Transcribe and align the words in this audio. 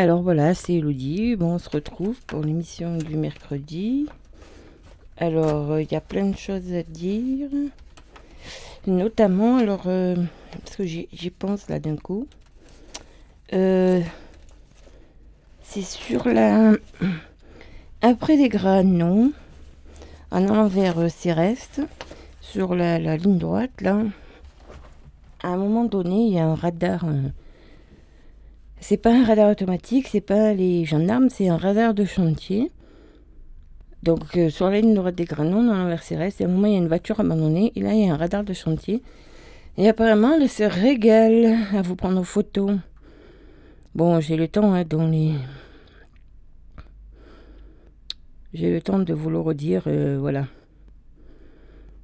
Alors 0.00 0.22
voilà, 0.22 0.54
c'est 0.54 0.76
Elodie. 0.76 1.36
Bon, 1.36 1.56
on 1.56 1.58
se 1.58 1.68
retrouve 1.68 2.16
pour 2.26 2.40
l'émission 2.40 2.96
du 2.96 3.18
mercredi. 3.18 4.06
Alors, 5.18 5.72
euh, 5.72 5.82
il 5.82 5.92
y 5.92 5.94
a 5.94 6.00
plein 6.00 6.24
de 6.24 6.36
choses 6.38 6.72
à 6.72 6.82
dire. 6.82 7.50
Notamment, 8.86 9.58
alors, 9.58 9.82
euh, 9.88 10.16
parce 10.64 10.76
que 10.76 10.84
j'y 10.84 11.30
pense 11.38 11.68
là 11.68 11.78
d'un 11.80 11.96
coup. 11.96 12.26
Euh, 13.52 14.00
c'est 15.62 15.82
sur 15.82 16.28
la. 16.28 16.72
Après 18.00 18.36
les 18.36 18.48
granons, 18.48 19.32
en 20.30 20.48
allant 20.48 20.66
vers 20.66 21.10
Céreste, 21.10 21.82
sur 22.40 22.74
la, 22.74 22.98
ligne 23.18 23.36
droite, 23.36 23.82
là, 23.82 24.02
à 25.42 25.48
un 25.48 25.58
moment 25.58 25.84
donné, 25.84 26.24
il 26.24 26.32
y 26.32 26.38
a 26.38 26.46
un 26.46 26.54
radar. 26.54 27.04
C'est 28.80 28.96
pas 28.96 29.12
un 29.12 29.24
radar 29.24 29.50
automatique, 29.50 30.08
c'est 30.08 30.20
pas 30.20 30.54
les 30.54 30.84
gendarmes, 30.84 31.28
c'est 31.28 31.48
un 31.48 31.56
radar 31.56 31.94
de 31.94 32.04
chantier. 32.04 32.72
Donc 34.02 34.36
euh, 34.36 34.48
sur 34.48 34.70
la 34.70 34.80
ligne 34.80 34.94
droite 34.94 35.14
des 35.14 35.24
Granons, 35.24 35.62
dans 35.62 35.74
l'envers 35.74 36.02
Céreste, 36.02 36.40
à 36.40 36.44
un 36.44 36.48
moment 36.48 36.66
il 36.66 36.72
y 36.72 36.76
a 36.76 36.78
une 36.78 36.88
voiture 36.88 37.20
abandonnée, 37.20 37.72
et 37.76 37.80
là 37.80 37.92
il 37.92 38.06
y 38.06 38.08
a 38.08 38.14
un 38.14 38.16
radar 38.16 38.44
de 38.44 38.54
chantier. 38.54 39.02
Et 39.76 39.88
apparemment 39.88 40.34
elle 40.34 40.48
se 40.48 40.64
régale 40.64 41.56
à 41.74 41.82
vous 41.82 41.96
prendre 41.96 42.18
en 42.18 42.24
photo. 42.24 42.70
Bon, 43.94 44.20
j'ai 44.20 44.36
le 44.36 44.48
temps 44.48 44.72
hein, 44.72 44.84
dans 44.88 45.06
les... 45.06 45.32
J'ai 48.52 48.72
le 48.72 48.80
temps 48.80 48.98
de 48.98 49.12
vous 49.12 49.30
le 49.30 49.38
redire, 49.38 49.84
euh, 49.86 50.16
voilà. 50.18 50.46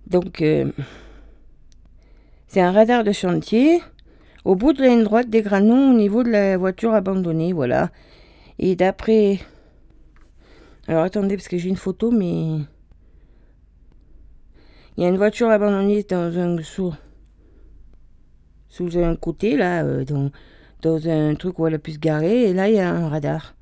Donc, 0.06 0.42
euh, 0.42 0.70
c'est 2.47 2.61
un 2.61 2.70
radar 2.70 3.02
de 3.02 3.11
chantier 3.11 3.80
au 4.46 4.55
bout 4.55 4.73
de 4.73 4.80
la 4.80 4.91
ligne 4.91 5.02
droite 5.02 5.28
des 5.28 5.42
Granons, 5.42 5.91
au 5.91 5.95
niveau 5.95 6.23
de 6.23 6.30
la 6.30 6.56
voiture 6.56 6.95
abandonnée, 6.95 7.52
voilà. 7.52 7.91
Et 8.60 8.77
d'après... 8.77 9.41
Alors 10.86 11.02
attendez, 11.02 11.36
parce 11.36 11.48
que 11.48 11.58
j'ai 11.58 11.69
une 11.69 11.77
photo, 11.77 12.12
mais... 12.12 12.61
Il 14.97 15.02
y 15.02 15.05
a 15.05 15.08
une 15.08 15.17
voiture 15.17 15.50
abandonnée 15.50 16.05
dans 16.05 16.39
un... 16.39 16.62
sous, 16.62 16.94
sous 18.69 18.97
un 18.97 19.17
côté, 19.17 19.56
là, 19.56 19.83
euh, 19.83 20.05
dans, 20.05 21.08
un 21.08 21.34
truc 21.34 21.58
où 21.58 21.67
elle 21.67 21.74
a 21.74 21.80
pu 21.80 21.91
se 21.91 21.98
garer, 21.98 22.44
et 22.44 22.55
là, 22.55 22.69
il 22.69 22.77
y 22.77 22.78
a 22.78 22.89
un 22.89 23.08
radar. 23.08 23.56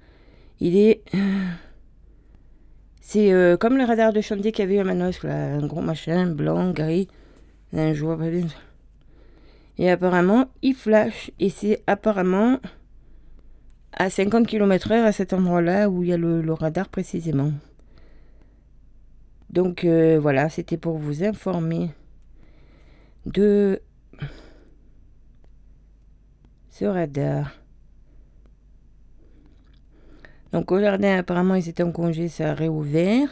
Il 0.61 0.77
est... 0.77 1.03
C'est 3.01 3.33
euh, 3.33 3.57
comme 3.57 3.79
le 3.79 3.85
radar 3.85 4.13
de 4.13 4.21
chantier 4.21 4.53
qu'il 4.53 4.67
y 4.67 4.69
avait 4.69 4.81
à 4.81 4.85
Manos, 4.85 5.23
là, 5.23 5.55
un 5.55 5.67
gros 5.67 5.81
machin, 5.81 6.27
blanc, 6.27 6.73
gris. 6.73 7.09
Un 7.73 7.95
jour, 7.95 8.19
et 9.79 9.91
apparemment, 9.91 10.49
il 10.63 10.75
flash. 10.75 11.31
Et 11.41 11.51
c'est 11.51 11.83
apparemment 11.87 12.61
à 13.93 14.11
50 14.11 14.47
km/h 14.47 15.05
à 15.05 15.13
cet 15.13 15.33
endroit-là 15.33 15.89
où 15.89 16.03
il 16.03 16.11
y 16.11 16.13
a 16.13 16.17
le, 16.17 16.53
radar 16.53 16.89
précisément. 16.89 17.53
Donc 19.51 19.85
euh, 19.85 20.19
voilà, 20.21 20.49
c'était 20.49 20.77
pour 20.77 20.99
vous 20.99 21.23
informer 21.23 21.91
de 23.27 23.81
ce 26.71 26.85
radar. 26.85 27.53
Donc 30.53 30.71
au 30.71 30.81
jardin, 30.81 31.19
apparemment, 31.19 31.57
ils 31.57 31.69
étaient 31.69 31.83
en 31.83 31.93
congé, 31.93 32.29
ça 32.29 32.51
a 32.51 32.55
réouvert. 32.55 33.29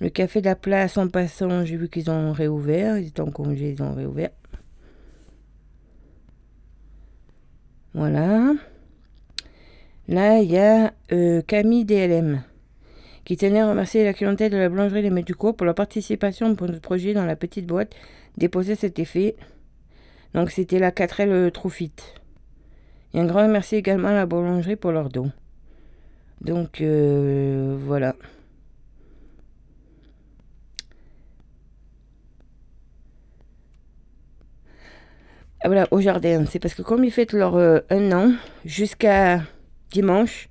Le 0.00 0.08
café 0.08 0.40
de 0.40 0.46
la 0.46 0.56
place, 0.56 0.98
en 0.98 1.08
passant, 1.08 1.64
j'ai 1.64 1.76
vu 1.76 1.88
qu'ils 1.88 2.10
ont 2.10 2.32
réouvert. 2.32 2.98
Ils 2.98 3.08
étaient 3.08 3.20
en 3.20 3.30
congé, 3.30 3.70
ils 3.70 3.82
ont 3.82 3.94
réouvert. 3.94 4.30
Voilà. 7.94 8.54
Là, 10.08 10.40
il 10.40 10.50
y 10.50 10.58
a 10.58 10.92
euh, 11.12 11.42
Camille 11.42 11.84
DLM 11.84 12.42
qui 13.24 13.36
tenait 13.36 13.60
à 13.60 13.68
remercier 13.68 14.04
la 14.04 14.12
clientèle 14.12 14.50
de 14.50 14.56
la 14.56 14.68
boulangerie 14.68 15.02
des 15.02 15.10
Méducours 15.10 15.54
pour 15.56 15.64
leur 15.64 15.74
participation 15.74 16.54
pour 16.56 16.66
notre 16.66 16.80
projet 16.80 17.14
dans 17.14 17.24
la 17.24 17.36
petite 17.36 17.66
boîte 17.66 17.94
déposée 18.36 18.74
cet 18.74 18.98
effet. 18.98 19.36
Donc, 20.34 20.50
c'était 20.50 20.78
la 20.78 20.90
4L 20.90 21.50
Trofit. 21.52 21.92
Et 23.14 23.20
un 23.20 23.26
grand 23.26 23.46
merci 23.46 23.76
également 23.76 24.08
à 24.08 24.14
la 24.14 24.26
boulangerie 24.26 24.76
pour 24.76 24.90
leur 24.90 25.08
don. 25.08 25.30
Donc, 26.40 26.80
euh, 26.80 27.76
voilà. 27.78 28.16
Voilà, 35.64 35.86
au 35.90 36.00
jardin. 36.00 36.44
C'est 36.46 36.58
parce 36.58 36.74
que 36.74 36.82
comme 36.82 37.04
ils 37.04 37.10
fêtent 37.10 37.32
leur 37.32 37.56
euh, 37.56 37.80
un 37.90 38.12
an, 38.12 38.32
jusqu'à 38.64 39.42
dimanche, 39.90 40.48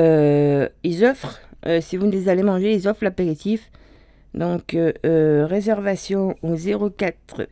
euh, 0.00 0.68
ils 0.82 1.04
offrent, 1.04 1.40
euh, 1.66 1.80
si 1.80 1.96
vous 1.96 2.10
les 2.10 2.28
allez 2.28 2.42
manger, 2.42 2.72
ils 2.72 2.88
offrent 2.88 3.04
l'apéritif. 3.04 3.70
Donc, 4.32 4.76
réservation 5.04 6.36
au 6.42 6.54
04 6.56 7.48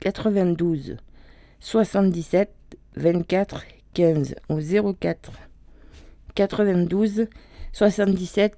92 0.00 0.96
77 1.60 2.50
24 2.96 3.64
15. 3.92 4.34
Au 4.48 4.58
04 4.94 5.32
92 6.34 7.28
77 7.72 8.54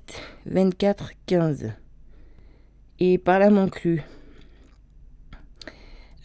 24 0.47 1.11
15. 1.27 1.73
Et 3.01 3.19
par 3.19 3.41
la 3.41 3.51
Monclu. 3.51 4.05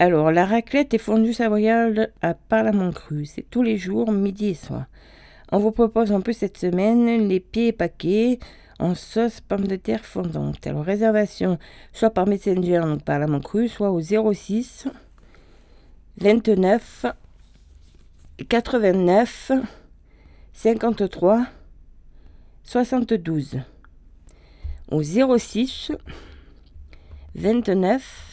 Alors, 0.01 0.31
la 0.31 0.47
raclette 0.47 0.95
et 0.95 0.97
fondue 0.97 1.31
savoyarde 1.31 2.11
à 2.23 2.33
Parlement 2.33 2.91
Cru, 2.91 3.27
c'est 3.27 3.47
tous 3.47 3.61
les 3.61 3.77
jours, 3.77 4.11
midi 4.11 4.47
et 4.47 4.53
soir. 4.55 4.85
On 5.51 5.59
vous 5.59 5.69
propose 5.69 6.11
en 6.11 6.21
plus 6.21 6.33
cette 6.33 6.57
semaine 6.57 7.27
les 7.27 7.39
pieds 7.39 7.71
paquets 7.71 8.39
en 8.79 8.95
sauce 8.95 9.41
pomme 9.41 9.67
de 9.67 9.75
terre 9.75 10.03
fondante. 10.03 10.65
Alors, 10.65 10.83
réservation 10.83 11.59
soit 11.93 12.09
par 12.09 12.25
Messenger, 12.25 12.79
donc 12.79 13.03
Parlement 13.03 13.41
Cru, 13.41 13.67
soit 13.67 13.91
au 13.91 14.01
06 14.01 14.87
29 16.17 17.05
89 18.49 19.51
53 20.51 21.45
72. 22.63 23.59
Au 24.89 25.03
06 25.03 25.91
29 27.35 28.30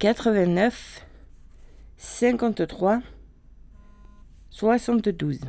89 0.00 1.06
53 1.96 3.00
72. 4.50 5.40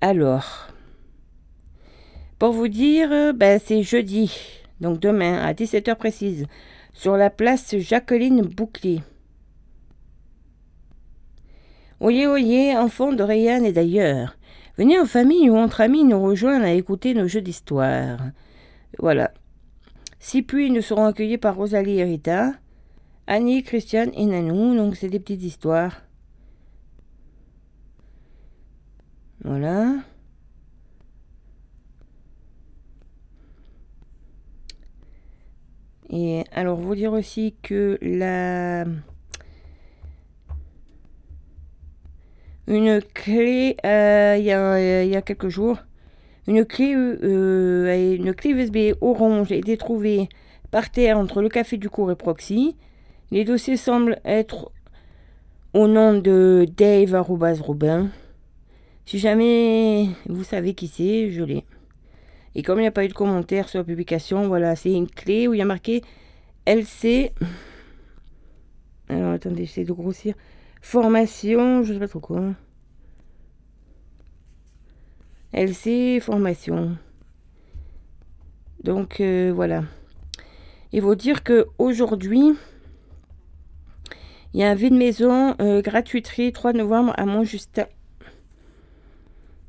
Alors, 0.00 0.68
pour 2.38 2.52
vous 2.52 2.66
dire, 2.68 3.32
ben, 3.32 3.60
c'est 3.64 3.82
jeudi, 3.84 4.36
donc 4.80 4.98
demain 4.98 5.38
à 5.38 5.52
17h 5.52 5.94
précise, 5.94 6.46
sur 6.92 7.16
la 7.16 7.30
place 7.30 7.76
Jacqueline 7.78 8.42
Bouclier. 8.42 9.02
Oyez, 12.00 12.26
oyez, 12.26 12.76
enfants 12.76 13.12
de 13.12 13.22
Rayanne 13.22 13.64
et 13.64 13.72
d'ailleurs. 13.72 14.36
Venez 14.76 14.98
en 14.98 15.06
famille 15.06 15.48
ou 15.48 15.56
entre 15.56 15.80
amis 15.80 16.02
nous 16.02 16.20
rejoindre 16.20 16.64
à 16.64 16.72
écouter 16.72 17.14
nos 17.14 17.28
jeux 17.28 17.40
d'histoire. 17.40 18.18
Voilà. 18.98 19.32
Six 20.18 20.42
puits 20.42 20.72
nous 20.72 20.82
seront 20.82 21.06
accueillis 21.06 21.38
par 21.38 21.54
Rosalie 21.54 22.00
et 22.00 22.04
Rita. 22.04 22.52
Annie, 23.26 23.62
Christiane 23.62 24.10
et 24.14 24.26
Nanou, 24.26 24.76
donc 24.76 24.96
c'est 24.96 25.08
des 25.08 25.18
petites 25.18 25.42
histoires. 25.42 26.02
Voilà. 29.42 29.96
Et 36.10 36.44
alors, 36.52 36.76
vous 36.78 36.94
dire 36.94 37.12
aussi 37.12 37.54
que 37.62 37.98
la... 38.02 38.84
Une 42.66 43.02
clé, 43.02 43.76
euh, 43.84 44.36
il 44.38 44.44
y, 44.44 44.52
a, 44.52 45.04
y 45.04 45.16
a 45.16 45.22
quelques 45.22 45.48
jours, 45.48 45.78
une 46.46 46.64
clé, 46.64 46.94
euh, 46.94 48.14
une 48.16 48.32
clé 48.32 48.50
USB 48.50 48.96
orange 49.02 49.52
a 49.52 49.56
été 49.56 49.76
trouvée 49.76 50.28
par 50.70 50.90
terre 50.90 51.18
entre 51.18 51.42
le 51.42 51.48
café 51.50 51.76
du 51.76 51.90
cours 51.90 52.10
et 52.10 52.16
Proxy. 52.16 52.76
Les 53.34 53.42
dossiers 53.42 53.76
semblent 53.76 54.20
être 54.24 54.70
au 55.72 55.88
nom 55.88 56.16
de 56.16 56.68
Dave 56.76 57.20
Robin. 57.20 58.08
Si 59.06 59.18
jamais 59.18 60.08
vous 60.28 60.44
savez 60.44 60.74
qui 60.74 60.86
c'est, 60.86 61.32
je 61.32 61.42
l'ai. 61.42 61.64
Et 62.54 62.62
comme 62.62 62.78
il 62.78 62.82
n'y 62.82 62.86
a 62.86 62.92
pas 62.92 63.04
eu 63.04 63.08
de 63.08 63.12
commentaire 63.12 63.68
sur 63.68 63.80
la 63.80 63.84
publication, 63.84 64.46
voilà, 64.46 64.76
c'est 64.76 64.92
une 64.92 65.08
clé 65.08 65.48
où 65.48 65.54
il 65.54 65.58
y 65.58 65.62
a 65.62 65.64
marqué 65.64 66.02
LC. 66.64 67.32
Alors 69.08 69.32
attendez, 69.32 69.64
j'essaie 69.64 69.82
de 69.82 69.92
grossir. 69.92 70.36
Formation, 70.80 71.82
je 71.82 71.92
sais 71.92 71.98
pas 71.98 72.06
trop 72.06 72.20
quoi. 72.20 72.54
LC, 75.52 76.20
formation. 76.20 76.96
Donc 78.84 79.20
euh, 79.20 79.50
voilà. 79.52 79.82
Il 80.92 81.02
faut 81.02 81.16
dire 81.16 81.42
que 81.42 81.66
aujourd'hui, 81.78 82.54
il 84.54 84.60
y 84.60 84.62
a 84.62 84.70
un 84.70 84.74
vide 84.76 84.94
maison 84.94 85.56
euh, 85.60 85.82
gratuiterie 85.82 86.52
3 86.52 86.74
novembre 86.74 87.12
à 87.16 87.26
Montjustin. 87.26 87.86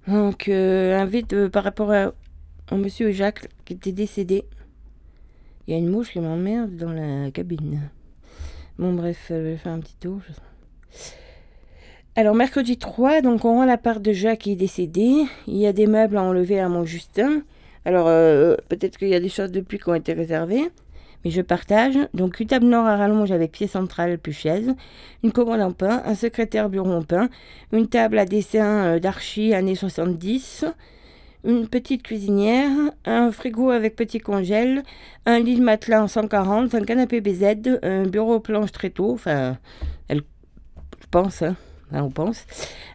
Donc, 0.08 0.48
euh, 0.48 0.96
invite 0.96 1.34
euh, 1.34 1.50
par 1.50 1.64
rapport 1.64 1.92
à, 1.92 2.14
monsieur 2.72 3.12
Jacques 3.12 3.48
qui 3.66 3.74
était 3.74 3.92
décédé. 3.92 4.46
Il 5.66 5.74
y 5.74 5.74
a 5.76 5.80
une 5.80 5.90
mouche 5.90 6.12
qui 6.12 6.20
m'emmerde 6.20 6.76
dans 6.78 6.92
la 6.92 7.32
cabine. 7.32 7.90
Bon, 8.78 8.94
bref, 8.94 9.26
je 9.30 9.34
vais 9.34 9.58
faire 9.58 9.74
un 9.74 9.80
petit 9.80 9.96
tour. 10.00 10.20
Alors, 12.16 12.36
mercredi 12.36 12.78
3, 12.78 13.22
donc 13.22 13.44
on 13.44 13.56
rend 13.56 13.66
la 13.66 13.80
part 13.80 14.00
de 14.00 14.14
Jacques 14.14 14.42
qui 14.42 14.52
est 14.52 14.56
décédé. 14.56 15.26
Il 15.48 15.58
y 15.58 15.66
a 15.66 15.74
des 15.74 15.88
meubles 15.88 16.18
à 16.18 16.22
enlever 16.22 16.60
à 16.60 16.70
mon 16.70 16.86
Justin. 16.86 17.42
Alors, 17.86 18.06
peut-être 18.70 18.98
qu'il 18.98 19.10
y 19.10 19.16
a 19.16 19.20
des 19.20 19.30
choses 19.30 19.52
depuis 19.52 19.80
qui 19.80 19.90
ont 19.90 19.96
été 19.96 20.14
réservées. 20.14 20.70
Mais 21.26 21.32
je 21.32 21.42
partage. 21.42 21.98
Donc, 22.14 22.40
une 22.40 22.48
table 22.48 22.68
nord 22.68 22.86
à 22.86 22.96
rallonge 22.96 23.32
avec 23.32 23.52
pied 23.52 23.68
central 23.68 24.20
plus 24.20 24.32
chaise. 24.32 24.76
Une 25.24 25.32
commande 25.32 25.62
en 25.62 25.74
pain. 25.74 26.04
Un 26.06 26.16
secrétaire 26.16 26.70
bureau 26.70 26.92
en 26.92 27.02
pain. 27.02 27.30
Une 27.74 27.88
table 27.88 28.20
à 28.20 28.26
dessin 28.26 28.86
euh, 28.86 29.00
d'archi 29.00 29.54
années 29.54 29.76
70 29.76 30.66
une 31.46 31.68
petite 31.68 32.02
cuisinière, 32.02 32.72
un 33.06 33.32
frigo 33.32 33.70
avec 33.70 33.96
petit 33.96 34.20
congèle, 34.20 34.84
un 35.28 35.40
lit 35.40 35.58
de 35.58 35.64
matelas 35.64 36.02
en 36.02 36.08
140, 36.08 36.74
un 36.74 36.84
canapé 36.84 37.22
BZ, 37.22 37.78
un 37.84 38.04
bureau 38.04 38.40
planche 38.40 38.72
tôt, 38.94 39.14
enfin, 39.14 39.58
elle, 40.08 40.24
pense, 41.12 41.44
hein, 41.44 41.56
on 41.92 42.10
pense, 42.10 42.46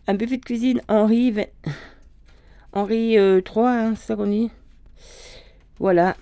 un 0.08 0.14
buffet 0.14 0.38
de 0.38 0.44
cuisine 0.44 0.80
Henri, 0.88 1.32
Henri 2.72 3.16
3, 3.44 3.68
euh, 3.68 3.72
hein, 3.72 3.94
c'est 3.96 4.06
ça 4.08 4.16
qu'on 4.16 4.26
dit 4.26 4.50
Voilà. 5.78 6.16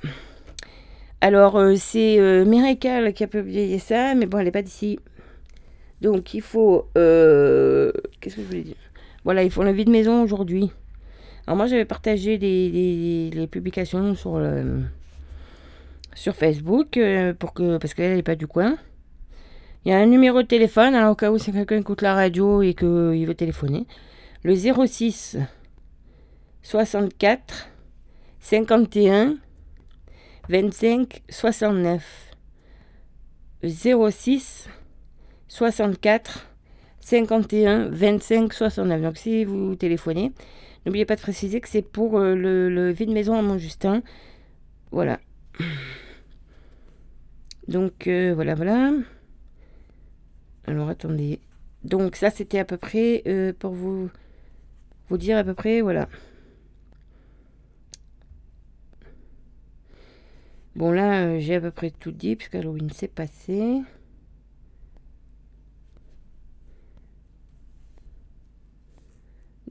Alors, 1.20 1.56
euh, 1.56 1.74
c'est 1.76 2.20
euh, 2.20 2.74
qui 2.74 2.88
a 2.88 3.26
publié 3.26 3.78
ça, 3.78 4.14
mais 4.14 4.26
bon, 4.26 4.38
elle 4.38 4.44
n'est 4.44 4.52
pas 4.52 4.62
d'ici. 4.62 5.00
Donc, 6.00 6.32
il 6.34 6.42
faut... 6.42 6.88
Euh, 6.96 7.92
qu'est-ce 8.20 8.36
que 8.36 8.42
je 8.42 8.46
voulais 8.46 8.62
dire? 8.62 8.76
Voilà, 9.24 9.42
il 9.42 9.50
faut 9.50 9.64
la 9.64 9.72
vie 9.72 9.84
de 9.84 9.90
maison 9.90 10.22
aujourd'hui. 10.22 10.70
Alors 11.46 11.56
moi 11.56 11.66
j'avais 11.66 11.86
partagé 11.86 12.36
les, 12.36 13.46
publications 13.46 14.14
sur, 14.14 14.38
sur 16.14 16.36
Facebook 16.36 16.98
pour 17.38 17.54
que, 17.54 17.78
parce 17.78 17.94
qu'elle 17.94 18.16
n'est 18.16 18.22
pas 18.22 18.36
du 18.36 18.46
coin. 18.46 18.76
Il 19.84 19.90
y 19.90 19.94
a 19.94 19.98
un 19.98 20.06
numéro 20.06 20.42
de 20.42 20.46
téléphone, 20.46 20.94
alors 20.94 21.12
au 21.12 21.14
cas 21.14 21.30
où 21.30 21.38
c'est 21.38 21.52
quelqu'un 21.52 21.78
écoute 21.78 22.02
la 22.02 22.14
radio 22.14 22.60
et 22.60 22.74
qu'il 22.74 23.26
veut 23.26 23.34
téléphoner. 23.34 23.86
Le 24.44 24.54
06 24.54 25.38
64 26.62 27.70
51 28.40 29.36
25 30.48 31.22
69. 31.28 32.02
06 33.62 34.68
64 35.48 36.46
51 37.00 37.88
25 37.88 38.52
69. 38.52 39.02
Donc 39.02 39.16
si 39.16 39.44
vous 39.44 39.74
téléphonez, 39.74 40.32
N'oubliez 40.88 41.04
pas 41.04 41.16
de 41.16 41.20
préciser 41.20 41.60
que 41.60 41.68
c'est 41.68 41.82
pour 41.82 42.18
euh, 42.18 42.34
le, 42.34 42.90
vide-maison 42.90 43.38
à 43.38 43.42
Montjustin. 43.42 44.02
Voilà. 44.90 45.20
Donc 47.68 48.06
euh, 48.06 48.32
voilà, 48.34 48.54
voilà. 48.54 48.92
Alors 50.66 50.88
attendez. 50.88 51.40
Donc 51.84 52.16
ça 52.16 52.30
c'était 52.30 52.58
à 52.58 52.64
peu 52.64 52.78
près 52.78 53.22
euh, 53.26 53.52
pour 53.52 53.72
vous, 53.72 54.08
vous 55.10 55.18
dire 55.18 55.36
à 55.36 55.44
peu 55.44 55.52
près, 55.52 55.82
voilà. 55.82 56.08
Bon 60.78 60.92
là 60.92 61.40
j'ai 61.40 61.56
à 61.56 61.60
peu 61.60 61.72
près 61.72 61.90
tout 61.90 62.12
dit 62.12 62.36
puisque 62.36 62.54
Halloween 62.54 62.88
s'est 62.90 63.08
passé. 63.08 63.82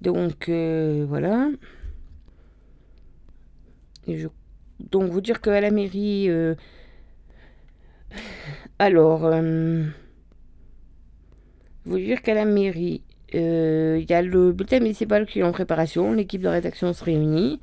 Donc 0.01 0.49
euh, 0.49 1.05
voilà. 1.07 1.49
donc 4.79 5.09
vous 5.11 5.21
dire 5.21 5.39
qu'à 5.39 5.61
la 5.61 5.71
mairie... 5.71 6.29
Euh, 6.29 6.55
alors, 8.79 9.25
euh, 9.25 9.85
vous 11.85 11.97
dire 11.97 12.21
qu'à 12.21 12.33
la 12.33 12.43
mairie, 12.43 13.01
il 13.33 14.05
y 14.09 14.13
a 14.13 14.21
le 14.21 14.51
bulletin 14.51 14.79
municipal 14.81 15.25
qui 15.25 15.39
est 15.39 15.43
en 15.43 15.53
préparation, 15.53 16.11
l'équipe 16.11 16.41
de 16.41 16.49
rédaction 16.49 16.91
se 16.91 17.03
réunit. 17.03 17.61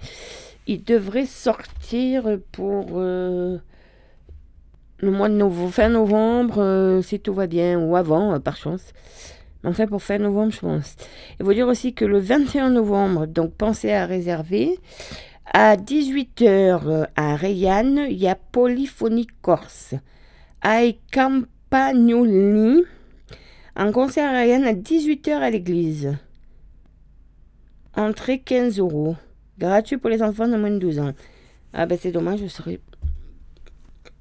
Il 0.67 0.83
devrait 0.85 1.27
sortir 1.27 2.39
pour 2.53 2.99
le 2.99 3.61
mois 5.03 5.29
de 5.29 5.35
novembre, 5.35 5.71
fin 5.71 5.89
novembre, 5.89 7.01
si 7.03 7.21
tout 7.21 7.35
va 7.35 7.47
bien, 7.47 7.79
ou 7.79 7.97
avant, 7.97 8.41
par 8.41 8.57
chance. 8.57 8.93
Enfin, 9.63 9.87
pour 9.87 10.03
fin 10.03 10.19
novembre, 10.19 10.53
je 10.53 10.61
pense. 10.61 10.97
Il 11.39 11.47
faut 11.47 11.53
dire 11.53 11.69
aussi 11.69 11.95
que 11.95 12.05
le 12.05 12.19
21 12.19 12.71
novembre, 12.71 13.27
donc 13.27 13.55
pensez 13.55 13.93
à 13.93 14.07
réserver. 14.07 14.79
À 15.53 15.77
18h 15.77 17.09
à 17.17 17.37
Rayanne, 17.37 18.07
il 18.09 18.17
y 18.17 18.29
a 18.29 18.35
Polyphonie 18.35 19.27
Corse. 19.43 19.95
À 20.63 20.81
Campagnoli, 21.13 22.85
un 23.77 23.93
concert 23.93 24.31
à 24.31 24.33
Rayanne 24.33 24.65
à 24.65 24.73
18h 24.73 25.31
à 25.33 25.51
l'église. 25.51 26.17
Entrée 27.95 28.41
15 28.41 28.79
euros. 28.79 29.17
Gratuit 29.59 29.99
pour 29.99 30.11
les 30.11 30.23
enfants 30.23 30.49
de 30.49 30.56
moins 30.56 30.71
de 30.71 30.79
12 30.79 30.99
ans. 30.99 31.12
Ah 31.73 31.87
ben 31.87 31.99
c'est 32.01 32.12
dommage, 32.12 32.41
je 32.41 32.47
serais... 32.47 32.81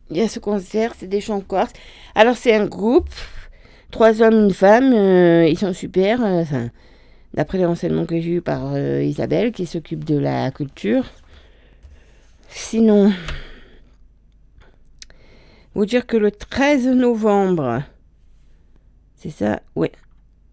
Il 0.09 0.17
y 0.17 0.21
a 0.21 0.27
ce 0.27 0.39
concert, 0.39 0.93
c'est 0.97 1.07
des 1.07 1.21
chants 1.21 1.41
corse. 1.41 1.71
Alors 2.13 2.35
c'est 2.35 2.53
un 2.53 2.65
groupe, 2.65 3.09
trois 3.89 4.21
hommes, 4.21 4.45
une 4.45 4.53
femme, 4.53 4.93
euh, 4.93 5.47
ils 5.47 5.57
sont 5.57 5.73
super. 5.73 6.23
Euh, 6.23 6.43
d'après 7.33 7.57
les 7.57 7.65
renseignements 7.65 8.05
que 8.05 8.19
j'ai 8.19 8.35
eus 8.35 8.41
par 8.41 8.73
euh, 8.73 9.01
Isabelle, 9.01 9.51
qui 9.51 9.65
s'occupe 9.65 10.03
de 10.03 10.17
la 10.17 10.51
culture. 10.51 11.05
Sinon, 12.49 13.11
vous 15.73 15.85
dire 15.85 16.05
que 16.05 16.17
le 16.17 16.29
13 16.29 16.87
novembre, 16.89 17.81
c'est 19.15 19.31
ça, 19.31 19.61
ouais. 19.75 19.91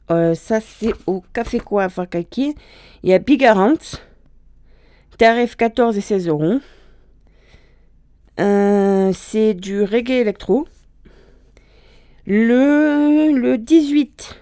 ça, 0.08 0.60
c'est 0.60 0.94
au 1.06 1.22
Café 1.34 1.60
Quoi 1.60 1.84
à 1.84 2.06
Il 2.32 2.54
y 3.10 3.12
a 3.12 3.18
Bigarant, 3.18 3.74
tarif 5.20 5.54
14 5.54 5.98
et 5.98 6.00
16 6.00 6.28
euros. 6.28 6.60
c'est 8.38 9.52
du 9.52 9.82
reggae 9.82 10.12
électro. 10.12 10.66
Le, 12.26 13.30
le 13.38 13.58
18, 13.58 14.40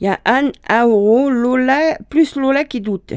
il 0.00 0.04
y 0.06 0.08
a 0.08 0.18
Anne 0.24 0.52
Auro, 0.70 1.28
Lola, 1.28 1.98
plus 2.08 2.36
Lola 2.36 2.64
qui 2.64 2.80
doute. 2.80 3.12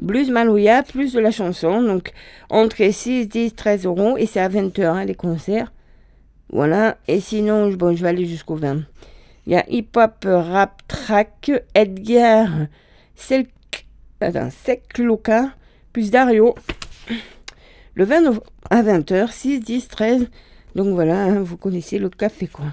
Blues 0.00 0.30
Maloya, 0.30 0.84
plus 0.84 1.12
de 1.12 1.18
la 1.18 1.32
chanson. 1.32 1.82
Donc, 1.82 2.12
entre 2.50 2.88
6, 2.88 3.26
10, 3.26 3.56
13 3.56 3.86
euros. 3.86 4.16
Et 4.16 4.26
c'est 4.26 4.38
à 4.38 4.48
20h, 4.48 4.84
hein, 4.84 5.04
les 5.06 5.16
concerts. 5.16 5.72
Voilà. 6.52 6.98
Et 7.08 7.18
sinon, 7.18 7.68
je 7.72 7.76
vais 7.76 8.08
aller 8.08 8.26
jusqu'au 8.26 8.54
20. 8.54 8.82
Il 9.46 9.54
y 9.54 9.56
a 9.56 9.64
Hip 9.68 9.88
Hop 9.96 10.24
Rap 10.24 10.82
Track, 10.86 11.50
Edgar 11.74 12.46
Selk, 13.16 13.50
Loka, 14.98 15.48
Dario. 16.06 16.54
Le 17.94 18.04
20 18.04 18.40
à 18.70 18.82
20h, 18.82 19.32
6, 19.32 19.60
10, 19.60 19.88
13. 19.88 20.28
Donc 20.74 20.94
voilà, 20.94 21.24
hein, 21.24 21.40
vous 21.40 21.56
connaissez 21.56 21.98
le 21.98 22.08
café, 22.08 22.46
quoi. 22.46 22.66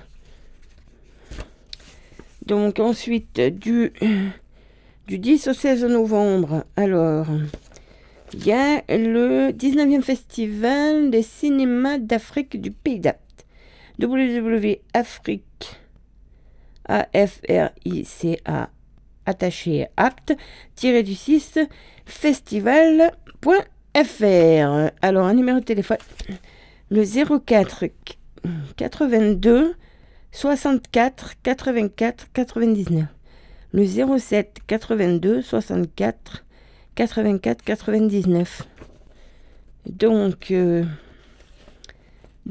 Donc 2.46 2.80
ensuite, 2.80 3.42
du, 3.42 3.92
du 5.08 5.18
10 5.18 5.48
au 5.48 5.54
16 5.54 5.86
novembre, 5.86 6.64
alors, 6.76 7.26
il 8.34 8.46
y 8.46 8.52
a 8.52 8.84
le 8.90 9.52
19e 9.52 10.04
festival 10.04 11.10
des 11.10 11.24
cinémas 11.24 11.98
d'Afrique 11.98 12.62
du 12.62 12.70
Pays 12.70 13.00
d'Apt. 13.00 13.46
www.afrique, 14.00 15.80
A-F-R-I-C-A, 16.88 18.70
attaché 19.26 19.88
apte, 19.98 20.34
tiré 20.76 21.04
du 21.04 21.16
6, 21.16 21.60
festival.fr. 22.06 23.12
Alors, 25.02 25.26
un 25.26 25.34
numéro 25.34 25.60
de 25.60 25.66
téléphone, 25.66 25.98
le 26.90 27.04
04 27.40 27.86
82 28.76 29.76
64 30.32 31.34
84 31.42 32.28
99. 32.34 33.06
Le 33.72 33.86
07 33.86 34.60
82 34.68 35.42
64 35.42 36.46
84 36.96 37.64
99. 37.64 38.68
Donc, 39.86 40.52
euh, 40.52 40.84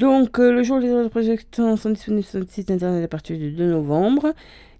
euh, 0.01 0.51
le 0.51 0.63
jour 0.63 0.79
des 0.79 0.91
autres 0.91 1.09
projections 1.09 1.77
sont 1.77 1.89
disponibles 1.89 2.23
sur 2.23 2.39
le 2.39 2.47
site 2.47 2.71
internet 2.71 3.03
à 3.03 3.07
partir 3.07 3.37
du 3.37 3.51
2 3.51 3.69
novembre. 3.71 4.33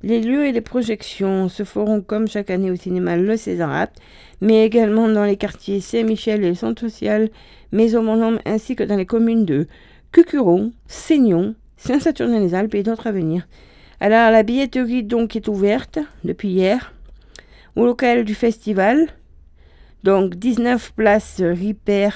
Les 0.06 0.22
lieux 0.22 0.46
et 0.46 0.52
les 0.52 0.62
projections 0.62 1.50
se 1.50 1.64
feront 1.64 2.00
comme 2.00 2.28
chaque 2.28 2.52
année 2.52 2.70
au 2.70 2.76
cinéma 2.76 3.18
Le 3.18 3.36
César 3.38 3.74
Apt, 3.74 4.00
mais 4.40 4.64
également 4.64 5.10
dans 5.10 5.24
les 5.24 5.36
quartiers 5.36 5.82
Saint-Michel 5.82 6.46
et 6.46 6.54
Centre 6.54 6.84
Social, 6.84 7.32
Maison 7.72 8.38
ainsi 8.46 8.76
que 8.76 8.84
dans 8.84 8.98
les 8.98 9.08
communes 9.08 9.46
de 9.46 9.68
Cucuron, 10.12 10.74
Seignon, 10.86 11.56
Saint-Saturnin-les-Alpes 11.78 12.76
et 12.76 12.84
d'autres 12.84 13.08
à 13.08 13.12
venir. 13.12 13.48
Alors, 14.00 14.30
la 14.30 14.44
billetterie 14.44 15.02
donc 15.02 15.36
est 15.36 15.48
ouverte 15.48 15.98
depuis 16.24 16.50
hier 16.50 16.94
au 17.76 17.84
local 17.84 18.26
du 18.26 18.36
festival. 18.36 19.08
Donc 20.04 20.36
19 20.36 20.94
places 20.94 21.42
Ripper 21.42 22.10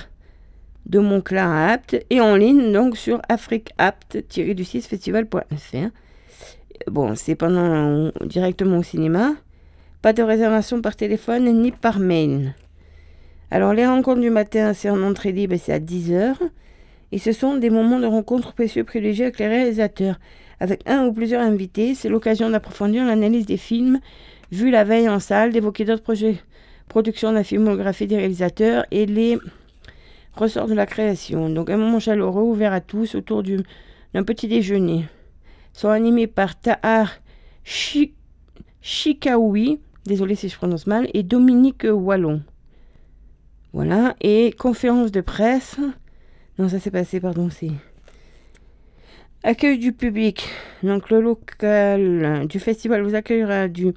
de 0.85 0.99
Montclair 0.99 1.47
à 1.47 1.69
Apt 1.69 2.05
et 2.11 2.21
en 2.21 2.35
ligne 2.35 2.71
donc 2.71 2.97
sur 2.97 3.19
afriqueapt-du6 3.29 4.87
festival.fr. 4.87 5.89
Bon, 6.87 7.15
c'est 7.15 7.35
pendant 7.35 8.11
directement 8.25 8.77
au 8.77 8.83
cinéma. 8.83 9.33
Pas 10.01 10.13
de 10.13 10.23
réservation 10.23 10.81
par 10.81 10.95
téléphone 10.95 11.61
ni 11.61 11.71
par 11.71 11.99
mail. 11.99 12.55
Alors 13.51 13.73
les 13.73 13.85
rencontres 13.85 14.21
du 14.21 14.29
matin, 14.29 14.73
c'est 14.73 14.89
en 14.89 15.01
entrée 15.03 15.31
libre 15.31 15.55
c'est 15.59 15.73
à 15.73 15.79
10h. 15.79 16.35
Et 17.11 17.17
ce 17.17 17.31
sont 17.31 17.57
des 17.57 17.69
moments 17.69 17.99
de 17.99 18.05
rencontre 18.05 18.53
précieux 18.53 18.83
privilégiés 18.83 19.25
avec 19.25 19.39
les 19.39 19.47
réalisateurs. 19.47 20.19
Avec 20.59 20.87
un 20.87 21.05
ou 21.05 21.13
plusieurs 21.13 21.41
invités, 21.41 21.95
c'est 21.95 22.09
l'occasion 22.09 22.49
d'approfondir 22.49 23.05
l'analyse 23.05 23.45
des 23.45 23.57
films 23.57 23.99
vus 24.51 24.71
la 24.71 24.83
veille 24.83 25.09
en 25.09 25.19
salle, 25.19 25.51
d'évoquer 25.51 25.85
d'autres 25.85 26.03
projets, 26.03 26.37
production 26.87 27.29
de 27.31 27.35
la 27.35 27.43
filmographie 27.43 28.07
des 28.07 28.17
réalisateurs 28.17 28.85
et 28.91 29.05
les 29.05 29.37
ressorts 30.35 30.67
de 30.67 30.73
la 30.73 30.85
création. 30.85 31.49
Donc 31.49 31.69
un 31.69 31.77
moment 31.77 31.99
chaleureux 31.99 32.43
ouvert 32.43 32.73
à 32.73 32.81
tous 32.81 33.15
autour 33.15 33.43
d'un 33.43 34.23
petit 34.23 34.47
déjeuner. 34.47 35.05
Sont 35.79 35.87
animés 35.87 36.27
par 36.27 36.59
Tahar 36.59 37.09
Chikaoui, 38.81 39.79
désolé 40.05 40.35
si 40.35 40.49
je 40.49 40.57
prononce 40.57 40.87
mal, 40.87 41.07
et 41.13 41.23
Dominique 41.23 41.87
Wallon. 41.89 42.41
Voilà, 43.71 44.13
et 44.19 44.51
conférence 44.51 45.09
de 45.09 45.21
presse. 45.21 45.77
Non, 46.57 46.67
ça 46.67 46.79
s'est 46.79 46.91
passé, 46.91 47.21
pardon, 47.21 47.49
c'est. 47.49 47.71
Accueil 49.43 49.79
du 49.79 49.93
public. 49.93 50.49
Donc 50.83 51.09
le 51.09 51.21
local 51.21 52.45
du 52.49 52.59
festival 52.59 53.01
vous 53.01 53.15
accueillera 53.15 53.69
du 53.69 53.93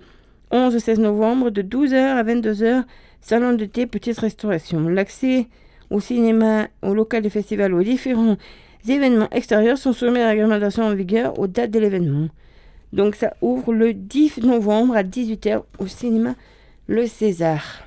11 0.52 0.76
au 0.76 0.78
16 0.78 1.00
novembre 1.00 1.50
de 1.50 1.62
12h 1.62 1.96
à 1.96 2.22
22h. 2.22 2.84
Salon 3.20 3.54
de 3.54 3.64
thé, 3.64 3.88
petite 3.88 4.20
restauration. 4.20 4.88
L'accès 4.88 5.48
au 5.90 5.98
cinéma, 5.98 6.68
au 6.82 6.94
local 6.94 7.24
du 7.24 7.30
festival, 7.30 7.74
aux 7.74 7.82
différents 7.82 8.36
événements 8.90 9.28
extérieurs 9.30 9.78
sont 9.78 9.92
soumis 9.92 10.18
à 10.18 10.24
la 10.24 10.30
réglementation 10.30 10.82
en 10.84 10.94
vigueur 10.94 11.38
aux 11.38 11.46
dates 11.46 11.70
de 11.70 11.78
l'événement. 11.78 12.28
Donc 12.92 13.14
ça 13.14 13.36
ouvre 13.40 13.72
le 13.72 13.94
10 13.94 14.38
novembre 14.38 14.96
à 14.96 15.02
18h 15.02 15.62
au 15.78 15.86
cinéma 15.86 16.34
Le 16.88 17.06
César. 17.06 17.84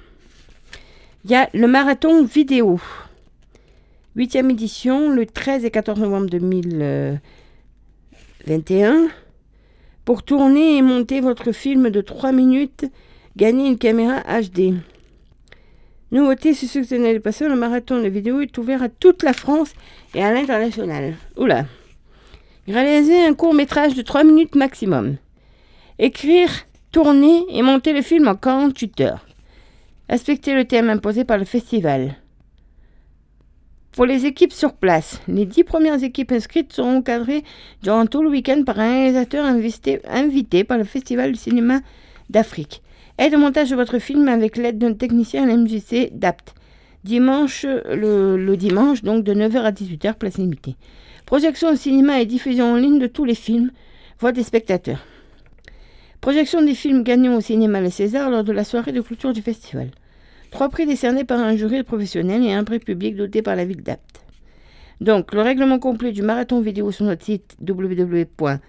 Il 1.24 1.32
y 1.32 1.36
a 1.36 1.50
le 1.54 1.68
marathon 1.68 2.24
vidéo. 2.24 2.80
8e 4.16 4.52
édition, 4.52 5.10
le 5.10 5.25
13 5.25 5.66
et 5.66 5.72
14 5.72 6.00
novembre 6.00 6.30
2021. 6.30 9.10
Pour 10.06 10.24
tourner 10.24 10.78
et 10.78 10.82
monter 10.82 11.20
votre 11.20 11.52
film 11.52 11.90
de 11.90 12.00
3 12.00 12.32
minutes, 12.32 12.86
gagnez 13.36 13.68
une 13.68 13.78
caméra 13.78 14.22
HD. 14.22 14.75
Nouveauté 16.12 16.54
successionnelle 16.54 17.22
passé, 17.22 17.48
le 17.48 17.56
marathon 17.56 18.02
de 18.02 18.08
vidéo 18.08 18.40
est 18.40 18.58
ouvert 18.58 18.84
à 18.84 18.90
toute 18.90 19.24
la 19.24 19.34
France 19.34 19.74
et 20.16 20.24
à 20.24 20.34
l'international. 20.34 21.16
Oula. 21.38 21.66
Réaliser 22.68 23.24
un 23.26 23.34
court 23.34 23.54
métrage 23.54 23.94
de 23.94 24.02
3 24.02 24.24
minutes 24.24 24.56
maximum. 24.56 25.18
Écrire, 26.00 26.50
tourner 26.92 27.46
et 27.50 27.62
monter 27.62 27.94
le 27.94 28.02
film 28.02 28.28
en 28.28 28.36
48 28.36 29.02
heures. 29.02 29.26
Respectez 30.10 30.56
le 30.56 30.66
thème 30.66 30.90
imposé 30.90 31.26
par 31.26 31.38
le 31.38 31.46
festival. 31.46 32.16
Pour 33.92 34.06
les 34.06 34.26
équipes 34.26 34.54
sur 34.54 34.74
place, 34.74 35.22
les 35.28 35.46
10 35.46 35.64
premières 35.64 36.04
équipes 36.04 36.32
inscrites 36.32 36.74
seront 36.74 36.98
encadrées 36.98 37.44
durant 37.82 38.06
tout 38.06 38.22
le 38.24 38.30
week-end 38.30 38.64
par 38.66 38.80
un 38.80 38.90
réalisateur 38.90 39.46
invité, 39.46 40.64
par 40.64 40.78
le 40.78 40.84
Festival 40.84 41.32
du 41.32 41.40
cinéma 41.40 41.80
d'Afrique. 42.30 42.82
Aide 43.18 43.36
au 43.36 43.38
montage 43.38 43.70
de 43.70 43.76
votre 43.76 44.00
film 44.00 44.28
avec 44.28 44.58
l'aide 44.58 44.78
d'un 44.78 44.94
technicien 44.94 45.44
à 45.44 45.46
l'MJC 45.46 46.10
d'APT. 46.12 46.54
Dimanche, 47.06 47.68
le, 47.86 48.56
dimanche, 48.56 49.04
donc 49.04 49.24
de 49.24 49.36
9h 49.36 49.58
à 49.60 49.72
18h, 49.72 50.16
place 50.16 50.40
limitée. 50.40 50.76
Projection 51.28 51.70
au 51.70 51.76
cinéma 51.76 52.20
et 52.20 52.26
diffusion 52.26 52.74
en 52.74 52.78
ligne 52.78 52.98
de 52.98 53.06
tous 53.06 53.26
les 53.26 53.36
films, 53.36 53.70
voix 54.20 54.32
des 54.32 54.42
spectateurs. 54.42 55.06
Projection 56.20 56.64
des 56.64 56.74
films 56.74 57.04
gagnants 57.04 57.36
au 57.36 57.42
cinéma 57.42 57.80
Les 57.80 57.92
César 57.92 58.32
lors 58.32 58.44
de 58.44 58.52
la 58.52 58.64
soirée 58.64 58.92
de 58.92 59.02
clôture 59.02 59.34
du 59.34 59.44
festival. 59.44 59.92
Trois 60.50 60.68
prix 60.70 60.88
décernés 60.88 61.26
par 61.26 61.40
un 61.40 61.56
jury 61.56 61.84
professionnel 61.84 62.44
et 62.44 62.54
un 62.54 62.64
prix 62.64 62.80
public 62.80 63.16
doté 63.16 63.44
par 63.44 63.56
la 63.56 63.66
ville 63.66 63.84
d'Apt. 63.84 64.22
Donc, 65.00 65.32
le 65.32 65.42
règlement 65.42 65.78
complet 65.78 66.12
du 66.12 66.24
marathon 66.24 66.60
vidéo 66.60 66.92
sur 66.92 67.06
notre 67.06 67.24
site 67.24 67.56
www.afriqueapt 67.62 68.66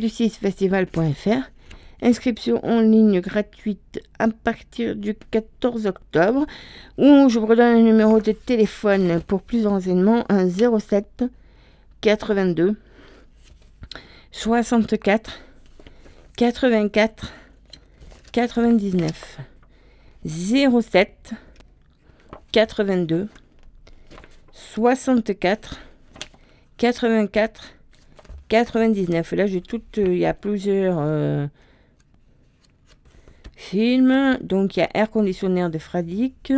du 0.00 0.08
6 0.08 0.30
festival.fr. 0.30 1.52
Inscription 2.02 2.64
en 2.64 2.80
ligne 2.80 3.20
gratuite 3.20 4.00
à 4.18 4.26
partir 4.28 4.96
du 4.96 5.14
14 5.14 5.86
octobre. 5.86 6.46
Ou 6.98 7.28
je 7.28 7.38
vous 7.38 7.46
redonne 7.46 7.76
un 7.76 7.82
numéro 7.82 8.20
de 8.20 8.32
téléphone 8.32 9.20
pour 9.26 9.42
plus 9.42 9.62
d'enseignements 9.62 10.24
un 10.28 10.48
07 10.48 11.24
82 12.00 12.76
64 14.32 15.40
84 16.36 17.32
99 18.32 19.38
07 20.24 21.34
82 22.50 23.28
64 24.52 25.80
84 26.78 27.74
99. 28.48 29.32
Là, 29.32 29.46
j'ai 29.46 29.60
tout. 29.60 29.80
Euh, 29.98 30.06
il 30.08 30.18
y 30.18 30.26
a 30.26 30.34
plusieurs 30.34 30.96
euh, 30.98 31.46
films. 33.62 34.38
Donc, 34.42 34.76
il 34.76 34.80
y 34.80 34.82
a 34.82 34.90
Air 34.94 35.10
Conditionnaire 35.10 35.70
de 35.70 35.78
Fradic. 35.78 36.52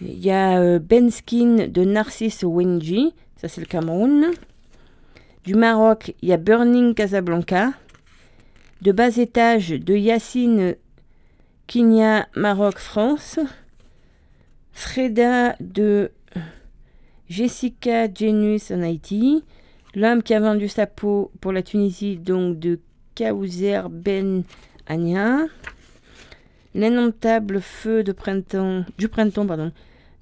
Il 0.00 0.18
y 0.18 0.30
a 0.30 0.60
euh, 0.60 0.78
Ben 0.78 1.10
Skin 1.10 1.68
de 1.68 1.84
Narcisse 1.84 2.44
Wenji. 2.44 3.14
Ça, 3.36 3.48
c'est 3.48 3.60
le 3.60 3.66
Cameroun. 3.66 4.26
Du 5.44 5.54
Maroc, 5.54 6.14
il 6.22 6.28
y 6.28 6.32
a 6.32 6.36
Burning 6.36 6.94
Casablanca. 6.94 7.72
De 8.82 8.92
bas 8.92 9.16
étage 9.16 9.70
de 9.70 9.94
Yacine 9.94 10.76
Kinya, 11.66 12.28
Maroc, 12.34 12.78
France. 12.78 13.40
Freda 14.72 15.56
de 15.58 16.12
Jessica 17.28 18.06
Genus 18.12 18.70
en 18.70 18.80
Haïti, 18.80 19.42
l'homme 19.94 20.22
qui 20.22 20.34
a 20.34 20.40
vendu 20.40 20.68
sa 20.68 20.86
peau 20.86 21.32
pour 21.40 21.50
la 21.50 21.62
Tunisie, 21.62 22.16
donc 22.16 22.60
de 22.60 22.78
Kaouzer 23.18 23.88
Ben 23.90 24.44
Ania, 24.86 25.46
l'indomptable 26.72 27.60
feu 27.60 28.04
de 28.04 28.12
printemps, 28.12 28.84
du 28.96 29.08
printemps 29.08 29.44
pardon, 29.44 29.72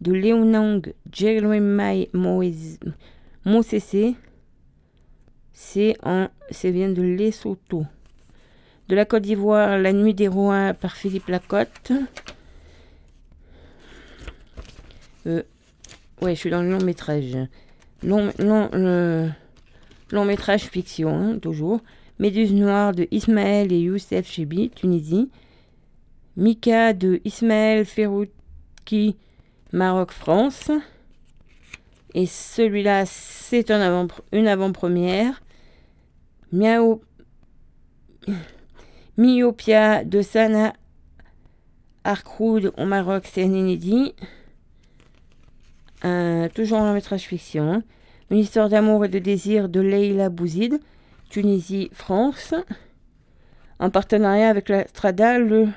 de 0.00 0.12
Léonang 0.14 0.94
Jeremai 1.12 2.08
Mosese, 2.14 2.78
c'est 5.52 5.96
en, 6.02 6.28
c'est 6.50 6.70
vient 6.70 6.88
de 6.88 7.02
Lesotho. 7.02 7.84
De 8.88 8.94
la 8.94 9.04
Côte 9.04 9.24
d'Ivoire, 9.24 9.76
La 9.76 9.92
Nuit 9.92 10.14
des 10.14 10.28
Rois 10.28 10.72
par 10.72 10.96
Philippe 10.96 11.28
Lacotte. 11.28 11.92
Euh, 15.26 15.42
Ouais, 16.22 16.34
je 16.34 16.40
suis 16.40 16.50
dans 16.50 16.62
le 16.62 16.70
long 16.70 16.82
métrage. 16.82 17.36
Long, 18.02 18.32
long, 18.38 18.70
long 20.10 20.24
métrage 20.24 20.62
fiction, 20.62 21.10
hein, 21.10 21.38
toujours. 21.38 21.82
Méduse 22.18 22.52
noire 22.54 22.92
de 22.92 23.06
Ismaël 23.10 23.72
et 23.72 23.80
Youssef 23.80 24.26
Chebi, 24.30 24.70
Tunisie. 24.70 25.30
Mika 26.36 26.92
de 26.92 27.20
Ismaël 27.24 27.84
Ferrouki, 27.84 29.16
Maroc, 29.72 30.12
France. 30.12 30.70
Et 32.14 32.26
celui-là, 32.26 33.04
c'est 33.06 33.70
une 33.70 34.46
avant-première. 34.48 35.42
Miao, 36.52 37.02
Myopia 39.16 40.04
de 40.04 40.22
Sana 40.22 40.72
Arkroud 42.04 42.72
au 42.76 42.84
Maroc, 42.84 43.24
c'est 43.30 43.42
un 43.42 43.52
inédit 43.52 44.14
toujours 46.54 46.78
un 46.78 46.92
métrage 46.94 47.22
fiction. 47.22 47.82
Une 48.30 48.38
histoire 48.38 48.68
d'amour 48.68 49.04
et 49.04 49.08
de 49.08 49.18
désir 49.18 49.68
de 49.68 49.80
Leila 49.80 50.28
Bouzid, 50.28 50.80
Tunisie, 51.28 51.90
France. 51.92 52.54
En 53.78 53.90
partenariat 53.90 54.48
avec 54.48 54.68
la 54.68 54.86
Strada, 54.86 55.38
le 55.38 55.68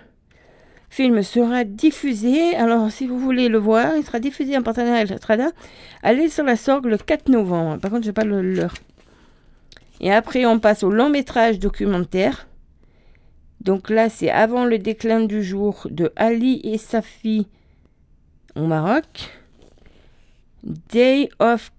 film 0.89 1.21
sera 1.21 1.63
diffusé. 1.63 2.55
Alors, 2.55 2.91
si 2.91 3.07
vous 3.07 3.19
voulez 3.19 3.49
le 3.49 3.57
voir, 3.57 3.95
il 3.95 4.03
sera 4.03 4.19
diffusé 4.19 4.57
en 4.57 4.63
partenariat 4.63 4.99
avec 4.99 5.09
la 5.09 5.17
Strada. 5.17 5.51
Allez 6.01 6.29
sur 6.29 6.43
la 6.43 6.55
Sorgue 6.55 6.85
le 6.85 6.97
4 6.97 7.29
novembre. 7.29 7.79
Par 7.79 7.91
contre, 7.91 8.05
je 8.05 8.11
pas 8.11 8.23
l'heure. 8.23 8.73
Et 10.01 10.11
après, 10.11 10.45
on 10.45 10.59
passe 10.59 10.83
au 10.83 10.91
long 10.91 11.09
métrage 11.09 11.59
documentaire. 11.59 12.47
Donc 13.61 13.89
là, 13.89 14.09
c'est 14.09 14.29
avant 14.29 14.63
le 14.63 14.77
déclin 14.77 15.21
du 15.25 15.43
jour 15.43 15.87
de 15.89 16.13
Ali 16.15 16.61
et 16.63 16.77
Safi 16.77 17.47
au 18.55 18.65
Maroc. 18.65 19.29
Day 20.63 21.29
of 21.39 21.71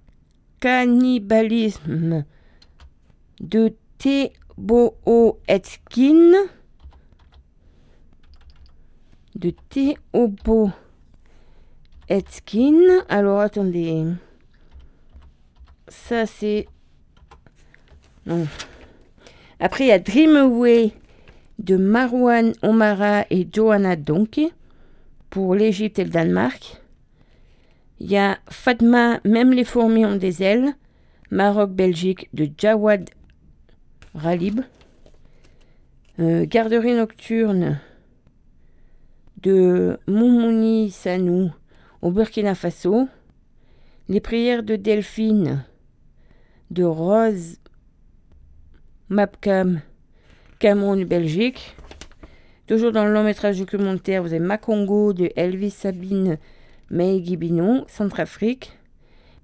Cannibalism 0.61 2.25
de 3.41 3.75
T. 3.99 4.33
Théobo 4.61 5.41
Etkin. 5.49 6.33
De 9.35 9.55
Théobo 9.71 10.71
Etkin. 12.09 13.05
Alors 13.09 13.41
attendez. 13.41 14.05
Ça 15.89 16.27
c'est. 16.27 16.67
Non. 18.27 18.47
Après 19.59 19.85
il 19.85 19.89
y 19.89 19.93
a 19.93 19.99
Dream 19.99 20.37
Away 20.37 20.93
de 21.59 21.77
Marwan 21.77 22.53
Omara 22.63 23.25
et 23.31 23.49
Johanna 23.51 23.97
Donkey 23.97 24.51
pour 25.31 25.55
l'Égypte 25.55 25.99
et 25.99 26.05
le 26.05 26.11
Danemark. 26.11 26.83
Il 27.99 28.11
y 28.11 28.17
a 28.17 28.39
Fatma, 28.51 29.21
même 29.25 29.53
les 29.53 29.65
fourmis 29.65 30.07
ont 30.07 30.17
des 30.17 30.43
ailes. 30.43 30.75
Maroc-Belgique 31.31 32.29
de 32.35 32.49
Jawad 32.59 33.09
Ralib. 34.15 34.61
Euh, 36.19 36.45
garderie 36.47 36.95
nocturne 36.95 37.81
de 39.43 39.99
Moumouni 40.07 40.91
Sanou 40.91 41.53
au 42.03 42.11
Burkina 42.11 42.55
Faso. 42.55 43.09
Les 44.09 44.21
prières 44.21 44.63
de 44.63 44.77
Delphine 44.77 45.65
de 46.71 46.85
Rose 46.85 47.59
Mapcam 49.09 49.81
Cameroun, 50.59 51.05
Belgique. 51.05 51.75
Toujours 52.67 52.93
dans 52.93 53.05
le 53.05 53.13
long 53.13 53.25
métrage 53.25 53.59
documentaire, 53.59 54.23
vous 54.23 54.33
avez 54.33 54.45
Makongo 54.45 55.13
de 55.13 55.31
Elvis 55.37 55.71
Sabine 55.71 56.39
Meigui 56.91 57.39
Centrafrique. 57.89 58.73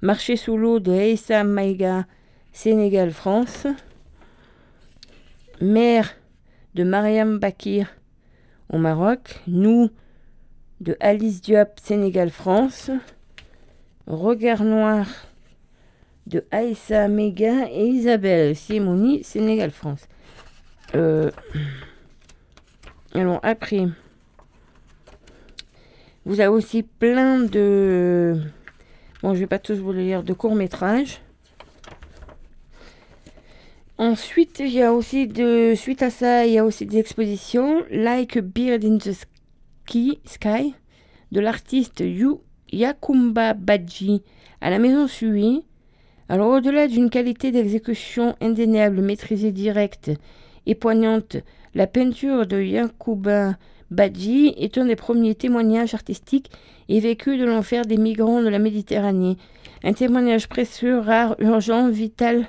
Marché 0.02 0.36
sous 0.36 0.56
l'eau 0.56 0.78
de 0.78 0.92
Eissa 0.92 1.42
Maïga, 1.42 2.06
Sénégal, 2.52 3.12
France. 3.12 3.66
Mère 5.60 6.14
de 6.74 6.84
Mariam 6.84 7.38
Bakir 7.38 7.88
au 8.70 8.78
Maroc. 8.78 9.40
Nous 9.46 9.90
de 10.80 10.96
Alice 11.00 11.40
Diop, 11.40 11.80
Sénégal, 11.82 12.30
France. 12.30 12.90
Regard 14.06 14.62
noir 14.62 15.06
de 16.26 16.44
Aïssa 16.50 17.08
Mega 17.08 17.68
et 17.70 17.86
Isabelle 17.86 18.54
Simoni, 18.54 19.24
Sénégal, 19.24 19.70
France. 19.70 20.06
Euh, 20.94 21.30
alors 23.14 23.40
après, 23.42 23.86
vous 26.24 26.40
avez 26.40 26.48
aussi 26.48 26.82
plein 26.82 27.40
de... 27.40 28.40
Bon, 29.22 29.34
je 29.34 29.40
vais 29.40 29.46
pas 29.46 29.58
tous 29.58 29.78
vous 29.78 29.92
les 29.92 30.04
lire, 30.04 30.22
de 30.22 30.32
courts-métrages. 30.32 31.20
Ensuite, 33.98 34.60
il 34.60 34.72
y 34.72 34.82
a 34.82 34.92
aussi. 34.92 35.26
Suite 35.74 36.02
à 36.02 36.10
ça, 36.10 36.44
il 36.44 36.52
y 36.52 36.58
a 36.58 36.64
aussi 36.66 36.84
des 36.84 36.98
expositions. 36.98 37.82
Like 37.90 38.36
a 38.36 38.42
Beard 38.42 38.84
in 38.84 38.98
the 38.98 39.12
Sky, 40.26 40.74
de 41.32 41.40
l'artiste 41.40 42.00
Yu 42.00 42.34
Yakumba 42.72 43.54
Badji 43.54 44.22
à 44.60 44.68
la 44.68 44.78
Maison 44.78 45.06
Sui. 45.06 45.64
Alors, 46.28 46.50
au-delà 46.50 46.88
d'une 46.88 47.08
qualité 47.08 47.52
d'exécution 47.52 48.36
indéniable, 48.42 49.00
maîtrisée 49.00 49.52
directe 49.52 50.10
et 50.66 50.74
poignante, 50.74 51.38
la 51.74 51.86
peinture 51.86 52.46
de 52.46 52.60
Yakuba 52.60 53.54
Badji 53.90 54.52
est 54.58 54.76
un 54.76 54.86
des 54.86 54.96
premiers 54.96 55.36
témoignages 55.36 55.94
artistiques 55.94 56.50
et 56.88 57.00
vécus 57.00 57.38
de 57.38 57.44
l'enfer 57.46 57.86
des 57.86 57.96
migrants 57.96 58.42
de 58.42 58.48
la 58.48 58.58
Méditerranée. 58.58 59.36
Un 59.84 59.92
témoignage 59.92 60.48
précieux, 60.48 60.98
rare, 60.98 61.36
urgent, 61.38 61.88
vital, 61.88 62.48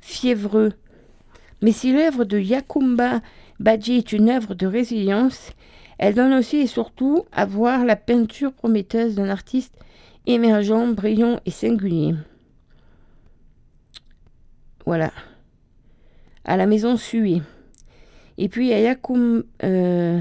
fiévreux. 0.00 0.72
Mais 1.62 1.72
si 1.72 1.92
l'œuvre 1.92 2.24
de 2.24 2.38
Yakumba 2.38 3.20
Badji 3.58 3.96
est 3.98 4.12
une 4.12 4.30
œuvre 4.30 4.54
de 4.54 4.66
résilience, 4.66 5.50
elle 5.98 6.14
donne 6.14 6.32
aussi 6.32 6.56
et 6.56 6.66
surtout 6.66 7.24
à 7.30 7.44
voir 7.44 7.84
la 7.84 7.96
peinture 7.96 8.52
prometteuse 8.52 9.14
d'un 9.14 9.28
artiste 9.28 9.74
émergent, 10.26 10.94
brillant 10.94 11.40
et 11.44 11.50
singulier. 11.50 12.14
Voilà. 14.86 15.12
À 16.44 16.56
la 16.56 16.66
maison 16.66 16.96
Sui. 16.96 17.42
Et 18.38 18.48
puis 18.48 18.72
a 18.72 18.80
Yakum. 18.80 19.44
Euh, 19.62 20.20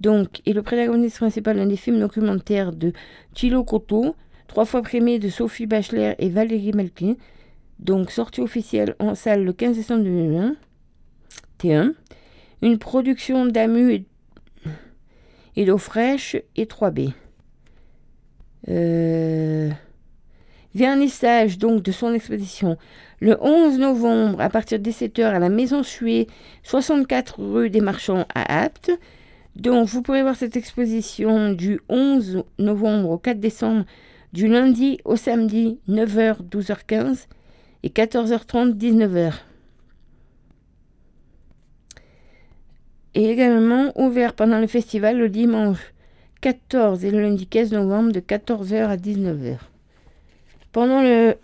donc, 0.00 0.42
et 0.46 0.52
le 0.52 0.62
protagoniste 0.62 1.18
principal 1.18 1.56
d'un 1.56 1.66
des 1.66 1.76
films 1.76 2.00
documentaires 2.00 2.72
de 2.72 2.92
Thilo 3.34 3.62
Koto, 3.62 4.16
trois 4.48 4.64
fois 4.64 4.82
primé 4.82 5.20
de 5.20 5.28
Sophie 5.28 5.66
Bachler 5.66 6.16
et 6.18 6.28
Valérie 6.28 6.72
Melkin. 6.72 7.14
Donc, 7.82 8.12
sortie 8.12 8.40
officielle 8.40 8.94
en 9.00 9.16
salle 9.16 9.44
le 9.44 9.52
15 9.52 9.76
décembre 9.76 10.04
2001. 10.04 10.54
T1. 11.58 11.94
Une 12.62 12.78
production 12.78 13.44
d'Amu 13.44 14.04
et, 15.56 15.64
d'eau 15.64 15.78
fraîche 15.78 16.36
et 16.54 16.66
3B. 16.66 17.12
Euh, 18.68 19.68
vernissage 20.76 21.58
donc 21.58 21.82
de 21.82 21.90
son 21.90 22.14
exposition 22.14 22.78
le 23.20 23.36
11 23.40 23.80
novembre 23.80 24.40
à 24.40 24.48
partir 24.48 24.78
de 24.78 24.88
17h 24.88 25.24
à 25.24 25.40
la 25.40 25.48
Maison 25.48 25.82
Suée, 25.82 26.28
64 26.62 27.40
rue 27.40 27.70
des 27.70 27.80
Marchands 27.80 28.26
à 28.32 28.62
Apt. 28.62 28.92
Donc 29.56 29.88
vous 29.88 30.02
pourrez 30.02 30.22
voir 30.22 30.36
cette 30.36 30.56
exposition 30.56 31.52
du 31.52 31.80
11 31.88 32.44
novembre 32.58 33.10
au 33.10 33.18
4 33.18 33.40
décembre, 33.40 33.84
du 34.32 34.46
lundi 34.46 34.98
au 35.04 35.16
samedi, 35.16 35.80
9h, 35.88 36.48
12h15 36.48 37.26
et 37.82 37.88
14h30, 37.88 38.76
19h. 38.76 39.34
Et 43.14 43.30
également 43.30 43.92
ouvert 44.00 44.34
pendant 44.34 44.58
le 44.58 44.66
festival 44.66 45.18
le 45.18 45.28
dimanche 45.28 45.92
14 46.40 47.04
et 47.04 47.10
le 47.10 47.20
lundi 47.20 47.46
15 47.46 47.72
novembre 47.72 48.12
de 48.12 48.20
14h 48.20 48.86
à 48.86 48.96
19h. 48.96 49.58
Pendant 50.72 51.02
le 51.02 51.36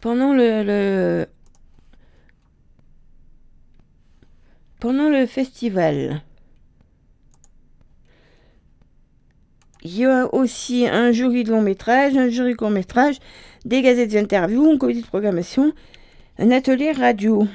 pendant 0.00 0.34
le, 0.34 1.26
pendant 4.80 5.08
le 5.08 5.26
festival, 5.26 6.22
il 9.84 9.96
y 9.96 10.04
a 10.04 10.32
aussi 10.34 10.86
un 10.88 11.12
jury 11.12 11.44
de 11.44 11.50
long 11.50 11.62
métrage, 11.62 12.16
un 12.16 12.28
jury 12.28 12.54
court 12.54 12.70
métrage, 12.70 13.18
des 13.64 13.82
gazettes 13.82 14.12
d'interview, 14.12 14.70
un 14.70 14.78
comité 14.78 15.00
de 15.00 15.06
programmation, 15.06 15.72
un 16.38 16.50
atelier 16.50 16.92
radio. 16.92 17.46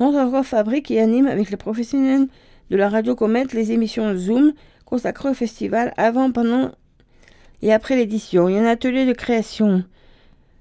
Notre 0.00 0.42
fabrique 0.42 0.90
et 0.90 1.00
anime 1.00 1.26
avec 1.26 1.50
les 1.50 1.56
professionnels 1.56 2.26
de 2.70 2.76
la 2.76 2.88
radio 2.88 3.14
comète 3.14 3.52
les 3.52 3.72
émissions 3.72 4.16
Zoom 4.16 4.52
consacrées 4.84 5.30
au 5.30 5.34
festival 5.34 5.92
avant, 5.96 6.30
pendant 6.32 6.72
et 7.62 7.72
après 7.72 7.96
l'édition. 7.96 8.48
Il 8.48 8.56
y 8.56 8.58
a 8.58 8.62
un 8.62 8.66
atelier 8.66 9.06
de 9.06 9.12
création 9.12 9.84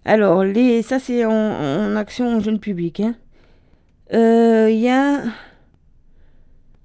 alors, 0.05 0.43
les, 0.43 0.81
ça 0.81 0.99
c'est 0.99 1.23
en, 1.25 1.95
action 1.95 2.39
jeune 2.41 2.59
public. 2.59 2.99
Il 2.99 3.05
hein. 3.05 3.15
euh, 4.13 4.69
y 4.69 4.89
a 4.89 5.23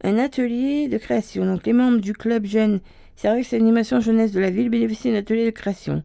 un 0.04 0.18
atelier 0.18 0.88
de 0.88 0.98
création. 0.98 1.44
Donc, 1.44 1.66
les 1.66 1.72
membres 1.72 1.98
du 1.98 2.12
club 2.12 2.44
jeune 2.46 2.80
service 3.16 3.52
animation 3.52 4.00
jeunesse 4.00 4.30
de 4.30 4.40
la 4.40 4.50
ville 4.50 4.70
bénéficient 4.70 5.10
d'un 5.10 5.18
atelier 5.18 5.44
de 5.44 5.50
création. 5.50 6.04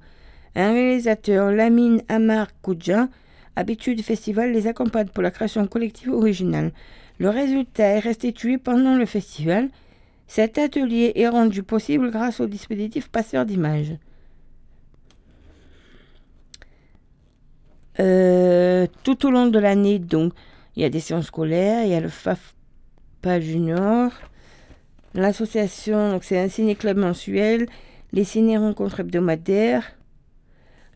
Un 0.56 0.74
réalisateur, 0.74 1.52
Lamine 1.52 2.04
Amar 2.10 2.48
Koudja, 2.62 3.08
habitué 3.56 3.96
du 3.96 4.04
festival, 4.04 4.52
les 4.52 4.68
accompagne 4.68 5.08
pour 5.08 5.24
la 5.24 5.32
création 5.32 5.66
collective 5.68 6.12
originale. 6.12 6.72
Le 7.18 7.30
résultat 7.30 7.86
est 7.86 8.00
restitué 8.00 8.58
pendant 8.58 8.96
le 8.96 9.06
festival. 9.06 9.70
Cet 10.28 10.58
atelier 10.58 11.14
est 11.16 11.28
rendu 11.28 11.64
possible 11.64 12.12
grâce 12.12 12.40
au 12.40 12.48
dispositif 12.48 13.10
passeur 13.10 13.46
d'images. 13.46 13.96
Euh, 18.00 18.88
tout 19.04 19.26
au 19.26 19.32
long 19.32 19.48
de 19.48 19.60
l'année, 19.60 20.00
donc, 20.00 20.34
il 20.76 20.82
y 20.82 20.86
a 20.86 20.90
des 20.90 21.00
séances 21.00 21.28
scolaires, 21.28 21.84
il 21.84 21.92
y 21.92 21.96
a 21.96 22.00
le 22.00 22.10
FAFPA 22.10 23.40
Junior, 23.40 24.12
l'association, 25.14 26.12
donc 26.12 26.24
c'est 26.24 26.40
un 26.40 26.50
ciné-club 26.50 26.98
mensuel, 26.98 27.68
les 28.12 28.24
ciné-rencontres 28.24 29.02
hebdomadaires, 29.02 29.96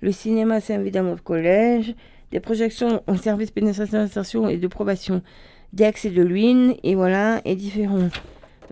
le 0.01 0.11
cinéma, 0.11 0.59
c'est 0.61 0.75
évidemment 0.75 1.11
le 1.11 1.17
collège, 1.17 1.95
des 2.31 2.39
projections 2.39 3.01
en 3.07 3.15
service 3.15 3.51
pénétration 3.51 3.97
d'insertion 3.99 4.47
et 4.49 4.57
de 4.57 4.67
probation 4.67 5.21
d'accès 5.73 6.09
de 6.09 6.21
l'UIN, 6.21 6.73
et 6.83 6.95
voilà, 6.95 7.41
et 7.45 7.55
différents 7.55 8.09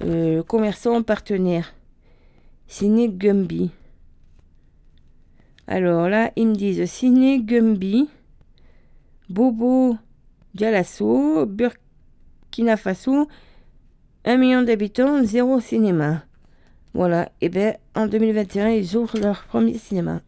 euh, 0.04 0.44
commerçants 0.44 1.02
partenaires. 1.04 1.74
Ciné 2.68 3.10
Gumby. 3.10 3.72
Alors 5.68 6.10
là, 6.10 6.32
ils 6.36 6.48
me 6.48 6.56
disent 6.56 6.86
Ciné 6.90 7.40
Gumby, 7.40 8.08
Bobo 9.30 9.98
Dialasso, 10.54 11.46
Burkina 11.46 12.78
Faso, 12.78 13.28
1 14.26 14.38
million 14.38 14.62
d'habitants, 14.62 15.24
zéro 15.24 15.60
cinéma. 15.60 16.24
Voilà, 16.94 17.30
et 17.42 17.50
bien 17.50 17.76
en 17.94 18.08
2021, 18.08 18.70
ils 18.70 18.96
ouvrent 18.96 19.20
leur 19.20 19.44
premier 19.44 19.78
cinéma. 19.78 20.22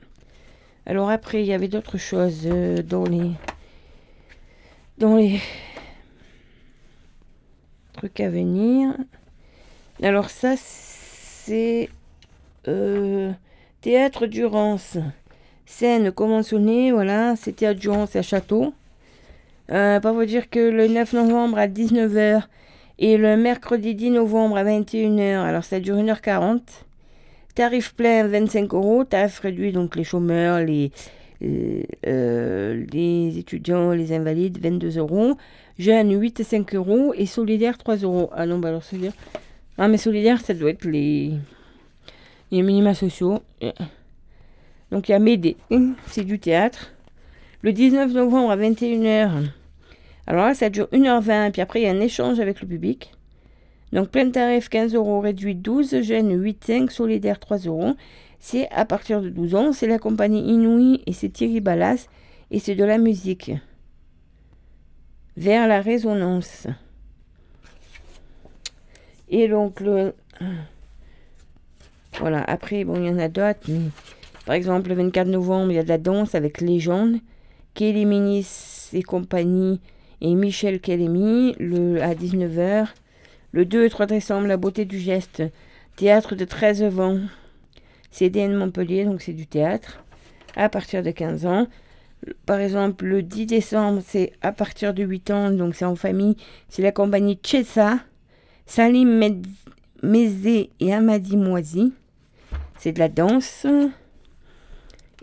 Alors 0.89 1.10
après, 1.10 1.41
il 1.41 1.45
y 1.45 1.54
avait 1.54 1.67
d'autres 1.67 1.97
choses 1.97 2.43
euh, 2.45 2.82
dans 2.82 3.04
les 3.04 3.32
dans 4.97 5.17
les 5.17 5.41
trucs 7.91 8.21
à 8.21 8.30
venir. 8.30 8.95
Alors 10.02 10.30
ça, 10.30 10.56
c'est 10.58 11.89
euh, 12.69 13.34
Théâtre 13.82 14.28
Durance. 14.28 14.97
Scène 15.65 16.13
conventionnée, 16.13 16.93
voilà, 16.93 17.36
c'est 17.36 17.58
Théâtre 17.58 17.82
Durance 17.82 18.15
à 18.15 18.21
Château. 18.21 18.73
Euh, 19.69 20.00
pas 20.00 20.13
vous 20.13 20.23
dire 20.23 20.50
que 20.50 20.60
le 20.60 20.88
9 20.88 21.12
novembre 21.12 21.58
à 21.58 21.67
19h 21.67 22.43
et 23.00 23.17
le 23.17 23.36
mercredi 23.36 23.93
10 23.93 24.12
novembre 24.12 24.56
à 24.56 24.63
21h, 24.63 25.39
alors 25.39 25.65
ça 25.65 25.82
dure 25.82 25.97
1h40. 25.97 26.62
Tarif 27.58 27.96
plein 27.96 28.28
25 28.28 28.72
euros, 28.76 29.04
tarif 29.04 29.39
réduit 29.39 29.72
donc 29.72 29.96
les 29.96 30.04
chômeurs, 30.04 30.60
les, 30.60 30.91
euh, 31.41 32.86
les 32.93 33.39
étudiants, 33.39 33.93
les 33.93 34.13
invalides 34.13 34.60
22 34.62 35.00
euros. 35.00 35.36
Jeunes 35.80 36.12
8 36.12 36.39
et 36.39 36.43
5 36.43 36.76
euros 36.76 37.15
et 37.15 37.26
solidaire 37.26 37.80
3 37.80 37.96
euros. 37.96 38.30
Ah 38.32 38.46
non, 38.46 38.60
bah 38.60 38.67
alors 38.67 38.84
solidaire. 38.84 39.13
Ah 39.80 39.88
mais 39.88 39.98
solidaire 39.98 40.39
ça 40.39 40.54
doit 40.54 40.70
être 40.70 40.86
les, 40.86 41.32
les 42.52 42.62
minima 42.62 42.93
sociaux. 42.93 43.39
Donc 44.91 45.10
il 45.10 45.13
y 45.13 45.15
a 45.15 45.20
Médé, 45.20 45.58
c'est 46.06 46.26
du 46.26 46.38
théâtre. 46.38 46.93
Le 47.63 47.74
19 47.74 48.13
novembre 48.13 48.52
à 48.52 48.58
21h. 48.58 49.32
Alors 50.28 50.46
là, 50.46 50.54
ça 50.54 50.70
dure 50.70 50.89
1h20, 50.93 51.54
puis 51.54 51.62
après 51.63 51.82
il 51.82 51.86
y 51.86 51.88
a 51.88 51.91
un 51.91 52.02
échange 52.02 52.39
avec 52.39 52.62
le 52.62 52.67
public. 52.67 53.16
Donc 53.93 54.10
plein 54.10 54.30
tarif 54.30 54.69
15 54.69 54.95
euros, 54.95 55.21
réduit 55.21 55.56
12, 55.56 56.02
jeunes 56.02 56.43
8,5, 56.43 56.89
solidaire 56.89 57.39
3 57.39 57.58
euros. 57.60 57.93
C'est 58.39 58.69
à 58.71 58.86
partir 58.86 59.21
de 59.21 59.30
12 59.30 59.56
ans, 59.56 59.73
c'est 59.73 59.88
la 59.88 60.00
compagnie 60.00 60.41
Inouï 60.54 61.02
et 61.06 61.13
c'est 61.13 61.30
Thierry 61.30 61.62
Ballas 61.62 62.08
et 62.52 62.60
c'est 62.60 62.76
de 62.76 62.84
la 62.84 62.97
musique. 62.97 63.52
Vers 65.36 65.67
la 65.67 65.82
résonance. 65.82 66.67
Et 69.30 69.47
donc 69.47 69.80
le... 69.80 70.13
Voilà, 72.19 72.43
après, 72.43 72.84
bon, 72.84 72.95
il 72.95 73.06
y 73.06 73.10
en 73.10 73.19
a 73.19 73.28
d'autres, 73.28 73.69
par 74.47 74.56
exemple, 74.56 74.88
le 74.89 74.95
24 74.95 75.28
novembre, 75.28 75.71
il 75.71 75.76
y 75.76 75.78
a 75.78 75.84
de 75.84 75.89
la 75.89 75.97
danse 75.97 76.34
avec 76.34 76.62
Légende, 76.62 77.17
Kelly 77.73 78.06
Minis 78.06 78.89
et 78.93 79.04
compagnie 79.04 79.82
et 80.21 80.34
Michel 80.34 80.80
Kelemi 80.80 81.54
le, 81.60 82.02
à 82.02 82.15
19h. 82.15 82.88
Le 83.51 83.65
2 83.65 83.86
et 83.86 83.89
3 83.89 84.05
décembre, 84.05 84.47
La 84.47 84.57
beauté 84.57 84.86
du 84.86 84.99
geste, 84.99 85.43
théâtre 85.95 86.36
de 86.36 86.45
13 86.45 86.99
ans. 86.99 87.19
CDN 88.12 88.55
Montpellier, 88.55 89.05
donc 89.05 89.21
c'est 89.21 89.33
du 89.33 89.47
théâtre, 89.47 90.03
à 90.55 90.69
partir 90.69 91.03
de 91.03 91.12
15 91.12 91.45
ans. 91.45 91.67
Par 92.45 92.60
exemple, 92.60 93.05
le 93.05 93.21
10 93.21 93.45
décembre, 93.45 94.01
c'est 94.05 94.33
à 94.41 94.51
partir 94.51 94.93
de 94.93 95.03
8 95.03 95.31
ans, 95.31 95.51
donc 95.51 95.75
c'est 95.75 95.86
en 95.86 95.95
famille. 95.95 96.36
C'est 96.67 96.81
la 96.81 96.91
compagnie 96.91 97.39
Chessa, 97.43 97.99
Salim 98.65 99.41
Mézé 100.03 100.71
et 100.79 100.93
Amadi 100.93 101.38
Moisi. 101.38 101.93
C'est 102.77 102.91
de 102.91 102.99
la 102.99 103.10
danse. 103.10 103.65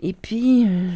Et 0.01 0.13
puis, 0.13 0.65
euh, 0.67 0.89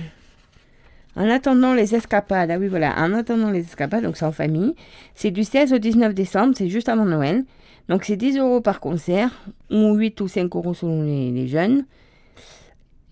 en 1.20 1.30
attendant 1.30 1.74
les 1.74 1.96
escapades, 1.96 2.50
ah 2.50 2.58
oui, 2.58 2.70
voilà, 2.70 2.96
en 2.98 3.14
attendant 3.14 3.52
les 3.52 3.60
escapades, 3.60 4.04
donc 4.04 4.16
c'est 4.16 4.26
en 4.26 4.32
famille, 4.32 4.74
c'est 5.16 5.32
du 5.32 5.44
16 5.44 5.74
au 5.74 5.78
19 5.78 6.14
décembre, 6.14 6.54
c'est 6.58 6.70
juste 6.70 6.88
avant 6.88 7.04
Noël. 7.04 7.44
Donc 7.90 8.06
c'est 8.06 8.16
10 8.16 8.38
euros 8.38 8.62
par 8.62 8.80
concert, 8.80 9.30
ou 9.70 9.96
8 9.96 10.22
ou 10.22 10.30
5 10.30 10.56
euros 10.56 10.74
selon 10.74 11.04
les, 11.04 11.48
jeunes. 11.48 11.84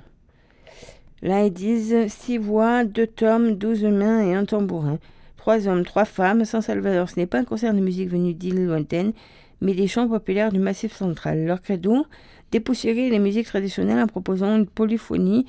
Là, 1.24 1.44
ils 1.44 1.52
disent 1.52 2.10
six 2.10 2.38
voix, 2.38 2.84
deux 2.84 3.08
tomes, 3.08 3.56
douze 3.56 3.84
mains 3.86 4.22
et 4.22 4.36
un 4.36 4.46
tambourin. 4.46 5.00
Trois 5.38 5.68
hommes, 5.68 5.84
trois 5.84 6.06
femmes, 6.06 6.46
sans 6.46 6.62
Salvador. 6.62 7.10
Ce 7.10 7.20
n'est 7.20 7.26
pas 7.26 7.40
un 7.40 7.46
concert 7.46 7.74
de 7.74 7.80
musique 7.80 8.10
venu 8.10 8.36
d'îles 8.36 8.68
lointaines, 8.68 9.14
mais 9.62 9.74
des 9.74 9.88
chants 9.88 10.08
populaires 10.08 10.52
du 10.52 10.60
Massif 10.60 10.94
central. 10.96 11.44
Leur 11.44 11.64
credo, 11.64 12.06
dépoussiérer 12.52 13.10
les 13.10 13.20
musiques 13.20 13.48
traditionnelles 13.48 14.00
en 14.00 14.08
proposant 14.08 14.56
une 14.56 14.68
polyphonie 14.68 15.46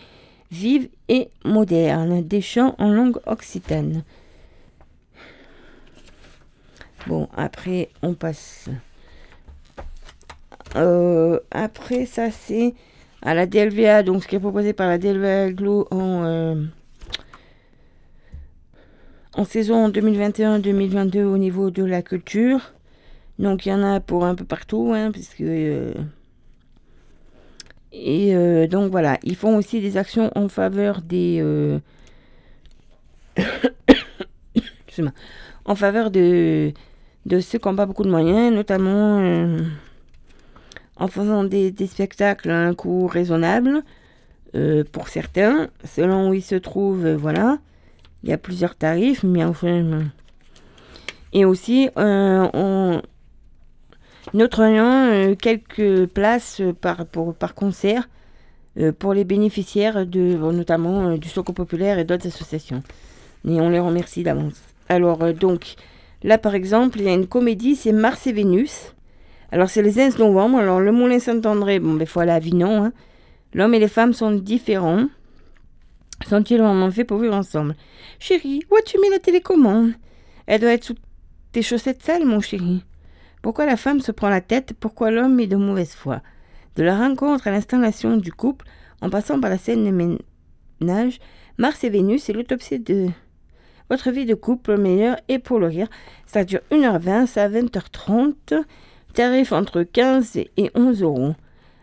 vive 0.50 0.88
et 1.08 1.30
moderne, 1.44 2.22
des 2.22 2.42
chants 2.42 2.74
en 2.78 2.90
langue 2.90 3.18
occitane. 3.26 4.04
Bon, 7.06 7.28
après, 7.36 7.88
on 8.02 8.14
passe. 8.14 8.68
Euh, 10.76 11.40
après, 11.50 12.06
ça, 12.06 12.30
c'est 12.30 12.74
à 13.22 13.34
la 13.34 13.46
DLVA, 13.46 14.02
donc 14.02 14.22
ce 14.22 14.28
qui 14.28 14.36
est 14.36 14.40
proposé 14.40 14.72
par 14.72 14.88
la 14.88 14.98
DLVA 14.98 15.52
Glo 15.52 15.88
en, 15.90 16.24
euh, 16.24 16.54
saison 19.44 19.88
2021-2022 19.88 21.24
au 21.24 21.38
niveau 21.38 21.70
de 21.70 21.82
la 21.82 22.02
culture. 22.02 22.72
Donc, 23.38 23.66
il 23.66 23.70
y 23.70 23.72
en 23.72 23.82
a 23.82 24.00
pour 24.00 24.24
un 24.24 24.34
peu 24.34 24.44
partout, 24.44 24.92
hein, 24.94 25.10
puisque. 25.10 25.40
Euh, 25.40 25.94
et 27.92 28.35
euh, 28.35 28.66
donc 28.66 28.90
voilà, 28.90 29.18
ils 29.22 29.37
font 29.37 29.57
aussi 29.57 29.81
des 29.81 29.96
actions 29.96 30.31
en 30.35 30.48
faveur 30.48 31.02
des... 31.02 31.38
Euh, 31.42 31.78
en 35.64 35.74
faveur 35.74 36.11
de, 36.11 36.72
de 37.26 37.40
ceux 37.40 37.59
qui 37.59 37.68
n'ont 37.68 37.76
pas 37.76 37.87
beaucoup 37.87 38.05
de 38.05 38.11
moyens, 38.11 38.55
notamment 38.55 39.20
euh, 39.20 39.59
en 40.96 41.07
faisant 41.07 41.44
des, 41.44 41.74
spectacles 41.87 42.50
à 42.50 42.66
un 42.66 42.74
coût 42.74 43.07
raisonnable 43.07 43.83
pour 44.92 45.09
certains, 45.09 45.68
selon 45.85 46.28
où 46.28 46.35
ils 46.35 46.42
se 46.42 46.57
trouvent, 46.57 47.09
voilà. 47.12 47.59
Il 48.22 48.28
y 48.28 48.35
a 48.35 48.38
plusieurs 48.38 48.76
tarifs, 48.76 49.22
mais 49.22 49.42
enfin... 49.42 50.02
Et 51.33 51.46
aussi, 51.46 51.88
on, 51.96 53.00
notre 54.35 54.62
euh, 54.62 55.35
quelques 55.35 56.06
places 56.06 56.62
par, 56.80 57.06
pour, 57.06 57.35
concert 57.54 58.08
euh, 58.78 58.90
pour 58.90 59.12
les 59.12 59.24
bénéficiaires 59.24 60.06
de 60.06 60.35
notamment 60.50 61.08
euh, 61.08 61.16
du 61.18 61.28
Soco 61.28 61.52
Populaire 61.52 61.98
et 61.98 62.04
d'autres 62.04 62.26
associations. 62.26 62.82
Et 63.46 63.61
on 63.61 63.68
les 63.68 63.78
remercie 63.78 64.22
d'avance. 64.22 64.62
Alors 64.88 65.22
euh, 65.22 65.35
donc 65.35 65.74
là 66.22 66.38
par 66.38 66.54
exemple, 66.54 66.98
il 67.00 67.04
y 67.04 67.08
a 67.08 67.12
une 67.12 67.26
comédie, 67.26 67.76
c'est 67.76 67.92
Mars 67.92 68.26
et 68.26 68.32
Vénus. 68.32 68.94
Alors 69.50 69.68
c'est 69.68 69.82
le 69.82 69.92
15 69.92 70.18
novembre. 70.18 70.58
Alors 70.58 70.80
le 70.80 70.90
Moulin 70.90 71.18
Saint-André, 71.18 71.80
bon, 71.80 71.94
ben 71.94 72.06
faut 72.06 72.20
aller 72.20 72.32
à 72.32 72.37
Avignon. 72.37 72.85
Hein. 72.85 72.92
L'homme 73.52 73.74
et 73.74 73.78
les 73.78 73.88
femmes 73.88 74.14
sont 74.14 74.30
différents. 74.30 75.06
sont-ils 76.26 76.58
vraiment 76.58 76.90
faits 76.90 77.06
pour 77.06 77.18
vivre 77.18 77.35
ensemble? 77.35 77.76
Chérie, 78.18 78.62
où 78.70 78.76
as-tu 78.76 78.98
mis 79.00 79.11
la 79.11 79.18
télécommande? 79.18 79.92
Elle 80.46 80.62
doit 80.62 80.72
être 80.72 80.85
sous 80.85 80.96
tes 81.52 81.61
chaussettes 81.61 82.02
sales, 82.02 82.24
mon 82.24 82.40
chéri. 82.40 82.82
Pourquoi 83.42 83.66
la 83.66 83.76
femme 83.76 84.00
se 84.00 84.12
prend 84.12 84.28
la 84.28 84.40
tête? 84.40 84.72
Pourquoi 84.78 85.11
l'homme 85.11 85.40
est 85.40 85.48
de 85.48 85.57
mauvaise 85.57 85.94
foi? 85.94 86.22
De 86.76 86.83
la 86.83 86.96
rencontre 86.96 87.48
à 87.48 87.50
l'installation 87.50 88.16
du 88.16 88.33
couple, 88.33 88.66
en 89.00 89.11
passant 89.11 89.40
par 89.40 89.50
la 89.50 89.59
scène 89.59 89.85
de 89.85 90.16
ménage, 90.81 91.18
Mars 91.59 91.85
et 91.85 91.90
Vénus 91.90 92.28
et 92.28 92.33
l'autopsie 92.33 92.78
de 92.78 93.09
votre 93.90 94.11
vie 94.11 94.24
de 94.24 94.35
couple 94.35 94.78
meilleur 94.78 95.16
et 95.28 95.38
pour 95.38 95.59
le 95.59 95.66
rire. 95.66 95.88
Ça 96.24 96.44
dure 96.44 96.61
1h20, 96.70 97.26
c'est 97.26 97.40
à 97.40 97.48
20h30. 97.50 98.64
Tarif 99.12 99.52
entre 99.52 99.83
15 99.83 100.37
et 100.37 100.70
11 100.74 101.02
euros. 101.02 101.35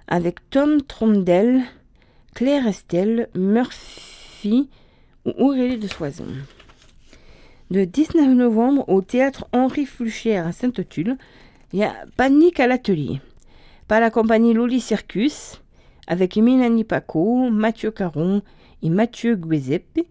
Avec 0.08 0.50
Tom 0.50 0.82
Trondel, 0.82 1.62
Claire 2.34 2.67
Estelle, 2.67 3.30
Murphy 3.36 4.69
ou 5.26 5.34
Aurélie 5.38 5.78
de 5.78 5.88
Soison. 5.88 6.26
Le 7.69 7.86
19 7.86 8.30
novembre, 8.30 8.89
au 8.89 9.04
théâtre 9.04 9.48
Henri 9.52 9.86
Fluchère 9.86 10.48
à 10.48 10.52
Sainte-Tulle, 10.52 11.17
il 11.73 11.79
y 11.79 11.84
a 11.84 11.93
Panique 12.17 12.60
à 12.60 12.67
l'atelier. 12.67 13.21
Par 13.88 13.99
la 13.99 14.10
compagnie 14.10 14.53
Loli 14.53 14.79
Circus, 14.79 15.62
avec 16.08 16.36
Mélanie 16.38 16.84
Paco, 16.84 17.49
Mathieu 17.49 17.91
Caron 17.91 18.41
et 18.82 18.89
Mathieu 18.89 19.36
Guézeppe. 19.36 20.08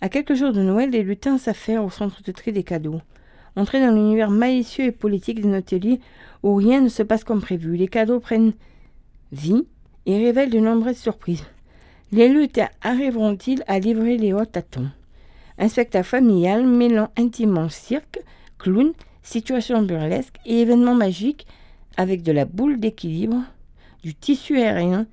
À 0.00 0.08
quelques 0.08 0.34
jours 0.34 0.52
de 0.52 0.62
Noël, 0.62 0.90
les 0.90 1.02
lutins 1.02 1.38
s'affairent 1.38 1.84
au 1.84 1.90
centre 1.90 2.22
de 2.22 2.32
tri 2.32 2.52
des 2.52 2.62
cadeaux. 2.62 3.00
Entrés 3.56 3.80
dans 3.80 3.94
l'univers 3.94 4.30
malicieux 4.30 4.84
et 4.84 4.92
politique 4.92 5.40
d'un 5.40 5.54
atelier 5.54 6.00
où 6.42 6.54
rien 6.54 6.80
ne 6.80 6.88
se 6.88 7.02
passe 7.02 7.24
comme 7.24 7.40
prévu. 7.40 7.76
Les 7.76 7.88
cadeaux 7.88 8.20
prennent 8.20 8.52
vie 9.32 9.66
et 10.06 10.18
révèlent 10.18 10.50
de 10.50 10.60
nombreuses 10.60 10.98
surprises. 10.98 11.44
Les 12.12 12.28
lutins 12.28 12.68
arriveront-ils 12.82 13.64
à 13.66 13.78
livrer 13.78 14.16
les 14.16 14.32
hôtes 14.32 14.56
à 14.56 14.62
temps? 14.62 14.88
Un 15.58 15.68
spectacle 15.68 16.06
familial 16.06 16.66
mêlant 16.66 17.10
intimement 17.16 17.68
cirque, 17.68 18.20
clown, 18.58 18.92
situation 19.28 19.82
burlesque 19.82 20.36
et 20.46 20.60
événements 20.60 20.94
magiques 20.94 21.46
avec 21.96 22.22
de 22.22 22.32
la 22.32 22.44
boule 22.44 22.80
d'équilibre, 22.80 23.42
du 24.02 24.14
tissu 24.14 24.58
aérien, 24.58 25.06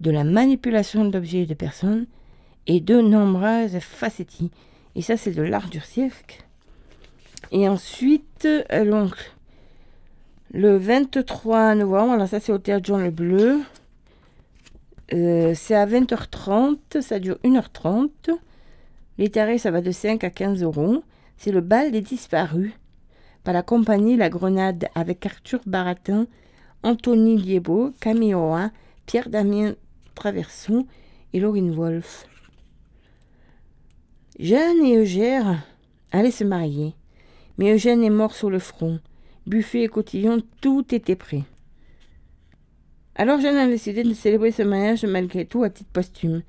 de 0.00 0.10
la 0.10 0.24
manipulation 0.24 1.04
d'objets 1.04 1.42
et 1.42 1.46
de 1.46 1.54
personnes 1.54 2.06
et 2.66 2.80
de 2.80 3.00
nombreuses 3.00 3.78
facettis. 3.80 4.50
Et 4.94 5.02
ça, 5.02 5.16
c'est 5.16 5.32
de 5.32 5.42
l'art 5.42 5.68
du 5.68 5.80
cirque. 5.80 6.44
Et 7.50 7.68
ensuite, 7.68 8.46
euh, 8.46 9.08
le 10.52 10.76
23 10.76 11.74
novembre, 11.74 12.12
alors 12.12 12.28
ça 12.28 12.40
c'est 12.40 12.52
au 12.52 12.58
théâtre 12.58 12.86
Jean 12.86 12.98
le 12.98 13.10
Bleu. 13.10 13.60
Euh, 15.12 15.52
c'est 15.54 15.74
à 15.74 15.86
20h30, 15.86 17.00
ça 17.00 17.18
dure 17.18 17.38
1h30. 17.44 18.10
Les 19.18 19.30
tarifs, 19.30 19.62
ça 19.62 19.70
va 19.70 19.80
de 19.80 19.90
5 19.90 20.24
à 20.24 20.30
15 20.30 20.62
euros. 20.62 21.02
C'est 21.36 21.52
le 21.52 21.60
bal 21.60 21.90
des 21.90 22.00
disparus 22.00 22.72
par 23.46 23.54
la 23.54 23.62
compagnie 23.62 24.16
La 24.16 24.28
Grenade 24.28 24.88
avec 24.96 25.24
Arthur 25.24 25.60
Baratin, 25.66 26.26
Anthony 26.82 27.36
Liebo, 27.36 27.92
Camille 28.00 28.34
Roy, 28.34 28.72
Pierre-Damien 29.06 29.76
Traverson 30.16 30.84
et 31.32 31.38
Laurine 31.38 31.70
Wolf. 31.70 32.26
Jeanne 34.40 34.84
et 34.84 34.96
Eugère 34.96 35.64
allaient 36.10 36.32
se 36.32 36.42
marier, 36.42 36.94
mais 37.56 37.72
Eugène 37.72 38.02
est 38.02 38.10
mort 38.10 38.34
sur 38.34 38.50
le 38.50 38.58
front. 38.58 38.98
Buffet 39.46 39.82
et 39.82 39.88
cotillon, 39.88 40.42
tout 40.60 40.92
était 40.92 41.14
prêt. 41.14 41.44
Alors 43.14 43.40
Jeanne 43.40 43.58
a 43.58 43.68
décidé 43.68 44.02
de 44.02 44.12
célébrer 44.12 44.50
ce 44.50 44.62
mariage 44.62 45.04
malgré 45.04 45.44
tout 45.46 45.62
à 45.62 45.70
titre 45.70 45.90
posthume, 45.92 46.42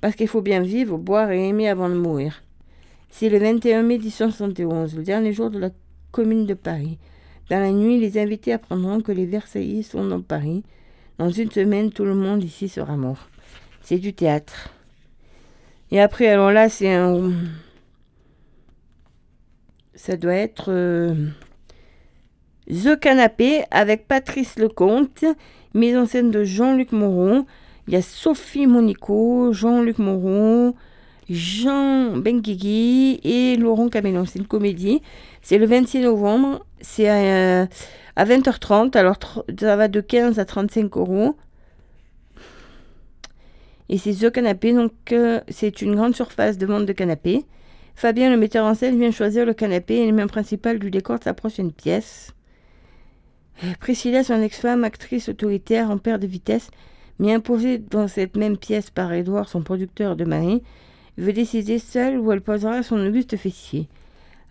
parce 0.00 0.16
qu'il 0.16 0.26
faut 0.26 0.42
bien 0.42 0.62
vivre, 0.62 0.98
boire 0.98 1.30
et 1.30 1.46
aimer 1.46 1.68
avant 1.68 1.88
de 1.88 1.94
mourir. 1.94 2.42
C'est 3.08 3.28
le 3.28 3.38
21 3.38 3.82
mai 3.82 3.98
1871, 3.98 4.96
le 4.96 5.04
dernier 5.04 5.32
jour 5.32 5.48
de 5.48 5.60
la 5.60 5.70
commune 6.10 6.46
de 6.46 6.54
Paris. 6.54 6.98
Dans 7.50 7.60
la 7.60 7.72
nuit, 7.72 7.98
les 7.98 8.18
invités 8.18 8.52
apprendront 8.52 9.00
que 9.00 9.12
les 9.12 9.26
Versaillais 9.26 9.82
sont 9.82 10.06
dans 10.06 10.20
Paris, 10.20 10.62
dans 11.20 11.28
une 11.28 11.50
semaine, 11.50 11.92
tout 11.92 12.06
le 12.06 12.14
monde 12.14 12.42
ici 12.42 12.66
sera 12.66 12.96
mort. 12.96 13.28
C'est 13.82 13.98
du 13.98 14.14
théâtre. 14.14 14.70
Et 15.90 16.00
après, 16.00 16.28
alors 16.28 16.50
là, 16.50 16.70
c'est 16.70 16.94
un. 16.94 17.32
Ça 19.94 20.16
doit 20.16 20.34
être. 20.34 20.72
Euh, 20.72 21.14
The 22.70 22.98
Canapé 22.98 23.64
avec 23.70 24.06
Patrice 24.08 24.58
Lecomte, 24.58 25.26
mise 25.74 25.94
en 25.94 26.06
scène 26.06 26.30
de 26.30 26.42
Jean-Luc 26.42 26.92
Moron. 26.92 27.44
Il 27.86 27.92
y 27.92 27.96
a 27.96 28.02
Sophie 28.02 28.66
Monico, 28.66 29.52
Jean-Luc 29.52 29.98
Moron, 29.98 30.74
Jean 31.30 32.16
Benguigui 32.16 33.20
et 33.24 33.56
Laurent 33.56 33.88
Camélon. 33.88 34.24
C'est 34.26 34.38
une 34.40 34.46
comédie. 34.46 35.00
C'est 35.42 35.58
le 35.58 35.66
26 35.66 36.00
novembre. 36.00 36.66
C'est 36.80 37.08
à, 37.08 37.68
à 38.16 38.24
20h30. 38.24 38.96
Alors, 38.96 39.16
ça 39.58 39.76
va 39.76 39.88
de 39.88 40.00
15 40.00 40.38
à 40.38 40.44
35 40.44 40.96
euros. 40.96 41.36
Et 43.88 43.98
c'est 43.98 44.12
The 44.12 44.30
Canapé, 44.30 44.72
donc 44.72 44.92
euh, 45.10 45.40
c'est 45.48 45.82
une 45.82 45.96
grande 45.96 46.14
surface 46.14 46.56
de 46.58 46.64
vente 46.64 46.86
de 46.86 46.92
canapés. 46.92 47.44
Fabien, 47.96 48.30
le 48.30 48.36
metteur 48.36 48.64
en 48.64 48.74
scène, 48.74 48.96
vient 48.96 49.10
choisir 49.10 49.44
le 49.44 49.52
canapé 49.52 49.96
et 49.96 50.00
l'élément 50.00 50.28
principal 50.28 50.78
du 50.78 50.92
décor 50.92 51.18
de 51.18 51.24
sa 51.24 51.34
prochaine 51.34 51.72
pièce. 51.72 52.32
Euh, 53.64 53.72
Priscilla, 53.80 54.22
son 54.22 54.40
ex-femme, 54.42 54.84
actrice 54.84 55.28
autoritaire 55.28 55.90
en 55.90 55.98
perte 55.98 56.22
de 56.22 56.28
vitesse, 56.28 56.70
mais 57.18 57.34
imposée 57.34 57.78
dans 57.78 58.06
cette 58.06 58.36
même 58.36 58.56
pièce 58.56 58.90
par 58.90 59.12
Edouard, 59.12 59.48
son 59.48 59.62
producteur 59.62 60.14
de 60.14 60.24
mari, 60.24 60.62
veut 61.20 61.32
décider 61.32 61.78
seule 61.78 62.18
où 62.18 62.32
elle 62.32 62.40
posera 62.40 62.82
son 62.82 63.04
auguste 63.06 63.36
fessier. 63.36 63.88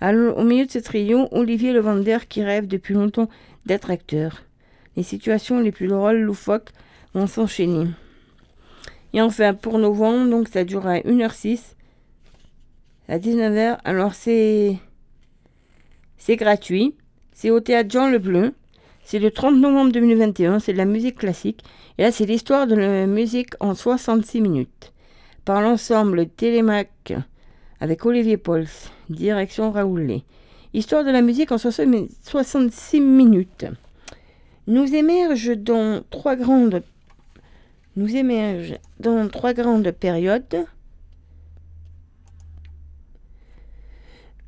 Alors, 0.01 0.37
au 0.37 0.43
milieu 0.43 0.65
de 0.65 0.71
ce 0.71 0.79
trio, 0.79 1.27
Olivier 1.31 1.73
le 1.73 1.81
vendeur 1.81 2.27
qui 2.27 2.43
rêve 2.43 2.67
depuis 2.67 2.93
longtemps 2.93 3.29
d'être 3.65 3.91
acteur. 3.91 4.43
Les 4.95 5.03
situations 5.03 5.59
les 5.59 5.71
plus 5.71 5.87
drôles, 5.87 6.21
loufoques, 6.21 6.69
vont 7.13 7.27
s'enchaîner. 7.27 7.87
Et 9.13 9.21
enfin, 9.21 9.53
pour 9.53 9.79
novembre, 9.79 10.29
donc 10.29 10.47
ça 10.47 10.63
durera 10.63 10.99
1h06 10.99 11.75
à 13.07 13.17
19h. 13.17 13.79
Alors, 13.83 14.13
c'est 14.13 14.77
c'est 16.17 16.35
gratuit. 16.35 16.95
C'est 17.33 17.49
au 17.49 17.59
théâtre 17.59 17.89
Jean 17.89 18.09
Le 18.09 18.19
Bleu. 18.19 18.53
C'est 19.03 19.19
le 19.19 19.31
30 19.31 19.55
novembre 19.55 19.91
2021. 19.91 20.59
C'est 20.59 20.73
de 20.73 20.77
la 20.77 20.85
musique 20.85 21.17
classique. 21.17 21.63
Et 21.97 22.03
là, 22.03 22.11
c'est 22.11 22.25
l'histoire 22.25 22.67
de 22.67 22.75
la 22.75 23.07
musique 23.07 23.53
en 23.59 23.73
66 23.73 24.41
minutes. 24.41 24.88
Par 25.49 25.63
l'ensemble 25.63 26.27
Télémac 26.27 27.11
avec 27.79 28.05
Olivier 28.05 28.37
Pauls, 28.37 28.67
direction 29.09 29.71
Raoulé. 29.71 30.23
Histoire 30.75 31.03
de 31.03 31.09
la 31.09 31.23
musique 31.23 31.51
en 31.51 31.57
66 31.57 33.01
minutes. 33.01 33.65
Nous 34.67 34.93
émerge 34.93 35.57
dans 35.57 36.03
trois 36.11 36.35
grandes 36.35 36.83
nous 37.95 38.15
émerge 38.15 38.75
dans 38.99 39.27
trois 39.27 39.53
grandes 39.53 39.89
périodes 39.89 40.67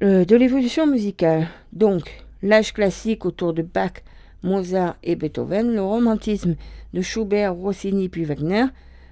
euh, 0.03 0.23
de 0.23 0.35
l'évolution 0.35 0.85
musicale. 0.85 1.47
Donc, 1.73 2.23
l'âge 2.43 2.73
classique 2.73 3.25
autour 3.25 3.53
de 3.53 3.63
Bach, 3.63 4.03
Mozart 4.43 4.97
et 5.01 5.15
Beethoven, 5.15 5.73
le 5.73 5.81
romantisme 5.81 6.55
de 6.93 7.01
Schubert, 7.01 7.55
Rossini 7.55 8.07
puis 8.07 8.23
Wagner, 8.23 8.65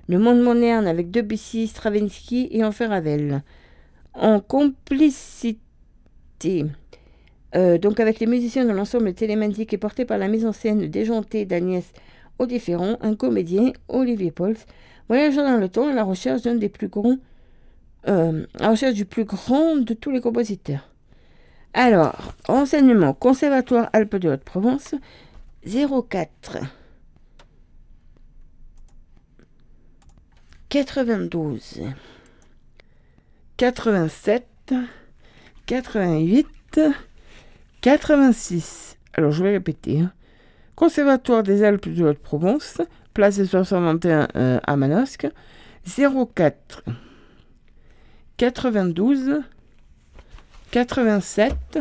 le 0.09 0.17
monde 0.17 0.41
moderne 0.41 0.87
avec 0.87 1.11
Debussy, 1.11 1.67
Stravinsky 1.67 2.49
et 2.51 2.63
enfin 2.63 2.87
Ravel 2.87 3.43
en 4.15 4.39
complicité. 4.39 5.59
Euh, 7.55 7.77
donc 7.77 7.99
avec 7.99 8.19
les 8.19 8.25
musiciens 8.25 8.65
de 8.65 8.71
l'ensemble 8.71 9.13
télématique 9.13 9.71
et 9.71 9.77
porté 9.77 10.05
par 10.05 10.17
la 10.17 10.27
mise 10.27 10.47
en 10.47 10.51
scène 10.51 10.87
déjantée 10.87 11.45
d'Agnès 11.45 11.93
Audifféron, 12.39 12.97
un 13.01 13.13
comédien, 13.13 13.71
Olivier 13.87 14.31
Pauls, 14.31 14.57
voyageant 15.09 15.43
dans 15.43 15.57
le 15.57 15.69
temps 15.69 15.87
à 15.87 15.93
la 15.93 16.03
recherche 16.03 16.41
d'un 16.41 16.55
des 16.55 16.69
plus 16.69 16.87
grands, 16.87 17.17
euh, 18.07 18.45
à 18.59 18.63
la 18.63 18.69
recherche 18.71 18.95
du 18.95 19.05
plus 19.05 19.25
grand 19.25 19.75
de 19.77 19.93
tous 19.93 20.09
les 20.09 20.21
compositeurs. 20.21 20.89
Alors, 21.75 22.33
renseignement 22.47 23.13
Conservatoire 23.13 23.91
Alpes 23.93 24.15
de 24.15 24.29
Haute-Provence 24.29 24.95
04 25.67 26.78
92 30.69 31.81
87, 33.57 34.73
88, 35.65 36.79
86. 37.81 38.97
Alors 39.13 39.31
je 39.31 39.43
vais 39.43 39.51
répéter. 39.51 40.01
Hein. 40.01 40.13
Conservatoire 40.75 41.41
des 41.41 41.63
Alpes 41.63 41.89
de 41.89 42.03
Haute-Provence, 42.05 42.81
place 43.15 43.37
des 43.37 43.47
61 43.47 44.27
euh, 44.35 44.59
à 44.65 44.75
Manosque, 44.75 45.27
04 45.87 46.83
92 48.37 49.41
87 50.69 51.79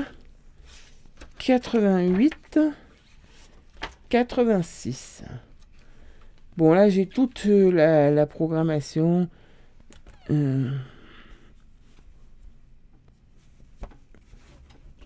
88 1.38 2.58
86. 4.08 5.24
Bon, 6.58 6.74
là, 6.74 6.88
j'ai 6.88 7.06
toute 7.06 7.46
euh, 7.46 8.10
la, 8.10 8.26
programmation. 8.26 9.28
Euh. 10.28 10.72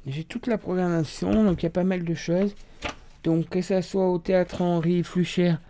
J'ai 0.07 0.25
toute 0.25 0.47
la 0.47 0.57
programmation, 0.57 1.45
donc 1.45 1.63
il 1.63 1.65
y 1.65 1.69
a 1.69 1.71
pas 1.71 1.85
mal 1.85 2.05
de 2.05 2.15
choses. 2.15 2.55
Donc, 3.23 3.51
que 3.51 3.61
ça 3.61 3.83
soit 3.83 4.09
au 4.09 4.17
théâtre 4.17 4.63
Henri 4.63 5.03
Fluchère. 5.03 5.61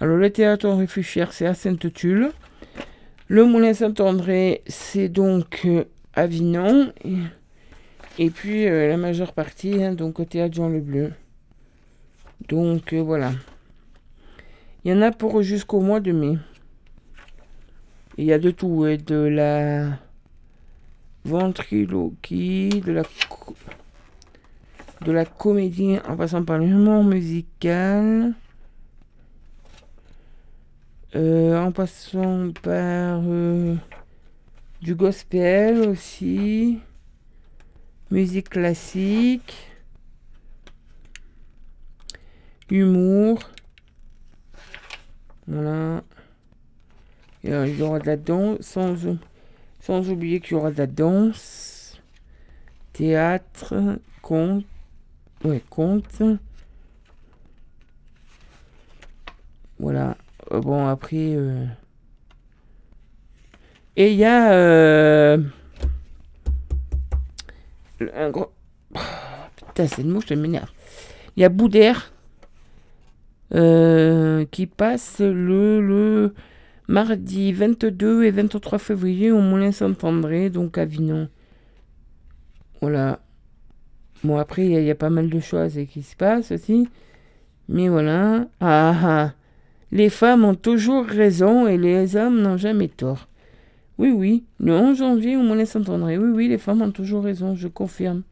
Alors, 0.00 0.18
le 0.18 0.28
théâtre 0.28 0.68
Henri 0.68 0.86
Fluchère, 0.86 1.32
c'est 1.32 1.46
à 1.46 1.54
Sainte-Tulle. 1.54 2.30
Le 3.28 3.44
Moulin 3.46 3.72
Saint-André, 3.72 4.60
c'est 4.66 5.08
donc 5.08 5.62
euh, 5.64 5.84
Avignon. 6.12 6.92
Et, 8.18 8.28
puis, 8.28 8.68
euh, 8.68 8.86
la 8.86 8.98
majeure 8.98 9.32
partie, 9.32 9.82
hein, 9.82 9.94
donc 9.94 10.20
au 10.20 10.26
théâtre 10.26 10.54
Jean 10.54 10.68
Le 10.68 10.80
Bleu. 10.80 11.14
Donc, 12.50 12.92
voilà. 12.92 13.32
Il 14.84 14.90
y 14.90 14.94
en 14.94 15.02
a 15.02 15.12
pour 15.12 15.42
jusqu'au 15.42 15.80
mois 15.80 16.00
de 16.00 16.12
mai. 16.12 16.38
Il 18.18 18.24
y 18.24 18.32
a 18.32 18.38
de 18.38 18.50
tout, 18.50 18.84
de 18.84 19.14
la 19.14 19.98
ventriloquie, 21.24 22.82
de 22.84 22.92
la 22.92 23.02
de 25.04 25.12
la 25.12 25.24
comédie 25.24 25.98
en 26.06 26.16
passant 26.16 26.44
par 26.44 26.58
l'humour 26.58 27.02
musical, 27.02 28.34
euh, 31.14 31.60
en 31.60 31.72
passant 31.72 32.50
par 32.62 33.20
euh, 33.24 33.74
du 34.80 34.94
gospel 34.94 35.80
aussi, 35.88 36.78
musique 38.10 38.50
classique, 38.50 39.54
humour, 42.70 43.40
voilà. 45.52 46.02
il 47.44 47.78
y 47.78 47.82
aura 47.82 47.98
de 47.98 48.06
la 48.06 48.16
danse, 48.16 48.60
sans, 48.60 48.94
sans 49.80 50.10
oublier 50.10 50.40
qu'il 50.40 50.52
y 50.52 50.54
aura 50.54 50.70
de 50.70 50.78
la 50.78 50.86
danse, 50.86 52.00
théâtre, 52.92 53.98
conte, 54.22 54.64
Ouais, 55.44 55.60
compte. 55.70 56.22
Voilà. 59.80 60.16
Euh, 60.52 60.60
bon, 60.60 60.86
après. 60.86 61.34
Euh, 61.34 61.66
et 63.96 64.12
il 64.12 64.18
y 64.18 64.24
a. 64.24 64.52
Euh, 64.52 65.38
un 68.14 68.30
gros. 68.30 68.52
putain, 69.66 69.88
c'est 69.88 70.02
une 70.02 70.10
mouche, 70.10 70.26
je 70.28 70.34
m'énerve. 70.34 70.70
Il 71.36 71.40
y 71.42 71.44
a 71.44 71.48
Boudère. 71.48 72.12
Qui 74.52 74.66
passe 74.66 75.18
le, 75.18 75.80
le 75.80 76.34
mardi 76.86 77.52
22 77.52 78.22
et 78.22 78.30
23 78.30 78.78
février 78.78 79.32
au 79.32 79.40
Moulin 79.40 79.72
Saint-André, 79.72 80.50
donc 80.50 80.78
Avignon. 80.78 81.28
Voilà. 82.80 83.20
Bon, 84.22 84.36
après, 84.38 84.66
il 84.66 84.84
y, 84.84 84.90
a 84.90 84.94
pas 84.94 85.10
mal 85.10 85.28
de 85.28 85.40
choses 85.40 85.78
qui 85.90 86.02
se 86.02 86.14
passent 86.14 86.52
aussi. 86.52 86.88
Mais 87.68 87.88
voilà. 87.88 88.46
Ah, 88.60 88.94
ah. 89.02 89.32
Les 89.90 90.10
femmes 90.10 90.44
ont 90.44 90.54
toujours 90.54 91.04
raison 91.06 91.66
et 91.66 91.76
les 91.76 92.14
hommes 92.14 92.40
n'ont 92.40 92.56
jamais 92.56 92.88
tort. 92.88 93.28
Oui, 93.98 94.10
oui. 94.10 94.44
Le 94.60 94.74
11 94.74 94.98
janvier, 94.98 95.36
au 95.36 95.42
Moulin 95.42 95.64
Saint-André. 95.64 96.18
Oui, 96.18 96.30
oui, 96.30 96.48
les 96.48 96.58
femmes 96.58 96.82
ont 96.82 96.90
toujours 96.90 97.24
raison, 97.24 97.56
je 97.56 97.68
confirme. 97.68 98.22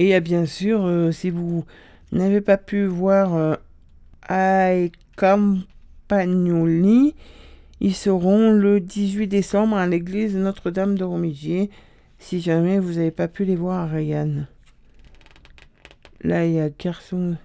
Et 0.00 0.06
y 0.06 0.14
a 0.14 0.20
bien 0.20 0.46
sûr, 0.46 0.86
euh, 0.86 1.12
si 1.12 1.28
vous 1.28 1.66
n'avez 2.10 2.40
pas 2.40 2.56
pu 2.56 2.86
voir 2.86 3.34
euh, 3.34 3.54
Ai 4.30 4.92
Campagnoli, 5.14 7.14
ils 7.80 7.94
seront 7.94 8.50
le 8.50 8.80
18 8.80 9.26
décembre 9.26 9.76
à 9.76 9.86
l'église 9.86 10.34
Notre-Dame 10.36 10.96
de 10.96 11.04
Romigier, 11.04 11.68
si 12.18 12.40
jamais 12.40 12.78
vous 12.78 12.94
n'avez 12.94 13.10
pas 13.10 13.28
pu 13.28 13.44
les 13.44 13.56
voir 13.56 13.80
à 13.80 13.86
Rayanne. 13.88 14.46
Là, 16.22 16.46
il 16.46 16.54
y 16.54 16.60
a 16.60 16.70
garçon. 16.70 17.36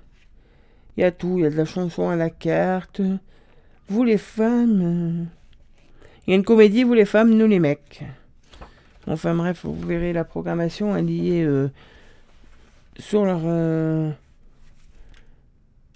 Il 0.95 1.01
y 1.01 1.03
a 1.03 1.11
tout. 1.11 1.37
Il 1.37 1.43
y 1.43 1.45
a 1.45 1.49
de 1.49 1.57
la 1.57 1.65
chanson 1.65 2.07
à 2.07 2.15
la 2.15 2.29
carte. 2.29 3.01
Vous 3.89 4.05
les 4.05 4.17
femmes. 4.17 5.27
Il 6.25 6.29
y 6.29 6.33
a 6.33 6.37
une 6.37 6.45
comédie, 6.45 6.85
vous 6.85 6.93
les 6.93 7.03
femmes, 7.03 7.31
nous 7.31 7.47
les 7.47 7.59
mecs. 7.59 8.05
Enfin 9.07 9.35
bref, 9.35 9.65
vous 9.65 9.85
verrez 9.85 10.13
la 10.13 10.23
programmation 10.23 10.95
liée 10.95 11.43
euh, 11.43 11.69
sur 12.97 13.25
leur... 13.25 13.41
Euh, 13.43 14.09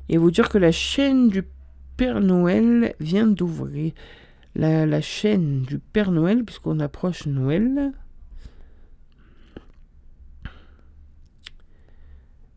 et 0.09 0.17
vous 0.17 0.31
dire 0.31 0.49
que 0.49 0.57
la 0.57 0.71
chaîne 0.71 1.29
du 1.29 1.43
Père 1.97 2.21
Noël 2.21 2.95
vient 2.99 3.27
d'ouvrir. 3.27 3.93
La, 4.55 5.01
chaîne 5.01 5.61
du 5.61 5.77
Père 5.77 6.11
Noël, 6.11 6.43
puisqu'on 6.43 6.79
approche 6.79 7.27
Noël. 7.27 7.91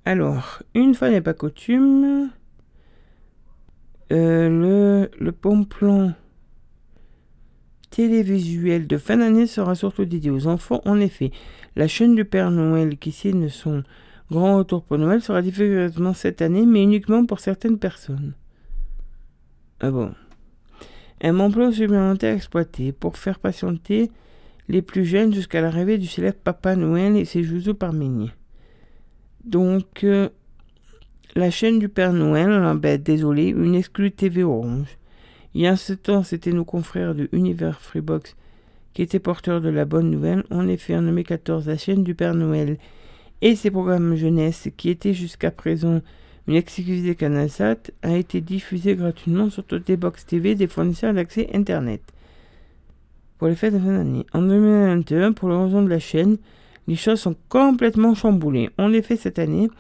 Alors, 0.07 0.63
une 0.75 0.95
fois 0.95 1.11
n'est 1.11 1.21
pas 1.21 1.35
coutume, 1.35 2.31
euh, 4.13 4.49
le, 4.49 5.11
le 5.19 5.33
plan 5.33 6.13
télévisuel 7.91 8.87
de 8.87 8.97
fin 8.97 9.19
d'année 9.19 9.47
sera 9.47 9.75
surtout 9.75 10.05
dédié 10.05 10.31
aux 10.31 10.47
enfants. 10.47 10.81
En 10.85 10.99
effet, 11.01 11.33
la 11.77 11.89
chaîne 11.89 12.15
du 12.15 12.25
Père 12.25 12.51
Noël 12.51 12.99
qui 12.99 13.13
signe 13.13 13.49
son 13.49 13.83
Grand 14.31 14.59
Retour 14.59 14.85
pour 14.85 14.97
Noël 14.97 15.23
sera 15.23 15.43
diffusé 15.43 15.89
cette 16.15 16.41
année, 16.41 16.65
mais 16.65 16.85
uniquement 16.85 17.27
pour 17.27 17.41
certaines 17.41 17.79
personnes. 17.79 18.35
Ah 19.81 19.91
bon. 19.91 20.13
Un 21.21 21.39
emploi 21.41 21.73
supplémentaire 21.73 22.35
exploité 22.35 22.93
pour 22.93 23.19
faire 23.19 23.41
patienter 23.41 24.11
les 24.69 24.83
plus 24.83 25.05
jeunes 25.05 25.35
jusqu'à 25.35 25.61
l'arrivée 25.61 25.99
du 25.99 26.07
célèbre 26.07 26.39
Papa 26.43 26.77
Noël 26.77 27.17
et 27.17 27.25
ses 27.25 27.43
joujoux 27.43 27.75
parméniens. 27.75 28.33
Donc, 29.45 30.05
euh, 30.05 30.29
la 31.37 31.51
chaîne 31.51 31.79
du 31.79 31.89
Père 31.89 32.13
Noël, 32.13 32.51
hein, 32.51 32.75
ben, 32.75 33.01
désolé, 33.01 33.49
une 33.49 33.75
exclue 33.75 34.11
TV 34.11 34.43
Orange. 34.43 34.99
Il 35.55 35.63
y 35.63 35.67
a 35.67 35.77
ce 35.77 35.93
temps, 35.93 36.23
c'était 36.23 36.53
nos 36.53 36.65
confrères 36.65 37.15
de 37.15 37.29
Univers 37.33 37.81
Freebox 37.81 38.37
qui 38.95 39.03
étaient 39.03 39.19
porteurs 39.21 39.61
de 39.61 39.69
la 39.69 39.85
bonne 39.85 40.11
nouvelle. 40.11 40.45
En 40.51 40.67
effet, 40.67 40.97
en 40.97 41.03
2014, 41.03 41.67
la 41.67 41.77
chaîne 41.77 42.03
du 42.03 42.15
Père 42.15 42.35
Noël 42.35 42.79
et 43.43 43.57
ses 43.57 43.71
programmes 43.71 44.17
jeunesse, 44.17 44.69
qui 44.77 44.91
étaient 44.91 45.15
jusqu'à 45.15 45.51
présent 45.51 46.01
une 46.47 46.57
exclusivité 46.57 47.15
CanalSat, 47.15 47.91
a 48.03 48.17
été 48.17 48.41
diffusée 48.41 48.97
gratuitement 48.97 49.51
sur 49.51 49.65
toutes 49.65 49.89
les 49.89 49.97
box 49.97 50.27
TV 50.27 50.55
des 50.55 50.67
fournisseurs 50.67 51.15
d'accès 51.15 51.49
Internet 51.55 52.03
pour 53.41 53.49
les 53.49 53.55
fêtes 53.55 53.73
de 53.73 53.79
fin 53.79 53.97
d'année. 53.97 54.27
En 54.35 54.43
2021, 54.43 55.33
pour 55.33 55.49
le 55.49 55.83
de 55.83 55.89
la 55.89 55.99
chaîne, 55.99 56.37
les 56.87 56.95
choses 56.95 57.21
sont 57.21 57.35
complètement 57.49 58.15
chamboulées. 58.15 58.69
En 58.77 58.93
effet, 58.93 59.17
cette 59.17 59.39
année, 59.39 59.71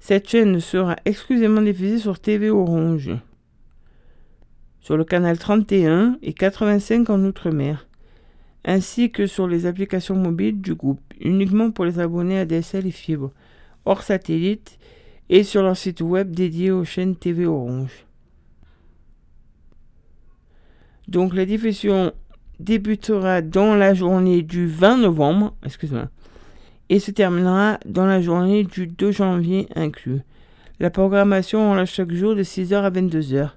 cette 0.00 0.28
chaîne 0.28 0.58
sera 0.60 0.96
exclusivement 1.04 1.60
diffusée 1.60 1.98
sur 1.98 2.18
TV 2.18 2.50
Orange, 2.50 3.10
sur 4.80 4.96
le 4.96 5.04
canal 5.04 5.38
31 5.38 6.18
et 6.22 6.32
85 6.32 7.10
en 7.10 7.22
Outre-mer, 7.22 7.86
ainsi 8.64 9.10
que 9.10 9.26
sur 9.26 9.46
les 9.46 9.66
applications 9.66 10.16
mobiles 10.16 10.60
du 10.60 10.74
groupe, 10.74 11.00
uniquement 11.20 11.70
pour 11.70 11.84
les 11.84 12.00
abonnés 12.00 12.38
à 12.38 12.46
DSL 12.46 12.86
et 12.86 12.90
fibre, 12.90 13.30
hors 13.84 14.02
satellite, 14.02 14.78
et 15.28 15.44
sur 15.44 15.62
leur 15.62 15.76
site 15.76 16.00
web 16.00 16.34
dédié 16.34 16.70
aux 16.72 16.84
chaînes 16.84 17.14
TV 17.14 17.46
Orange. 17.46 18.06
Donc 21.08 21.34
la 21.34 21.44
diffusion 21.44 22.12
débutera 22.58 23.42
dans 23.42 23.74
la 23.74 23.94
journée 23.94 24.42
du 24.42 24.66
20 24.66 24.96
novembre, 24.96 25.54
excuse-moi, 25.64 26.08
et 26.90 26.98
se 26.98 27.12
terminera 27.12 27.78
dans 27.86 28.04
la 28.04 28.20
journée 28.20 28.64
du 28.64 28.88
2 28.88 29.12
janvier 29.12 29.68
inclus. 29.76 30.20
La 30.80 30.90
programmation 30.90 31.70
aura 31.70 31.86
chaque 31.86 32.12
jour 32.12 32.34
de 32.34 32.42
6h 32.42 32.74
à 32.74 32.90
22h, 32.90 33.50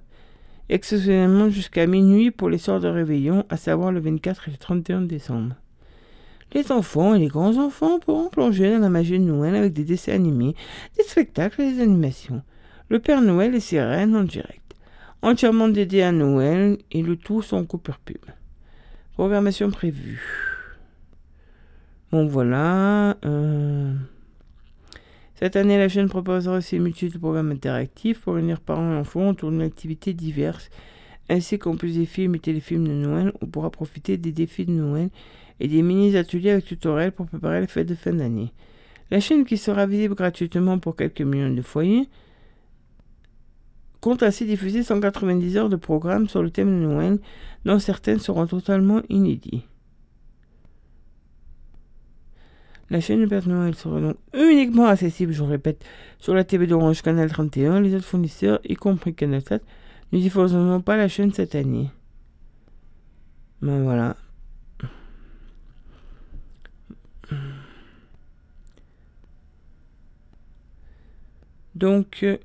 exceptionnellement 0.69 1.49
jusqu'à 1.49 1.88
minuit 1.88 2.29
pour 2.29 2.49
les 2.49 2.59
soirs 2.59 2.79
de 2.79 2.88
réveillon, 2.88 3.43
à 3.49 3.57
savoir 3.57 3.91
le 3.91 3.99
24 3.99 4.47
et 4.47 4.51
le 4.51 4.57
31 4.57 5.01
décembre. 5.01 5.55
Les 6.53 6.71
enfants 6.71 7.15
et 7.15 7.19
les 7.19 7.27
grands-enfants 7.27 7.97
pourront 7.99 8.29
plonger 8.29 8.71
dans 8.71 8.79
la 8.79 8.89
magie 8.89 9.17
de 9.17 9.23
Noël 9.23 9.55
avec 9.55 9.73
des 9.73 9.84
dessins 9.84 10.13
animés, 10.13 10.55
des 10.95 11.03
spectacles 11.03 11.61
et 11.61 11.73
des 11.73 11.81
animations. 11.81 12.43
Le 12.89 12.99
Père 12.99 13.21
Noël 13.21 13.55
et 13.55 13.59
ses 13.59 13.81
reines 13.81 14.15
en 14.15 14.23
direct, 14.23 14.75
entièrement 15.23 15.69
dédié 15.69 16.03
à 16.03 16.11
Noël 16.11 16.77
et 16.91 17.01
le 17.01 17.15
tout 17.15 17.41
sans 17.41 17.63
coupure 17.63 17.97
pub. 17.97 18.23
Programmation 19.15 19.71
prévue. 19.71 20.53
Bon 22.14 22.28
voilà. 22.28 23.18
Euh, 23.26 23.91
cette 25.34 25.55
année, 25.55 25.80
la 25.80 25.89
chaîne 25.89 26.09
proposera 26.09 26.57
aussi 26.57 26.78
de 26.78 27.18
programmes 27.18 27.49
interactifs 27.49 28.20
pour 28.20 28.38
unir 28.38 28.59
parents 28.59 28.93
et 28.93 28.97
enfants 28.97 29.30
autour 29.30 29.49
d'une 29.49 29.64
activité 29.64 30.14
diverses, 30.14 30.70
ainsi 31.28 31.57
qu'en 31.57 31.76
plus 31.76 31.95
des 31.97 32.05
films 32.05 32.36
et 32.36 32.39
téléfilms 32.39 32.88
de 32.88 32.93
Noël, 32.93 33.34
on 33.41 33.47
pourra 33.47 33.72
profiter 33.72 34.18
des 34.18 34.32
défis 34.32 34.68
de 34.68 34.74
Noël 34.74 35.09
et 35.59 35.68
des 35.68 35.82
mini-ateliers 35.82 36.51
avec 36.51 36.66
tutoriels 36.66 37.14
pour 37.14 37.26
préparer 37.26 37.61
les 37.61 37.66
fêtes 37.66 37.88
de 37.88 37.95
fin 37.95 38.14
d'année. 38.14 38.53
La 39.09 39.20
chaîne 39.20 39.43
qui 39.43 39.57
sera 39.57 39.88
visible 39.88 40.14
gratuitement 40.14 40.78
pour 40.78 40.95
quelques 40.95 41.22
millions 41.22 41.49
de 41.49 41.64
foyers 41.64 42.07
compte 44.01 44.22
ainsi 44.22 44.45
diffuser 44.45 44.84
190 44.84 45.57
heures 45.57 45.70
de 45.70 45.78
programmes 45.78 46.30
sur 46.30 46.43
le 46.43 46.51
thème 46.51 46.80
de 46.80 46.86
Noël, 46.86 47.18
dont 47.66 47.80
certaines 47.80 48.20
seront 48.20 48.45
totalement 48.45 49.01
inédites. 49.09 49.64
La 52.89 52.99
chaîne 52.99 53.21
de 53.21 53.25
Père 53.25 53.47
Noël 53.47 53.75
sera 53.75 53.99
donc 53.99 54.17
uniquement 54.34 54.86
accessible, 54.86 55.34
je 55.34 55.43
répète, 55.43 55.84
sur 56.19 56.34
la 56.34 56.43
TV 56.43 56.67
d'Orange 56.67 57.01
Canal 57.01 57.29
31. 57.29 57.81
Les 57.81 57.95
autres 57.95 58.05
fournisseurs, 58.05 58.59
y 58.63 58.75
compris 58.75 59.13
Canal 59.15 59.41
7, 59.41 59.63
ne 60.11 60.19
diffuseront 60.19 60.81
pas 60.81 60.97
la 60.97 61.07
chaîne 61.07 61.34
cette 61.34 61.55
année. 61.55 61.89
Ben 63.61 63.81
voilà. 63.84 64.15
Donc, 71.75 72.19
euh, 72.23 72.38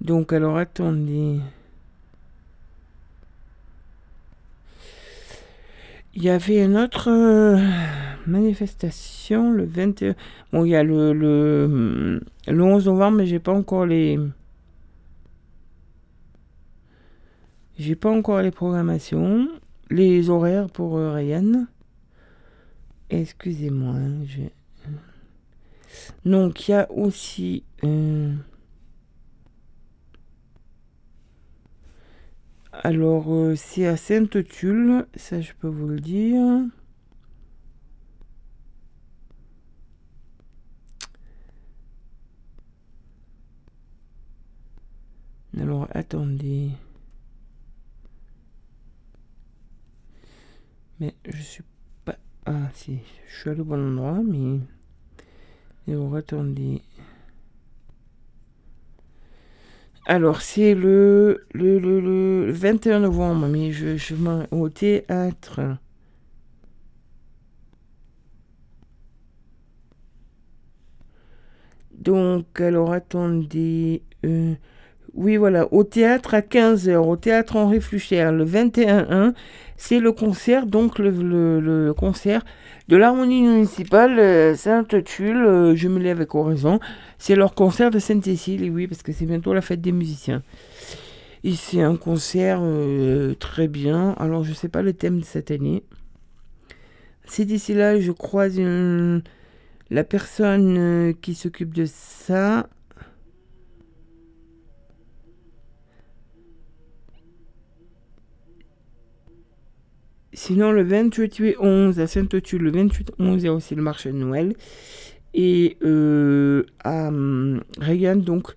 donc 0.00 0.32
alors 0.32 0.56
attendez. 0.56 1.40
Il 6.14 6.24
y 6.24 6.28
avait 6.28 6.64
une 6.64 6.76
autre 6.76 7.08
euh, 7.08 7.56
manifestation 8.26 9.52
le 9.52 9.64
21. 9.64 10.14
Bon, 10.52 10.64
il 10.64 10.70
y 10.70 10.76
a 10.76 10.82
le, 10.82 11.12
le, 11.12 12.20
le 12.48 12.62
11 12.62 12.86
novembre, 12.86 13.18
mais 13.18 13.26
j'ai 13.26 13.38
pas 13.38 13.52
encore 13.52 13.86
les. 13.86 14.18
J'ai 17.78 17.94
pas 17.94 18.10
encore 18.10 18.42
les 18.42 18.50
programmations, 18.50 19.48
les 19.88 20.30
horaires 20.30 20.68
pour 20.68 20.96
euh, 20.98 21.12
Ryan. 21.14 21.66
Excusez-moi. 23.08 23.94
Hein, 23.94 24.90
Donc, 26.24 26.68
il 26.68 26.72
y 26.72 26.74
a 26.74 26.90
aussi. 26.90 27.62
Euh, 27.84 28.34
Alors, 32.72 33.32
euh, 33.32 33.54
c'est 33.56 33.86
à 33.86 33.96
Sainte-Tulle, 33.96 35.06
ça 35.14 35.40
je 35.40 35.52
peux 35.54 35.68
vous 35.68 35.88
le 35.88 36.00
dire. 36.00 36.66
Alors, 45.58 45.88
attendez. 45.92 46.70
Mais 51.00 51.14
je 51.24 51.42
suis 51.42 51.64
pas... 52.04 52.16
Ah, 52.46 52.70
si, 52.74 52.98
je 53.28 53.36
suis 53.40 53.50
allé 53.50 53.60
au 53.60 53.64
bon 53.64 53.92
endroit, 53.92 54.22
mais... 54.22 54.60
Alors, 55.88 56.14
attendez. 56.14 56.82
Alors, 60.10 60.42
c'est 60.42 60.74
le, 60.74 61.46
le, 61.54 61.78
le, 61.78 62.50
21 62.50 62.98
novembre, 62.98 63.46
mais 63.46 63.70
je, 63.70 63.96
je 63.96 64.16
m'en 64.16 64.42
au 64.50 64.68
théâtre. 64.68 65.60
Donc, 71.92 72.60
alors 72.60 72.92
attendez. 72.92 74.02
Euh, 74.24 74.54
oui, 75.14 75.36
voilà, 75.36 75.72
au 75.72 75.84
théâtre 75.84 76.34
à 76.34 76.40
15h, 76.40 76.96
au 76.96 77.16
théâtre 77.16 77.54
Henri 77.54 77.80
Flucher, 77.80 78.30
le 78.32 78.42
21 78.42 79.32
c'est 79.80 79.98
le 79.98 80.12
concert, 80.12 80.66
donc 80.66 80.98
le, 80.98 81.10
le, 81.10 81.94
concert 81.94 82.44
de 82.90 82.96
l'harmonie 82.96 83.42
municipale 83.42 84.18
euh, 84.18 84.56
Sainte-Tulle, 84.56 85.46
euh, 85.46 85.76
je 85.76 85.86
me 85.86 86.00
l'ai 86.00 86.10
avec 86.10 86.34
oraison. 86.34 86.80
C'est 87.18 87.36
leur 87.36 87.54
concert 87.54 87.92
de 87.92 88.00
Sainte-Cécile, 88.00 88.68
oui, 88.68 88.88
parce 88.88 89.04
que 89.04 89.12
c'est 89.12 89.26
bientôt 89.26 89.54
la 89.54 89.60
fête 89.60 89.80
des 89.80 89.92
musiciens. 89.92 90.42
Et 91.44 91.52
c'est 91.52 91.82
un 91.82 91.94
concert 91.94 92.58
euh, 92.60 93.34
très 93.34 93.68
bien. 93.68 94.16
Alors, 94.18 94.42
je 94.42 94.52
sais 94.52 94.68
pas 94.68 94.82
le 94.82 94.92
thème 94.92 95.20
de 95.20 95.24
cette 95.24 95.52
année. 95.52 95.84
C'est 97.26 97.44
d'ici 97.44 97.74
là, 97.74 98.00
je 98.00 98.10
croise 98.10 98.58
la 98.58 100.04
personne 100.04 101.14
qui 101.22 101.36
s'occupe 101.36 101.72
de 101.72 101.84
ça. 101.86 102.68
Sinon, 110.50 110.72
le 110.72 110.82
28 110.82 111.58
11 111.60 112.00
à 112.00 112.08
Sainte-Tulle, 112.08 112.62
le 112.62 112.72
28 112.72 113.12
11, 113.20 113.40
il 113.40 113.44
y 113.44 113.48
a 113.48 113.54
aussi 113.54 113.76
le 113.76 113.82
marché 113.82 114.10
de 114.10 114.16
Noël. 114.16 114.56
Et 115.32 115.76
euh, 115.84 116.64
à 116.82 117.06
hum, 117.06 117.62
Reagan, 117.78 118.16
donc 118.16 118.56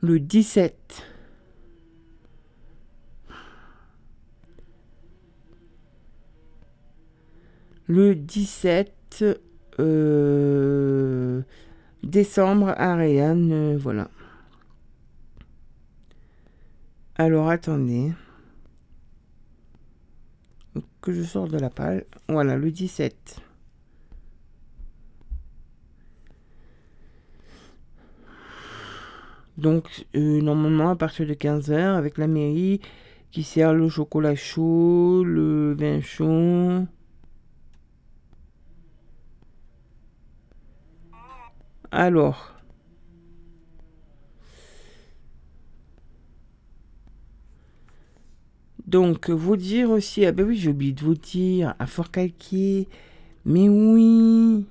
le 0.00 0.20
17. 0.20 1.04
Le 7.88 8.14
17 8.14 9.26
euh, 9.80 11.42
décembre 12.02 12.72
à 12.74 12.96
Reagan, 12.96 13.50
euh, 13.50 13.76
voilà. 13.78 14.08
Alors 17.16 17.50
attendez 17.50 18.12
je 21.12 21.22
sors 21.22 21.48
de 21.48 21.58
la 21.58 21.70
page. 21.70 22.04
Voilà, 22.28 22.56
le 22.56 22.70
17. 22.70 23.40
Donc, 29.56 30.06
euh, 30.16 30.40
normalement, 30.40 30.90
à 30.90 30.96
partir 30.96 31.26
de 31.26 31.34
15h, 31.34 31.96
avec 31.96 32.18
la 32.18 32.26
mairie 32.26 32.80
qui 33.30 33.42
sert 33.42 33.72
le 33.72 33.88
chocolat 33.88 34.34
chaud, 34.34 35.22
le 35.24 35.74
vin 35.74 36.00
chaud. 36.00 36.86
Alors. 41.90 42.53
Donc, 48.86 49.30
vous 49.30 49.56
dire 49.56 49.90
aussi, 49.90 50.26
ah 50.26 50.32
ben 50.32 50.46
oui, 50.46 50.56
j'ai 50.56 50.70
oublié 50.70 50.92
de 50.92 51.02
vous 51.02 51.14
dire, 51.14 51.74
à 51.78 51.86
Fort 51.86 52.10
Calquier, 52.10 52.88
mais 53.44 53.68
oui, 53.68 54.66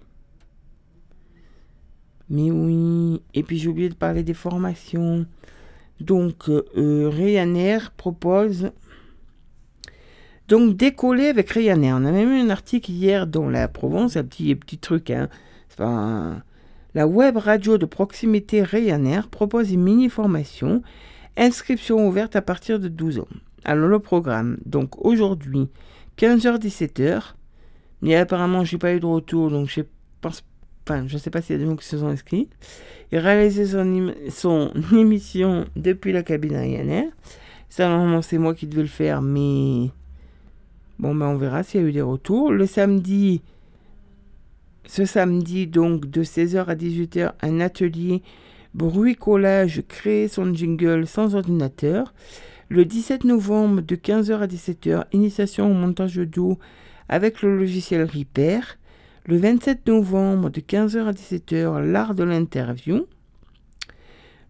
mais 2.30 2.52
oui, 2.52 3.22
et 3.34 3.44
puis 3.44 3.58
j'ai 3.58 3.70
oublié 3.70 3.90
de 3.90 3.96
parler 3.96 4.24
des 4.24 4.34
formations. 4.34 5.26
Donc, 6.00 6.50
euh, 6.50 7.10
Ryanair 7.10 7.92
propose 7.92 8.72
donc 10.48 10.76
décoller 10.76 11.28
avec 11.28 11.50
Ryanair. 11.50 11.96
On 11.96 12.06
a 12.06 12.12
même 12.12 12.32
eu 12.32 12.42
un 12.42 12.50
article 12.50 12.92
hier 12.92 13.28
dans 13.28 13.50
la 13.50 13.68
Provence, 13.68 14.18
un 14.18 14.24
petit, 14.24 14.54
petit 14.56 14.78
truc, 14.78 15.10
hein. 15.10 15.30
La 16.96 17.08
web 17.08 17.38
radio 17.38 17.80
de 17.80 17.86
proximité 17.86 18.62
Ryanair 18.62 19.28
propose 19.28 19.72
une 19.72 19.82
mini 19.82 20.10
formation, 20.10 20.84
inscription 21.38 22.08
ouverte 22.08 22.36
à 22.36 22.44
partir 22.44 22.80
de 22.80 22.88
12 22.88 23.20
ans. 23.20 23.28
Alors 23.66 23.88
le 23.88 24.00
programme, 24.00 24.58
donc 24.66 25.04
aujourd'hui, 25.06 25.70
15h-17h, 26.18 27.34
mais 28.02 28.16
apparemment 28.16 28.64
j'ai 28.64 28.78
pas 28.78 28.94
eu 28.94 29.00
de 29.00 29.06
retour, 29.06 29.50
donc 29.50 29.70
je 29.70 29.82
pense, 30.20 30.44
enfin 30.86 31.06
je 31.08 31.18
sais 31.18 31.30
pas 31.30 31.42
s'il 31.42 31.56
y 31.56 31.60
a 31.60 31.64
des 31.64 31.70
gens 31.70 31.78
qui 31.78 31.86
se 31.86 31.98
sont 31.98 32.08
inscrits. 32.08 32.50
Il 33.12 33.20
réalisé 33.20 33.66
son, 33.66 34.14
son 34.30 34.72
émission 34.92 35.66
depuis 35.76 36.12
la 36.12 36.24
cabine 36.24 36.56
Ryanair. 36.56 37.06
Ça 37.70 37.88
normalement 37.88 38.22
c'est 38.22 38.38
moi 38.38 38.54
qui 38.54 38.68
devais 38.68 38.82
le 38.82 38.88
faire, 38.88 39.22
mais 39.22 39.90
bon 41.00 41.16
ben 41.16 41.28
on 41.28 41.38
verra 41.38 41.64
s'il 41.64 41.82
y 41.82 41.84
a 41.86 41.88
eu 41.88 41.94
des 41.94 42.02
retours. 42.02 42.52
Le 42.52 42.66
samedi, 42.66 43.42
ce 44.86 45.06
samedi 45.06 45.68
donc 45.68 46.10
de 46.10 46.24
16h 46.24 46.66
à 46.66 46.76
18h, 46.76 47.32
un 47.42 47.60
atelier 47.62 48.22
bruit 48.74 49.16
collage 49.16 49.84
créer 49.88 50.28
son 50.28 50.54
jingle 50.54 51.08
sans 51.08 51.36
ordinateur. 51.36 52.14
Le 52.74 52.86
17 52.86 53.26
novembre 53.26 53.82
de 53.82 53.96
15h 53.96 54.40
à 54.40 54.48
17h, 54.48 55.04
initiation 55.12 55.70
au 55.70 55.76
montage 55.76 56.18
audio 56.18 56.58
avec 57.08 57.44
le 57.44 57.56
logiciel 57.56 58.02
Repair. 58.04 58.80
Le 59.28 59.38
27 59.38 59.86
novembre 59.86 60.50
de 60.50 60.60
15h 60.60 61.06
à 61.06 61.12
17h, 61.12 61.86
l'art 61.86 62.16
de 62.16 62.24
l'interview. 62.24 63.06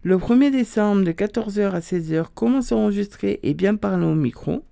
Le 0.04 0.16
1er 0.16 0.50
décembre 0.50 1.04
de 1.04 1.12
14h 1.12 1.72
à 1.72 1.80
16h, 1.80 2.28
comment 2.34 2.62
s'enregistrer 2.62 3.40
et 3.42 3.52
bien 3.52 3.76
parler 3.76 4.06
au 4.06 4.14
micro. 4.14 4.64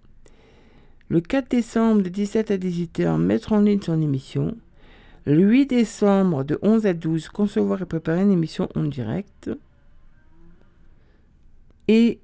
Le 1.11 1.21
4 1.21 1.51
décembre 1.51 2.01
de 2.01 2.09
17 2.09 2.53
à 2.53 2.57
18h, 2.57 3.19
mettre 3.19 3.53
en 3.53 3.61
ligne 3.61 3.83
son 3.83 4.01
émission. 4.01 4.57
Le 5.27 5.43
8 5.43 5.67
décembre 5.67 6.45
de 6.45 6.59
11 6.63 6.87
à 6.87 6.95
12, 6.95 7.29
concevoir 7.29 7.83
et 7.83 7.85
préparer 7.85 8.23
une 8.23 8.33
émission 8.33 8.71
en 8.75 8.85
direct. 8.85 9.51
Et 11.87 12.19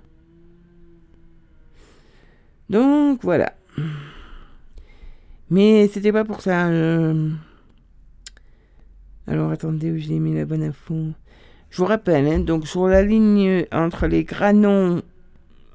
Donc 2.70 3.24
voilà. 3.24 3.53
Mais 5.49 5.88
c'était 5.88 6.12
pas 6.12 6.26
pour 6.26 6.41
ça. 6.41 6.68
Euh. 6.68 7.32
Alors 9.28 9.49
attendez 9.51 9.91
où 9.91 9.97
j'ai 9.97 10.20
mis 10.20 10.36
la 10.36 10.45
bonne 10.45 10.64
info? 10.64 10.95
Je 11.70 11.78
vous 11.78 11.86
rappelle, 11.86 12.28
hein, 12.28 12.39
donc 12.39 12.68
sur 12.68 12.88
la 12.88 13.01
ligne 13.01 13.66
entre 13.72 14.08
les 14.08 14.24
granons, 14.24 15.01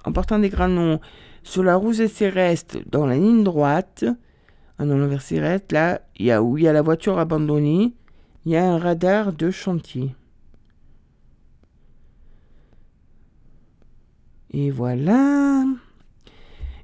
en 0.04 0.12
partant 0.12 0.38
des 0.38 0.48
granons 0.48 1.00
sur 1.42 1.62
la 1.62 1.76
route 1.76 2.06
Céreste, 2.06 2.78
dans 2.90 3.06
la 3.06 3.16
ligne 3.16 3.44
droite, 3.44 4.04
ah 4.78 4.86
dans 4.86 4.96
le 4.96 5.18
Céreste, 5.18 5.72
là, 5.72 6.00
il 6.16 6.26
y 6.26 6.30
a 6.30 6.42
où 6.42 6.56
il 6.56 6.64
y 6.64 6.68
a 6.68 6.72
la 6.72 6.82
voiture 6.82 7.18
abandonnée, 7.18 7.94
il 8.44 8.52
y 8.52 8.56
a 8.56 8.72
un 8.72 8.78
radar 8.78 9.32
de 9.32 9.50
chantier. 9.50 10.14
Et 14.52 14.70
voilà. 14.70 15.64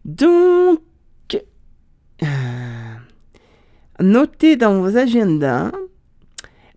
Donc, 0.04 0.80
euh, 2.22 2.26
notez 4.00 4.56
dans 4.56 4.80
vos 4.80 4.96
agendas, 4.96 5.72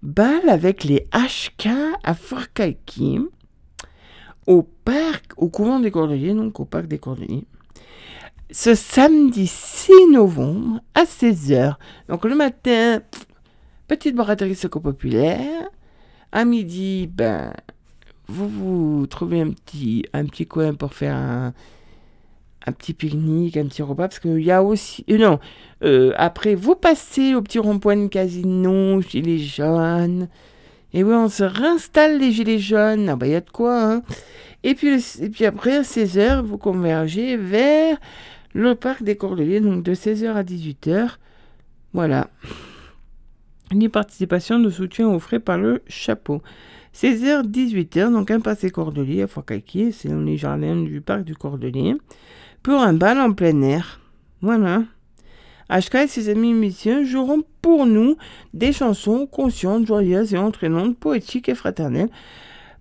balle 0.02 0.50
avec 0.50 0.84
les 0.84 1.08
HK 1.14 1.68
à 2.04 2.16
Kalkim, 2.54 3.30
au 4.48 4.64
parc, 4.64 5.34
au 5.38 5.50
couvent 5.50 5.80
des 5.80 5.92
Cordeliers, 5.92 6.34
donc 6.34 6.60
au 6.60 6.66
parc 6.66 6.88
des 6.88 6.98
Cordeliers 6.98 7.46
ce 8.52 8.74
samedi 8.74 9.48
6 9.48 9.92
novembre 10.12 10.80
à 10.96 11.04
16h. 11.04 11.76
Donc 12.08 12.26
le 12.26 12.36
matin, 12.36 13.02
petite 13.88 14.16
braderie 14.16 14.56
seco 14.56 14.80
populaire. 14.80 15.70
À 16.32 16.46
midi, 16.46 17.08
ben, 17.08 17.54
vous 18.28 18.48
vous 18.48 19.08
trouvez 19.08 19.42
un 19.42 19.52
petit, 19.52 20.06
un 20.14 20.26
petit 20.26 20.46
coin 20.46 20.74
pour 20.74 20.94
faire 20.94 21.16
un, 21.16 21.54
petit 22.78 22.94
pique-nique, 22.94 23.58
un 23.58 23.66
petit 23.66 23.82
repas, 23.82 24.08
parce 24.08 24.20
qu'il 24.20 24.42
y 24.42 24.52
a 24.52 24.64
aussi... 24.64 25.04
Euh, 25.10 25.18
non, 25.18 25.40
euh, 25.84 26.14
après, 26.18 26.54
vous 26.54 26.76
passez 26.76 27.34
au 27.34 27.42
petit 27.42 27.58
rond-point 27.58 27.98
de 27.98 28.08
casino, 28.08 29.02
gilets 29.02 29.40
jaunes. 29.40 30.28
Et 30.94 31.04
oui, 31.04 31.14
on 31.14 31.30
se 31.30 31.44
réinstalle 31.44 32.20
les 32.20 32.32
gilets 32.32 32.60
jaunes. 32.60 33.10
Ah 33.10 33.16
bah, 33.16 33.26
il 33.26 33.34
y 33.34 33.36
a 33.36 33.42
de 33.42 33.50
quoi, 33.50 33.82
hein. 33.82 34.04
Et 34.64 34.76
puis, 34.76 35.04
et 35.22 35.30
puis 35.30 35.46
après, 35.46 35.78
à 35.78 35.82
16h, 35.82 36.42
vous 36.42 36.58
convergez 36.58 37.38
vers 37.38 37.98
le 38.54 38.76
parc 38.76 39.04
des 39.04 39.16
Cordeliers, 39.16 39.62
donc 39.62 39.84
de 39.84 39.94
16h 39.94 40.34
à 40.34 40.44
18h. 40.44 41.18
Voilà. 41.94 42.30
Une 43.72 43.90
participation 43.90 44.60
de 44.60 44.70
soutien 44.70 45.08
offrée 45.10 45.40
par 45.40 45.58
le 45.58 45.82
chapeau. 45.88 46.42
16h, 46.96 47.44
18h, 47.44 48.12
donc 48.12 48.32
un 48.32 48.40
passé 48.40 48.72
Cordelier 48.72 49.22
à 49.22 49.28
Foucault, 49.28 49.92
c'est 49.92 50.10
dans 50.10 50.22
les 50.22 50.38
jardins 50.38 50.76
du 50.76 51.02
parc 51.02 51.24
du 51.24 51.36
Cordelier, 51.36 51.96
pour 52.64 52.82
un 52.82 52.94
bal 52.94 53.20
en 53.20 53.32
plein 53.32 53.62
air. 53.62 54.00
Voilà. 54.42 54.84
HK 55.70 55.96
et 55.96 56.08
ses 56.08 56.30
amis 56.30 56.54
musiciens 56.54 57.04
joueront 57.04 57.44
pour 57.62 57.86
nous 57.86 58.18
des 58.56 58.74
chansons 58.74 59.28
conscientes, 59.28 59.86
joyeuses 59.86 60.34
et 60.34 60.38
entraînantes, 60.38 60.98
poétiques 60.98 61.48
et 61.48 61.56
fraternelles, 61.56 62.10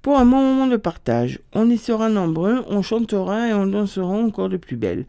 pour 0.00 0.18
un 0.18 0.24
moment 0.24 0.66
de 0.66 0.76
partage. 0.76 1.40
On 1.52 1.68
y 1.68 1.76
sera 1.76 2.08
nombreux, 2.08 2.64
on 2.68 2.80
chantera 2.80 3.48
et 3.48 3.52
on 3.52 3.66
dansera 3.66 4.06
encore 4.06 4.48
de 4.48 4.56
plus 4.56 4.76
belle. 4.76 5.04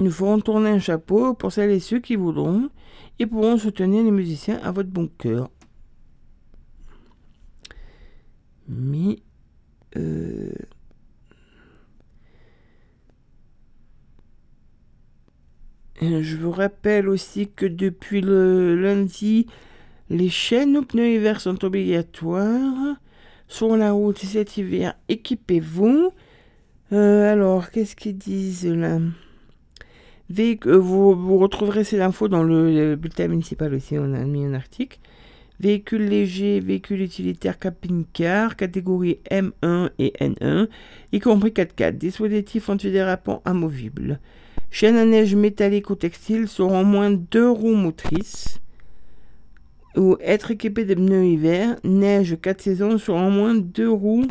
Nous 0.00 0.10
ferons 0.10 0.40
tourner 0.40 0.70
un 0.70 0.78
chapeau 0.80 1.34
pour 1.34 1.52
celles 1.52 1.70
et 1.70 1.80
ceux 1.80 2.00
qui 2.00 2.16
voudront 2.16 2.68
et 3.18 3.26
pourront 3.26 3.58
soutenir 3.58 4.02
les 4.02 4.10
musiciens 4.10 4.58
à 4.62 4.72
votre 4.72 4.90
bon 4.90 5.08
cœur. 5.18 5.50
Mais 8.68 9.18
euh, 9.96 10.52
je 16.00 16.36
vous 16.36 16.50
rappelle 16.50 17.08
aussi 17.08 17.48
que 17.48 17.66
depuis 17.66 18.20
le 18.20 18.74
lundi, 18.74 19.46
les 20.10 20.28
chaînes 20.28 20.76
aux 20.76 20.82
pneus 20.82 21.14
hiver 21.14 21.40
sont 21.40 21.64
obligatoires. 21.64 22.96
Sur 23.46 23.76
la 23.76 23.92
route 23.92 24.18
cet 24.18 24.56
hiver, 24.56 24.94
équipez-vous. 25.08 26.12
Euh, 26.92 27.32
alors, 27.32 27.70
qu'est-ce 27.70 27.94
qu'ils 27.94 28.16
disent 28.16 28.66
là? 28.66 28.98
Vous, 30.30 31.38
retrouverez 31.38 31.84
ces 31.84 32.00
infos 32.00 32.28
dans 32.28 32.42
le, 32.42 32.96
bulletin 32.96 33.28
municipal 33.28 33.72
aussi, 33.74 33.98
on 33.98 34.14
a 34.14 34.24
mis 34.24 34.44
un 34.44 34.54
article. 34.54 34.98
Véhicules 35.60 36.08
légers, 36.08 36.60
véhicules 36.60 37.00
utilitaires 37.00 37.58
camping-car, 37.58 38.56
catégorie 38.56 39.20
M1 39.30 39.90
et 39.98 40.12
N1, 40.20 40.68
y 41.12 41.20
compris 41.20 41.50
4x4, 41.50 41.96
dispositifs 41.96 42.68
antidérapants 42.68 43.40
amovibles. 43.44 44.18
Chaînes 44.70 44.96
à 44.96 45.04
neige 45.04 45.36
métallique 45.36 45.90
ou 45.90 45.94
textile 45.94 46.48
seront 46.48 46.80
au 46.80 46.84
moins 46.84 47.10
deux 47.10 47.48
roues 47.48 47.76
motrices. 47.76 48.60
Ou 49.96 50.16
être 50.20 50.50
équipé 50.50 50.84
de 50.84 50.94
pneus 50.94 51.24
hiver, 51.24 51.76
neige 51.84 52.36
4 52.42 52.60
saisons 52.60 52.98
sur 52.98 53.14
au 53.14 53.30
moins 53.30 53.54
deux 53.54 53.90
roues 53.90 54.26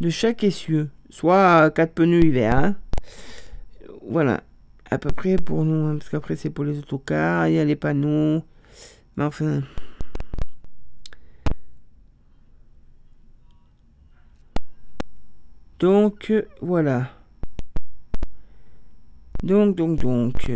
de 0.00 0.10
chaque 0.10 0.44
essieu, 0.44 0.90
soit 1.08 1.70
4 1.70 1.94
pneus 1.94 2.26
hiver. 2.26 2.54
Hein 2.54 2.76
voilà, 4.10 4.42
à 4.90 4.98
peu 4.98 5.10
près 5.10 5.36
pour 5.36 5.64
nous, 5.64 5.86
hein, 5.86 5.96
parce 5.96 6.10
qu'après 6.10 6.36
c'est 6.36 6.50
pour 6.50 6.64
les 6.64 6.78
autocars, 6.78 7.48
il 7.48 7.54
y 7.54 7.58
a 7.58 7.64
les 7.64 7.76
panneaux, 7.76 8.42
mais 9.16 9.24
enfin... 9.24 9.62
Donc, 15.78 16.30
voilà. 16.60 17.08
Donc, 19.42 19.76
donc, 19.76 20.00
donc. 20.00 20.52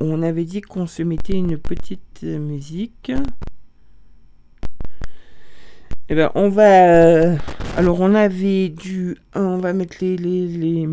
On 0.00 0.22
avait 0.22 0.46
dit 0.46 0.62
qu'on 0.62 0.86
se 0.86 1.02
mettait 1.02 1.34
une 1.34 1.58
petite 1.58 2.22
musique. 2.22 3.12
Eh 6.08 6.14
ben, 6.14 6.30
on 6.34 6.48
va. 6.48 7.36
alors, 7.76 8.00
on 8.00 8.14
avait 8.14 8.70
du. 8.70 9.18
On 9.34 9.58
va 9.58 9.74
mettre 9.74 9.98
les. 10.00 10.16
les, 10.16 10.46
les... 10.46 10.88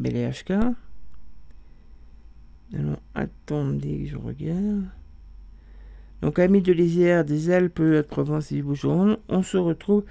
Ben, 0.00 0.32
HK. 0.32 0.50
Alors, 2.74 3.02
attendez, 3.14 4.06
je 4.06 4.16
regarde. 4.16 4.84
Donc, 6.22 6.38
amis 6.38 6.62
de 6.62 6.72
l'Isère, 6.72 7.24
des 7.24 7.50
Alpes, 7.50 7.82
de 7.82 8.00
Provence 8.00 8.50
et 8.50 8.56
du 8.56 8.62
Bougeron, 8.62 9.18
on 9.28 9.42
se 9.42 9.58
retrouve 9.58 10.04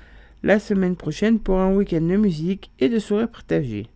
la 0.43 0.59
semaine 0.59 0.95
prochaine 0.95 1.39
pour 1.39 1.57
un 1.57 1.73
week-end 1.73 2.01
de 2.01 2.17
musique 2.17 2.71
et 2.79 2.87
de 2.87 2.99
soirées 2.99 3.27
partagées. 3.27 3.87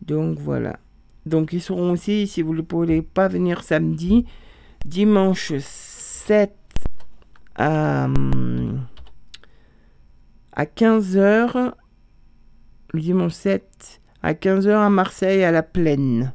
Donc 0.00 0.38
voilà. 0.38 0.80
Donc 1.26 1.52
ils 1.52 1.60
seront 1.60 1.90
aussi, 1.92 2.26
si 2.26 2.40
vous 2.40 2.54
ne 2.54 2.62
pouvez 2.62 3.02
pas 3.02 3.28
venir 3.28 3.62
samedi, 3.62 4.24
dimanche 4.86 5.52
7 5.58 6.52
à, 7.54 8.08
à 10.60 10.66
15h. 10.66 11.72
Le 12.92 13.00
dimanche 13.00 13.32
7 13.32 14.02
à 14.22 14.34
15h 14.34 14.68
à 14.68 14.90
Marseille 14.90 15.42
à 15.42 15.50
la 15.50 15.62
plaine. 15.62 16.34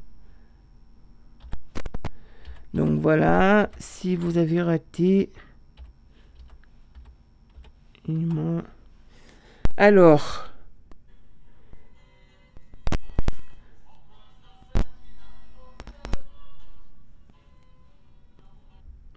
Donc 2.73 2.99
voilà, 2.99 3.69
si 3.78 4.15
vous 4.15 4.39
avez 4.39 4.63
raté... 4.63 5.32
Alors... 9.78 10.51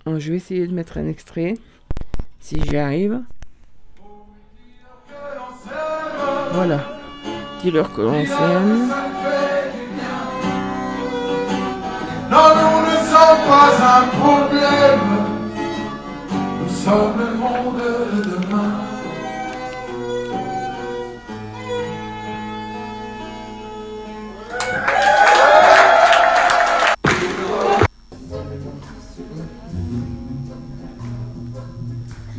je 0.07 0.31
vais 0.31 0.37
essayer 0.37 0.67
de 0.67 0.73
mettre 0.75 0.97
un 0.97 1.07
extrait, 1.07 1.55
si 2.41 2.61
j'y 2.63 2.77
arrive. 2.77 3.23
Voilà. 6.53 6.79
Dis-leur 7.63 7.93
que 7.93 8.01
l'on 8.03 8.25
s'aime. 8.25 8.89
Non, 12.31 12.49
nous 12.61 12.81
ne 12.91 12.97
sommes 13.11 13.43
pas 13.49 13.71
un 13.99 14.05
problème. 14.19 15.09
Nous 16.31 16.75
sommes 16.75 17.19
le 17.19 17.35
monde 17.37 17.83
de 18.15 18.23
demain. 18.31 18.78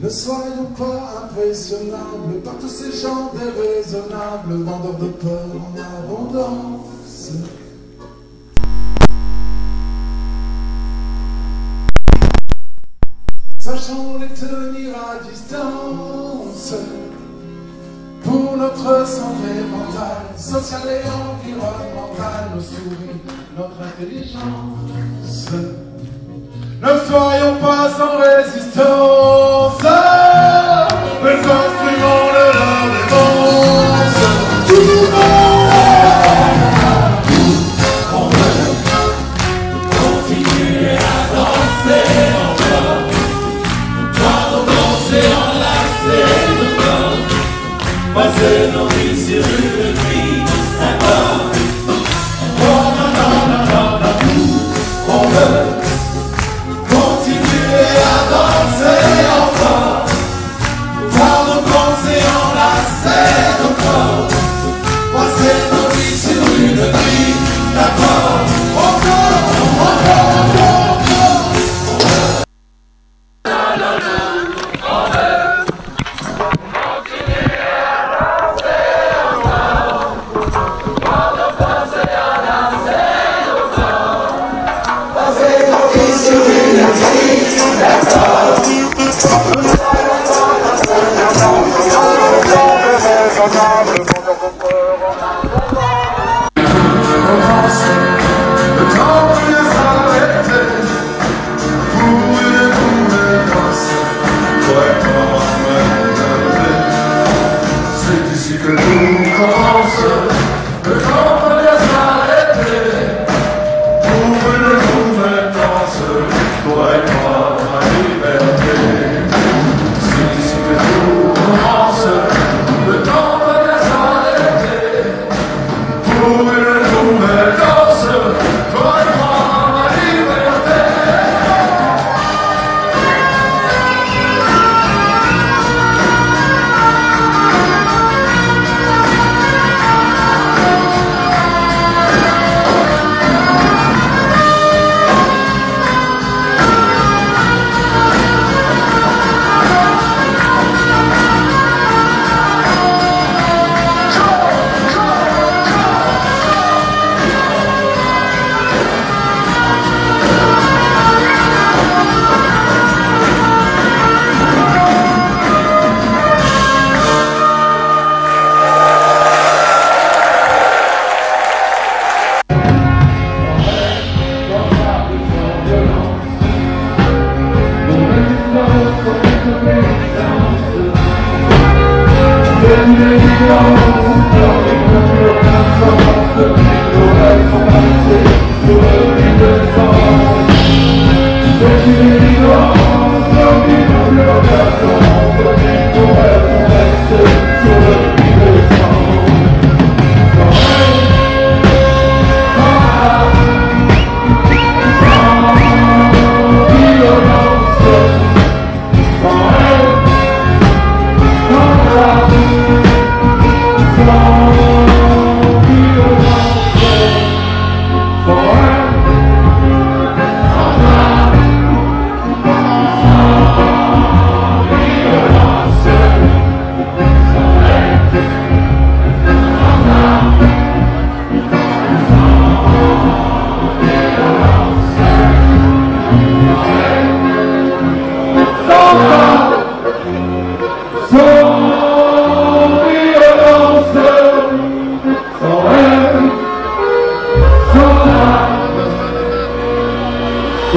Ne 0.09 0.13
soyons 0.15 0.73
pas 0.75 1.23
impressionnables 1.23 2.41
par 2.43 2.57
tous 2.57 2.67
ces 2.67 2.91
gens 2.99 3.31
déraisonnables, 3.31 4.63
vendeurs 4.63 4.97
de 4.97 5.09
peur 5.09 5.45
en 5.53 5.79
abondance. 5.79 7.29
Sachons 13.59 14.17
les 14.17 14.29
tenir 14.29 14.95
à 14.97 15.19
distance 15.29 16.73
pour 18.23 18.57
notre 18.57 19.07
santé 19.07 19.61
mentale, 19.69 20.35
sociale 20.35 20.89
et 20.89 21.05
environnementale, 21.05 22.49
nos 22.55 22.61
souris, 22.61 23.21
notre 23.55 23.79
intelligence. 23.79 25.51
Ne 26.81 26.97
soyons 27.09 27.55
pas 27.55 27.89
sans 27.89 28.17
résistance, 28.17 29.83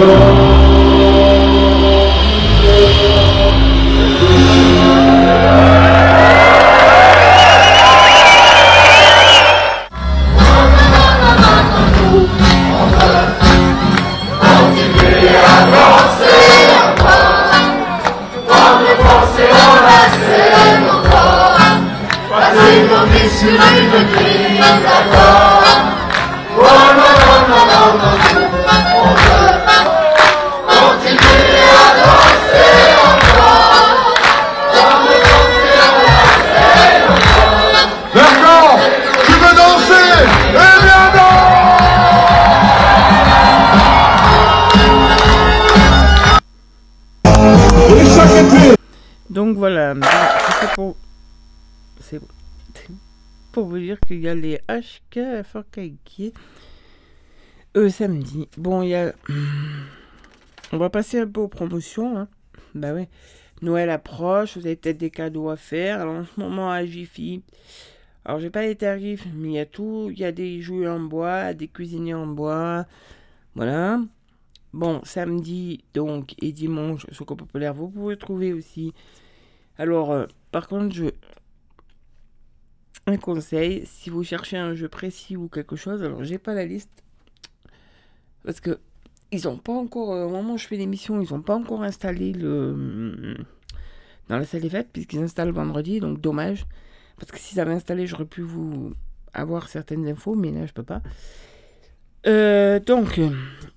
D'accord 0.03 0.42
Euh, 57.77 57.89
samedi. 57.89 58.49
Bon, 58.57 58.83
il 58.83 58.91
y 58.91 58.95
a... 58.95 59.13
On 60.73 60.79
va 60.79 60.89
passer 60.89 61.19
un 61.19 61.27
peu 61.27 61.41
aux 61.41 61.49
promotions. 61.49 62.19
Hein. 62.19 62.29
Bah 62.75 62.95
ouais. 62.95 63.09
Noël 63.61 63.91
approche, 63.91 64.57
vous 64.57 64.67
avez 64.67 64.77
peut-être 64.77 64.99
des 64.99 65.11
cadeaux 65.11 65.49
à 65.49 65.57
faire. 65.57 66.01
Alors 66.01 66.15
en 66.15 66.25
ce 66.25 66.41
moment 66.41 66.71
à 66.71 66.85
Jiffy, 66.85 67.43
alors 68.25 68.41
j'ai 68.41 68.51
pas 68.51 68.63
les 68.63 68.77
tarifs, 68.77 69.27
mais 69.35 69.49
il 69.49 69.55
y 69.55 69.59
a 69.59 69.67
tout. 69.67 70.09
Il 70.11 70.19
y 70.19 70.25
a 70.25 70.33
des 70.33 70.61
jouets 70.61 70.89
en 70.89 71.01
bois, 71.01 71.55
des 71.55 71.69
cuisiniers 71.69 72.15
en 72.15 72.27
bois. 72.27 72.87
Voilà. 73.55 74.01
Bon, 74.73 75.01
samedi 75.05 75.85
donc 75.95 76.35
et 76.41 76.53
dimanche, 76.53 77.07
Secours 77.13 77.37
Populaire, 77.37 77.75
vous 77.75 77.89
pouvez 77.89 78.17
trouver 78.17 78.53
aussi. 78.53 78.95
Alors, 79.79 80.11
euh, 80.13 80.27
par 80.51 80.67
contre, 80.67 80.95
je. 80.95 81.07
Un 83.07 83.17
conseil, 83.17 83.85
si 83.87 84.11
vous 84.11 84.23
cherchez 84.23 84.57
un 84.57 84.75
jeu 84.75 84.89
précis 84.89 85.37
ou 85.37 85.49
quelque 85.49 85.77
chose, 85.77 86.03
alors 86.03 86.25
j'ai 86.25 86.39
pas 86.39 86.55
la 86.55 86.65
liste. 86.65 86.91
Parce 88.45 88.61
que 88.61 88.79
ils 89.33 89.49
ont 89.49 89.57
pas 89.57 89.73
encore, 89.73 90.13
euh, 90.13 90.27
au 90.27 90.31
moment 90.31 90.55
où 90.55 90.59
je 90.59 90.67
fais 90.67 90.77
l'émission, 90.77 91.21
ils 91.21 91.33
ont 91.33 91.41
pas 91.41 91.55
encore 91.55 91.83
installé 91.83 92.33
le. 92.33 93.37
dans 94.29 94.39
la 94.39 94.45
salle 94.45 94.61
des 94.61 94.71
fêtes, 94.71 94.89
puisqu'ils 94.93 95.23
installent 95.23 95.53
vendredi, 95.53 96.01
donc 96.01 96.21
dommage. 96.21 96.67
Parce 97.19 97.33
que 97.33 97.39
s'ils 97.39 97.61
avaient 97.61 97.73
installé, 97.73 98.07
j'aurais 98.07 98.27
pu 98.27 98.43
vous 98.43 98.93
avoir 99.33 99.69
certaines 99.69 100.07
infos, 100.09 100.35
mais 100.35 100.51
là, 100.51 100.67
je 100.67 100.73
peux 100.73 100.83
pas. 100.83 101.03
Euh, 102.27 102.79
donc, 102.79 103.19
euh, 103.19 103.31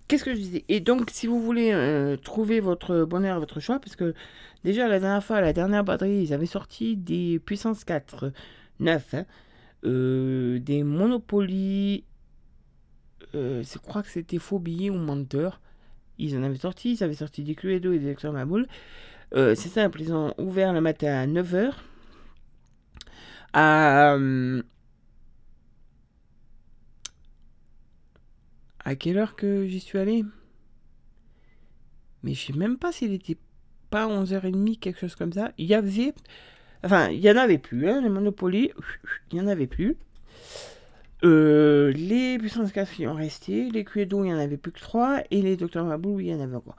qu'est-ce 0.08 0.24
que 0.24 0.34
je 0.34 0.40
disais? 0.40 0.66
Et 0.70 0.80
donc, 0.80 1.10
si 1.12 1.28
vous 1.28 1.42
voulez 1.42 1.72
euh, 1.74 2.16
trouver 2.18 2.60
votre 2.60 3.06
bonheur, 3.06 3.40
votre 3.40 3.60
choix, 3.60 3.80
parce 3.80 3.96
que 3.96 4.14
déjà 4.64 4.88
la 4.88 5.00
dernière 5.00 5.24
fois, 5.24 5.42
la 5.42 5.54
dernière 5.54 5.84
batterie, 5.84 6.24
ils 6.24 6.34
avaient 6.34 6.46
sorti 6.46 6.96
des 6.96 7.40
puissances 7.40 7.84
4, 7.84 8.32
9, 8.80 9.14
hein, 9.14 9.26
euh, 9.86 10.60
des 10.60 10.84
Monopoly, 10.84 12.04
euh, 13.36 13.64
je 13.64 13.78
crois 13.78 14.04
que 14.04 14.10
c'était 14.10 14.40
Phobie 14.40 14.90
ou 14.90 14.96
Menteur. 14.96 15.60
Ils 16.18 16.38
en 16.38 16.44
avaient 16.44 16.58
sorti, 16.58 16.94
ils 16.94 17.04
avaient 17.04 17.14
sorti 17.14 17.44
des 17.44 17.56
Cluedo 17.56 17.92
et 17.92 18.00
des 18.00 18.06
Lecteurs 18.06 18.34
Maboule. 18.34 18.68
Euh, 19.34 19.56
c'est 19.56 19.70
simple, 19.70 20.02
ils 20.02 20.14
ont 20.14 20.34
ouvert 20.38 20.72
le 20.74 20.82
matin 20.82 21.14
à 21.14 21.28
9h. 21.28 21.74
À, 23.54 24.14
euh, 24.16 24.62
à 28.84 28.96
quelle 28.96 29.18
heure 29.18 29.36
que 29.36 29.66
j'y 29.66 29.80
suis 29.80 29.98
allé 29.98 30.24
Mais 32.24 32.34
je 32.34 32.48
sais 32.48 32.54
même 32.54 32.78
pas 32.78 32.92
s'il 32.92 33.14
était 33.14 33.38
pas 33.90 34.08
11h30, 34.08 34.80
quelque 34.80 35.00
chose 35.00 35.16
comme 35.16 35.34
ça. 35.34 35.52
Il 35.58 35.66
y 35.66 35.74
avait. 35.74 36.14
Enfin, 36.86 37.10
il 37.10 37.20
y 37.20 37.32
en 37.32 37.38
avait 37.38 37.58
plus, 37.58 37.90
hein, 37.90 38.00
les 38.02 38.10
Monopoly, 38.10 38.72
il 39.32 39.38
y 39.40 39.42
en 39.42 39.48
avait 39.48 39.66
plus. 39.66 39.98
Euh, 41.24 41.92
les 41.94 42.38
puissances 42.38 42.72
4 42.72 43.00
y 43.00 43.08
ont 43.08 43.16
resté, 43.16 43.72
les 43.72 43.84
Cluedo, 43.84 44.24
il 44.24 44.30
y 44.30 44.34
en 44.34 44.38
avait 44.38 44.58
plus 44.58 44.72
que 44.72 44.80
3, 44.80 45.24
et 45.32 45.42
les 45.42 45.58
Dr 45.58 45.84
Maboul, 45.84 46.22
il 46.22 46.28
y 46.28 46.36
en 46.36 46.40
avait 46.40 46.56
encore. 46.56 46.76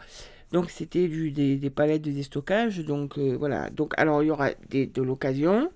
Donc 0.53 0.71
c'était 0.71 1.09
des, 1.09 1.71
palettes 1.71 2.03
de 2.03 2.13
déstockage, 2.13 2.79
donc 2.85 3.19
euh, 3.19 3.37
voilà. 3.37 3.69
Donc 3.71 3.95
alors 3.97 4.23
il 4.23 4.27
y 4.27 4.31
aura 4.31 4.51
de 4.71 5.03
l'occasion, 5.03 5.73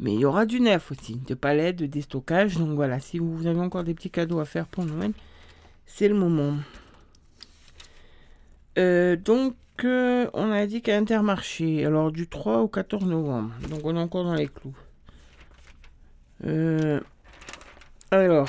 mais 0.00 0.14
il 0.14 0.20
y 0.20 0.24
aura 0.24 0.46
du 0.46 0.60
neuf 0.60 0.90
aussi, 0.90 1.16
de 1.16 1.34
palettes 1.34 1.76
de 1.76 1.86
déstockage. 1.86 2.56
Donc 2.56 2.70
voilà, 2.70 3.00
si 3.00 3.18
vous 3.18 3.46
avez 3.46 3.60
encore 3.60 3.84
des 3.84 3.92
petits 3.92 4.10
cadeaux 4.10 4.40
à 4.40 4.46
faire 4.46 4.66
pour 4.66 4.86
Noël, 4.86 5.12
c'est 5.84 6.08
le 6.08 6.14
moment. 6.14 6.56
Euh, 8.78 9.16
donc 9.16 9.54
on 9.84 10.50
a 10.52 10.66
dit 10.66 10.82
qu'à 10.82 10.96
Intermarché, 10.96 11.84
alors 11.84 12.12
du 12.12 12.28
3 12.28 12.58
au 12.60 12.68
14 12.68 13.04
novembre, 13.04 13.52
donc 13.70 13.80
on 13.84 13.96
est 13.96 14.00
encore 14.00 14.24
dans 14.24 14.34
les 14.34 14.48
clous. 14.48 14.74
Euh, 16.44 17.00
alors, 18.10 18.48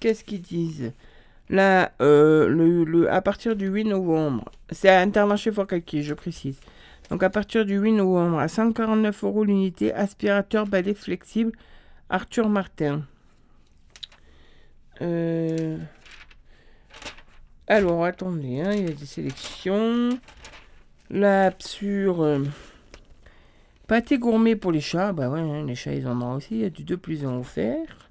qu'est-ce 0.00 0.24
qu'ils 0.24 0.42
disent? 0.42 0.92
Là, 1.50 1.92
euh, 2.00 2.48
le, 2.48 2.84
le- 2.84 3.10
à 3.12 3.20
partir 3.20 3.54
du 3.56 3.66
8 3.68 3.84
novembre, 3.84 4.44
c'est 4.70 4.88
à 4.88 5.00
Intermarché 5.00 5.52
Fort 5.52 5.66
Calquier, 5.66 6.02
je 6.02 6.14
précise. 6.14 6.58
Donc 7.10 7.22
à 7.22 7.28
partir 7.30 7.66
du 7.66 7.76
8 7.76 7.92
novembre, 7.92 8.38
à 8.38 8.48
149 8.48 9.24
euros 9.24 9.44
l'unité, 9.44 9.92
aspirateur 9.92 10.66
balai 10.66 10.94
flexible 10.94 11.52
Arthur 12.08 12.48
Martin. 12.48 13.02
Euh, 15.02 15.76
Alors, 17.66 18.04
attendez, 18.04 18.60
hein, 18.60 18.72
il 18.74 18.82
y 18.84 18.90
a 18.90 18.92
des 18.92 19.06
sélections. 19.06 20.10
Là, 21.10 21.52
sur 21.58 22.22
euh, 22.22 22.44
pâté 23.86 24.18
gourmet 24.18 24.54
pour 24.54 24.70
les 24.70 24.80
chats, 24.80 25.12
bah 25.12 25.30
ouais, 25.30 25.40
hein, 25.40 25.64
les 25.64 25.74
chats 25.74 25.94
ils 25.94 26.06
en 26.06 26.20
ont 26.20 26.34
aussi. 26.34 26.56
Il 26.56 26.60
y 26.60 26.64
a 26.64 26.70
du 26.70 26.84
2 26.84 26.96
plus 26.98 27.24
1 27.24 27.38
offert. 27.38 28.10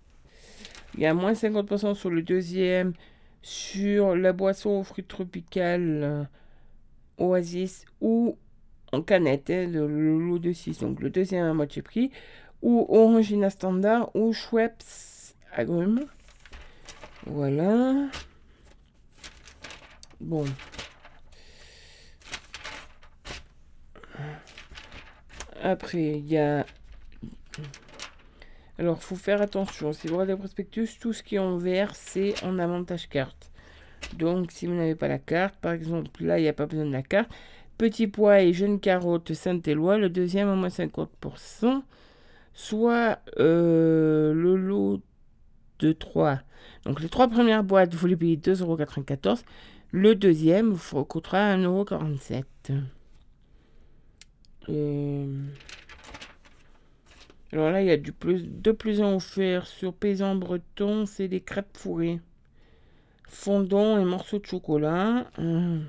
Il 0.95 1.01
y 1.01 1.05
a 1.05 1.13
moins 1.13 1.33
50% 1.33 1.93
sur 1.93 2.09
le 2.09 2.21
deuxième, 2.23 2.93
sur 3.41 4.15
la 4.15 4.33
boisson 4.33 4.71
aux 4.71 4.83
fruits 4.83 5.03
tropicales 5.03 6.01
euh, 6.03 6.23
Oasis 7.17 7.85
ou 8.01 8.37
en 8.91 9.01
canette, 9.01 9.49
hein, 9.51 9.67
le, 9.71 10.39
de 10.39 10.53
6. 10.53 10.79
Donc 10.79 10.99
le 10.99 11.09
deuxième 11.11 11.45
à 11.45 11.53
moitié 11.53 11.81
prix, 11.83 12.11
ou 12.63 12.87
Orangina 12.89 13.51
standard 13.51 14.15
ou 14.15 14.33
Schweppes 14.33 14.83
agrumes. 15.55 16.05
Voilà. 17.25 18.07
Bon. 20.23 20.45
Après, 25.61 26.17
il 26.17 26.27
y 26.27 26.37
a. 26.37 26.65
Alors, 28.79 29.03
faut 29.03 29.17
faire 29.17 29.41
attention. 29.41 29.91
Si 29.91 30.07
vous 30.07 30.13
regardez 30.15 30.33
le 30.33 30.39
prospectus, 30.39 30.97
tout 30.99 31.11
ce 31.11 31.23
qui 31.23 31.35
est 31.35 31.39
en 31.39 31.57
vert, 31.57 31.93
c'est 31.93 32.41
en 32.43 32.57
avantage 32.57 33.09
carte. 33.09 33.51
Donc, 34.17 34.51
si 34.51 34.65
vous 34.65 34.73
n'avez 34.73 34.95
pas 34.95 35.09
la 35.09 35.19
carte, 35.19 35.55
par 35.57 35.73
exemple, 35.73 36.23
là, 36.23 36.39
il 36.39 36.43
n'y 36.43 36.47
a 36.47 36.53
pas 36.53 36.67
besoin 36.67 36.85
de 36.85 36.91
la 36.91 37.03
carte. 37.03 37.29
Petit 37.77 38.07
pois 38.07 38.41
et 38.41 38.53
jeunes 38.53 38.79
carottes 38.79 39.33
Saint-Éloi, 39.33 39.97
le 39.97 40.09
deuxième 40.09 40.47
à 40.47 40.55
moins 40.55 40.69
50%. 40.69 41.83
Soit 42.53 43.19
euh, 43.39 44.33
le 44.33 44.55
lot 44.55 45.01
de 45.79 45.91
3. 45.91 46.39
Donc, 46.85 47.01
les 47.01 47.09
trois 47.09 47.27
premières 47.27 47.63
boîtes, 47.63 47.93
vous 47.93 48.07
les 48.07 48.15
payez 48.15 48.37
2,94€. 48.37 49.43
Le 49.95 50.15
deuxième 50.15 50.71
vous 50.71 51.05
coûtera 51.05 51.55
1,47€. 51.55 52.43
Euh, 54.69 55.27
Alors 57.51 57.69
là, 57.69 57.79
il 57.79 57.87
y 57.87 57.91
a 57.91 57.97
du 57.97 58.11
plus, 58.11 58.43
de 58.43 58.71
plus 58.71 59.01
en 59.01 59.17
offert 59.17 59.67
sur 59.67 59.93
paysan 59.93 60.35
breton, 60.35 61.05
c'est 61.05 61.27
des 61.27 61.41
crêpes 61.41 61.77
fourrées. 61.77 62.19
Fondant 63.27 63.99
et 63.99 64.03
morceaux 64.03 64.39
de 64.39 64.47
chocolat. 64.47 65.27
Hum. 65.37 65.85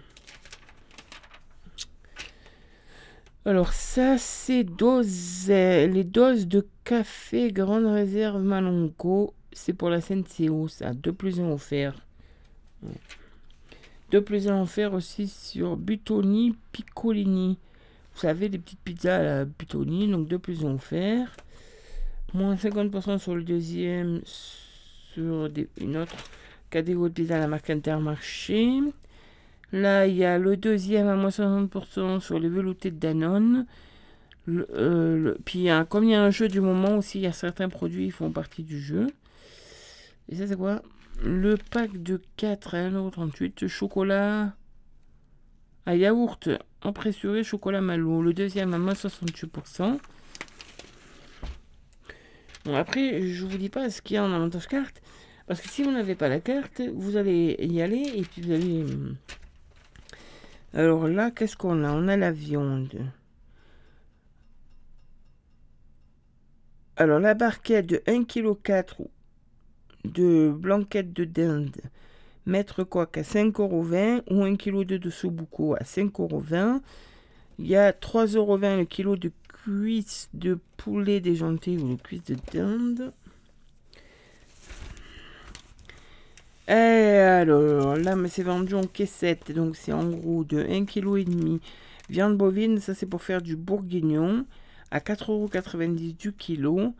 Alors 3.46 3.72
ça, 3.72 4.18
c'est 4.18 4.66
euh, 4.82 5.86
les 5.86 6.04
doses 6.04 6.46
de 6.46 6.66
café 6.84 7.50
Grande 7.52 7.86
Réserve 7.86 8.42
Malonco. 8.42 9.32
C'est 9.52 9.72
pour 9.72 9.88
la 9.88 10.02
CNCO, 10.02 10.68
ça. 10.68 10.92
2 10.92 11.10
plus 11.14 11.40
1 11.40 11.50
offert. 11.50 12.06
2 14.10 14.22
plus 14.22 14.48
1 14.48 14.62
offert 14.62 14.94
aussi 14.94 15.26
sur 15.28 15.76
Butoni 15.76 16.56
Piccolini. 16.72 17.58
Vous 18.14 18.20
savez, 18.20 18.48
les 18.48 18.58
petites 18.58 18.80
pizzas 18.80 19.40
à 19.40 19.44
Butoni, 19.44 20.08
donc 20.08 20.28
2 20.28 20.38
plus 20.38 20.64
1 20.64 20.74
offert. 20.74 21.36
Moins 22.32 22.56
50% 22.56 23.18
sur 23.18 23.34
le 23.36 23.42
deuxième, 23.42 24.20
sur 24.24 25.48
des- 25.48 25.68
une 25.80 25.96
autre 25.96 26.16
Cadéo 26.70 27.08
de 27.08 27.32
à 27.32 27.38
la 27.38 27.46
marque 27.46 27.70
Intermarché. 27.70 28.80
Là, 29.72 30.06
il 30.06 30.16
y 30.16 30.24
a 30.24 30.38
le 30.38 30.56
deuxième 30.56 31.08
à 31.08 31.14
moins 31.16 31.30
60% 31.30 32.20
sur 32.20 32.38
les 32.38 32.48
veloutés 32.48 32.90
de 32.90 32.98
Danone. 32.98 33.66
Euh, 34.48 35.34
puis, 35.44 35.68
comme 35.88 36.04
il 36.04 36.10
y 36.10 36.14
a 36.14 36.22
un 36.22 36.30
jeu 36.30 36.48
du 36.48 36.60
moment 36.60 36.98
aussi, 36.98 37.18
il 37.18 37.22
y 37.22 37.26
a 37.26 37.32
certains 37.32 37.68
produits 37.68 38.06
qui 38.06 38.10
font 38.10 38.30
partie 38.30 38.62
du 38.62 38.80
jeu. 38.80 39.06
Et 40.28 40.36
ça, 40.36 40.46
c'est 40.46 40.56
quoi? 40.56 40.82
Le 41.22 41.56
pack 41.56 42.02
de 42.02 42.20
4 42.36 42.74
à 42.74 42.90
1,38€, 42.90 43.68
chocolat 43.68 44.54
à 45.86 45.94
yaourt 45.94 46.48
empressuré, 46.82 47.44
chocolat 47.44 47.80
malo. 47.80 48.22
Le 48.22 48.32
deuxième 48.32 48.74
à 48.74 48.78
moins 48.78 48.94
68%. 48.94 49.98
Bon, 52.64 52.74
après, 52.74 53.22
je 53.22 53.44
vous 53.44 53.58
dis 53.58 53.68
pas 53.68 53.90
ce 53.90 54.00
qu'il 54.00 54.14
y 54.14 54.18
a 54.18 54.24
en 54.24 54.32
avantage 54.32 54.66
carte. 54.66 55.02
Parce 55.46 55.60
que 55.60 55.68
si 55.68 55.82
vous 55.82 55.92
n'avez 55.92 56.14
pas 56.14 56.28
la 56.28 56.40
carte, 56.40 56.80
vous 56.94 57.16
allez 57.16 57.56
y 57.58 57.82
aller 57.82 58.02
et 58.14 58.22
puis 58.22 58.42
vous 58.42 58.52
allez. 58.52 58.82
hum. 58.82 59.16
Alors 60.72 61.06
là, 61.06 61.30
qu'est-ce 61.30 61.56
qu'on 61.56 61.84
a? 61.84 61.92
On 61.92 62.08
a 62.08 62.16
la 62.16 62.32
viande. 62.32 63.12
Alors 66.96 67.20
la 67.20 67.34
barquette 67.34 67.86
de 67.86 67.96
1,4 68.06 68.24
kg 68.26 69.08
de 70.04 70.50
blanquette 70.50 71.12
de 71.12 71.24
dinde, 71.24 71.76
maître 72.46 72.84
coq 72.84 73.16
à 73.16 73.22
5,20€ 73.22 74.22
ou 74.30 74.42
1 74.42 74.56
kg 74.56 74.84
de 74.84 75.10
sobuco 75.10 75.74
à 75.74 75.82
5,20€. 75.82 76.80
Il 77.58 77.66
y 77.66 77.76
a 77.76 77.92
3,20€ 77.92 78.78
le 78.78 78.84
kilo 78.84 79.16
de 79.16 79.30
cuisses 79.48 80.28
de 80.34 80.58
poulet 80.76 81.20
déjanté 81.20 81.78
ou 81.78 81.96
de 81.96 82.02
cuisses 82.02 82.24
de 82.24 82.36
dinde. 82.52 83.12
Et 86.66 86.72
alors, 86.72 87.96
là, 87.96 88.16
mais 88.16 88.28
c'est 88.28 88.42
vendu 88.42 88.74
en 88.74 88.84
caissette, 88.84 89.52
donc 89.52 89.76
c'est 89.76 89.92
en 89.92 90.08
gros 90.08 90.44
de 90.44 90.62
1,5 90.62 90.86
kg. 90.86 91.60
Viande 92.10 92.36
bovine, 92.36 92.80
ça 92.80 92.94
c'est 92.94 93.06
pour 93.06 93.22
faire 93.22 93.40
du 93.40 93.56
bourguignon, 93.56 94.44
à 94.90 94.98
4,90€ 95.00 96.16
du 96.16 96.32
kilo. 96.32 96.94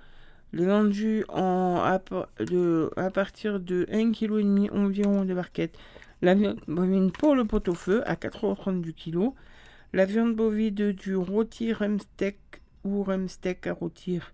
Les 0.55 0.65
vendus 0.67 1.25
en, 1.31 1.83
à, 1.83 1.99
de, 2.39 2.89
partir 3.13 3.59
de 3.59 3.89
1,5 3.91 4.13
kg 4.13 4.71
environ 4.73 5.25
de 5.25 5.35
barquette. 5.35 5.77
La 6.23 6.37
viande 6.37 6.61
bovine 6.69 7.11
pour 7.11 7.35
le 7.35 7.45
pot-au-feu, 7.45 8.09
à 8.09 8.15
4,30€ 8.15 8.81
du 8.81 8.93
kilo. 8.93 9.35
La 9.93 10.05
viande 10.05 10.37
bovine 10.37 10.93
du 10.93 11.17
rôti 11.17 11.73
rumsteak 11.73 12.39
ou 12.85 13.03
rumsteak 13.03 13.67
à 13.67 13.73
rôtir 13.73 14.33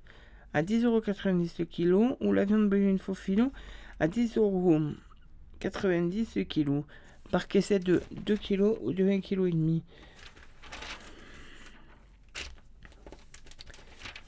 à 0.53 0.63
10,90€ 0.63 1.55
le 1.59 1.65
kilo. 1.65 2.19
Ou 2.21 2.35
la 2.35 2.45
viande 2.45 2.69
bovine 2.69 2.99
faux 2.99 3.15
filon 3.15 3.51
à 3.99 4.07
10,90€ 4.07 6.27
le 6.37 6.45
kilo. 6.45 6.85
Par 7.31 7.49
caissette 7.49 7.85
de 7.85 8.03
2 8.11 8.37
kg 8.37 8.75
ou 8.83 8.93
de 8.93 9.05
1,5 9.05 9.23
kg. 9.23 9.81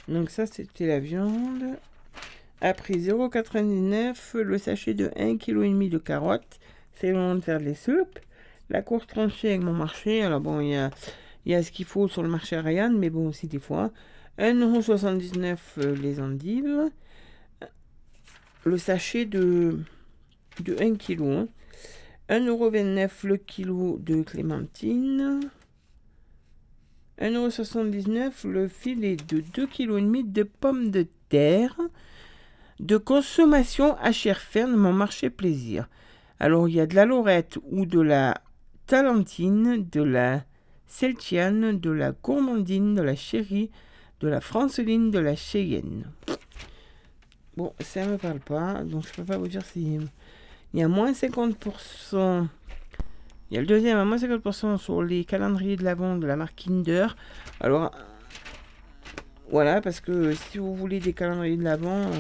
Donc 0.09 0.30
ça 0.30 0.46
c'était 0.46 0.86
la 0.86 0.98
viande. 0.98 1.76
Après 2.61 2.94
0,99 2.94 4.38
le 4.38 4.59
sachet 4.59 4.94
de 4.94 5.09
1,5 5.09 5.38
kg 5.38 5.88
de 5.88 5.98
carottes. 5.98 6.61
C'est 6.94 7.09
le 7.09 7.14
moment 7.14 7.34
de 7.34 7.40
faire 7.40 7.59
les 7.59 7.74
soupes. 7.74 8.18
La 8.70 8.82
course 8.82 9.07
tranchée 9.07 9.48
avec 9.48 9.62
mon 9.62 9.72
marché. 9.72 10.22
Alors 10.22 10.40
bon, 10.40 10.61
il 10.61 10.70
y 10.70 10.76
a, 10.76 10.90
y 11.46 11.55
a 11.55 11.62
ce 11.62 11.70
qu'il 11.72 11.84
faut 11.84 12.09
sur 12.09 12.22
le 12.22 12.28
marché 12.28 12.57
Ariane, 12.57 12.96
mais 12.98 13.11
bon 13.11 13.28
aussi 13.28 13.48
des 13.48 13.59
fois. 13.59 13.90
1,79€ 14.38 15.57
euh, 15.78 15.94
les 15.96 16.20
endives. 16.20 16.90
Le 18.64 18.78
sachet 18.78 19.24
de, 19.24 19.80
de 20.61 20.76
1 20.80 20.94
kg. 20.94 21.22
hein. 21.22 21.48
1,29€ 22.30 23.26
le 23.26 23.36
kilo 23.36 23.98
de 23.98 24.22
clémentine. 24.22 25.40
1,79€ 27.22 28.48
le 28.48 28.66
filet 28.66 29.16
de 29.16 29.40
2,5 29.40 29.68
kg 29.68 30.32
de 30.32 30.42
pommes 30.42 30.90
de 30.90 31.06
terre. 31.28 31.76
De 32.80 32.96
consommation 32.96 33.96
à 33.98 34.10
chair 34.10 34.40
ferme, 34.40 34.74
mon 34.74 34.92
marché 34.92 35.30
plaisir. 35.30 35.88
Alors, 36.40 36.68
il 36.68 36.74
y 36.74 36.80
a 36.80 36.86
de 36.86 36.96
la 36.96 37.04
lorette 37.04 37.58
ou 37.70 37.86
de 37.86 38.00
la 38.00 38.42
talentine, 38.86 39.88
de 39.88 40.02
la 40.02 40.42
celtiane, 40.88 41.78
de 41.78 41.90
la 41.90 42.10
gourmandine, 42.10 42.96
de 42.96 43.02
la 43.02 43.14
chérie, 43.14 43.70
de 44.20 44.26
la 44.26 44.40
franceline, 44.40 45.12
de 45.12 45.20
la 45.20 45.36
cheyenne. 45.36 46.10
Bon, 47.56 47.72
ça 47.78 48.04
me 48.04 48.18
parle 48.18 48.40
pas, 48.40 48.82
donc 48.82 49.06
je 49.06 49.12
peux 49.12 49.24
pas 49.24 49.38
vous 49.38 49.48
dire 49.48 49.64
si... 49.64 50.00
Il 50.74 50.80
y 50.80 50.82
a 50.82 50.88
moins 50.88 51.12
50%... 51.12 52.48
Il 53.53 53.57
y 53.57 53.59
a 53.59 53.61
le 53.61 53.66
deuxième 53.66 53.98
à 53.98 54.07
moins 54.07 54.16
50% 54.16 54.78
sur 54.78 55.03
les 55.03 55.26
calendriers 55.26 55.76
de 55.76 55.84
l'avant 55.84 56.16
de 56.16 56.26
la 56.26 56.36
marque 56.36 56.55
Kinder. 56.55 57.14
Alors, 57.61 57.92
voilà, 59.50 59.82
parce 59.82 60.00
que 60.00 60.32
si 60.32 60.57
vous 60.57 60.74
voulez 60.74 61.00
des 61.00 61.12
calendriers 61.12 61.59
de 61.59 61.62
l'avant, 61.62 62.11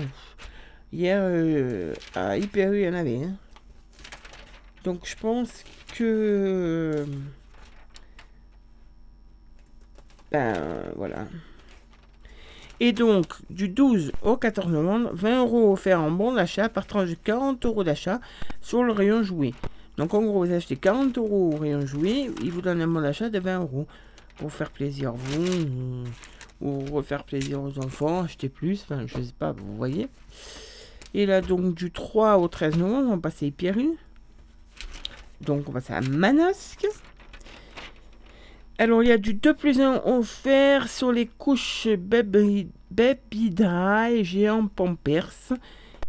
hier 0.92 1.18
euh, 1.22 1.94
à 2.14 2.36
Hyper 2.36 2.74
il 2.74 2.82
y 2.82 2.88
en 2.90 2.92
avait. 2.92 3.24
hein. 3.24 3.34
Donc 4.84 5.06
je 5.06 5.16
pense 5.16 5.64
que... 5.96 7.06
Ben 10.32 10.52
voilà. 10.96 11.24
Et 12.78 12.92
donc, 12.92 13.36
du 13.48 13.70
12 13.70 14.12
au 14.20 14.36
14 14.36 14.70
novembre, 14.70 15.08
20 15.14 15.38
euros 15.38 15.72
offerts 15.72 16.02
en 16.02 16.10
bon 16.10 16.34
d'achat 16.34 16.68
par 16.68 16.86
tranche 16.86 17.08
de 17.08 17.14
40 17.14 17.64
euros 17.64 17.84
d'achat 17.84 18.20
sur 18.60 18.82
le 18.82 18.92
rayon 18.92 19.22
jouet. 19.22 19.54
Donc 19.96 20.14
en 20.14 20.22
gros, 20.22 20.44
vous 20.44 20.52
achetez 20.52 20.76
40 20.76 21.18
euros 21.18 21.52
au 21.54 21.58
rayon 21.58 21.86
jouet, 21.86 22.30
il 22.42 22.50
vous 22.50 22.62
donne 22.62 22.80
un 22.80 22.86
bon 22.86 23.00
d'achat 23.00 23.28
de 23.28 23.38
20 23.38 23.60
euros 23.60 23.86
pour 24.36 24.52
faire 24.52 24.70
plaisir 24.70 25.10
à 25.10 25.12
vous 25.12 26.04
ou, 26.60 26.84
refaire 26.92 27.24
plaisir 27.24 27.60
aux 27.60 27.78
enfants, 27.78 28.22
acheter 28.22 28.48
plus, 28.48 28.84
enfin 28.84 29.04
je 29.06 29.20
sais 29.20 29.34
pas, 29.38 29.52
vous 29.52 29.76
voyez. 29.76 30.08
Et 31.12 31.26
là 31.26 31.40
donc 31.40 31.74
du 31.74 31.90
3 31.90 32.38
au 32.38 32.48
13 32.48 32.76
novembre, 32.78 33.08
on 33.08 33.16
va 33.16 33.20
passer 33.20 33.50
Pierru. 33.50 33.90
Donc 35.40 35.68
on 35.68 35.72
passe 35.72 35.90
à 35.90 36.00
Manosque. 36.00 36.86
Alors 38.78 39.02
il 39.02 39.08
y 39.08 39.12
a 39.12 39.18
du 39.18 39.34
2 39.34 39.54
plus 39.54 39.80
1 39.80 40.02
offert 40.06 40.88
sur 40.88 41.12
les 41.12 41.26
couches 41.26 41.88
Baby, 41.98 42.68
Baby 42.90 43.50
Dry 43.50 44.24
géant 44.24 44.66
Pampers. 44.68 45.52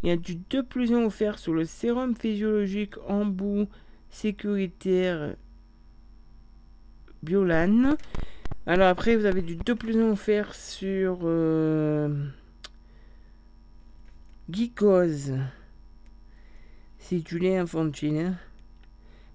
Il 0.04 0.10
y 0.10 0.12
a 0.12 0.18
du 0.18 0.36
2 0.36 0.64
plus 0.64 0.92
1 0.92 1.06
offert 1.06 1.40
sur 1.40 1.54
le 1.54 1.64
sérum 1.64 2.14
physiologique 2.14 2.96
embout 3.08 3.70
sécuritaire 4.10 5.38
Biolan. 7.24 7.96
Alors 8.66 8.88
après, 8.90 9.16
vous 9.16 9.26
avez 9.26 9.42
du 9.42 9.56
2 9.56 9.76
plus 9.76 9.98
1 9.98 10.12
offert 10.12 10.54
sur 10.56 11.20
euh. 11.24 12.10
C'est 17.00 17.20
du 17.20 17.40
lait 17.40 17.58
infantile. 17.58 18.18
hein. 18.18 18.36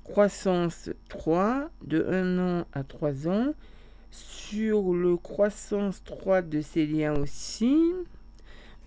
Croissance 0.05 0.91
3 1.09 1.71
de 1.87 2.05
1 2.05 2.39
an 2.39 2.67
à 2.75 2.85
3 2.85 3.27
ans. 3.27 3.55
Sur 4.11 4.93
le 4.93 5.17
croissance 5.17 6.05
3 6.05 6.43
de 6.43 6.61
Célia 6.61 7.15
aussi 7.15 7.79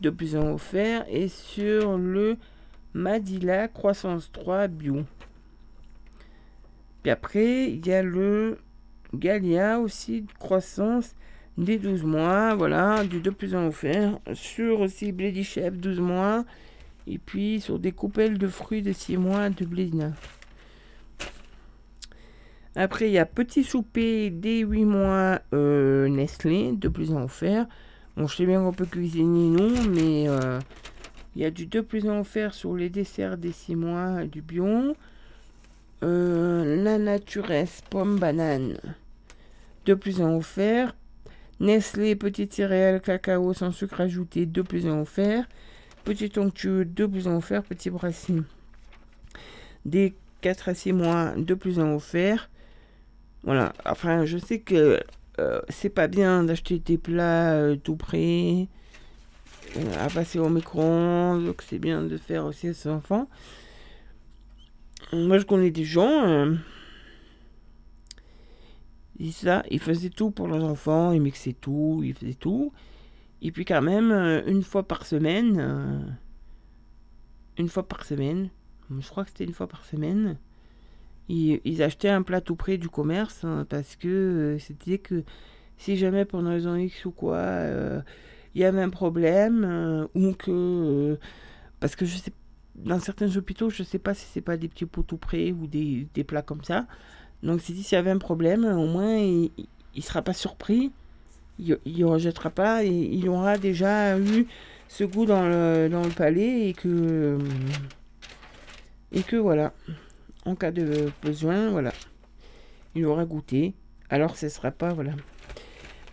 de 0.02 0.10
plus 0.10 0.36
en 0.36 0.54
offert 0.54 1.06
et 1.10 1.28
sur 1.28 1.98
le 1.98 2.38
Madila 2.94 3.68
Croissance 3.68 4.32
3 4.32 4.68
Bio. 4.68 5.04
Puis 7.04 7.12
après, 7.12 7.72
il 7.72 7.86
y 7.86 7.94
a 7.94 8.04
le 8.04 8.58
Galia 9.14 9.80
aussi, 9.80 10.26
croissance 10.40 11.16
des 11.58 11.78
12 11.78 12.04
mois, 12.04 12.56
voilà, 12.56 13.04
du 13.04 13.22
de 13.22 13.30
plus 13.30 13.56
en 13.56 13.68
offert. 13.68 14.20
Sur 14.34 14.82
aussi 14.82 15.12
Bledy 15.12 15.44
Chef 15.44 15.78
12 15.78 16.00
mois. 16.00 16.46
Et 17.08 17.18
puis 17.18 17.62
sur 17.62 17.80
des 17.80 17.92
coupelles 17.92 18.38
de 18.38 18.48
fruits 18.48 18.82
de 18.82 18.94
6 18.94 19.18
mois 19.18 19.50
de 19.50 19.66
Blédina. 19.66 20.12
Après, 22.76 23.10
il 23.10 23.12
y 23.12 23.18
a 23.18 23.26
Petit 23.26 23.64
Souper 23.64 24.30
des 24.30 24.60
8 24.60 24.86
mois 24.86 25.42
euh, 25.54 26.08
Nestlé, 26.08 26.72
de 26.72 26.88
plus 26.88 27.12
en 27.12 27.24
offert. 27.24 27.68
Bon, 28.18 28.28
je 28.28 28.36
sais 28.36 28.46
bien 28.46 28.62
qu'on 28.62 28.74
peut 28.74 28.86
cuisiner, 28.86 29.50
non, 29.50 29.72
mais 29.90 30.28
euh, 30.28 30.60
il 31.36 31.42
y 31.42 31.46
a 31.46 31.52
du 31.52 31.66
2 31.66 31.82
plus 31.82 32.08
1 32.08 32.20
offert 32.20 32.54
sur 32.54 32.76
les 32.76 32.90
desserts 32.90 33.38
des 33.38 33.54
6 33.54 33.76
mois 33.76 34.26
du 34.26 34.42
Bion. 34.42 34.96
Euh, 36.04 36.84
la 36.84 36.98
Naturesse, 36.98 37.82
pomme 37.90 38.18
banane, 38.18 38.78
2 39.86 39.96
plus 39.96 40.22
1 40.22 40.36
offert. 40.36 40.94
Nestlé, 41.62 42.16
petite 42.16 42.54
céréale, 42.54 43.00
cacao 43.02 43.54
sans 43.54 43.72
sucre 43.72 44.02
ajouté, 44.02 44.46
2 44.46 44.64
plus 44.64 44.88
1 44.88 45.00
offert. 45.00 45.48
Petit 46.04 46.32
onctueux, 46.38 46.84
2 46.84 47.08
plus 47.08 47.28
1 47.28 47.38
offert. 47.38 47.64
Petit 47.64 47.92
brassis, 47.92 48.42
des 49.86 50.16
4 50.42 50.70
à 50.70 50.74
6 50.74 50.92
mois, 50.92 51.34
2 51.38 51.56
plus 51.56 51.80
1 51.80 51.94
offert. 51.94 52.50
Voilà, 53.44 53.74
enfin, 53.86 54.26
je 54.26 54.38
sais 54.38 54.60
que 54.60 55.00
euh, 55.42 55.60
c'est 55.70 55.90
pas 55.90 56.08
bien 56.08 56.44
d'acheter 56.44 56.78
des 56.78 57.00
plats 57.00 57.54
euh, 57.54 57.76
tout 57.76 57.96
prêts 57.96 58.68
euh, 59.78 60.06
à 60.06 60.08
passer 60.08 60.38
au 60.38 60.50
micro-ondes, 60.50 61.56
que 61.56 61.64
c'est 61.64 61.80
bien 61.80 62.04
de 62.04 62.18
faire 62.18 62.46
aussi 62.46 62.68
à 62.68 62.74
ses 62.74 62.90
enfants. 62.90 63.28
moi 65.14 65.40
je 65.40 65.46
connais 65.46 65.72
des 65.72 65.84
gens. 65.84 66.56
ils, 69.18 69.34
ça, 69.34 69.64
ils 69.72 69.80
faisaient 69.80 70.10
tout 70.10 70.30
pour 70.30 70.48
leurs 70.48 70.64
enfants, 70.64 71.12
ils 71.12 71.22
mixaient 71.22 71.54
tout, 71.60 72.02
ils 72.04 72.14
faisaient 72.14 72.36
tout. 72.36 72.72
Et 73.42 73.52
puis 73.52 73.66
quand 73.66 73.82
même, 73.82 74.12
une 74.46 74.62
fois 74.62 74.84
par 74.84 75.08
semaine, 75.08 76.16
une 77.58 77.70
fois 77.70 77.88
par 77.88 78.06
semaine, 78.06 78.50
je 79.00 79.08
crois 79.10 79.24
que 79.24 79.32
c'était 79.32 79.46
une 79.46 79.54
fois 79.54 79.68
par 79.68 79.86
semaine, 79.86 80.38
ils, 81.32 81.84
achetaient 81.84 82.10
un 82.10 82.24
plat 82.24 82.42
tout 82.42 82.56
près 82.56 82.78
du 82.78 82.90
commerce 82.90 83.44
hein, 83.44 83.66
parce 83.70 83.96
que 83.96 84.08
euh, 84.08 84.60
c'était 84.60 84.98
que 84.98 85.24
si 85.78 85.98
jamais 85.98 86.26
pour 86.26 86.42
une 86.42 86.48
raison 86.48 86.76
X 86.76 87.06
ou 87.06 87.12
quoi, 87.12 87.36
euh, 87.36 88.02
il 88.54 88.62
y 88.62 88.66
avait 88.66 88.82
un 88.82 88.90
problème 88.90 89.64
euh, 89.66 90.08
ou 90.14 90.34
que... 90.34 91.18
parce 91.80 91.96
que 91.96 92.06
je 92.06 92.18
sais 92.18 92.34
dans 92.76 93.00
certains 93.00 93.36
hôpitaux, 93.36 93.70
je 93.70 93.84
sais 93.84 94.00
pas 94.00 94.14
si 94.14 94.26
c'est 94.32 94.42
pas 94.42 94.58
des 94.58 94.68
petits 94.68 94.86
pots 94.86 95.04
tout 95.04 95.18
près 95.18 95.52
ou 95.52 95.68
des, 95.68 96.08
des 96.14 96.24
plats 96.24 96.42
comme 96.42 96.64
ça. 96.64 96.88
Donc 97.44 97.62
c'est 97.62 97.74
dit 97.74 97.84
s'il 97.84 97.96
y 97.96 98.00
avait 98.00 98.12
un 98.12 98.18
problème, 98.18 98.66
au 98.66 98.88
moins 98.88 99.18
il, 99.18 99.52
il 99.96 100.04
sera 100.04 100.22
pas 100.22 100.34
surpris, 100.34 100.92
il, 101.60 101.78
il 101.86 102.06
rejettera 102.06 102.50
pas 102.50 102.84
et 102.84 102.90
il 102.90 103.28
aura 103.30 103.58
déjà 103.58 104.18
eu 104.20 104.48
ce 104.88 105.04
goût 105.04 105.26
dans 105.26 105.48
le, 105.48 105.90
dans 105.90 106.04
le 106.04 106.10
palais 106.10 106.70
et 106.70 106.74
que 106.74 107.38
et 109.12 109.24
que 109.24 109.36
voilà, 109.36 109.74
en 110.46 110.56
cas 110.56 110.72
de 110.72 111.12
besoin, 111.22 111.70
voilà, 111.70 111.94
il 112.96 113.06
aura 113.06 113.26
goûté. 113.26 113.74
Alors 114.10 114.38
ce 114.38 114.50
sera 114.50 114.72
pas 114.72 114.94
voilà. 114.94 115.14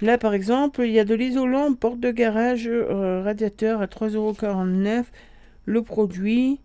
Là 0.01 0.18
par 0.18 0.35
exemple, 0.35 0.83
il 0.85 0.93
y 0.93 0.99
a 0.99 1.05
de 1.05 1.14
l'isolant 1.14 1.74
porte 1.74 1.99
de 2.01 2.11
garage 2.11 2.68
euh, 2.68 3.22
radiateur 3.22 3.81
à 3.81 3.87
3,49€. 3.87 5.05
Le 5.64 5.83
produit, 5.83 6.61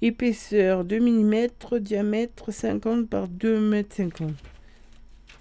épaisseur 0.00 0.84
2 0.84 0.98
mm, 1.00 1.48
diamètre 1.80 2.50
50 2.52 3.08
par 3.08 3.28
2 3.28 3.74
m 3.74 3.84
50. 3.88 4.32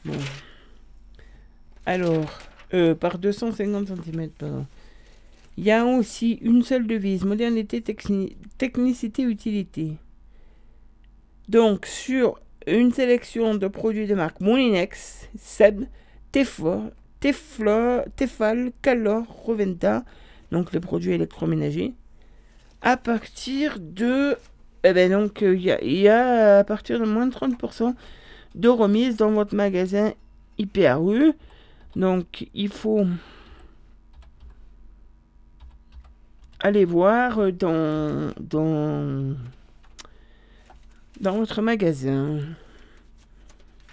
Bon. 0.06 0.14
Alors, 1.86 2.40
euh, 2.74 2.96
par 2.96 3.18
250 3.18 3.88
cm, 3.88 4.30
pardon. 4.38 4.66
Il 5.58 5.64
y 5.66 5.72
a 5.72 5.86
aussi 5.86 6.34
une 6.42 6.64
seule 6.64 6.88
devise, 6.88 7.24
modernité, 7.24 7.82
techni- 7.82 8.36
technicité, 8.58 9.24
utilité. 9.24 9.94
Donc, 11.50 11.86
sur 11.86 12.40
une 12.68 12.92
sélection 12.92 13.56
de 13.56 13.68
produits 13.68 14.08
de 14.08 14.16
marque 14.16 14.40
Molinex, 14.40 15.28
Seb, 15.38 15.86
Teflor, 16.32 16.84
Tefal, 17.20 18.72
Calor, 18.82 19.24
Roventa, 19.28 20.04
donc 20.52 20.72
les 20.74 20.80
produits 20.80 21.14
électroménagers, 21.14 21.94
à 22.82 22.98
partir 22.98 23.78
de. 23.80 24.38
Eh 24.84 24.94
ben 24.94 25.12
donc, 25.12 25.42
il 25.42 25.62
y, 25.62 26.08
a- 26.08 26.56
a 26.56 26.60
à 26.60 26.64
partir 26.64 27.00
de 27.00 27.06
moins 27.06 27.28
de 27.28 27.32
30% 27.34 27.94
de 28.56 28.68
remise 28.70 29.18
dans 29.18 29.32
votre 29.32 29.56
magasin 29.56 30.14
IPRU. 30.58 31.34
Donc, 31.96 32.48
il 32.54 32.70
faut 32.70 33.06
aller 36.60 36.86
voir 36.86 37.52
dans, 37.54 38.32
dans 41.22 41.38
votre 41.38 41.62
magasin. 41.62 42.40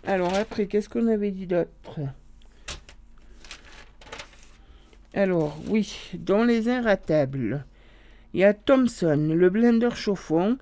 Alors, 0.05 0.35
après, 0.35 0.67
qu'est-ce 0.67 0.89
qu'on 0.89 1.07
avait 1.09 1.31
dit 1.31 1.47
d'autre? 1.47 2.01
Alors, 5.13 5.57
oui, 5.69 5.95
dans 6.15 6.43
les 6.43 6.71
inratables. 6.71 7.67
Il 8.33 8.41
y 8.41 8.45
a 8.45 8.55
Thomson, 8.55 9.35
le 9.35 9.51
blender 9.51 9.95
chauffant. 9.95 10.57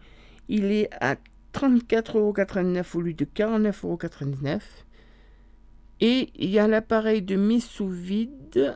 Il 0.49 0.67
est 0.73 0.89
à 1.01 1.17
34,89€ 1.55 2.97
au 2.97 3.01
lieu 3.01 3.14
de 3.14 3.25
49,99€. 3.25 4.61
Et 6.01 6.31
il 6.35 6.51
y 6.51 6.59
a 6.59 6.67
l'appareil 6.67 7.23
de 7.23 7.37
mise 7.37 7.64
sous 7.64 7.89
vide 7.89 8.75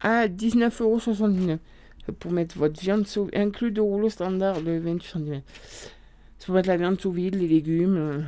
à 0.00 0.26
19,79€. 0.26 1.58
Pour 2.18 2.32
mettre 2.32 2.56
votre 2.58 2.80
viande 2.80 3.06
sous 3.06 3.28
inclus 3.34 3.72
de 3.72 3.80
rouleau 3.80 4.10
standard 4.10 4.62
de 4.62 4.78
28 4.78 5.12
cm. 5.12 5.42
C'est 6.38 6.46
pour 6.46 6.54
mettre 6.54 6.68
la 6.68 6.76
viande 6.76 7.00
sous 7.00 7.12
vide, 7.12 7.34
les 7.34 7.48
légumes. 7.48 7.96
euh. 7.96 8.20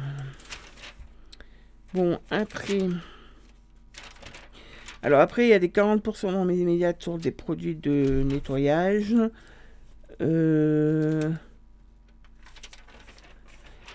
Bon, 1.95 2.19
après. 2.31 2.89
Alors 5.03 5.21
après, 5.21 5.47
il 5.47 5.51
y 5.51 5.55
a 5.55 5.59
des 5.59 5.69
40% 5.69 6.33
dans 6.33 6.45
mes 6.45 6.57
immédiates 6.57 7.03
sur 7.03 7.19
des 7.19 7.31
produits 7.31 7.77
de 7.77 8.23
nettoyage. 8.25 9.15
Euh, 10.21 11.31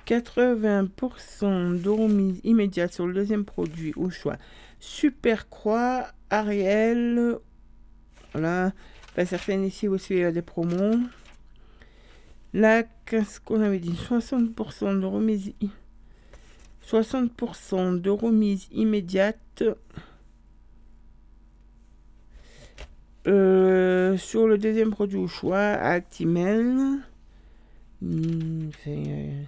80% 0.05 1.81
de 1.81 1.89
remise 1.89 2.39
immédiate 2.43 2.93
sur 2.93 3.07
le 3.07 3.13
deuxième 3.13 3.45
produit 3.45 3.93
au 3.95 4.09
choix. 4.09 4.37
Super 4.79 5.49
Croix, 5.49 6.07
Ariel. 6.29 7.37
Voilà. 8.33 8.73
Pas 9.15 9.25
certaines 9.25 9.63
ici 9.63 9.87
aussi 9.87 10.13
il 10.13 10.19
y 10.19 10.23
a 10.23 10.31
des 10.31 10.41
promos. 10.41 10.97
Là, 12.53 12.83
qu'est-ce 13.05 13.39
qu'on 13.39 13.61
avait 13.61 13.79
dit 13.79 13.95
60% 13.95 14.93
de 14.99 15.05
remise. 15.05 15.53
i- 15.61 15.69
60% 16.81 17.93
de 17.93 18.09
remise 18.09 18.67
immédiate. 18.71 19.63
Euh, 23.25 24.17
sur 24.17 24.47
le 24.47 24.57
deuxième 24.57 24.91
produit 24.91 25.17
au 25.17 25.27
choix, 25.27 25.59
Actimel. 25.59 26.99
Euh, 28.03 29.41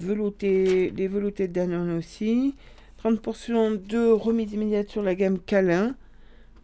velouté, 0.00 0.90
des 0.90 1.06
veloutés 1.08 1.46
Danone 1.48 1.96
aussi. 1.96 2.54
30% 2.98 3.70
de 3.70 4.10
remise 4.10 4.52
immédiate 4.52 4.88
sur 4.90 5.02
la 5.02 5.14
gamme 5.14 5.38
Câlin. 5.38 5.94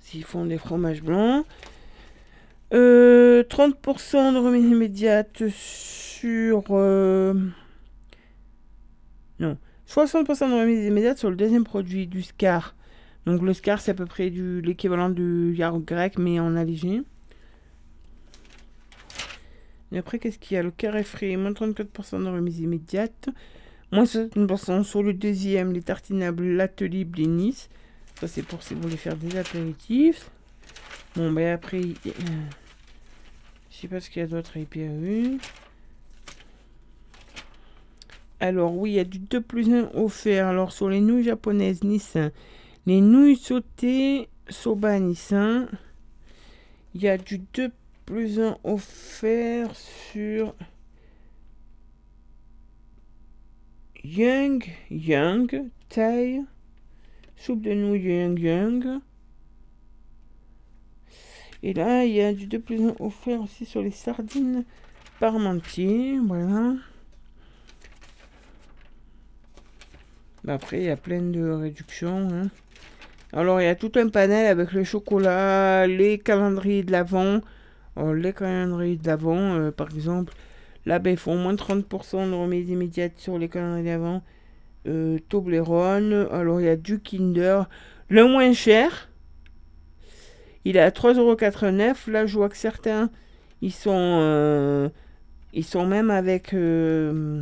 S'ils 0.01 0.25
font 0.25 0.45
des 0.45 0.59
fromages 0.59 1.03
blancs. 1.03 1.47
Euh, 2.75 3.45
30% 3.45 4.33
de 4.33 4.39
remise 4.39 4.69
immédiate 4.69 5.45
sur... 5.49 6.65
euh, 6.71 7.35
Non. 9.39 9.57
60% 9.89 10.51
de 10.51 10.61
remise 10.61 10.85
immédiate 10.85 11.19
sur 11.19 11.31
le 11.31 11.37
deuxième 11.37 11.63
produit 11.63 12.07
du 12.07 12.23
Scar. 12.23 12.75
Donc 13.27 13.43
le 13.43 13.55
Scar, 13.55 13.81
c'est 13.81 13.93
à 13.93 13.95
peu 13.95 14.07
près 14.07 14.29
l'équivalent 14.29 15.09
du 15.09 15.55
yaourt 15.55 15.85
grec, 15.85 16.19
mais 16.19 16.41
en 16.41 16.57
allégé. 16.57 17.03
Et 19.93 19.99
après, 19.99 20.19
qu'est-ce 20.19 20.39
qu'il 20.41 20.57
y 20.57 20.59
a? 20.59 20.63
Le 20.63 20.73
carré 20.73 21.05
frais, 21.05 21.37
moins 21.37 21.53
34% 21.53 22.25
de 22.25 22.29
remise 22.29 22.59
immédiate. 22.59 23.29
Moins 23.93 24.05
60% 24.05 24.83
sur 24.83 25.05
le 25.05 25.15
deuxième, 25.15 25.73
les 25.73 25.83
tartinables 25.83 26.45
l'atelier 26.45 27.05
Nice. 27.05 27.69
Ça, 28.19 28.27
c'est 28.27 28.43
pour 28.43 28.63
si 28.65 28.75
vous 28.75 28.81
voulez 28.83 28.97
faire 28.97 29.17
des 29.17 29.37
apéritifs. 29.37 30.31
Bon, 31.15 31.31
ben 31.31 31.55
après, 31.55 31.81
euh, 32.07 32.11
sais 33.85 33.89
pas 33.89 34.01
ce 34.01 34.09
qu'il 34.09 34.21
y 34.21 34.25
a 34.25 34.29
d'autre 34.29 34.57
à 34.57 34.61
IPAU. 34.61 35.39
Alors, 38.41 38.75
oui, 38.75 38.93
il 38.93 38.95
y 38.95 38.99
a 38.99 39.05
du 39.05 39.19
2 39.19 39.41
plus 39.43 39.71
1 39.71 39.91
offert. 39.93 40.47
Alors, 40.47 40.73
sur 40.73 40.89
les 40.89 41.01
nouilles 41.01 41.25
japonaises 41.25 41.85
Nissan, 41.85 42.31
les 42.87 43.03
nouilles 43.03 43.37
sautées 43.37 44.29
Soba 44.49 44.99
Nissan, 44.99 45.69
il 46.95 47.03
y 47.03 47.09
a 47.09 47.19
du 47.19 47.41
2 47.53 47.71
plus 48.07 48.41
1 48.41 48.57
offert 48.65 49.75
sur 49.77 50.55
Young, 54.03 54.65
Young, 54.91 55.65
taille, 55.91 56.43
soupe 57.37 57.61
de 57.61 57.75
nouilles 57.75 58.01
Young 58.01 58.39
Young. 58.39 59.01
Et 61.67 61.73
là, 61.73 62.05
il 62.05 62.13
y 62.13 62.21
a 62.21 62.35
du 62.35 62.47
2 62.47 62.59
plus 62.61 62.79
1 62.79 62.95
offert 63.01 63.41
aussi 63.41 63.65
sur 63.65 63.81
les 63.81 63.91
sardines 63.91 64.65
parmentier. 65.19 66.19
Voilà. 66.23 66.75
Bah, 70.45 70.53
Après, 70.53 70.77
il 70.81 70.85
y 70.85 70.91
a 70.91 70.97
plein 70.99 71.23
de 71.23 71.49
réductions. 71.49 72.29
hein. 72.31 72.51
Alors, 73.33 73.63
il 73.63 73.65
y 73.65 73.69
a 73.69 73.75
tout 73.75 73.93
un 73.97 74.09
panel 74.11 74.47
avec 74.47 74.73
le 74.73 74.85
chocolat, 74.85 75.87
les 75.87 76.19
calendriers 76.19 76.83
de 76.83 76.93
l'Avent. 76.93 77.41
Alors, 77.97 78.13
les 78.13 78.35
calendriers 78.35 78.97
de 78.99 79.07
l'Avent, 79.07 79.55
euh, 79.55 79.71
par 79.71 79.89
exemple, 79.91 80.35
là, 80.85 81.01
ils 81.07 81.17
font 81.17 81.37
moins 81.37 81.55
de 81.55 81.59
30% 81.59 82.29
de 82.29 82.35
remise 82.35 82.69
immédiate 82.69 83.13
sur 83.17 83.39
les 83.39 83.49
calendriers 83.49 83.93
d'Avent. 83.93 84.23
Euh, 84.87 85.19
Toblerone. 85.31 86.29
Alors, 86.31 86.61
il 86.61 86.67
y 86.67 86.69
a 86.69 86.77
du 86.77 87.01
Kinder. 87.01 87.63
Le 88.11 88.29
moins 88.29 88.53
cher, 88.53 89.09
il 90.65 90.77
est 90.77 90.81
à 90.81 90.91
3,89€. 90.91 92.11
Là, 92.11 92.27
je 92.27 92.37
vois 92.37 92.49
que 92.49 92.57
certains, 92.57 93.11
ils 93.63 93.73
sont, 93.73 94.19
euh, 94.21 94.89
ils 95.53 95.65
sont 95.65 95.87
même 95.87 96.11
avec 96.11 96.55
euh, 96.55 97.41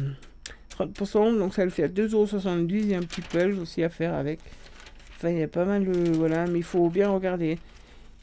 30%. 0.78 1.38
Donc, 1.38 1.54
ça 1.54 1.64
le 1.64 1.70
fait 1.70 1.84
à 1.84 1.88
2,70€. 1.88 2.66
Il 2.70 2.86
y 2.88 2.94
a 2.94 2.98
un 2.98 3.02
petit 3.02 3.22
peu 3.22 3.52
aussi 3.54 3.82
à 3.82 3.88
faire 3.88 4.14
avec. 4.14 4.40
Enfin, 5.16 5.30
il 5.30 5.38
y 5.38 5.42
a 5.42 5.48
pas 5.48 5.64
mal 5.64 5.84
de. 5.84 6.12
Voilà, 6.12 6.46
mais 6.46 6.58
il 6.58 6.64
faut 6.64 6.88
bien 6.88 7.08
regarder. 7.08 7.58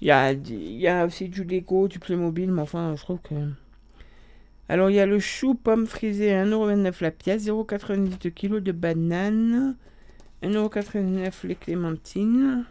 Il 0.02 0.08
y 0.08 0.12
a, 0.12 0.32
il 0.32 0.80
y 0.80 0.88
a 0.88 1.06
aussi 1.06 1.28
du 1.30 1.44
Lego, 1.44 1.88
du 1.88 2.00
Playmobil, 2.00 2.52
mais 2.52 2.62
enfin, 2.62 2.96
je 2.96 3.02
trouve 3.02 3.20
que. 3.20 3.36
Alors, 4.70 4.90
il 4.92 4.96
y 4.98 5.00
a 5.00 5.06
le 5.06 5.20
chou 5.20 5.56
pomme 5.56 5.88
frisé 5.88 6.34
à 6.34 6.46
1,29€ 6.46 7.02
la 7.02 7.12
pièce, 7.12 7.48
0,90 7.48 8.32
kg 8.32 8.60
de 8.60 8.72
bananes, 8.72 9.76
1,89€ 10.44 11.48
les 11.48 11.56
clémentines. 11.56 12.66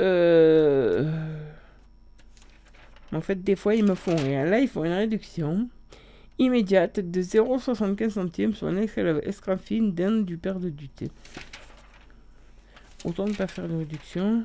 Euh... 0.00 1.10
En 3.12 3.20
fait, 3.20 3.42
des 3.42 3.56
fois, 3.56 3.74
ils 3.74 3.84
me 3.84 3.94
font 3.94 4.16
rien. 4.16 4.44
Là, 4.44 4.58
ils 4.58 4.68
font 4.68 4.84
une 4.84 4.92
réduction 4.92 5.68
immédiate 6.38 7.00
de 7.00 7.20
0,75 7.22 8.10
centimes 8.10 8.54
sur 8.54 8.68
une 8.68 8.78
escrafine 8.78 9.92
d'Inde 9.92 10.24
du 10.24 10.36
père 10.36 10.60
de 10.60 10.70
Duté. 10.70 11.10
Autant 13.04 13.26
ne 13.26 13.32
pas 13.32 13.46
faire 13.46 13.68
de 13.68 13.76
réduction. 13.76 14.44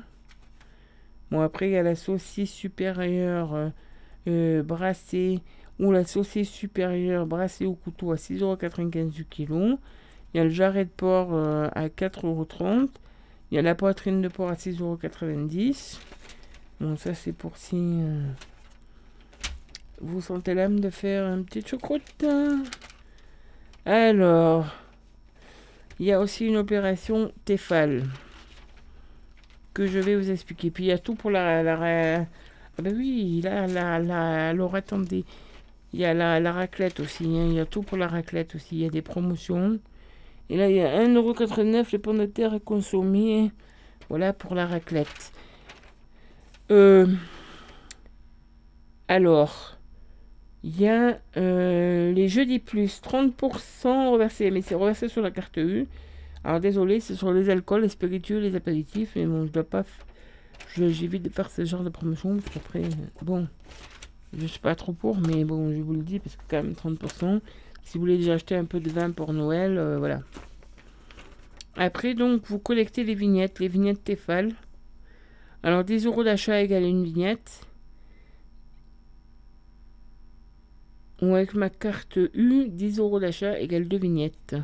Bon, 1.30 1.40
après, 1.40 1.68
il 1.68 1.72
y 1.72 1.76
a 1.76 1.82
la 1.82 1.94
saucisse 1.94 2.52
supérieure 2.52 3.54
euh, 3.54 3.68
euh, 4.28 4.62
brassée 4.62 5.40
ou 5.80 5.90
la 5.90 6.04
saucisse 6.04 6.50
supérieure 6.50 7.26
brassée 7.26 7.66
au 7.66 7.74
couteau 7.74 8.12
à 8.12 8.16
6,95€ 8.16 9.10
du 9.10 9.24
kilo. 9.24 9.78
Il 10.32 10.38
y 10.38 10.40
a 10.40 10.44
le 10.44 10.50
jarret 10.50 10.84
de 10.84 10.90
porc 10.90 11.30
euh, 11.32 11.68
à 11.74 11.88
4,30€. 11.88 12.88
Il 13.54 13.58
y 13.58 13.60
a 13.60 13.62
la 13.62 13.76
poitrine 13.76 14.20
de 14.20 14.26
porc 14.26 14.50
à 14.50 14.54
6,90€. 14.54 16.00
Bon, 16.80 16.96
ça, 16.96 17.14
c'est 17.14 17.30
pour 17.30 17.56
si 17.56 18.00
vous 20.00 20.20
sentez 20.20 20.54
l'âme 20.54 20.80
de 20.80 20.90
faire 20.90 21.24
un 21.24 21.40
petit 21.44 21.62
choucroute. 21.64 22.24
Alors, 23.86 24.66
il 26.00 26.06
y 26.06 26.10
a 26.10 26.18
aussi 26.18 26.46
une 26.46 26.56
opération 26.56 27.30
Tefal 27.44 28.02
que 29.72 29.86
je 29.86 30.00
vais 30.00 30.16
vous 30.16 30.32
expliquer. 30.32 30.72
Puis 30.72 30.86
il 30.86 30.88
y 30.88 30.92
a 30.92 30.98
tout 30.98 31.14
pour 31.14 31.30
la. 31.30 31.62
la, 31.62 32.22
ah 32.22 32.82
ben 32.82 32.92
oui, 32.96 33.40
là, 33.40 33.68
la, 33.68 34.00
la. 34.00 34.52
Il 35.92 36.00
y 36.00 36.04
a 36.04 36.12
la, 36.12 36.40
la 36.40 36.52
raclette 36.52 36.98
aussi. 36.98 37.22
Hein. 37.22 37.46
Il 37.50 37.54
y 37.54 37.60
a 37.60 37.66
tout 37.66 37.82
pour 37.82 37.98
la 37.98 38.08
raclette 38.08 38.56
aussi. 38.56 38.78
Il 38.78 38.82
y 38.82 38.86
a 38.86 38.90
des 38.90 39.00
promotions. 39.02 39.78
Et 40.50 40.56
là, 40.56 40.68
il 40.68 40.76
y 40.76 40.80
a 40.80 41.06
1,89€ 41.06 41.86
les 41.92 41.98
pommes 41.98 42.18
de 42.18 42.26
terre 42.26 42.54
à 42.54 42.60
consommer. 42.60 43.50
Voilà 44.08 44.32
pour 44.32 44.54
la 44.54 44.66
raclette. 44.66 45.32
Euh, 46.70 47.06
alors, 49.08 49.78
il 50.62 50.80
y 50.80 50.88
a 50.88 51.18
euh, 51.36 52.12
les 52.12 52.28
jeudis 52.28 52.58
plus 52.58 53.00
30% 53.02 54.12
reversés, 54.12 54.50
mais 54.50 54.62
c'est 54.62 54.74
reversé 54.74 55.08
sur 55.08 55.22
la 55.22 55.30
carte 55.30 55.56
U. 55.56 55.86
Alors 56.42 56.60
désolé, 56.60 57.00
c'est 57.00 57.14
sur 57.14 57.32
les 57.32 57.48
alcools, 57.48 57.82
les 57.82 57.88
spiritueux, 57.88 58.38
les 58.38 58.54
apéritifs, 58.54 59.12
mais 59.16 59.26
bon, 59.26 59.46
je 59.46 59.52
dois 59.52 59.64
pas. 59.64 59.84
J'évite 60.76 61.22
de 61.22 61.28
faire 61.28 61.50
ce 61.50 61.64
genre 61.64 61.84
de 61.84 61.88
promotion, 61.88 62.36
parce 62.36 62.50
qu'après, 62.50 62.82
bon, 63.22 63.46
je 64.36 64.46
suis 64.46 64.58
pas 64.58 64.74
trop 64.74 64.92
pour, 64.92 65.18
mais 65.18 65.44
bon, 65.44 65.72
je 65.72 65.80
vous 65.80 65.92
le 65.92 66.02
dis, 66.02 66.18
parce 66.18 66.36
que 66.36 66.42
quand 66.48 66.62
même 66.62 66.72
30%. 66.72 67.40
Si 67.84 67.98
vous 67.98 68.00
voulez 68.00 68.16
déjà 68.16 68.34
acheter 68.34 68.56
un 68.56 68.64
peu 68.64 68.80
de 68.80 68.90
vin 68.90 69.10
pour 69.10 69.32
Noël, 69.32 69.78
euh, 69.78 69.98
voilà. 69.98 70.22
Après, 71.76 72.14
donc, 72.14 72.42
vous 72.46 72.58
collectez 72.58 73.04
les 73.04 73.14
vignettes, 73.14 73.60
les 73.60 73.68
vignettes 73.68 74.02
Tefal. 74.04 74.52
Alors, 75.62 75.84
10 75.84 76.06
euros 76.06 76.24
d'achat 76.24 76.60
égale 76.62 76.84
une 76.84 77.04
vignette. 77.04 77.66
Ou 81.22 81.34
avec 81.34 81.54
ma 81.54 81.70
carte 81.70 82.18
U, 82.34 82.68
10 82.68 82.98
euros 82.98 83.20
d'achat 83.20 83.58
égale 83.60 83.86
deux 83.86 83.98
vignettes. 83.98 84.56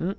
Hein 0.00 0.14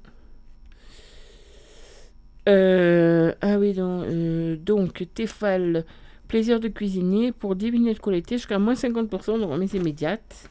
euh, 2.48 3.34
ah 3.42 3.60
oui, 3.60 3.74
donc, 3.74 4.06
euh, 4.06 4.56
donc 4.56 5.06
Tefal, 5.14 5.86
plaisir 6.28 6.60
de 6.60 6.68
cuisiner 6.68 7.32
pour 7.32 7.56
10 7.56 7.72
vignettes 7.72 8.00
collectées 8.00 8.38
jusqu'à 8.38 8.60
moins 8.60 8.74
50% 8.74 9.40
de 9.40 9.44
remise 9.44 9.74
immédiate. 9.74 10.50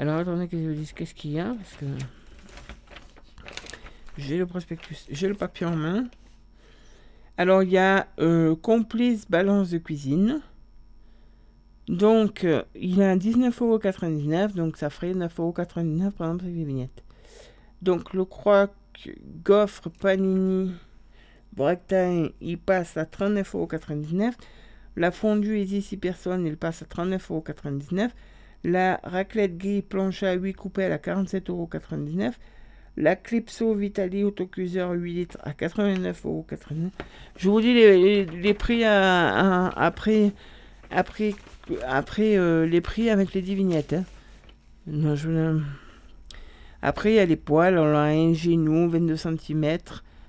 Alors 0.00 0.16
attendez 0.16 0.48
que 0.48 0.56
je 0.56 0.66
vous 0.66 0.74
dise 0.74 0.94
qu'est-ce 0.94 1.14
qu'il 1.14 1.32
y 1.32 1.40
a 1.40 1.54
parce 1.54 1.74
que 1.74 1.84
j'ai 4.16 4.38
le 4.38 4.46
prospectus, 4.46 5.04
j'ai 5.10 5.28
le 5.28 5.34
papier 5.34 5.66
en 5.66 5.76
main. 5.76 6.08
Alors 7.36 7.62
il 7.62 7.68
y 7.68 7.76
a 7.76 8.06
euh, 8.18 8.56
complice 8.56 9.28
balance 9.28 9.68
de 9.68 9.76
cuisine. 9.76 10.40
Donc 11.86 12.46
il 12.74 12.96
y 12.96 13.02
a 13.02 13.14
19,99€, 13.14 14.54
donc 14.54 14.78
ça 14.78 14.88
ferait 14.88 15.12
9,99€ 15.12 16.12
par 16.12 16.28
exemple 16.28 16.44
avec 16.44 16.56
les 16.56 16.64
vignettes. 16.64 17.04
Donc 17.82 18.14
le 18.14 18.24
croque, 18.24 18.72
gaufre, 19.44 19.90
panini, 19.90 20.72
bretagne, 21.52 22.30
il 22.40 22.56
passe 22.56 22.96
à 22.96 23.04
39,99€. 23.04 24.32
La 24.96 25.10
fondue 25.10 25.58
Easy 25.58 25.82
6 25.82 25.98
personnes, 25.98 26.46
il 26.46 26.56
passe 26.56 26.80
à 26.80 26.86
39,99€. 26.86 28.12
La 28.62 29.00
raclette 29.02 29.56
gris 29.56 29.82
planche 29.82 30.22
à 30.22 30.34
8 30.34 30.52
coupelles 30.54 30.92
à 30.92 30.98
47,99€. 30.98 32.32
La 32.96 33.16
Clipso 33.16 33.74
Vitali 33.74 34.24
autocuiseur 34.24 34.90
8 34.92 35.12
litres 35.14 35.38
à 35.42 35.52
89,99€. 35.52 36.90
Je 37.36 37.48
vous 37.48 37.60
dis 37.60 37.72
les, 37.72 38.54
prix 38.54 38.84
après, 38.84 40.32
après, 40.90 41.34
après 41.86 42.36
euh, 42.36 42.66
les 42.66 42.80
prix 42.80 43.08
avec 43.08 43.32
les 43.32 43.40
10 43.40 43.54
vignettes. 43.54 43.94
Hein. 43.94 44.04
Après, 46.82 47.12
il 47.12 47.16
y 47.16 47.20
a 47.20 47.26
les 47.26 47.36
poils. 47.36 47.78
On 47.78 47.94
a 47.94 48.10
un 48.10 48.34
genou, 48.34 48.90
22 48.90 49.16
cm, 49.16 49.78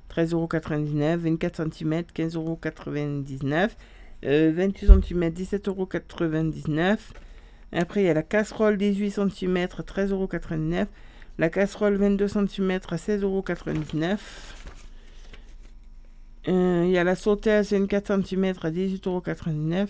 13,99€, 0.09 1.15
24 1.17 1.73
cm, 1.73 2.01
15,99€, 2.15 3.71
28 4.23 4.87
cm, 4.87 5.29
17,99€. 5.29 6.97
Après, 7.73 8.01
il 8.03 8.05
y 8.05 8.09
a 8.09 8.13
la 8.13 8.23
casserole 8.23 8.77
18 8.77 9.11
cm, 9.11 9.57
13,99€. 9.65 10.87
La 11.37 11.49
casserole 11.49 11.95
22 11.95 12.27
cm 12.27 12.71
à 12.71 12.95
16,99€. 12.97 14.17
Euh, 16.47 16.83
il 16.85 16.91
y 16.91 16.97
a 16.97 17.03
la 17.03 17.15
sauteuse 17.15 17.71
24 17.71 18.23
cm 18.25 18.45
à 18.61 18.71
18,99€. 18.71 19.87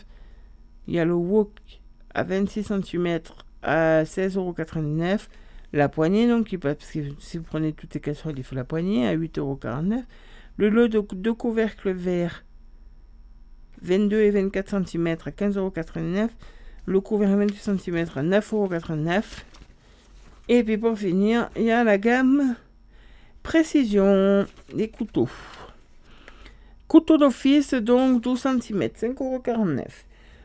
Il 0.87 0.93
y 0.93 0.99
a 0.99 1.05
le 1.05 1.13
wok 1.13 1.49
à 2.13 2.23
26 2.23 2.63
cm 2.63 3.19
à 3.63 4.03
16,99€. 4.03 5.27
La 5.73 5.87
poignée, 5.87 6.27
donc, 6.27 6.55
parce 6.57 6.91
que 6.91 6.99
si 7.19 7.37
vous 7.37 7.43
prenez 7.43 7.71
toutes 7.71 7.93
les 7.93 8.01
casseroles, 8.01 8.37
il 8.37 8.43
faut 8.43 8.55
la 8.55 8.65
poignée 8.65 9.07
à 9.07 9.15
8,49€. 9.15 10.03
Le 10.57 10.69
lot 10.69 10.89
de 10.89 11.01
deux 11.13 11.33
couvercles 11.33 11.91
verts, 11.91 12.43
22 13.81 14.21
et 14.21 14.31
24 14.31 14.85
cm 14.85 15.07
à 15.07 15.31
15,89€. 15.31 16.29
Le 16.85 16.99
couvercle 16.99 17.37
28 17.37 17.79
cm 17.79 17.97
à 18.15 18.23
9,89€. 18.23 19.23
Et 20.49 20.63
puis 20.63 20.77
pour 20.77 20.97
finir, 20.97 21.49
il 21.55 21.63
y 21.63 21.71
a 21.71 21.83
la 21.83 21.97
gamme 21.97 22.55
précision 23.43 24.45
des 24.73 24.89
couteaux. 24.89 25.29
Couteau 26.87 27.17
d'office, 27.17 27.73
donc 27.73 28.21
12 28.21 28.39
cm, 28.39 28.81
5,49€. 28.81 29.85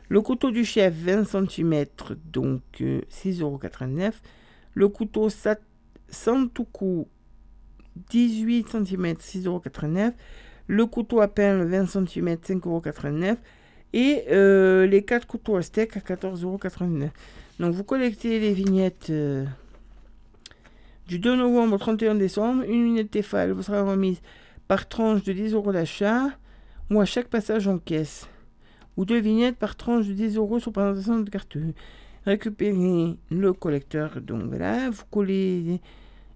Le 0.09 0.21
couteau 0.21 0.51
du 0.51 0.63
chef, 0.63 0.93
20 0.93 1.25
cm, 1.25 1.85
donc 2.31 2.61
6,89€. 2.79 4.01
Euh, 4.01 4.11
le 4.73 4.87
couteau 4.87 5.27
Santoku 6.09 7.07
18 8.09 8.69
cm 8.69 9.13
6,89€. 9.13 10.13
Le 10.67 10.85
couteau 10.85 11.19
à 11.19 11.27
pain 11.27 11.65
20 11.65 11.85
cm 11.87 12.35
5,89€. 12.35 13.37
Et 13.93 14.25
euh, 14.29 14.85
les 14.85 15.03
4 15.03 15.25
couteaux 15.25 15.55
à 15.55 15.61
steak 15.61 15.97
à 15.97 15.99
14,89€. 15.99 17.09
Donc 17.59 17.73
vous 17.73 17.83
collectez 17.83 18.39
les 18.39 18.53
vignettes 18.53 19.09
euh, 19.09 19.45
du 21.07 21.19
2 21.19 21.35
novembre 21.35 21.75
au 21.75 21.77
31 21.77 22.15
décembre. 22.15 22.63
Une 22.63 22.83
vignette 22.83 23.11
Tefal 23.11 23.51
vous 23.51 23.63
sera 23.63 23.81
remise 23.81 24.21
par 24.67 24.87
tranche 24.87 25.23
de 25.23 25.33
10 25.33 25.53
euros 25.53 25.71
d'achat 25.71 26.29
ou 26.91 26.99
à 26.99 27.05
chaque 27.05 27.27
passage 27.27 27.67
en 27.67 27.79
caisse. 27.79 28.27
Ou 28.97 29.05
deux 29.05 29.19
vignettes 29.19 29.57
par 29.57 29.75
tranche 29.75 30.07
de 30.07 30.13
10 30.13 30.37
euros 30.37 30.59
sur 30.59 30.71
présentation 30.71 31.19
de 31.19 31.29
carte 31.29 31.57
récupérez 32.25 33.17
le 33.31 33.53
collecteur. 33.53 34.21
Donc 34.21 34.43
voilà, 34.43 34.89
vous 34.89 35.03
collez 35.09 35.79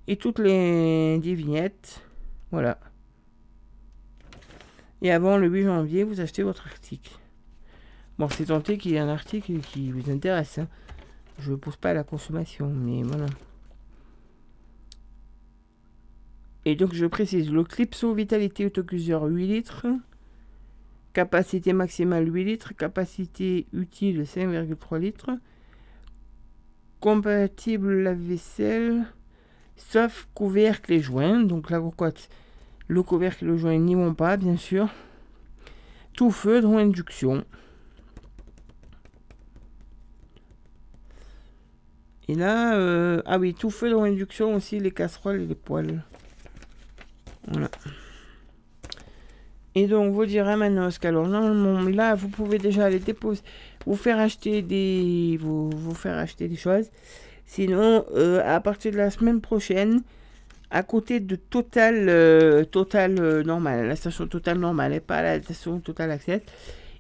et 0.08 0.16
toutes 0.16 0.40
les 0.40 1.20
vignettes. 1.20 2.02
Voilà. 2.52 2.80
Et 5.02 5.12
avant 5.12 5.38
le 5.38 5.48
8 5.48 5.64
janvier, 5.64 6.04
vous 6.04 6.22
achetez 6.22 6.44
votre 6.44 6.68
article. 6.68 7.12
Bon, 8.22 8.30
c'est 8.30 8.46
tenté 8.46 8.78
qu'il 8.78 8.92
y 8.92 8.98
ait 8.98 9.00
un 9.00 9.10
article 9.10 9.62
qui 9.62 9.92
vous 9.92 10.12
intéresse. 10.12 10.60
Hein. 10.60 10.68
Je 11.40 11.54
ne 11.54 11.56
pose 11.56 11.76
pas 11.76 11.90
à 11.90 11.94
la 11.96 12.04
consommation, 12.04 12.70
mais 12.70 13.02
voilà. 13.02 13.26
Et 16.66 16.76
donc 16.76 16.94
je 16.94 17.08
précise, 17.08 17.52
le 17.52 17.64
Clipso 17.64 18.14
Vitalité 18.14 18.68
Autocuiseur 18.68 19.24
8 19.24 19.48
litres. 19.48 19.88
Capacité 21.14 21.74
maximale 21.74 22.32
8 22.32 22.44
litres. 22.44 22.74
Capacité 22.76 23.66
utile 23.74 24.22
5,3 24.22 25.00
litres 25.00 25.32
compatible 27.00 28.04
lave-vaisselle, 28.04 29.04
sauf 29.76 30.30
couvercle 30.36 30.94
et 30.94 31.00
joint. 31.00 31.42
Donc 31.42 31.72
la 31.72 31.80
cocotte, 31.80 32.30
le 32.88 33.02
couvercle 33.02 33.46
et 33.46 33.48
le 33.48 33.58
joint 33.58 33.80
n'y 33.80 33.96
vont 33.96 34.14
pas, 34.14 34.38
bien 34.38 34.58
sûr. 34.58 34.90
Tout 36.14 36.30
feu 36.30 36.62
dans 36.62 36.78
induction. 36.78 37.46
Et 42.32 42.36
là, 42.36 42.76
euh, 42.78 43.22
ah 43.26 43.38
oui, 43.38 43.54
tout 43.54 43.70
feu 43.70 43.90
dans 43.90 44.06
l'induction 44.06 44.56
aussi, 44.56 44.80
les 44.80 44.92
casseroles 44.92 45.42
et 45.42 45.46
les 45.46 45.54
poêles. 45.54 46.02
Voilà. 47.50 47.70
Et 49.76 49.86
donc, 49.86 50.14
vous 50.14 50.26
direz 50.26 50.56
Manosque, 50.56 51.04
alors 51.04 51.28
normalement, 51.28 51.82
là, 51.90 52.16
vous 52.16 52.30
pouvez 52.30 52.58
déjà 52.58 52.86
aller 52.86 53.00
déposer, 53.00 53.42
vous 53.86 53.98
faire 53.98 54.18
acheter 54.18 54.62
des, 54.62 55.38
vous, 55.42 55.72
vous 55.72 55.94
faire 55.94 56.18
acheter 56.18 56.48
des 56.48 56.56
choses. 56.56 56.90
Sinon, 57.46 58.06
euh, 58.16 58.42
à 58.46 58.62
partir 58.62 58.94
de 58.94 58.98
la 58.98 59.12
semaine 59.12 59.42
prochaine, 59.42 60.02
à 60.70 60.84
côté 60.84 61.20
de 61.20 61.36
Total, 61.36 62.08
euh, 62.08 62.64
Total 62.64 63.42
normal, 63.42 63.90
la 63.90 63.98
station 63.98 64.26
Total 64.26 64.58
normale 64.58 64.94
et 64.94 65.02
pas 65.02 65.22
la 65.22 65.42
station 65.42 65.82
Total 65.82 66.10
Access, 66.12 66.40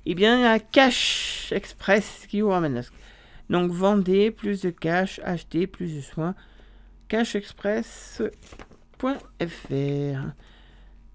eh 0.05 0.13
bien, 0.13 0.39
il 0.39 0.41
y 0.41 0.45
a 0.45 0.59
Cash 0.59 1.53
Express 1.55 2.25
qui 2.27 2.41
vous 2.41 2.49
ramène. 2.49 2.83
Donc, 3.51 3.71
vendez 3.71 4.31
plus 4.31 4.61
de 4.61 4.69
cash, 4.69 5.19
achetez 5.25 5.67
plus 5.67 5.93
de 5.97 5.99
soins. 5.99 6.35
Cashexpress.fr. 7.09 8.31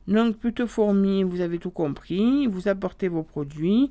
Donc, 0.06 0.36
plutôt 0.36 0.66
fourmi, 0.66 1.22
vous 1.22 1.40
avez 1.40 1.58
tout 1.58 1.70
compris. 1.70 2.46
Vous 2.46 2.68
apportez 2.68 3.08
vos 3.08 3.22
produits. 3.22 3.90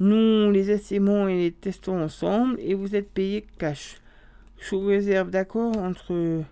Nous 0.00 0.50
les 0.50 0.72
estimons 0.72 1.28
et 1.28 1.36
les 1.36 1.52
testons 1.52 2.02
ensemble 2.02 2.56
et 2.58 2.74
vous 2.74 2.96
êtes 2.96 3.12
payé 3.12 3.46
cash. 3.58 3.98
Sous 4.58 4.80
réserve 4.80 5.30
d'accord 5.30 5.76
entre 5.76 6.42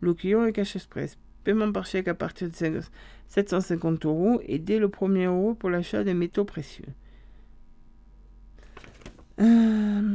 le 0.00 0.14
client 0.14 0.44
et 0.44 0.52
Cash 0.52 0.76
Express. 0.76 1.18
Paiement 1.42 1.72
par 1.72 1.84
chèque 1.84 2.06
à 2.06 2.14
partir 2.14 2.48
de 2.48 2.80
750 3.26 4.06
euros 4.06 4.40
et 4.46 4.60
dès 4.60 4.78
le 4.78 4.88
premier 4.88 5.24
euro 5.24 5.54
pour 5.54 5.68
l'achat 5.68 6.04
de 6.04 6.12
métaux 6.12 6.44
précieux. 6.44 6.86
Euh, 9.40 10.14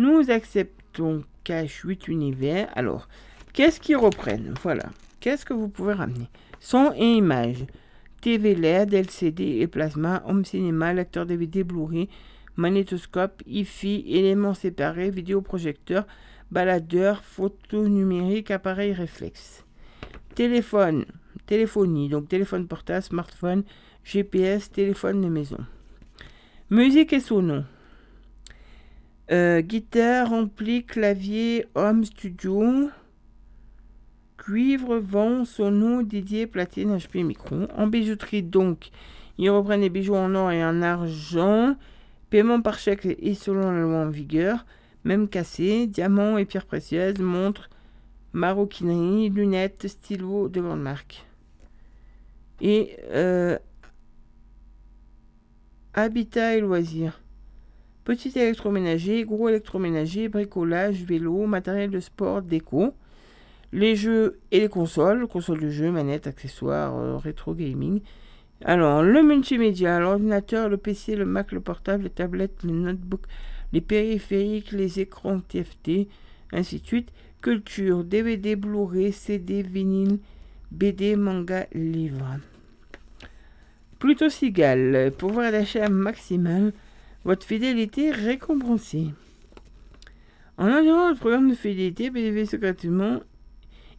Nous 0.00 0.30
acceptons 0.30 1.24
Cash 1.44 1.82
8 1.84 2.08
univers. 2.08 2.70
Alors, 2.74 3.06
qu'est-ce 3.52 3.78
qu'ils 3.78 3.98
reprennent? 3.98 4.54
Voilà. 4.62 4.84
Qu'est-ce 5.20 5.44
que 5.44 5.52
vous 5.52 5.68
pouvez 5.68 5.92
ramener? 5.92 6.30
Son 6.58 6.94
et 6.96 7.16
images. 7.16 7.66
TV 8.22 8.54
LED, 8.54 8.94
LCD 8.94 9.58
et 9.60 9.66
plasma, 9.66 10.22
home 10.24 10.46
cinéma, 10.46 10.94
lecteur 10.94 11.26
DVD, 11.26 11.64
Blu-ray, 11.64 12.08
magnétoscope, 12.56 13.42
IFI, 13.46 14.02
éléments 14.06 14.54
séparés, 14.54 15.10
vidéoprojecteur, 15.10 16.06
baladeur, 16.50 17.22
photo 17.22 17.86
numérique, 17.86 18.50
appareil 18.50 18.94
réflexe. 18.94 19.66
Téléphone, 20.34 21.04
téléphonie, 21.44 22.08
donc 22.08 22.26
téléphone 22.26 22.66
portable, 22.66 23.02
smartphone, 23.02 23.64
GPS, 24.02 24.70
téléphone 24.70 25.20
de 25.20 25.28
maison. 25.28 25.58
Musique 26.70 27.12
et 27.12 27.20
sonos. 27.20 27.64
Euh, 29.30 29.60
guitare, 29.60 30.32
ampli, 30.32 30.84
clavier, 30.84 31.66
home 31.76 32.04
studio. 32.04 32.90
Cuivre, 34.36 34.96
vent, 34.98 35.44
sono, 35.44 36.02
Didier, 36.02 36.48
platine, 36.48 36.98
HP, 36.98 37.22
micro. 37.22 37.68
En 37.76 37.86
bijouterie, 37.86 38.42
donc, 38.42 38.90
ils 39.38 39.50
reprennent 39.50 39.82
les 39.82 39.90
bijoux 39.90 40.16
en 40.16 40.34
or 40.34 40.50
et 40.50 40.64
en 40.64 40.82
argent. 40.82 41.76
Paiement 42.30 42.60
par 42.60 42.78
chèque 42.78 43.06
et 43.06 43.34
selon 43.34 43.70
la 43.70 43.80
loi 43.80 43.98
en 43.98 44.08
vigueur. 44.08 44.66
Même 45.04 45.28
cassé, 45.28 45.86
diamants 45.86 46.36
et 46.36 46.44
pierres 46.44 46.66
précieuses, 46.66 47.20
montres, 47.20 47.70
maroquinerie, 48.32 49.30
lunettes, 49.30 49.86
stylos 49.86 50.48
de 50.48 50.60
grande 50.60 50.82
marque. 50.82 51.24
Et 52.60 52.96
euh, 53.12 53.58
habitat 55.94 56.56
et 56.56 56.60
loisirs. 56.60 57.20
Petit 58.10 58.36
électroménager, 58.36 59.22
gros 59.22 59.48
électroménager, 59.48 60.28
bricolage, 60.28 61.04
vélo, 61.04 61.46
matériel 61.46 61.90
de 61.90 62.00
sport, 62.00 62.42
déco. 62.42 62.92
Les 63.72 63.94
jeux 63.94 64.40
et 64.50 64.58
les 64.58 64.68
consoles, 64.68 65.28
consoles 65.28 65.60
de 65.60 65.70
jeux, 65.70 65.92
manettes, 65.92 66.26
accessoires, 66.26 66.96
euh, 66.96 67.18
rétro 67.18 67.54
gaming. 67.54 68.00
Alors, 68.64 69.04
le 69.04 69.22
multimédia, 69.22 70.00
l'ordinateur, 70.00 70.68
le 70.68 70.76
PC, 70.76 71.14
le 71.14 71.24
Mac, 71.24 71.52
le 71.52 71.60
portable, 71.60 72.02
les 72.02 72.10
tablettes, 72.10 72.64
les 72.64 72.72
notebooks, 72.72 73.28
les 73.72 73.80
périphériques, 73.80 74.72
les 74.72 74.98
écrans 74.98 75.38
TFT, 75.38 76.08
ainsi 76.52 76.80
de 76.80 76.86
suite. 76.86 77.12
Culture, 77.40 78.02
DVD, 78.02 78.56
Blu-ray, 78.56 79.12
CD, 79.12 79.62
vinyle, 79.62 80.18
BD, 80.72 81.14
manga, 81.14 81.68
livre. 81.72 82.38
Plutôt 84.00 84.30
Sigal, 84.30 85.12
pouvoir 85.16 85.52
d'achat 85.52 85.88
maximal, 85.88 86.72
votre 87.24 87.46
fidélité 87.46 88.10
récompensée. 88.10 89.08
En 90.58 90.66
adhérant 90.66 91.10
le 91.10 91.16
programme 91.16 91.48
de 91.50 91.54
fidélité, 91.54 92.10
bénéficiez 92.10 92.58
gratuitement 92.58 93.20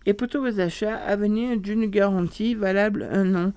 et 0.06 0.14
pour 0.14 0.28
tous 0.28 0.42
vos 0.42 0.60
achats 0.60 0.96
à 0.96 1.16
venir 1.16 1.58
d'une 1.60 1.86
garantie 1.86 2.56
valable 2.56 3.08
un 3.12 3.36
an 3.36 3.54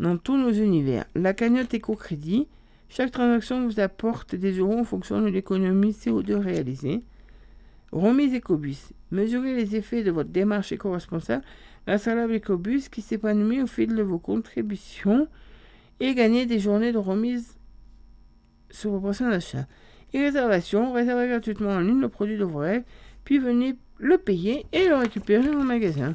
dans 0.00 0.16
tous 0.16 0.36
nos 0.36 0.52
univers. 0.52 1.04
La 1.14 1.34
cagnotte 1.34 1.74
éco-crédit, 1.74 2.48
chaque 2.88 3.10
transaction 3.10 3.66
vous 3.66 3.80
apporte 3.80 4.34
des 4.34 4.58
euros 4.58 4.78
en 4.78 4.84
fonction 4.84 5.20
de 5.20 5.28
l'économie 5.28 5.92
CO2 5.92 6.34
réalisée. 6.34 7.02
Remise 7.92 8.34
Ecobus. 8.34 8.92
Mesurez 9.10 9.54
les 9.54 9.76
effets 9.76 10.02
de 10.02 10.10
votre 10.10 10.30
démarche 10.30 10.72
éco-responsable 10.72 11.44
l'arbre 11.86 12.34
Ecobus 12.34 12.88
qui 12.90 13.02
s'épanouit 13.02 13.62
au 13.62 13.66
fil 13.66 13.94
de 13.94 14.02
vos 14.02 14.18
contributions 14.18 15.28
et 16.00 16.14
gagnez 16.14 16.46
des 16.46 16.58
journées 16.58 16.92
de 16.92 16.98
remise 16.98 17.56
vos 18.84 19.00
prochains 19.00 19.30
achats. 19.30 19.66
Et 20.12 20.20
réservation, 20.20 20.92
réservez 20.92 21.28
gratuitement 21.28 21.70
en 21.70 21.80
ligne 21.80 22.00
le 22.00 22.08
produit 22.08 22.36
de 22.36 22.44
vos 22.44 22.58
rêves, 22.58 22.84
puis 23.24 23.38
venez 23.38 23.76
le 23.98 24.18
payer 24.18 24.66
et 24.72 24.88
le 24.88 24.96
récupérer 24.96 25.48
en 25.48 25.64
magasin. 25.64 26.14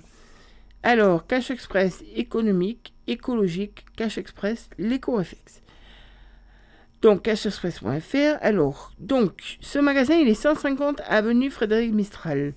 Alors, 0.84 1.27
Cash 1.27 1.51
Express 1.51 2.03
économique, 2.15 2.93
écologique, 3.07 3.85
Cash 3.97 4.17
Express, 4.17 4.69
l'éco-réflexe. 4.77 5.61
Donc, 7.01 7.23
cashexpress.fr. 7.23 8.38
Alors, 8.41 8.91
donc, 8.99 9.57
ce 9.61 9.80
magasin, 9.80 10.15
il 10.15 10.27
est 10.27 10.34
150 10.34 11.01
avenue 11.07 11.49
Frédéric 11.49 11.93
Mistral, 11.93 12.53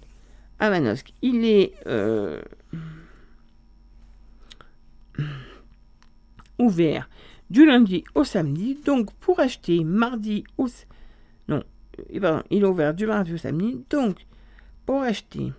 à 0.58 0.68
Manosque. 0.68 1.12
Il 1.22 1.44
est 1.44 1.74
euh, 1.86 2.42
ouvert 6.58 7.08
du 7.52 7.66
lundi 7.66 8.02
au 8.14 8.24
samedi. 8.24 8.78
Donc, 8.84 9.12
pour 9.14 9.38
acheter 9.38 9.84
mardi 9.84 10.42
au... 10.56 10.68
Non, 11.48 11.62
euh, 11.98 12.20
pardon, 12.20 12.42
il 12.50 12.62
est 12.62 12.66
ouvert 12.66 12.94
du 12.94 13.06
mardi 13.06 13.34
au 13.34 13.36
samedi. 13.36 13.84
Donc, 13.90 14.26
pour 14.86 15.02
acheter... 15.02 15.52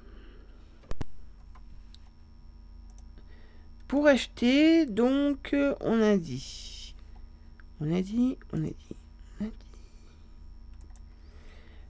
Pour 3.88 4.08
acheter, 4.08 4.88
donc, 4.88 5.54
euh, 5.54 5.76
on 5.82 6.02
a 6.02 6.18
dit... 6.18 6.96
On 7.80 7.94
a 7.94 8.02
dit, 8.02 8.38
on 8.52 8.64
a 8.64 8.68
dit, 8.68 8.96
on 9.40 9.46
a 9.46 9.48
dit. 9.48 9.54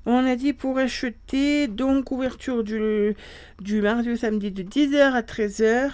On 0.05 0.25
a 0.25 0.35
dit 0.35 0.51
pour 0.51 0.77
acheter, 0.79 1.69
donc, 1.69 2.11
ouverture 2.11 2.65
du, 2.65 3.15
du 3.61 3.81
mardi 3.81 4.11
au 4.11 4.17
samedi 4.17 4.51
de 4.51 4.63
10h 4.63 5.13
à 5.13 5.21
13h. 5.21 5.91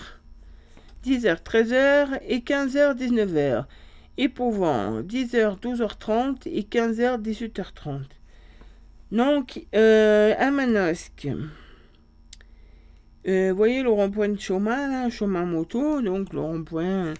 10h, 1.05 1.43
13h 1.43 2.19
et 2.27 2.39
15h, 2.39 2.97
19h. 2.97 3.65
Et 4.21 4.27
pour 4.27 4.51
vendre, 4.51 5.01
10h, 5.01 5.61
12h30 5.61 6.49
et 6.49 6.63
15h, 6.63 7.21
18h30. 7.21 8.01
Donc, 9.13 9.65
euh, 9.73 10.33
à 10.37 10.51
Manosque. 10.51 11.29
Euh, 13.29 13.51
vous 13.51 13.55
voyez 13.55 13.81
le 13.81 13.89
rond-point 13.89 14.27
de 14.27 14.65
là, 14.65 15.09
chemin 15.09 15.45
moto, 15.45 16.01
donc 16.01 16.33
le 16.33 16.41
rond-point. 16.41 17.13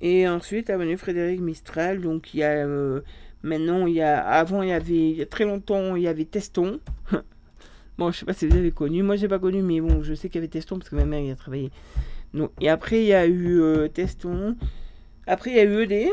Et 0.00 0.28
ensuite, 0.28 0.70
avenue 0.70 0.96
Frédéric 0.96 1.40
Mistral, 1.40 2.00
donc 2.00 2.32
il 2.32 2.38
y 2.38 2.42
a. 2.44 2.64
euh, 2.64 3.00
maintenant, 3.42 3.88
il 3.88 3.94
y 3.94 4.02
a. 4.02 4.24
Avant, 4.24 4.62
il 4.62 4.68
y 4.68 4.72
avait. 4.72 5.10
Il 5.10 5.16
y 5.16 5.22
a 5.22 5.26
très 5.26 5.44
longtemps, 5.44 5.96
il 5.96 6.04
y 6.04 6.08
avait 6.08 6.24
Teston. 6.24 6.78
bon, 7.98 8.12
je 8.12 8.20
sais 8.20 8.26
pas 8.26 8.32
si 8.32 8.46
vous 8.46 8.56
avez 8.56 8.70
connu. 8.70 9.02
Moi, 9.02 9.16
j'ai 9.16 9.26
pas 9.26 9.40
connu, 9.40 9.60
mais 9.60 9.80
bon, 9.80 10.04
je 10.04 10.14
sais 10.14 10.28
qu'il 10.28 10.36
y 10.36 10.44
avait 10.44 10.46
Teston 10.46 10.78
parce 10.78 10.88
que 10.88 10.94
ma 10.94 11.04
mère 11.04 11.18
y 11.18 11.32
a 11.32 11.34
travaillé. 11.34 11.72
Donc, 12.32 12.52
et 12.60 12.68
après, 12.68 13.02
il 13.02 13.06
y 13.06 13.12
a 13.12 13.26
eu 13.26 13.60
euh, 13.60 13.88
Teston. 13.88 14.56
Après, 15.26 15.50
il 15.50 15.56
y 15.56 15.60
a 15.60 15.64
eu 15.64 15.82
ED. 15.82 16.10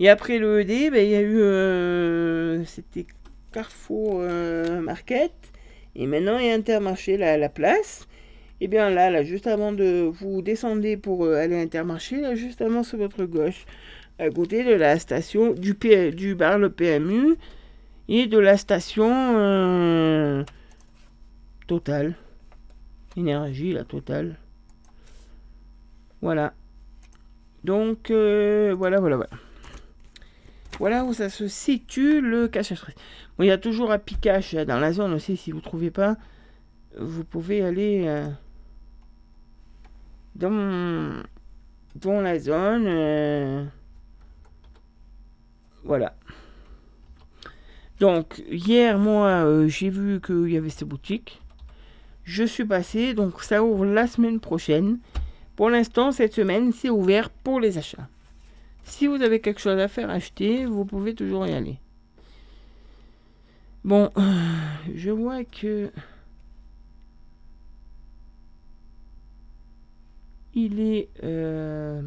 Et 0.00 0.08
après 0.08 0.38
le 0.38 0.60
ED, 0.60 0.90
ben, 0.92 1.04
il 1.04 1.10
y 1.10 1.14
a 1.16 1.20
eu. 1.20 1.40
euh, 1.40 2.64
C'était 2.64 3.06
Carrefour 3.52 4.18
euh, 4.22 4.80
Market. 4.80 5.32
Et 5.96 6.06
maintenant, 6.06 6.38
il 6.38 6.46
y 6.46 6.50
a 6.50 6.54
Intermarché, 6.54 7.16
là, 7.16 7.32
à 7.32 7.36
la 7.36 7.48
place. 7.48 8.06
Et 8.60 8.68
bien 8.68 8.90
là, 8.90 9.10
là, 9.10 9.22
juste 9.24 9.46
avant 9.46 9.72
de 9.72 10.10
vous 10.20 10.42
descendez 10.42 10.96
pour 10.96 11.24
euh, 11.24 11.36
aller 11.36 11.56
à 11.56 11.60
Intermarché, 11.60 12.20
là, 12.20 12.34
juste 12.34 12.60
avant 12.62 12.82
sur 12.82 12.98
votre 12.98 13.24
gauche, 13.24 13.66
à 14.18 14.30
côté 14.30 14.64
de 14.64 14.72
la 14.74 14.98
station 14.98 15.52
du, 15.52 15.74
du 16.12 16.34
bar 16.34 16.58
le 16.58 16.70
PMU 16.70 17.36
et 18.08 18.26
de 18.26 18.38
la 18.38 18.56
station 18.56 20.44
Total. 21.68 22.14
Énergie, 23.16 23.72
la 23.72 23.84
Total. 23.84 24.36
Voilà. 26.20 26.52
Donc, 27.64 28.10
euh, 28.10 28.74
voilà, 28.76 29.00
voilà, 29.00 29.16
voilà. 29.16 29.30
Voilà 30.78 31.04
où 31.04 31.12
ça 31.12 31.28
se 31.28 31.48
situe 31.48 32.20
le 32.20 32.46
cache 32.46 32.72
à 32.72 32.76
stress. 32.76 32.94
Bon, 33.36 33.44
il 33.44 33.48
y 33.48 33.50
a 33.50 33.58
toujours 33.58 33.90
un 33.90 33.98
picache 33.98 34.54
dans 34.54 34.78
la 34.78 34.92
zone 34.92 35.12
aussi. 35.12 35.36
Si 35.36 35.50
vous 35.50 35.60
trouvez 35.60 35.90
pas, 35.90 36.16
vous 36.96 37.24
pouvez 37.24 37.62
aller 37.62 38.04
euh, 38.06 38.28
dans, 40.36 41.22
la 42.22 42.38
zone. 42.38 42.86
euh, 42.86 43.64
voilà. 45.84 46.14
Donc, 47.98 48.44
hier, 48.48 48.98
moi, 48.98 49.66
j'ai 49.66 49.90
vu 49.90 50.20
qu'il 50.20 50.50
y 50.50 50.56
avait 50.56 50.70
ces 50.70 50.84
boutiques. 50.84 51.40
Je 52.22 52.44
suis 52.44 52.64
passé, 52.64 53.14
donc 53.14 53.42
ça 53.42 53.64
ouvre 53.64 53.84
la 53.84 54.06
semaine 54.06 54.38
prochaine. 54.38 54.98
Pour 55.58 55.70
l'instant, 55.70 56.12
cette 56.12 56.34
semaine, 56.34 56.70
c'est 56.70 56.88
ouvert 56.88 57.30
pour 57.30 57.58
les 57.58 57.78
achats. 57.78 58.08
Si 58.84 59.08
vous 59.08 59.22
avez 59.22 59.40
quelque 59.40 59.60
chose 59.60 59.80
à 59.80 59.88
faire 59.88 60.08
acheter, 60.08 60.64
vous 60.66 60.84
pouvez 60.84 61.16
toujours 61.16 61.48
y 61.48 61.52
aller. 61.52 61.80
Bon, 63.82 64.08
je 64.94 65.10
vois 65.10 65.42
que 65.42 65.90
il 70.54 70.78
est 70.78 71.08
euh, 71.24 72.02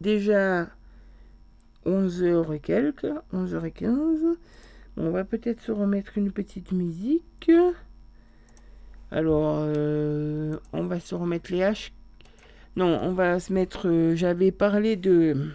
déjà 0.00 0.70
11h 1.84 2.54
et 2.54 2.60
quelques, 2.60 3.12
11h15. 3.34 4.38
On 4.96 5.10
va 5.10 5.24
peut-être 5.24 5.60
se 5.60 5.72
remettre 5.72 6.16
une 6.16 6.32
petite 6.32 6.72
musique. 6.72 7.52
Alors, 9.10 9.58
euh, 9.60 10.56
on 10.72 10.86
va 10.86 10.98
se 11.00 11.14
remettre 11.14 11.52
les 11.52 11.60
H. 11.60 11.92
Non, 12.76 12.98
on 13.02 13.12
va 13.12 13.38
se 13.38 13.52
mettre. 13.52 13.88
euh, 13.88 14.16
J'avais 14.16 14.50
parlé 14.50 14.96
de. 14.96 15.50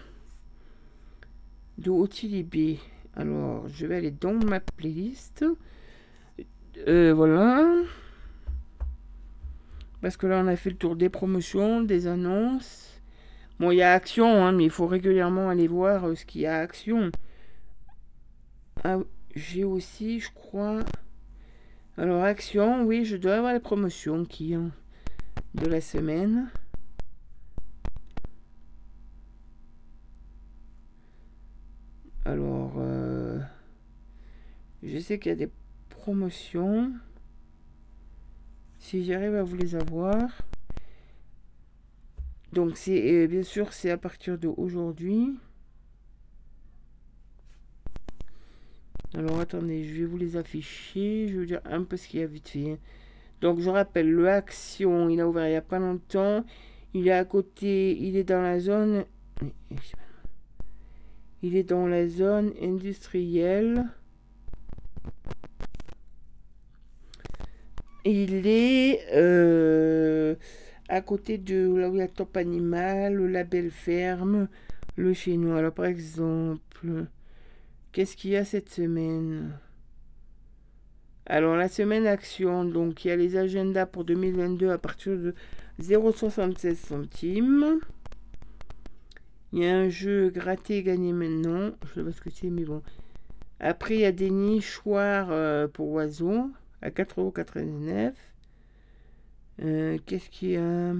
de 1.78 1.90
Ottilie 1.90 2.42
B. 2.42 2.78
Alors, 3.16 3.68
je 3.68 3.86
vais 3.86 3.96
aller 3.96 4.10
dans 4.10 4.34
ma 4.34 4.60
playlist. 4.60 5.44
Euh, 6.88 7.12
voilà. 7.14 7.66
Parce 10.00 10.16
que 10.16 10.26
là, 10.26 10.40
on 10.42 10.46
a 10.46 10.56
fait 10.56 10.70
le 10.70 10.76
tour 10.76 10.96
des 10.96 11.10
promotions, 11.10 11.82
des 11.82 12.06
annonces. 12.06 12.86
Bon, 13.58 13.70
il 13.70 13.76
y 13.76 13.82
a 13.82 13.92
Action, 13.92 14.42
hein, 14.42 14.52
mais 14.52 14.64
il 14.64 14.70
faut 14.70 14.86
régulièrement 14.86 15.50
aller 15.50 15.66
voir 15.68 16.16
ce 16.16 16.24
qu'il 16.24 16.40
y 16.40 16.46
a 16.46 16.60
Action. 16.60 17.10
Ah, 18.84 18.98
j'ai 19.34 19.64
aussi, 19.64 20.20
je 20.20 20.30
crois. 20.32 20.80
Alors, 22.00 22.24
Action, 22.24 22.84
oui, 22.84 23.04
je 23.04 23.18
dois 23.18 23.34
avoir 23.34 23.52
les 23.52 23.60
promotions 23.60 24.24
qui 24.24 24.56
ont 24.56 24.72
de 25.52 25.66
la 25.66 25.82
semaine. 25.82 26.48
Alors, 32.24 32.72
euh, 32.78 33.38
je 34.82 34.98
sais 34.98 35.18
qu'il 35.18 35.28
y 35.28 35.32
a 35.34 35.36
des 35.36 35.50
promotions. 35.90 36.90
Si 38.78 39.04
j'arrive 39.04 39.34
à 39.34 39.42
vous 39.42 39.56
les 39.56 39.74
avoir. 39.74 40.40
Donc, 42.54 42.78
c'est 42.78 43.12
euh, 43.12 43.26
bien 43.26 43.42
sûr, 43.42 43.74
c'est 43.74 43.90
à 43.90 43.98
partir 43.98 44.38
d'aujourd'hui. 44.38 45.36
Alors, 49.14 49.40
attendez, 49.40 49.84
je 49.84 50.00
vais 50.00 50.06
vous 50.06 50.16
les 50.16 50.36
afficher. 50.36 51.26
Je 51.28 51.32
vais 51.32 51.38
vous 51.40 51.46
dire 51.46 51.60
un 51.64 51.82
peu 51.82 51.96
ce 51.96 52.06
qu'il 52.06 52.20
y 52.20 52.22
a 52.22 52.26
vite 52.26 52.48
fait. 52.48 52.78
Donc, 53.40 53.58
je 53.60 53.68
rappelle, 53.70 54.10
le 54.10 54.28
Action, 54.28 55.08
il 55.08 55.20
a 55.20 55.28
ouvert 55.28 55.46
il 55.46 55.50
n'y 55.50 55.56
a 55.56 55.62
pas 55.62 55.78
longtemps. 55.78 56.44
Il 56.94 57.08
est 57.08 57.12
à 57.12 57.24
côté, 57.24 57.96
il 57.98 58.16
est 58.16 58.24
dans 58.24 58.42
la 58.42 58.60
zone. 58.60 59.04
Il 61.42 61.56
est 61.56 61.64
dans 61.64 61.86
la 61.86 62.06
zone 62.08 62.52
industrielle. 62.62 63.86
Il 68.04 68.46
est 68.46 69.00
euh, 69.12 70.34
à 70.88 71.00
côté 71.00 71.38
de 71.38 71.74
là 71.76 71.90
où 71.90 71.94
il 71.94 71.98
y 71.98 72.02
a 72.02 72.08
Top 72.08 72.36
Animal, 72.36 73.14
le 73.14 73.26
Label 73.26 73.70
Ferme, 73.70 74.48
le 74.96 75.12
chez 75.14 75.36
nous. 75.36 75.52
Alors, 75.52 75.72
par 75.72 75.86
exemple, 75.86 77.06
qu'est-ce 77.92 78.16
qu'il 78.16 78.30
y 78.32 78.36
a 78.36 78.44
cette 78.44 78.68
semaine? 78.70 79.58
Alors, 81.26 81.56
la 81.56 81.68
semaine 81.68 82.06
action, 82.06 82.64
donc 82.64 83.04
il 83.04 83.08
y 83.08 83.10
a 83.12 83.16
les 83.16 83.36
agendas 83.36 83.86
pour 83.86 84.04
2022 84.04 84.70
à 84.70 84.78
partir 84.78 85.16
de 85.16 85.34
0,76 85.80 86.74
centimes. 86.76 87.80
Il 89.52 89.60
y 89.60 89.66
a 89.66 89.76
un 89.76 89.88
jeu 89.88 90.30
gratter 90.30 90.82
gagner 90.82 91.12
maintenant. 91.12 91.70
Je 91.84 91.94
sais 91.94 92.04
pas 92.04 92.12
ce 92.12 92.20
que 92.20 92.30
c'est, 92.30 92.50
mais 92.50 92.64
bon. 92.64 92.82
Après, 93.60 93.94
il 93.94 94.00
y 94.00 94.04
a 94.06 94.12
des 94.12 94.30
nichoirs 94.30 95.28
euh, 95.30 95.68
pour 95.68 95.90
oiseaux 95.90 96.50
à 96.82 96.90
4,99€. 96.90 98.12
Euh, 99.62 99.98
Qu'est-ce 100.06 100.30
qu'il 100.30 100.50
y 100.50 100.56
a? 100.56 100.94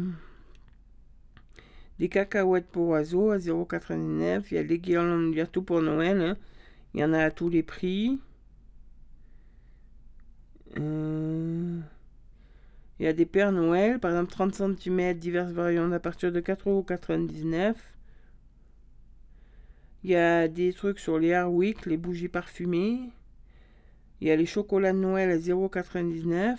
Des 1.99 2.09
cacahuètes 2.09 2.67
pour 2.67 2.89
oiseaux 2.89 3.31
à 3.31 3.39
0,89€. 3.39 4.45
Il 4.51 4.55
y 4.55 4.59
a 4.59 4.65
des 4.65 4.79
guirlandes 4.79 5.33
bientôt 5.33 5.62
pour 5.62 5.83
Noël. 5.83 6.21
hein. 6.21 6.37
Il 6.95 7.01
y 7.01 7.05
en 7.05 7.12
a 7.12 7.25
à 7.25 7.31
tous 7.31 7.49
les 7.49 7.62
prix. 7.62 8.19
Euh, 10.79 11.81
Il 12.99 13.05
y 13.05 13.07
a 13.09 13.12
des 13.12 13.27
Pères 13.27 13.53
Noël, 13.53 13.99
par 13.99 14.11
exemple 14.12 14.31
30 14.31 14.55
cm, 14.55 15.15
diverses 15.15 15.53
variantes 15.53 15.93
à 15.93 16.01
partir 16.01 16.33
de 16.33 16.41
4,99€. 16.41 17.75
Il 20.03 20.11
y 20.11 20.17
a 20.17 20.49
des 20.49 20.73
trucs 20.73 20.99
sur 20.99 21.19
les 21.19 21.35
Harwick, 21.35 21.87
les 21.87 21.97
bougies 21.97 22.29
parfumées. 22.29 23.11
Il 24.21 24.29
y 24.29 24.31
a 24.31 24.37
les 24.37 24.47
chocolats 24.47 24.93
de 24.93 24.99
Noël 24.99 25.31
à 25.31 25.39
0,99. 25.39 26.59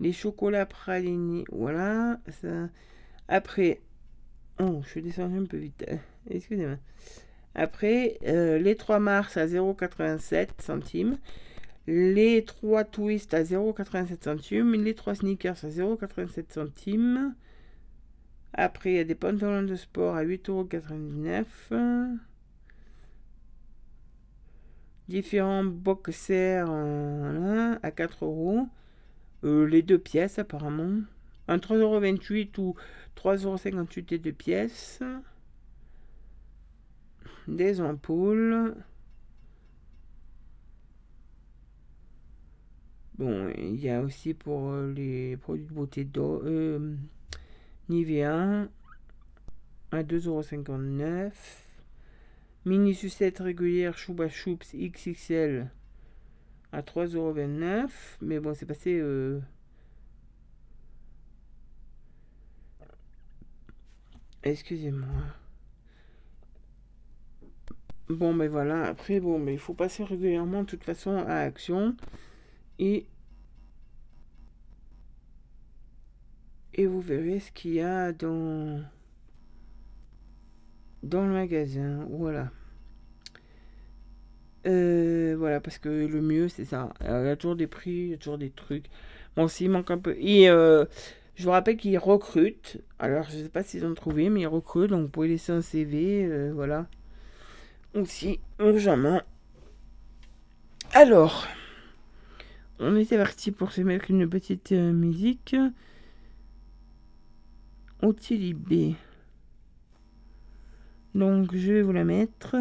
Les 0.00 0.12
chocolats 0.12 0.66
pralinés, 0.66 1.44
voilà. 1.52 2.18
Après, 3.28 3.80
oh, 4.60 4.80
je 4.84 4.88
suis 4.88 5.02
descendu 5.02 5.38
un 5.38 5.46
peu 5.46 5.56
vite. 5.56 5.84
Excusez-moi. 6.28 6.76
Après, 7.54 8.18
euh, 8.26 8.58
les 8.58 8.74
3 8.76 8.98
mars 8.98 9.36
à 9.36 9.46
0,87 9.46 10.48
centimes. 10.60 11.18
Les 11.86 12.44
3 12.44 12.84
twists 12.84 13.34
à 13.34 13.42
0,87 13.42 14.24
centimes. 14.24 14.72
Les 14.74 14.94
3 14.94 15.14
sneakers 15.16 15.64
à 15.64 15.68
0,87 15.68 16.52
centimes. 16.52 17.34
Après, 18.52 18.90
il 18.90 18.96
y 18.96 19.00
a 19.00 19.04
des 19.04 19.14
pantalons 19.14 19.62
de 19.62 19.76
sport 19.76 20.16
à 20.16 20.24
8,99€. 20.24 22.18
Différents 25.08 25.64
boxers 25.64 26.70
à 27.82 27.90
4 27.90 28.24
euros. 28.24 28.68
Euh, 29.44 29.66
les 29.66 29.82
deux 29.82 29.98
pièces 29.98 30.38
apparemment. 30.38 31.02
Un 31.48 31.58
3,28€ 31.58 32.58
ou 32.58 32.74
3,58€ 33.16 34.14
et 34.14 34.18
deux 34.18 34.32
pièces. 34.32 35.00
Des 37.48 37.80
ampoules. 37.80 38.74
Bon, 43.18 43.48
il 43.56 43.76
y 43.80 43.90
a 43.90 44.00
aussi 44.00 44.34
pour 44.34 44.70
euh, 44.70 44.92
les 44.92 45.36
produits 45.36 45.64
de 45.66 45.72
beauté 45.72 46.04
d'eau. 46.04 46.42
Euh, 46.44 46.96
Nivea 47.88 48.66
à 49.92 50.02
2,59€. 50.02 51.32
Mini 52.64 52.94
sucette 52.94 53.38
régulière 53.38 53.96
Chouba 53.98 54.28
Choups 54.28 54.74
XXL 54.74 55.70
à 56.72 56.80
3,29€. 56.82 57.88
Mais 58.22 58.40
bon, 58.40 58.54
c'est 58.54 58.66
passé. 58.66 58.98
euh, 58.98 59.38
Excusez-moi. 64.42 65.08
Bon, 68.08 68.34
ben 68.34 68.48
voilà. 68.48 68.84
Après, 68.84 69.20
bon, 69.20 69.38
mais 69.38 69.54
il 69.54 69.58
faut 69.58 69.74
passer 69.74 70.04
régulièrement, 70.04 70.62
de 70.62 70.66
toute 70.68 70.84
façon, 70.84 71.16
à 71.26 71.36
Action. 71.38 71.96
Et. 72.78 73.06
Et 76.74 76.86
vous 76.86 77.00
verrez 77.00 77.40
ce 77.40 77.50
qu'il 77.52 77.74
y 77.74 77.80
a 77.80 78.12
dans. 78.12 78.82
Dans 81.02 81.26
le 81.26 81.32
magasin. 81.32 82.06
Voilà. 82.10 82.50
Euh, 84.66 85.34
voilà, 85.38 85.60
parce 85.60 85.78
que 85.78 85.88
le 85.88 86.20
mieux, 86.22 86.48
c'est 86.48 86.64
ça. 86.64 86.92
Il 87.00 87.06
y 87.06 87.10
a 87.10 87.36
toujours 87.36 87.56
des 87.56 87.66
prix, 87.66 87.90
il 87.90 88.08
y 88.10 88.14
a 88.14 88.16
toujours 88.16 88.38
des 88.38 88.50
trucs. 88.50 88.86
Bon, 89.36 89.48
s'il 89.48 89.70
manque 89.70 89.90
un 89.90 89.98
peu. 89.98 90.16
Et 90.18 90.48
euh, 90.48 90.84
je 91.36 91.44
vous 91.44 91.50
rappelle 91.50 91.76
qu'ils 91.76 91.98
recrutent. 91.98 92.78
Alors, 92.98 93.24
je 93.24 93.38
sais 93.38 93.48
pas 93.48 93.62
s'ils 93.62 93.84
ont 93.84 93.94
trouvé, 93.94 94.30
mais 94.30 94.42
ils 94.42 94.46
recrutent. 94.46 94.90
Donc, 94.90 95.02
vous 95.02 95.08
pouvez 95.08 95.28
laisser 95.28 95.52
un 95.52 95.60
CV. 95.62 96.24
euh, 96.24 96.52
voilà. 96.54 96.86
Aussi, 97.94 98.40
urgemment. 98.58 99.22
Alors, 100.92 101.46
on 102.80 102.96
était 102.96 103.16
parti 103.16 103.52
pour 103.52 103.70
se 103.70 103.82
mettre 103.82 104.10
une 104.10 104.28
petite 104.28 104.72
euh, 104.72 104.92
musique. 104.92 105.54
Ottilie 108.02 108.54
B. 108.54 108.94
Donc 111.14 111.54
je 111.54 111.72
vais 111.72 111.82
vous 111.82 111.92
la 111.92 112.04
mettre. 112.04 112.56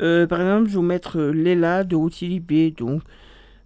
Euh, 0.00 0.26
par 0.26 0.40
exemple, 0.40 0.64
je 0.64 0.70
vais 0.70 0.76
vous 0.76 0.82
mettre 0.82 1.20
Léla 1.20 1.84
de 1.84 1.94
Outilibé. 1.94 2.70
Donc 2.70 3.02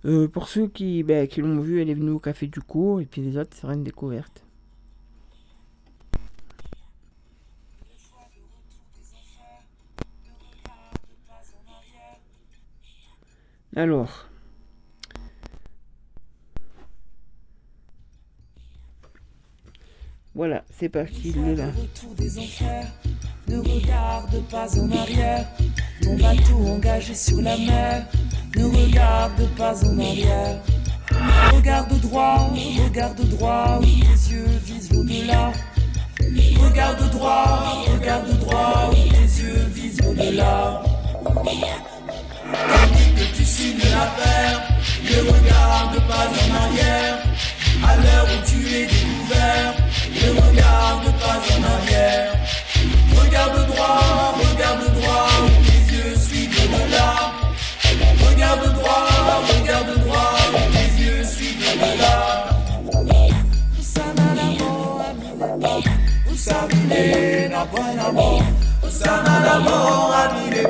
euh, 0.04 0.26
pour 0.26 0.48
ceux 0.48 0.66
qui, 0.66 1.04
ben, 1.04 1.28
qui 1.28 1.40
l'ont 1.40 1.60
vu, 1.60 1.80
elle 1.80 1.90
est 1.90 1.94
venue 1.94 2.10
au 2.10 2.18
café 2.18 2.48
du 2.48 2.60
cours. 2.60 3.00
Et 3.00 3.06
puis 3.06 3.22
les 3.22 3.36
autres, 3.38 3.56
sera 3.56 3.74
une 3.74 3.84
découverte. 3.84 4.45
Alors. 13.76 14.26
Voilà, 20.34 20.64
c'est 20.78 20.88
parti, 20.88 21.34
il 21.36 21.48
est 21.48 21.56
là. 21.56 21.66
des 22.16 22.30
ne 23.48 23.58
regarde 23.58 24.42
pas 24.48 24.66
en 24.80 24.90
arrière. 24.90 25.46
Mon 26.04 26.16
bateau 26.16 26.56
engagé 26.66 27.14
sur 27.14 27.42
la 27.42 27.56
mer, 27.58 28.06
ne 28.56 28.64
regarde 28.64 29.46
pas 29.56 29.84
en 29.84 29.98
arrière. 29.98 30.58
Regarde 31.54 32.00
droit, 32.00 32.50
regarde 32.82 33.28
droit, 33.28 33.78
où 33.78 33.84
tes 33.84 34.32
yeux 34.32 34.46
visent 34.64 34.90
l'au-delà. 34.92 35.52
Regarde 36.60 37.10
droit, 37.10 37.84
regarde 37.92 38.38
droit, 38.40 38.90
où 38.90 38.94
tes 38.94 39.42
yeux 39.42 39.64
visent 39.68 40.00
l'au-delà. 40.00 40.82
Signes 43.56 43.78
la 43.78 44.06
paire, 44.18 44.60
ne 45.02 45.18
regarde 45.32 45.96
pas 46.10 46.28
en 46.28 46.48
arrière. 46.62 47.16
À 47.88 47.90
l'heure 47.96 48.28
où 48.34 48.38
tu 48.46 48.58
es 48.68 48.84
découvert, 48.84 49.72
ne 50.12 50.28
regarde 50.42 51.08
pas 51.22 51.38
en 51.54 51.60
arrière. 51.74 52.28
Regarde 53.18 53.60
droit, 53.66 54.34
regarde 54.44 54.84
droit, 54.98 55.28
où 55.42 55.44
tes 55.64 55.82
yeux 55.94 56.14
suivent 56.18 56.58
au-delà. 56.64 57.12
Regarde 58.28 58.66
droit, 58.74 59.06
regarde 59.48 59.92
droit, 60.04 60.34
où 60.52 60.54
tes 60.74 60.90
yeux 61.02 61.24
suivent 61.24 61.64
au-delà. 61.72 62.16
Usamile 66.30 67.02
na 67.48 67.62
bwana 67.64 68.08
mo 68.12 68.28
Usana 68.86 69.34
l'amor, 69.46 70.14
amile 70.14 70.62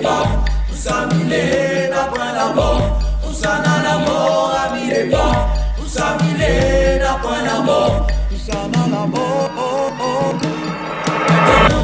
mo 2.57 2.69
Usana 3.29 3.75
na 3.85 3.95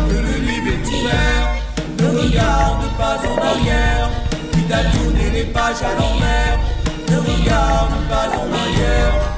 que 0.08 0.18
le 0.28 0.34
Ne 1.98 2.08
regarde 2.20 2.86
pas 2.98 3.18
en 3.30 3.36
arrière 3.50 4.08
tourner 4.92 5.30
les 5.30 5.44
pages 5.44 5.82
à 5.82 5.94
l'envers 5.98 6.58
Ne 7.08 7.16
regarde 7.18 7.96
pas 8.08 8.28
en 8.40 8.48
arrière 8.62 9.31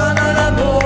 Usana 0.00 0.32
la 0.32 0.50
mort 0.52 0.79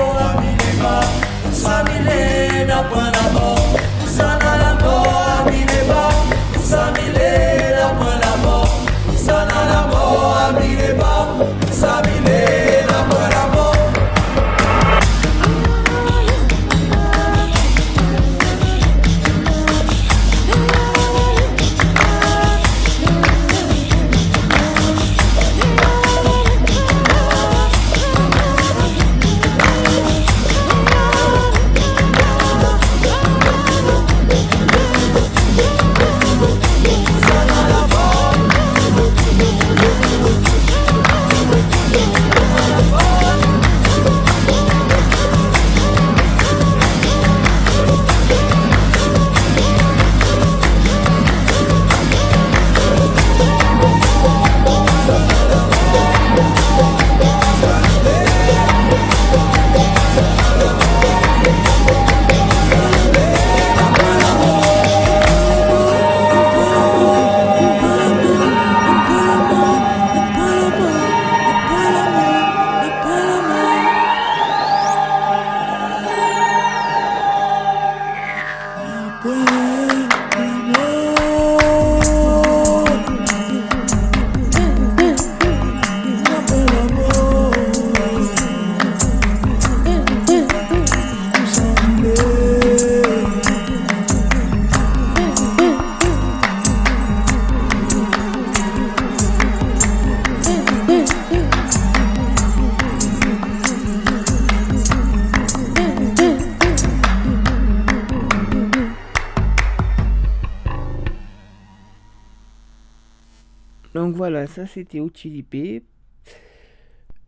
c'était 114.75 114.99
au. 114.99 115.09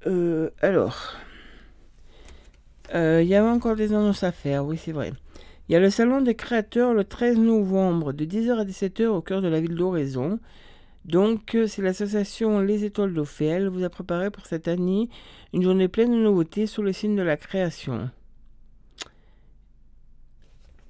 Euh, 0.05 0.49
alors, 0.61 1.15
euh, 2.93 3.21
il 3.23 3.27
y 3.29 3.35
avait 3.35 3.47
encore 3.47 3.77
des 3.77 3.93
annonces 3.93 4.23
à 4.23 4.33
faire, 4.33 4.65
oui 4.65 4.77
c'est 4.77 4.91
vrai. 4.91 5.13
Il 5.67 5.73
y 5.73 5.75
a 5.75 5.79
le 5.79 5.89
salon 5.89 6.21
des 6.21 6.35
créateurs 6.35 6.93
le 6.93 7.05
13 7.05 7.37
novembre 7.37 8.11
de 8.11 8.25
10h 8.25 8.59
à 8.59 8.65
17h 8.65 9.05
au 9.07 9.21
cœur 9.21 9.41
de 9.41 9.47
la 9.47 9.61
ville 9.61 9.75
d'Oraison. 9.75 10.39
Donc 11.05 11.55
euh, 11.55 11.67
c'est 11.67 11.81
l'association 11.81 12.59
Les 12.59 12.83
Étoiles 12.83 13.13
d'Ophel 13.13 13.69
vous 13.69 13.85
a 13.85 13.89
préparé 13.89 14.29
pour 14.29 14.45
cette 14.45 14.67
année 14.67 15.09
une 15.53 15.63
journée 15.63 15.87
pleine 15.87 16.11
de 16.11 16.17
nouveautés 16.17 16.67
sous 16.67 16.81
le 16.81 16.91
signe 16.91 17.15
de 17.15 17.21
la 17.21 17.37
création. 17.37 18.09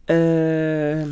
Euh, 0.10 1.06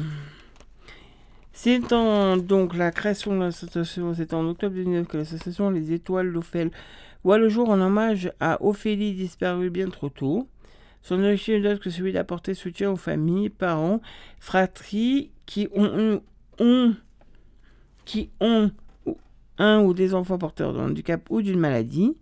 c'est 1.57 1.93
en 1.93 2.35
donc 2.37 2.75
la 2.75 2.91
création 2.91 3.33
de 3.35 3.39
l'association, 3.39 4.13
c'est 4.13 4.33
en 4.33 4.45
octobre 4.47 4.75
2009 4.75 5.07
que 5.07 5.17
l'association 5.17 5.69
Les 5.69 5.93
Étoiles 5.93 6.33
d'Ophel 6.33 6.69
voit 7.23 7.37
le 7.37 7.47
jour 7.49 7.69
en 7.69 7.79
hommage 7.79 8.31
à 8.41 8.61
Ophélie 8.63 9.13
disparue 9.13 9.69
bien 9.69 9.89
trop 9.89 10.09
tôt. 10.09 10.47
Son 11.01 11.15
objectif 11.23 11.63
n'est 11.63 11.77
que 11.79 11.89
celui 11.89 12.11
d'apporter 12.11 12.53
soutien 12.55 12.91
aux 12.91 12.95
familles, 12.97 13.49
parents, 13.49 14.01
fratries 14.39 15.31
qui 15.45 15.67
ont, 15.73 16.21
ont- 16.59 16.93
qui 18.05 18.29
ont 18.41 18.69
un 19.57 19.81
ou 19.81 19.93
des 19.93 20.13
enfants 20.13 20.37
porteurs 20.37 20.73
de 20.73 20.79
handicap 20.79 21.21
ou 21.29 21.41
d'une 21.41 21.59
maladie. 21.59 22.15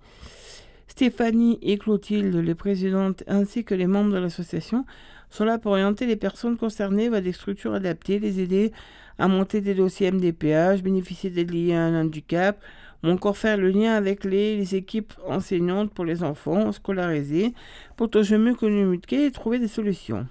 Stéphanie 0.88 1.58
et 1.64 1.78
Clotilde, 1.80 2.36
les 2.36 2.56
présidentes, 2.56 3.24
ainsi 3.28 3.64
que 3.64 3.74
les 3.74 3.88
membres 3.88 4.12
de 4.14 4.20
l'association, 4.20 4.86
sont 5.32 5.44
là 5.46 5.58
pour 5.58 5.72
orienter 5.72 6.06
les 6.06 6.16
personnes 6.16 6.56
concernées 6.58 7.10
vers 7.10 7.22
des 7.24 7.34
structures 7.34 7.74
adaptées, 7.74 8.20
les 8.20 8.40
aider 8.40 8.72
à 9.20 9.28
monter 9.28 9.62
des 9.62 9.76
dossiers 9.76 10.12
MDPH, 10.12 10.82
bénéficier 10.82 11.30
d'aides 11.30 11.52
liées 11.52 11.76
à 11.76 11.84
un 11.84 12.02
handicap, 12.02 12.62
ou 13.04 13.10
encore 13.10 13.38
faire 13.38 13.58
le 13.58 13.70
lien 13.70 13.94
avec 13.94 14.24
les, 14.24 14.58
les 14.58 14.76
équipes 14.76 15.14
enseignantes 15.28 15.94
pour 15.94 16.06
les 16.06 16.24
enfants 16.24 16.72
scolarisés, 16.72 17.54
pour 17.98 18.10
toujours 18.10 18.40
mieux 18.40 18.56
communiquer 18.56 19.26
et 19.26 19.32
trouver 19.32 19.60
des 19.60 19.68
solutions. 19.68 20.28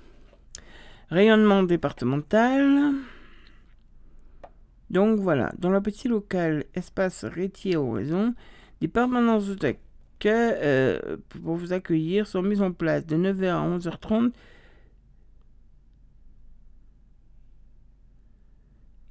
Rayonnement 1.11 1.63
départemental. 1.63 2.95
Donc 4.91 5.21
voilà, 5.21 5.53
dans 5.59 5.71
le 5.71 5.81
petit 5.81 6.09
local 6.09 6.65
espace 6.75 7.25
Rétier 7.25 7.77
Horizon, 7.77 8.35
des 8.81 8.89
permanences 8.89 9.49
d'accueil 9.51 9.77
euh, 10.27 11.17
pour 11.29 11.57
vous 11.57 11.73
accueillir 11.73 12.27
sont 12.27 12.43
mises 12.43 12.63
en 12.63 12.73
place 12.73 13.07
de 13.07 13.17
9h 13.17 13.49
à 13.49 13.79
11h30 13.79 14.33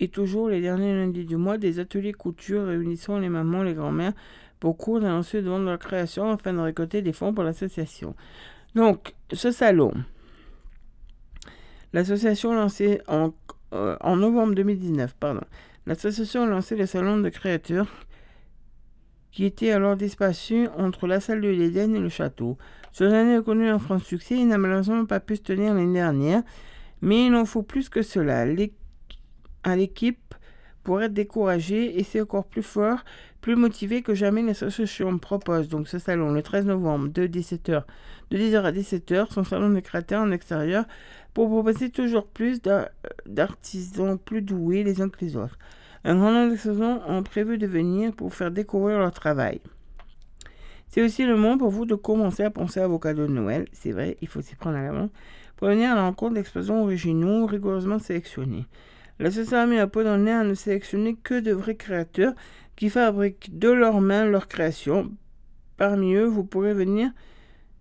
et 0.01 0.07
toujours 0.07 0.49
les 0.49 0.61
derniers 0.61 0.95
lundis 0.95 1.25
du 1.25 1.37
mois, 1.37 1.59
des 1.59 1.79
ateliers 1.79 2.11
couture 2.11 2.65
réunissant 2.65 3.19
les 3.19 3.29
mamans, 3.29 3.61
les 3.61 3.75
grands-mères 3.75 4.13
pour 4.59 4.75
cours 4.75 4.99
d'annoncer 4.99 5.43
devant 5.43 5.59
leur 5.59 5.77
création 5.77 6.31
afin 6.31 6.53
de 6.53 6.59
récolter 6.59 7.03
des 7.03 7.13
fonds 7.13 7.33
pour 7.33 7.43
l'association. 7.43 8.15
Donc, 8.73 9.13
ce 9.31 9.51
salon, 9.51 9.93
l'association 11.93 12.53
lancée 12.53 12.99
en, 13.07 13.31
euh, 13.73 13.95
en 14.01 14.15
novembre 14.15 14.55
2019, 14.55 15.15
pardon, 15.19 15.41
l'association 15.85 16.43
a 16.43 16.47
lancé 16.47 16.75
le 16.75 16.87
salon 16.87 17.19
de 17.19 17.29
créateurs 17.29 17.87
qui 19.31 19.45
était 19.45 19.71
alors 19.71 19.95
disparu 19.95 20.67
entre 20.77 21.05
la 21.05 21.19
salle 21.19 21.41
de 21.41 21.47
l'Éden 21.47 21.93
et 21.93 21.99
le 21.99 22.09
château. 22.09 22.57
Ce 22.91 23.03
dernier 23.03 23.35
a 23.35 23.41
connu 23.41 23.69
un 23.69 23.79
franc 23.79 23.99
succès 23.99 24.35
et 24.35 24.45
n'a 24.45 24.57
malheureusement 24.57 25.05
pas 25.05 25.19
pu 25.19 25.35
se 25.35 25.43
tenir 25.43 25.75
l'année 25.75 25.93
dernière, 25.93 26.41
mais 27.01 27.27
il 27.27 27.35
en 27.35 27.45
faut 27.45 27.63
plus 27.63 27.87
que 27.87 28.01
cela. 28.01 28.45
À 29.63 29.75
l'équipe 29.75 30.33
pour 30.83 31.01
être 31.01 31.13
découragée 31.13 31.99
et 31.99 32.03
c'est 32.03 32.21
encore 32.21 32.45
plus 32.45 32.63
fort, 32.63 33.03
plus 33.41 33.55
motivé 33.55 34.01
que 34.01 34.15
jamais 34.15 34.41
l'association 34.41 35.17
propose 35.17 35.67
donc 35.67 35.87
ce 35.87 35.99
salon 35.99 36.31
le 36.31 36.41
13 36.41 36.65
novembre 36.65 37.09
de 37.09 37.27
17h, 37.27 37.83
de 38.31 38.37
10h 38.37 38.63
à 38.63 38.71
17h, 38.71 39.31
son 39.31 39.43
salon 39.43 39.69
de 39.69 39.79
créateurs 39.79 40.23
en 40.23 40.31
extérieur 40.31 40.85
pour 41.33 41.49
proposer 41.49 41.89
toujours 41.89 42.27
plus 42.27 42.61
d'artisans 43.25 44.17
plus 44.17 44.41
doués 44.41 44.83
les 44.83 45.01
uns 45.01 45.09
que 45.09 45.23
les 45.23 45.37
autres. 45.37 45.57
Un 46.03 46.15
grand 46.15 46.31
nombre 46.31 46.49
d'exposants 46.49 47.01
ont 47.07 47.21
prévu 47.21 47.59
de 47.59 47.67
venir 47.67 48.11
pour 48.13 48.33
faire 48.33 48.49
découvrir 48.49 48.97
leur 48.97 49.11
travail. 49.11 49.61
C'est 50.87 51.03
aussi 51.03 51.25
le 51.25 51.35
moment 51.35 51.57
pour 51.57 51.69
vous 51.69 51.85
de 51.85 51.95
commencer 51.95 52.43
à 52.43 52.49
penser 52.49 52.79
à 52.79 52.87
vos 52.87 52.99
cadeaux 52.99 53.27
de 53.27 53.31
Noël. 53.31 53.67
C'est 53.71 53.91
vrai, 53.91 54.17
il 54.21 54.27
faut 54.27 54.41
s'y 54.41 54.55
prendre 54.55 54.77
à 54.77 54.81
l'avance. 54.81 55.09
Pour 55.55 55.67
venir 55.67 55.91
à 55.91 55.95
la 55.95 56.01
rencontre 56.01 56.33
d'exposants 56.33 56.81
originaux 56.81 57.45
rigoureusement 57.45 57.99
sélectionnés. 57.99 58.65
L'association 59.19 59.57
a 59.57 59.65
mis 59.65 59.77
dans 59.77 60.17
le 60.17 60.23
nez 60.23 60.31
à 60.31 60.43
ne 60.43 60.53
sélectionner 60.53 61.15
que 61.15 61.39
de 61.39 61.51
vrais 61.51 61.75
créateurs 61.75 62.33
qui 62.75 62.89
fabriquent 62.89 63.57
de 63.57 63.69
leurs 63.69 64.01
mains 64.01 64.25
leurs 64.25 64.47
créations. 64.47 65.11
Parmi 65.77 66.13
eux, 66.13 66.25
vous 66.25 66.43
pourrez 66.43 66.73
venir 66.73 67.11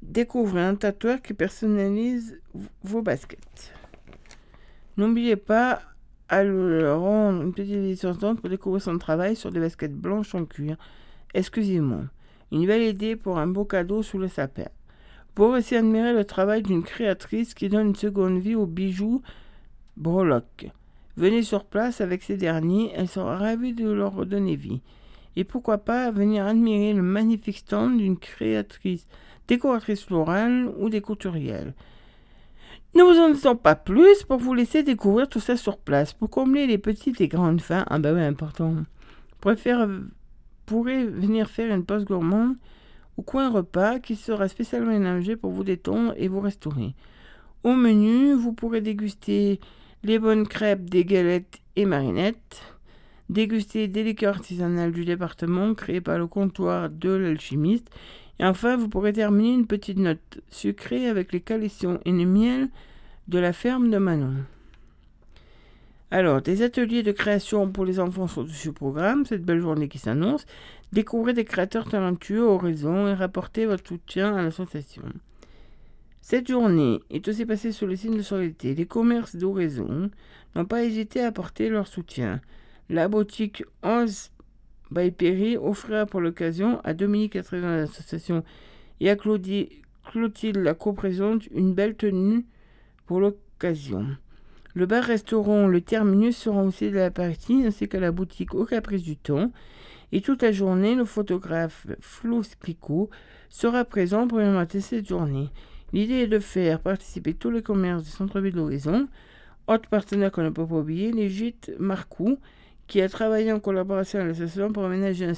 découvrir 0.02 0.64
un 0.64 0.74
tatoueur 0.74 1.20
qui 1.22 1.34
personnalise 1.34 2.40
vos 2.82 3.02
baskets. 3.02 3.72
N'oubliez 4.96 5.36
pas 5.36 5.82
à 6.28 6.44
leur 6.44 7.00
rendre 7.00 7.42
une 7.42 7.52
petite 7.52 7.74
édition 7.74 8.14
pour 8.36 8.48
découvrir 8.48 8.82
son 8.82 8.98
travail 8.98 9.36
sur 9.36 9.50
des 9.50 9.60
baskets 9.60 9.94
blanches 9.94 10.34
en 10.34 10.44
cuir. 10.44 10.76
Excusez-moi. 11.34 12.02
Une 12.52 12.66
belle 12.66 12.82
idée 12.82 13.16
pour 13.16 13.38
un 13.38 13.46
beau 13.46 13.64
cadeau 13.64 14.02
sous 14.02 14.18
le 14.18 14.28
sapin. 14.28 14.68
Pour 15.34 15.50
aussi 15.50 15.76
admirer 15.76 16.12
le 16.12 16.24
travail 16.24 16.62
d'une 16.62 16.82
créatrice 16.82 17.54
qui 17.54 17.68
donne 17.68 17.88
une 17.88 17.96
seconde 17.96 18.38
vie 18.38 18.54
aux 18.54 18.66
bijoux 18.66 19.22
breloques. 19.96 20.68
Venez 21.16 21.42
sur 21.42 21.64
place 21.64 22.00
avec 22.00 22.22
ces 22.22 22.36
derniers, 22.36 22.92
elle 22.94 23.08
sera 23.08 23.36
ravie 23.36 23.72
de 23.72 23.90
leur 23.90 24.14
redonner 24.14 24.56
vie. 24.56 24.80
Et 25.36 25.44
pourquoi 25.44 25.78
pas 25.78 26.10
venir 26.10 26.46
admirer 26.46 26.92
le 26.92 27.02
magnifique 27.02 27.58
stand 27.58 27.98
d'une 27.98 28.18
créatrice, 28.18 29.06
décoratrice 29.48 30.04
florale 30.04 30.70
ou 30.78 30.88
des 30.88 31.00
couturières. 31.00 31.72
Ne 32.94 33.02
vous 33.04 33.20
en 33.20 33.30
disons 33.30 33.54
pas 33.54 33.76
plus 33.76 34.24
pour 34.24 34.38
vous 34.38 34.54
laisser 34.54 34.82
découvrir 34.82 35.28
tout 35.28 35.38
ça 35.38 35.56
sur 35.56 35.78
place. 35.78 36.12
Pour 36.12 36.28
combler 36.28 36.66
les 36.66 36.78
petites 36.78 37.20
et 37.20 37.28
grandes 37.28 37.60
fins, 37.60 37.84
ah 37.88 37.98
bah 37.98 38.12
oui, 38.12 38.22
important. 38.22 38.74
Préfère, 39.40 39.88
pourrez 40.66 41.04
venir 41.04 41.48
faire 41.48 41.72
une 41.72 41.84
pause 41.84 42.04
gourmande 42.04 42.56
ou 43.16 43.22
coin 43.22 43.48
repas 43.48 44.00
qui 44.00 44.16
sera 44.16 44.48
spécialement 44.48 44.90
énergé 44.90 45.36
pour 45.36 45.52
vous 45.52 45.64
détendre 45.64 46.14
et 46.16 46.26
vous 46.26 46.40
restaurer. 46.40 46.94
Au 47.62 47.74
menu, 47.74 48.32
vous 48.32 48.52
pourrez 48.52 48.80
déguster 48.80 49.60
les 50.02 50.18
bonnes 50.18 50.46
crêpes, 50.46 50.88
des 50.88 51.04
galettes 51.04 51.60
et 51.76 51.84
marinettes, 51.84 52.62
déguster 53.28 53.88
des 53.88 54.02
liqueurs 54.02 54.36
artisanales 54.36 54.92
du 54.92 55.04
département 55.04 55.74
créées 55.74 56.00
par 56.00 56.18
le 56.18 56.26
comptoir 56.26 56.90
de 56.90 57.10
l'alchimiste 57.10 57.90
et 58.40 58.44
enfin, 58.44 58.78
vous 58.78 58.88
pourrez 58.88 59.12
terminer 59.12 59.52
une 59.52 59.66
petite 59.66 59.98
note 59.98 60.40
sucrée 60.48 61.06
avec 61.08 61.30
les 61.30 61.42
calitions 61.42 62.00
et 62.06 62.10
le 62.10 62.24
miel 62.24 62.70
de 63.28 63.38
la 63.38 63.52
ferme 63.52 63.90
de 63.90 63.98
Manon. 63.98 64.34
Alors, 66.10 66.40
des 66.40 66.62
ateliers 66.62 67.02
de 67.02 67.12
création 67.12 67.70
pour 67.70 67.84
les 67.84 68.00
enfants 68.00 68.28
sont 68.28 68.46
ce 68.48 68.70
programme, 68.70 69.26
cette 69.26 69.44
belle 69.44 69.60
journée 69.60 69.88
qui 69.88 69.98
s'annonce. 69.98 70.46
Découvrez 70.92 71.34
des 71.34 71.44
créateurs 71.44 71.88
talentueux 71.88 72.42
au 72.42 72.56
réseau 72.56 73.08
et 73.08 73.14
rapportez 73.14 73.66
votre 73.66 73.86
soutien 73.86 74.34
à 74.34 74.42
l'association. 74.42 75.02
Cette 76.20 76.48
journée 76.48 77.00
est 77.10 77.26
aussi 77.28 77.46
passée 77.46 77.72
sous 77.72 77.86
le 77.86 77.96
signe 77.96 78.16
de 78.16 78.22
solidité. 78.22 78.74
Les 78.74 78.86
commerces 78.86 79.36
d'Horizon 79.36 80.10
n'ont 80.54 80.64
pas 80.66 80.84
hésité 80.84 81.22
à 81.22 81.28
apporter 81.28 81.70
leur 81.70 81.86
soutien. 81.86 82.40
La 82.88 83.08
boutique 83.08 83.64
11 83.82 84.30
by 84.90 85.10
Perry 85.12 85.56
offrira 85.56 86.06
pour 86.06 86.20
l'occasion 86.20 86.80
à 86.84 86.92
Dominique 86.92 87.32
Catherine 87.32 87.62
de 87.62 87.66
l'association 87.66 88.44
et 89.00 89.08
à 89.08 89.16
Clotilde 89.16 90.58
la 90.58 90.74
co-présente 90.74 91.46
une 91.52 91.74
belle 91.74 91.96
tenue 91.96 92.44
pour 93.06 93.20
l'occasion. 93.20 94.06
Le 94.74 94.86
bar-restaurant 94.86 95.66
Le 95.66 95.80
Terminus 95.80 96.36
sera 96.36 96.62
aussi 96.62 96.90
de 96.90 96.96
la 96.96 97.10
partie, 97.10 97.64
ainsi 97.66 97.88
que 97.88 97.96
la 97.96 98.12
boutique 98.12 98.54
Au 98.54 98.64
Caprice 98.66 99.02
du 99.02 99.16
Temps. 99.16 99.50
Et 100.12 100.20
toute 100.20 100.42
la 100.42 100.52
journée, 100.52 100.94
le 100.94 101.04
photographe 101.04 101.86
Flo 102.00 102.42
Spicot 102.42 103.08
sera 103.48 103.84
présent 103.84 104.28
pour 104.28 104.38
animer 104.38 104.64
cette 104.80 105.08
journée. 105.08 105.48
L'idée 105.92 106.14
est 106.14 106.26
de 106.26 106.38
faire 106.38 106.80
participer 106.80 107.34
tous 107.34 107.50
les 107.50 107.62
commerces 107.62 108.04
du 108.04 108.10
centre-ville 108.10 108.54
d'Horizon. 108.54 109.08
Autre 109.66 109.88
partenaire 109.88 110.30
qu'on 110.30 110.42
ne 110.42 110.50
peut 110.50 110.66
pas 110.66 110.74
oublier, 110.74 111.28
gîtes 111.28 111.72
Marcou, 111.78 112.38
qui 112.86 113.00
a 113.00 113.08
travaillé 113.08 113.52
en 113.52 113.60
collaboration 113.60 114.20
avec 114.20 114.30
l'association 114.32 114.72
pour 114.72 114.84
aménager 114.84 115.30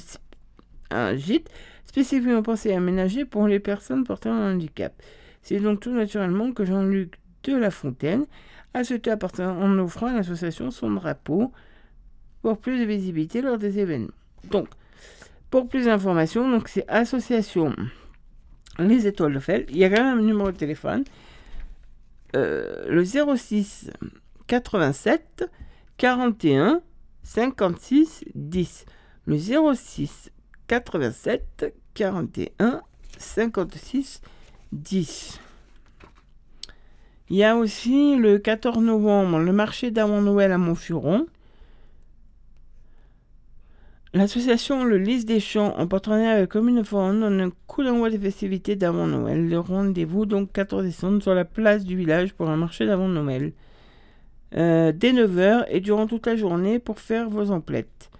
un, 0.91 1.15
gîte 1.15 1.49
spécifiquement 1.85 2.41
pensé 2.41 2.73
à 2.73 2.77
aménager 2.77 3.25
pour 3.25 3.47
les 3.47 3.59
personnes 3.59 4.03
portant 4.03 4.31
un 4.31 4.53
handicap. 4.53 4.93
C'est 5.41 5.59
donc 5.59 5.79
tout 5.81 5.91
naturellement 5.91 6.51
que 6.51 6.65
Jean-Luc 6.65 7.19
de 7.43 7.55
La 7.55 7.71
Fontaine 7.71 8.25
a 8.73 8.83
souhaité 8.83 9.11
apporter 9.11 9.43
en 9.43 9.77
offrant 9.79 10.07
à 10.07 10.13
l'association 10.13 10.71
son 10.71 10.91
drapeau 10.91 11.51
pour 12.41 12.57
plus 12.57 12.79
de 12.79 12.85
visibilité 12.85 13.41
lors 13.41 13.57
des 13.57 13.79
événements. 13.79 14.13
Donc, 14.49 14.67
pour 15.49 15.67
plus 15.67 15.85
d'informations, 15.85 16.49
donc 16.49 16.67
c'est 16.67 16.87
association 16.87 17.75
Les 18.79 19.07
Étoiles 19.07 19.33
de 19.33 19.39
Fel. 19.39 19.65
Il 19.69 19.77
y 19.77 19.83
a 19.83 19.89
quand 19.89 20.03
même 20.03 20.19
un 20.19 20.21
numéro 20.21 20.51
de 20.51 20.57
téléphone. 20.57 21.03
Euh, 22.35 22.85
le 22.87 23.03
06 23.05 23.91
87 24.47 25.49
41 25.97 26.81
56 27.23 28.25
10. 28.33 28.85
Le 29.25 29.37
06 29.37 30.31
87 30.67 31.73
41 31.93 32.81
56 33.17 34.21
10. 34.71 35.39
Il 37.29 37.37
y 37.37 37.43
a 37.43 37.55
aussi 37.55 38.15
le 38.17 38.37
14 38.37 38.79
novembre 38.79 39.39
le 39.39 39.53
marché 39.53 39.91
d'avant 39.91 40.21
Noël 40.21 40.51
à 40.51 40.57
Montfuron. 40.57 41.27
L'association 44.15 44.83
Le 44.83 44.99
Lys 44.99 45.25
des 45.25 45.39
Champs, 45.39 45.73
en 45.75 45.87
partenariat 45.87 46.33
avec 46.33 46.51
Commune 46.51 46.83
Forum, 46.85 47.21
donne 47.21 47.41
un 47.41 47.51
coup 47.65 47.83
d'envoi 47.83 48.11
des 48.11 48.19
festivités 48.19 48.75
d'avant 48.75 49.07
Noël. 49.07 49.49
Le 49.49 49.59
rendez-vous, 49.59 50.27
donc 50.27 50.51
14 50.51 50.83
décembre, 50.83 51.23
sur 51.23 51.33
la 51.33 51.45
place 51.45 51.83
du 51.83 51.97
village 51.97 52.35
pour 52.35 52.47
un 52.47 52.55
marché 52.55 52.85
d'avant 52.85 53.07
Noël. 53.07 53.53
Euh, 54.55 54.91
dès 54.91 55.13
9h 55.13 55.65
et 55.69 55.79
durant 55.79 56.05
toute 56.05 56.27
la 56.27 56.35
journée 56.35 56.77
pour 56.77 56.99
faire 56.99 57.27
vos 57.27 57.49
emplettes 57.49 58.11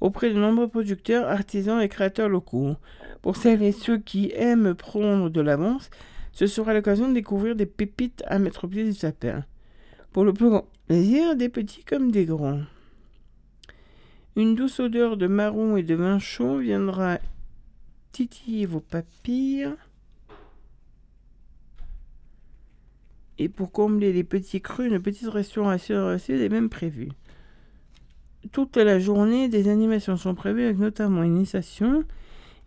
auprès 0.00 0.30
de 0.30 0.38
nombreux 0.38 0.68
producteurs, 0.68 1.28
artisans 1.28 1.82
et 1.82 1.88
créateurs 1.90 2.30
locaux. 2.30 2.76
Pour 3.20 3.36
celles 3.36 3.62
et 3.62 3.72
ceux 3.72 3.98
qui 3.98 4.32
aiment 4.34 4.74
prendre 4.74 5.28
de 5.28 5.40
l'avance, 5.42 5.90
ce 6.32 6.46
sera 6.46 6.72
l'occasion 6.72 7.10
de 7.10 7.14
découvrir 7.14 7.56
des 7.56 7.66
pépites 7.66 8.24
à 8.26 8.38
mettre 8.38 8.64
au 8.64 8.68
pied 8.68 8.84
du 8.84 8.94
sapin. 8.94 9.44
Pour 10.12 10.24
le 10.24 10.32
plus 10.32 10.48
grand 10.48 10.66
plaisir, 10.88 11.36
des 11.36 11.50
petits 11.50 11.84
comme 11.84 12.10
des 12.10 12.24
grands. 12.24 12.62
Une 14.34 14.54
douce 14.54 14.80
odeur 14.80 15.18
de 15.18 15.26
marron 15.26 15.76
et 15.76 15.82
de 15.82 15.94
vin 15.94 16.18
chaud 16.18 16.58
viendra 16.58 17.18
titiller 18.12 18.64
vos 18.64 18.80
papilles. 18.80 19.68
Et 23.38 23.48
pour 23.48 23.72
combler 23.72 24.12
les 24.12 24.24
petits 24.24 24.60
crus, 24.60 24.90
une 24.90 25.02
petite 25.02 25.28
restauration 25.28 26.10
est 26.12 26.48
même 26.48 26.70
prévue. 26.70 27.10
toute 28.52 28.76
la 28.76 28.98
journée, 28.98 29.48
des 29.48 29.68
animations 29.68 30.16
sont 30.16 30.34
prévues 30.34 30.64
avec 30.64 30.78
notamment 30.78 31.22
une 31.22 31.36
initiation 31.36 32.04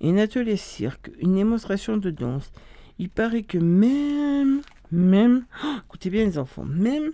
et 0.01 0.11
un 0.11 0.17
atelier 0.17 0.57
cirque, 0.57 1.11
une 1.19 1.35
démonstration 1.35 1.97
de 1.97 2.11
danse. 2.11 2.51
Il 2.99 3.09
paraît 3.09 3.43
que 3.43 3.57
même, 3.57 4.61
même, 4.91 5.45
oh, 5.63 5.75
écoutez 5.85 6.09
bien 6.09 6.25
les 6.25 6.37
enfants, 6.37 6.65
même, 6.65 7.11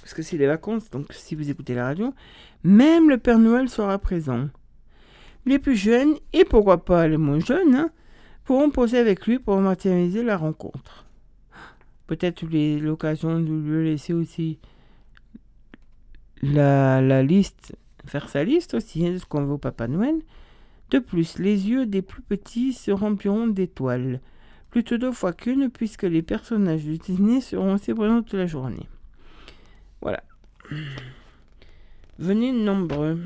parce 0.00 0.14
que 0.14 0.22
c'est 0.22 0.36
les 0.36 0.46
vacances, 0.46 0.90
donc 0.90 1.12
si 1.12 1.34
vous 1.34 1.50
écoutez 1.50 1.74
la 1.74 1.84
radio, 1.84 2.14
même 2.64 3.08
le 3.08 3.18
Père 3.18 3.38
Noël 3.38 3.68
sera 3.68 3.98
présent. 3.98 4.48
Les 5.46 5.58
plus 5.58 5.76
jeunes, 5.76 6.14
et 6.32 6.44
pourquoi 6.44 6.84
pas 6.84 7.08
les 7.08 7.16
moins 7.16 7.40
jeunes, 7.40 7.74
hein, 7.74 7.90
pourront 8.44 8.70
poser 8.70 8.98
avec 8.98 9.26
lui 9.26 9.38
pour 9.38 9.60
matérialiser 9.60 10.22
la 10.22 10.36
rencontre. 10.36 11.06
Peut-être 12.06 12.44
l'occasion 12.80 13.40
de 13.40 13.52
lui 13.52 13.84
laisser 13.90 14.12
aussi 14.12 14.58
la, 16.42 17.00
la, 17.00 17.22
liste, 17.22 17.74
faire 18.04 18.28
sa 18.28 18.44
liste 18.44 18.74
aussi 18.74 19.06
hein, 19.06 19.12
de 19.12 19.18
ce 19.18 19.26
qu'on 19.26 19.44
veut 19.44 19.54
au 19.54 19.58
Papa 19.58 19.88
Noël. 19.88 20.20
De 20.90 20.98
plus, 20.98 21.38
les 21.38 21.70
yeux 21.70 21.86
des 21.86 22.02
plus 22.02 22.22
petits 22.22 22.72
se 22.74 22.90
rempliront 22.90 23.46
d'étoiles, 23.46 24.20
plutôt 24.70 24.98
deux 24.98 25.12
fois 25.12 25.32
qu'une, 25.32 25.70
puisque 25.70 26.02
les 26.02 26.22
personnages 26.22 26.84
du 26.84 26.98
Disney 26.98 27.40
seront 27.40 27.74
aussi 27.74 27.94
présents 27.94 28.22
toute 28.22 28.34
la 28.34 28.46
journée. 28.46 28.88
Voilà. 30.02 30.22
Venez 32.18 32.52
nombreux. 32.52 33.18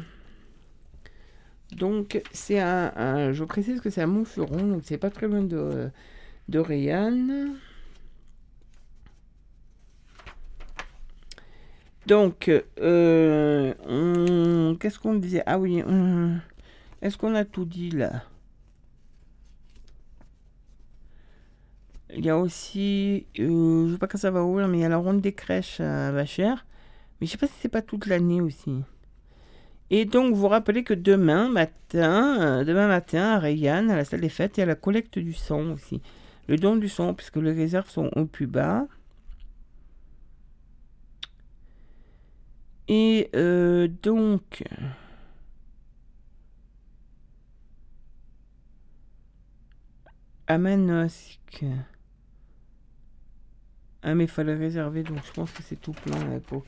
Donc, 1.72 2.22
c'est 2.32 2.60
un, 2.60 3.32
Je 3.32 3.44
précise 3.44 3.80
que 3.80 3.90
c'est 3.90 4.02
à 4.02 4.06
Montferrand, 4.06 4.66
donc 4.66 4.82
c'est 4.84 4.98
pas 4.98 5.10
très 5.10 5.26
loin 5.28 5.42
de, 5.42 5.90
de 6.48 6.58
Donc, 12.06 12.48
euh, 12.80 14.74
qu'est-ce 14.76 14.98
qu'on 14.98 15.14
disait? 15.14 15.42
Ah 15.46 15.58
oui, 15.58 15.82
est-ce 17.02 17.16
qu'on 17.18 17.34
a 17.34 17.44
tout 17.44 17.64
dit 17.64 17.90
là? 17.90 18.22
Il 22.14 22.24
y 22.24 22.30
a 22.30 22.36
aussi, 22.38 23.26
euh, 23.38 23.88
je 23.88 23.92
sais 23.92 23.98
pas 23.98 24.06
quand 24.08 24.18
ça 24.18 24.30
va 24.32 24.42
ouvrir, 24.44 24.68
mais 24.68 24.78
il 24.78 24.80
y 24.80 24.84
a 24.84 24.88
la 24.88 24.96
ronde 24.96 25.20
des 25.20 25.32
crèches 25.32 25.80
à 25.80 26.10
Vachère. 26.12 26.65
Mais 27.20 27.26
je 27.26 27.32
sais 27.32 27.38
pas 27.38 27.46
si 27.46 27.54
c'est 27.60 27.68
pas 27.68 27.82
toute 27.82 28.06
l'année 28.06 28.40
aussi. 28.40 28.82
Et 29.90 30.04
donc, 30.04 30.34
vous 30.34 30.48
rappelez 30.48 30.84
que 30.84 30.94
demain 30.94 31.48
matin, 31.48 32.60
euh, 32.60 32.64
demain 32.64 32.88
matin, 32.88 33.34
à 33.34 33.38
Rayanne, 33.38 33.90
à 33.90 33.96
la 33.96 34.04
salle 34.04 34.20
des 34.20 34.28
fêtes, 34.28 34.56
il 34.56 34.60
y 34.60 34.62
a 34.62 34.66
la 34.66 34.74
collecte 34.74 35.18
du 35.18 35.32
son 35.32 35.70
aussi. 35.72 36.02
Le 36.48 36.56
don 36.56 36.76
du 36.76 36.88
son, 36.88 37.14
puisque 37.14 37.36
les 37.36 37.52
réserves 37.52 37.88
sont 37.88 38.10
au 38.16 38.26
plus 38.26 38.46
bas. 38.46 38.86
Et 42.88 43.30
euh, 43.34 43.88
donc... 44.02 44.64
À. 50.48 50.58
Ah 54.08 54.14
mais 54.14 54.24
il 54.24 54.30
fallait 54.30 54.54
réserver, 54.54 55.02
donc 55.02 55.18
je 55.26 55.32
pense 55.32 55.50
que 55.50 55.64
c'est 55.64 55.80
tout 55.80 55.90
plein 55.90 56.16
là 56.28 56.38
pour... 56.38 56.64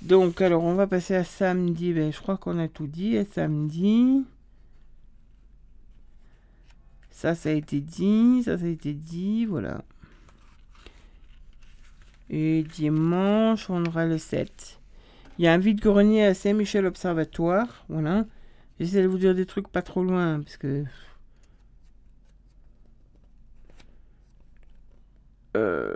Donc 0.00 0.40
alors 0.40 0.64
on 0.64 0.74
va 0.74 0.86
passer 0.86 1.14
à 1.14 1.24
samedi. 1.24 1.92
Ben, 1.92 2.10
je 2.10 2.18
crois 2.18 2.38
qu'on 2.38 2.58
a 2.58 2.68
tout 2.68 2.86
dit. 2.86 3.18
Samedi. 3.32 4.24
Ça, 7.10 7.34
ça 7.34 7.50
a 7.50 7.52
été 7.52 7.80
dit. 7.80 8.42
Ça, 8.44 8.56
ça 8.56 8.64
a 8.64 8.68
été 8.68 8.94
dit. 8.94 9.44
Voilà. 9.44 9.84
Et 12.30 12.62
dimanche, 12.62 13.68
on 13.68 13.84
aura 13.84 14.06
le 14.06 14.16
7. 14.16 14.80
Il 15.38 15.44
y 15.44 15.48
a 15.48 15.52
un 15.52 15.58
vide-grenier 15.58 16.24
à 16.24 16.34
Saint-Michel 16.34 16.86
Observatoire. 16.86 17.84
Voilà. 17.90 18.24
J'essaie 18.80 19.02
de 19.02 19.06
vous 19.08 19.18
dire 19.18 19.34
des 19.34 19.44
trucs 19.44 19.68
pas 19.68 19.82
trop 19.82 20.02
loin. 20.02 20.40
Parce 20.40 20.56
que. 20.56 20.84
Euh... 25.56 25.94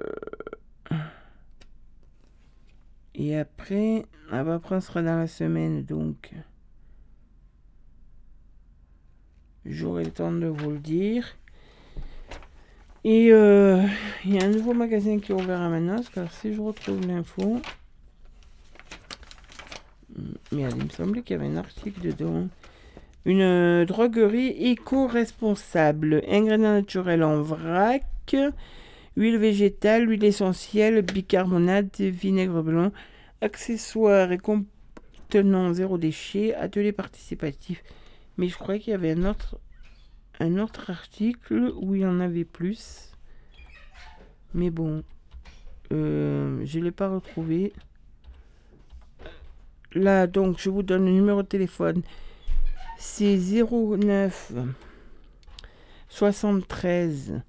Et 3.14 3.38
après, 3.38 4.04
après 4.30 4.76
on 4.76 4.80
sera 4.80 5.02
dans 5.02 5.16
la 5.16 5.26
semaine, 5.26 5.84
donc 5.84 6.32
j'aurai 9.64 10.04
le 10.04 10.10
temps 10.10 10.32
de 10.32 10.46
vous 10.46 10.70
le 10.70 10.78
dire. 10.78 11.36
Et 13.04 13.32
euh, 13.32 13.82
il 14.24 14.34
y 14.34 14.38
a 14.38 14.44
un 14.44 14.50
nouveau 14.50 14.74
magasin 14.74 15.18
qui 15.18 15.32
est 15.32 15.34
ouvert 15.34 15.60
à 15.60 15.68
Manosque. 15.68 16.12
car 16.12 16.30
si 16.32 16.52
je 16.52 16.60
retrouve 16.60 17.06
l'info, 17.06 17.62
merde, 20.52 20.74
il 20.76 20.84
me 20.84 20.90
semblait 20.90 21.22
qu'il 21.22 21.36
y 21.36 21.40
avait 21.40 21.48
un 21.48 21.56
article 21.56 22.00
dedans. 22.00 22.48
Une 23.24 23.40
euh, 23.40 23.84
droguerie 23.86 24.48
éco-responsable, 24.48 26.22
ingrédients 26.28 26.74
naturels 26.74 27.22
en 27.22 27.40
vrac, 27.42 28.04
huile 29.16 29.38
végétale, 29.38 30.08
huile 30.08 30.24
essentielle, 30.24 31.02
bicarbonate, 31.02 32.00
vinaigre 32.00 32.62
blanc, 32.62 32.92
accessoires 33.40 34.30
et 34.32 34.38
contenant 34.38 35.72
zéro 35.72 35.98
déchet, 35.98 36.54
atelier 36.54 36.92
participatif. 36.92 37.82
Mais 38.36 38.48
je 38.48 38.56
crois 38.56 38.78
qu'il 38.78 38.90
y 38.90 38.94
avait 38.94 39.12
un 39.12 39.24
autre, 39.24 39.58
un 40.40 40.58
autre 40.58 40.90
article 40.90 41.72
où 41.76 41.94
il 41.94 42.02
y 42.02 42.06
en 42.06 42.20
avait 42.20 42.44
plus. 42.44 43.12
Mais 44.54 44.70
bon, 44.70 45.02
euh, 45.92 46.60
je 46.64 46.78
ne 46.78 46.84
l'ai 46.84 46.90
pas 46.90 47.08
retrouvé. 47.08 47.72
Là, 49.92 50.26
donc, 50.26 50.58
je 50.58 50.68
vous 50.68 50.82
donne 50.82 51.06
le 51.06 51.12
numéro 51.12 51.42
de 51.42 51.48
téléphone. 51.48 52.02
C'est 52.98 53.38
09 53.38 54.52
73 56.08 57.42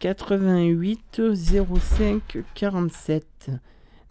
88 0.00 1.20
05 1.34 2.38
47 2.54 3.50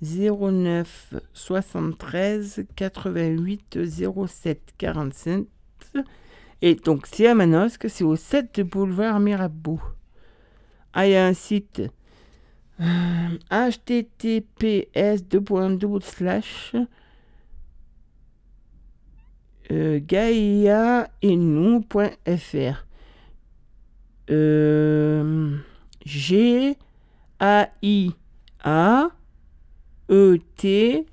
09 0.02 1.16
73 1.34 2.66
88 2.76 3.80
07 4.28 4.74
47 4.78 5.48
et 6.62 6.76
donc 6.76 7.08
c'est 7.08 7.28
à 7.28 7.36
Manosque, 7.36 7.90
c'est 7.90 8.04
au 8.04 8.16
7 8.16 8.62
boulevard 8.62 9.20
Mirabeau. 9.20 9.80
Ah, 10.94 11.08
il 11.08 11.12
y 11.12 11.16
a 11.16 11.26
un 11.26 11.34
site 11.34 11.82
euh, 12.82 13.38
https 13.50 14.88
slash 16.02 16.76
euh, 24.32 25.58
G 26.10 26.76
A 27.40 27.70
I 27.84 28.12
A 28.64 29.12
E 30.10 30.40
T 30.56 31.06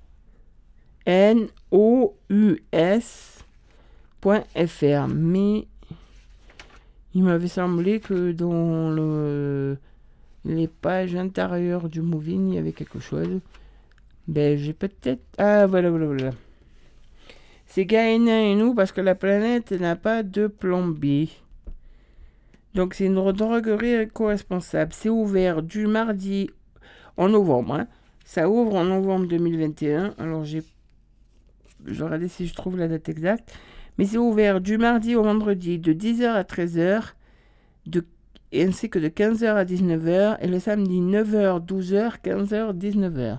N 1.04 1.48
O 1.70 2.16
U 2.30 2.56
S 2.72 3.44
mais 5.08 5.66
il 7.14 7.22
m'avait 7.22 7.48
semblé 7.48 8.00
que 8.00 8.32
dans 8.32 8.90
le, 8.90 9.76
les 10.46 10.66
pages 10.66 11.14
intérieures 11.14 11.90
du 11.90 12.00
Moving 12.00 12.48
il 12.48 12.54
y 12.54 12.58
avait 12.58 12.72
quelque 12.72 12.98
chose. 12.98 13.40
Ben 14.26 14.56
j'ai 14.56 14.72
peut-être 14.72 15.22
ah 15.36 15.66
voilà 15.66 15.90
voilà 15.90 16.06
voilà. 16.06 16.30
C'est 17.66 17.84
Gaïna 17.84 18.44
et 18.44 18.54
nous 18.54 18.74
parce 18.74 18.92
que 18.92 19.02
la 19.02 19.14
planète 19.14 19.72
n'a 19.72 19.94
pas 19.94 20.22
de 20.22 20.46
plombée 20.46 21.28
donc 22.76 22.92
c'est 22.92 23.06
une 23.06 23.14
droguerie 23.32 23.94
éco-responsable. 23.94 24.92
C'est 24.92 25.08
ouvert 25.08 25.62
du 25.62 25.86
mardi 25.86 26.50
en 27.16 27.30
novembre. 27.30 27.74
Hein. 27.74 27.88
Ça 28.26 28.50
ouvre 28.50 28.74
en 28.74 28.84
novembre 28.84 29.26
2021. 29.26 30.14
Alors 30.18 30.44
j'ai... 30.44 30.62
Je 31.86 32.26
si 32.28 32.46
je 32.46 32.54
trouve 32.54 32.76
la 32.76 32.86
date 32.86 33.08
exacte. 33.08 33.58
Mais 33.96 34.04
c'est 34.04 34.18
ouvert 34.18 34.60
du 34.60 34.76
mardi 34.76 35.16
au 35.16 35.22
vendredi 35.22 35.78
de 35.78 35.94
10h 35.94 36.26
à 36.26 36.42
13h. 36.42 37.14
De... 37.86 38.04
Ainsi 38.52 38.90
que 38.90 38.98
de 38.98 39.08
15h 39.08 39.54
à 39.54 39.64
19h. 39.64 40.36
Et 40.42 40.46
le 40.46 40.60
samedi 40.60 41.00
9h, 41.00 41.64
12h, 41.64 42.20
15h, 42.22 42.76
19h. 42.76 43.38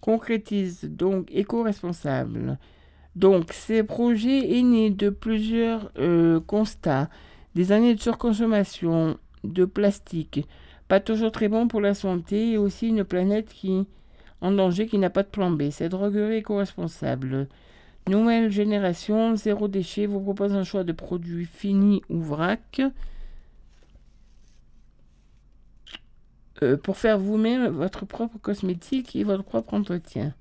Concrétise 0.00 0.84
donc 0.84 1.28
éco-responsable. 1.30 2.58
Donc, 3.18 3.52
ces 3.52 3.82
projets 3.82 4.58
est 4.58 4.62
né 4.62 4.90
de 4.90 5.10
plusieurs 5.10 5.90
euh, 5.98 6.38
constats, 6.38 7.10
des 7.56 7.72
années 7.72 7.96
de 7.96 8.00
surconsommation 8.00 9.18
de 9.42 9.64
plastique, 9.64 10.46
pas 10.86 11.00
toujours 11.00 11.32
très 11.32 11.48
bon 11.48 11.66
pour 11.66 11.80
la 11.80 11.94
santé, 11.94 12.52
et 12.52 12.58
aussi 12.58 12.86
une 12.86 13.02
planète 13.02 13.52
en 14.40 14.52
danger 14.52 14.86
qui 14.86 14.98
n'a 14.98 15.10
pas 15.10 15.24
de 15.24 15.28
plan 15.28 15.50
B. 15.50 15.70
Cette 15.70 15.90
droguerie 15.90 16.36
éco-responsable. 16.36 17.48
Nouvelle 18.06 18.52
génération, 18.52 19.34
zéro 19.34 19.66
déchet, 19.66 20.06
vous 20.06 20.20
propose 20.20 20.54
un 20.54 20.62
choix 20.62 20.84
de 20.84 20.92
produits 20.92 21.44
finis 21.44 22.02
ou 22.08 22.20
vrac. 22.20 22.80
euh, 26.62 26.76
pour 26.76 26.96
faire 26.96 27.18
vous-même 27.18 27.66
votre 27.66 28.06
propre 28.06 28.38
cosmétique 28.38 29.16
et 29.16 29.24
votre 29.24 29.42
propre 29.42 29.74
entretien. 29.74 30.34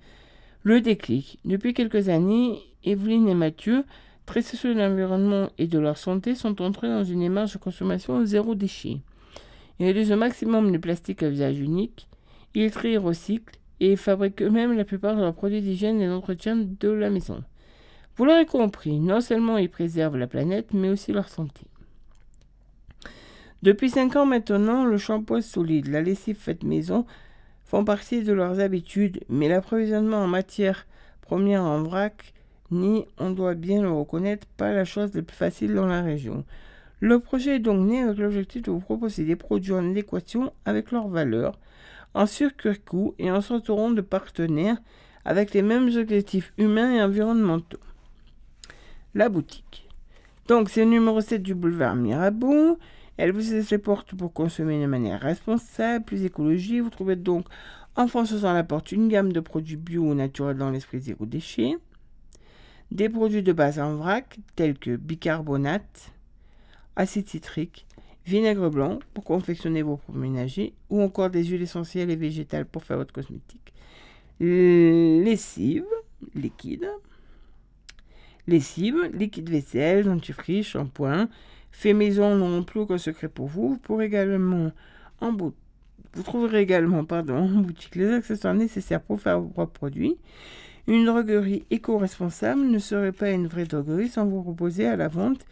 Le 0.68 0.82
déclic. 0.82 1.40
Depuis 1.46 1.74
quelques 1.74 2.10
années, 2.10 2.60
Evelyne 2.84 3.30
et 3.30 3.34
Mathieu, 3.34 3.86
très 4.26 4.42
soucieux 4.42 4.76
de 4.76 4.80
l'environnement 4.82 5.50
et 5.58 5.66
de 5.66 5.80
leur 5.80 5.98
santé, 5.98 6.36
sont 6.36 6.62
entrés 6.62 6.90
dans 6.90 7.06
une 7.06 7.22
démarche 7.22 7.54
de 7.54 7.58
consommation 7.58 8.26
zéro 8.26 8.54
déchet. 8.54 8.98
Ils 9.80 9.86
réduisent 9.86 10.12
au 10.12 10.18
maximum 10.18 10.74
le 10.74 10.78
plastique 10.78 11.24
à 11.24 11.30
visage 11.30 11.58
unique, 11.58 12.10
ils 12.54 12.70
trient 12.70 12.96
et 12.96 12.98
recyclent, 12.98 13.56
et 13.80 13.96
fabriquent 13.96 14.42
eux-mêmes 14.42 14.76
la 14.76 14.84
plupart 14.84 15.16
de 15.16 15.22
leurs 15.22 15.36
produits 15.36 15.62
d'hygiène 15.62 16.02
et 16.02 16.08
d'entretien 16.08 16.58
de 16.58 16.90
la 16.90 17.10
maison. 17.10 17.46
Vous 18.18 18.26
l'aurez 18.26 18.46
compris, 18.46 19.00
non 19.00 19.22
seulement 19.22 19.58
ils 19.58 19.70
préservent 19.70 20.18
la 20.18 20.28
planète, 20.28 20.74
mais 20.74 20.90
aussi 20.90 21.14
leur 21.14 21.30
santé. 21.30 21.62
Depuis 23.64 23.90
5 23.90 24.18
ans 24.18 24.26
maintenant, 24.26 24.84
le 24.84 24.98
shampoing 24.98 25.40
solide, 25.40 25.88
la 25.88 26.02
lessive 26.02 26.36
faite 26.36 26.66
maison 26.66 27.06
font 27.68 27.84
partie 27.84 28.24
de 28.24 28.34
leurs 28.34 28.60
habitudes, 28.60 29.22
mais 29.30 29.50
l'approvisionnement 29.50 30.24
en 30.24 30.28
matière 30.28 30.88
première 31.22 31.64
en 31.64 31.84
vrac 31.84 32.34
ni, 32.72 33.06
on 33.18 33.32
doit 33.32 33.54
bien 33.54 33.82
le 33.82 33.92
reconnaître, 33.92 34.46
pas 34.58 34.74
la 34.74 34.84
chose 34.84 35.14
la 35.14 35.22
plus 35.22 35.36
facile 35.36 35.74
dans 35.74 35.86
la 35.86 36.02
région. 36.02 36.44
Le 37.00 37.20
projet 37.20 37.56
est 37.56 37.60
donc 37.60 37.88
né 37.88 38.02
avec 38.02 38.18
l'objectif 38.18 38.64
de 38.64 38.72
vous 38.72 38.80
proposer 38.80 39.24
des 39.24 39.36
produits 39.36 39.74
en 39.74 39.90
adéquation 39.90 40.52
avec 40.66 40.92
leurs 40.92 41.08
valeurs, 41.08 41.60
en 42.14 42.26
surcoût 42.26 43.14
et 43.20 43.32
en 43.32 43.42
s'entourant 43.42 43.92
de 43.92 44.02
partenaires 44.02 44.78
avec 45.24 45.54
les 45.54 45.62
mêmes 45.62 45.90
objectifs 45.96 46.54
humains 46.58 46.94
et 46.94 47.02
environnementaux. 47.02 47.80
La 49.14 49.30
boutique. 49.30 49.88
Donc, 50.48 50.70
c'est 50.70 50.86
le 50.86 50.92
numéro 50.92 51.22
7 51.22 51.42
du 51.42 51.54
boulevard 51.54 51.96
Mirabeau. 51.96 52.80
Elle 53.18 53.32
vous 53.32 53.52
laisse 53.52 53.72
les 53.72 53.78
portes 53.78 54.16
pour 54.16 54.32
consommer 54.32 54.80
de 54.80 54.86
manière 54.86 55.20
responsable, 55.20 56.06
plus 56.06 56.24
écologique. 56.24 56.82
Vous 56.82 56.90
trouvez 56.90 57.16
donc 57.16 57.48
en 57.96 58.08
franchissant 58.08 58.54
la 58.54 58.64
porte 58.64 58.92
une 58.92 59.08
gamme 59.08 59.34
de 59.34 59.40
produits 59.40 59.76
bio 59.76 60.04
ou 60.04 60.14
naturels 60.14 60.58
dans 60.58 60.70
l'esprit 60.70 61.00
zéro 61.00 61.26
déchet. 61.26 61.78
Des 62.92 63.10
produits 63.10 63.44
de 63.44 63.54
base 63.54 63.80
en 63.80 63.96
vrac 63.96 64.38
tels 64.56 64.78
que 64.78 64.96
bicarbonate, 64.96 66.14
acide 66.96 67.28
citrique, 67.28 67.86
vinaigre 68.26 68.70
blanc 68.70 69.00
pour 69.14 69.24
confectionner 69.24 69.82
vos 69.82 69.98
produits 69.98 70.22
ménagers 70.22 70.74
ou 70.90 71.02
encore 71.02 71.30
des 71.30 71.44
huiles 71.44 71.64
essentielles 71.64 72.12
et 72.12 72.16
végétales 72.16 72.66
pour 72.66 72.84
faire 72.84 72.98
votre 72.98 73.14
cosmétique. 73.14 73.74
Lessive 74.40 75.86
liquide. 76.36 76.88
Lessive, 78.48 79.10
liquide 79.14 79.50
vaisselle, 79.50 80.06
dentifrice, 80.06 80.68
shampoing, 80.68 81.28
fait 81.78 81.94
maison 81.94 82.36
non 82.36 82.64
plus 82.64 82.80
aucun 82.80 82.98
secret 82.98 83.28
pour 83.28 83.46
vous. 83.46 83.80
Vous 83.88 84.02
également 84.02 84.72
en 85.22 85.32
Vous 85.32 86.24
trouverez 86.24 86.62
également 86.62 87.06
pardon, 87.06 87.38
en 87.38 87.62
boutique 87.62 87.96
les 87.96 88.12
accessoires 88.14 88.56
nécessaires 88.56 89.02
pour 89.02 89.22
faire 89.22 89.40
vos 89.40 89.50
propres 89.50 89.74
produits. 89.74 90.18
Une 90.88 91.06
droguerie 91.06 91.68
éco-responsable 91.70 92.62
ne 92.62 92.80
serait 92.80 93.12
pas 93.12 93.30
une 93.30 93.46
vraie 93.46 93.66
droguerie 93.66 94.08
sans 94.08 94.26
vous 94.26 94.42
proposer 94.42 94.88
à 94.88 94.96
la 94.96 95.08
vente 95.08 95.46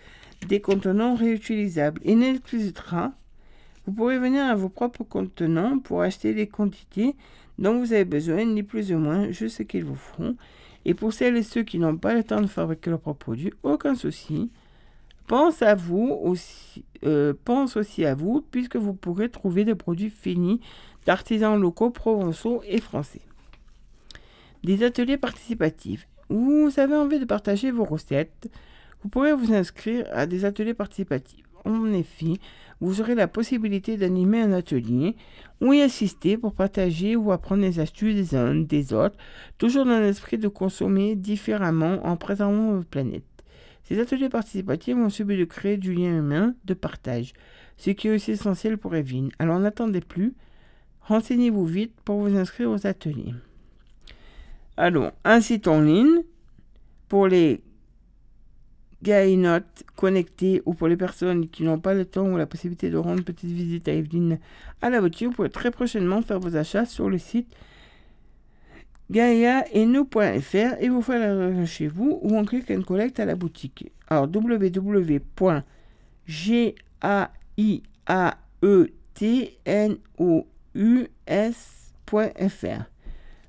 des 0.47 0.61
contenants 0.61 1.13
réutilisables. 1.13 2.01
Et 2.03 2.15
n'exclusera, 2.15 3.13
vous 3.85 3.93
pourrez 3.93 4.17
venir 4.17 4.45
à 4.45 4.55
vos 4.55 4.69
propres 4.69 5.03
contenants 5.03 5.77
pour 5.77 6.01
acheter 6.01 6.33
les 6.33 6.47
quantités 6.47 7.15
dont 7.59 7.77
vous 7.77 7.93
avez 7.93 8.05
besoin, 8.05 8.45
ni 8.45 8.63
plus 8.63 8.91
ou 8.91 8.97
moins, 8.97 9.29
je 9.29 9.45
sais 9.45 9.65
qu'ils 9.65 9.85
vous 9.85 9.93
feront. 9.93 10.35
Et 10.85 10.95
pour 10.95 11.13
celles 11.13 11.37
et 11.37 11.43
ceux 11.43 11.61
qui 11.61 11.77
n'ont 11.77 11.97
pas 11.97 12.15
le 12.15 12.23
temps 12.23 12.41
de 12.41 12.47
fabriquer 12.47 12.89
leurs 12.89 12.99
propres 12.99 13.25
produits, 13.25 13.53
aucun 13.61 13.93
souci. 13.93 14.49
Euh, 17.05 17.33
pense 17.43 17.77
aussi 17.77 18.05
à 18.05 18.15
vous, 18.15 18.41
puisque 18.51 18.75
vous 18.75 18.93
pourrez 18.93 19.29
trouver 19.29 19.65
des 19.65 19.75
produits 19.75 20.09
finis 20.09 20.61
d'artisans 21.05 21.59
locaux 21.59 21.91
provençaux 21.91 22.61
et 22.67 22.79
français. 22.79 23.21
Des 24.63 24.83
ateliers 24.83 25.17
participatifs. 25.17 26.07
Vous 26.29 26.71
avez 26.77 26.95
envie 26.95 27.19
de 27.19 27.25
partager 27.25 27.69
vos 27.69 27.85
recettes, 27.85 28.49
vous 29.03 29.09
pourrez 29.09 29.33
vous 29.33 29.53
inscrire 29.53 30.07
à 30.11 30.25
des 30.25 30.45
ateliers 30.45 30.73
participatifs. 30.73 31.45
En 31.63 31.93
effet, 31.93 32.39
vous 32.81 33.01
aurez 33.01 33.15
la 33.15 33.27
possibilité 33.27 33.97
d'animer 33.97 34.41
un 34.41 34.51
atelier 34.51 35.15
ou 35.61 35.73
y 35.73 35.81
assister 35.81 36.37
pour 36.37 36.53
partager 36.53 37.15
ou 37.15 37.31
apprendre 37.31 37.61
les 37.61 37.79
astuces 37.79 38.15
des 38.15 38.35
uns 38.35 38.55
des 38.55 38.93
autres, 38.93 39.17
toujours 39.57 39.85
dans 39.85 39.99
l'esprit 39.99 40.37
de 40.37 40.47
consommer 40.47 41.15
différemment 41.15 42.05
en 42.05 42.17
préservant 42.17 42.73
votre 42.73 42.87
planète. 42.87 43.34
Ces 43.85 43.99
ateliers 43.99 44.29
participatifs 44.29 44.95
ont 44.95 45.09
subi 45.09 45.37
de 45.37 45.45
créer 45.45 45.77
du 45.77 45.93
lien 45.93 46.17
humain, 46.17 46.55
de 46.65 46.73
partage, 46.73 47.33
ce 47.77 47.91
qui 47.91 48.07
est 48.07 48.15
aussi 48.15 48.31
essentiel 48.31 48.77
pour 48.77 48.95
Evelyne. 48.95 49.29
Alors 49.37 49.59
n'attendez 49.59 50.01
plus, 50.01 50.33
renseignez-vous 51.01 51.65
vite 51.65 51.93
pour 52.03 52.19
vous 52.19 52.35
inscrire 52.35 52.71
aux 52.71 52.87
ateliers. 52.87 53.33
Alors, 54.75 55.11
un 55.23 55.39
site 55.39 55.67
en 55.67 55.81
ligne 55.81 56.23
pour 57.07 57.27
les 57.27 57.61
gaïnotes 59.03 59.83
connectés 59.95 60.63
ou 60.65 60.73
pour 60.73 60.87
les 60.87 60.97
personnes 60.97 61.47
qui 61.47 61.61
n'ont 61.61 61.79
pas 61.79 61.93
le 61.93 62.05
temps 62.05 62.27
ou 62.27 62.37
la 62.37 62.47
possibilité 62.47 62.89
de 62.89 62.97
rendre 62.97 63.19
une 63.19 63.23
petite 63.23 63.51
visite 63.51 63.87
à 63.87 63.93
Evelyne 63.93 64.39
à 64.81 64.89
la 64.89 64.99
voiture, 64.99 65.29
vous 65.29 65.35
pouvez 65.35 65.49
très 65.49 65.69
prochainement 65.69 66.23
faire 66.23 66.39
vos 66.39 66.55
achats 66.55 66.85
sur 66.85 67.07
le 67.07 67.19
site 67.19 67.55
gaia-et-nous.fr 69.11 70.81
et 70.81 70.89
vous 70.89 71.01
faire 71.01 71.19
la 71.19 71.65
chez 71.65 71.87
vous 71.87 72.19
ou 72.21 72.37
en 72.37 72.45
click 72.45 72.71
and 72.71 72.81
collect 72.81 73.19
à 73.19 73.25
la 73.25 73.35
boutique. 73.35 73.91
Alors 74.07 74.27
www.gaetnous.fr. 74.33 75.21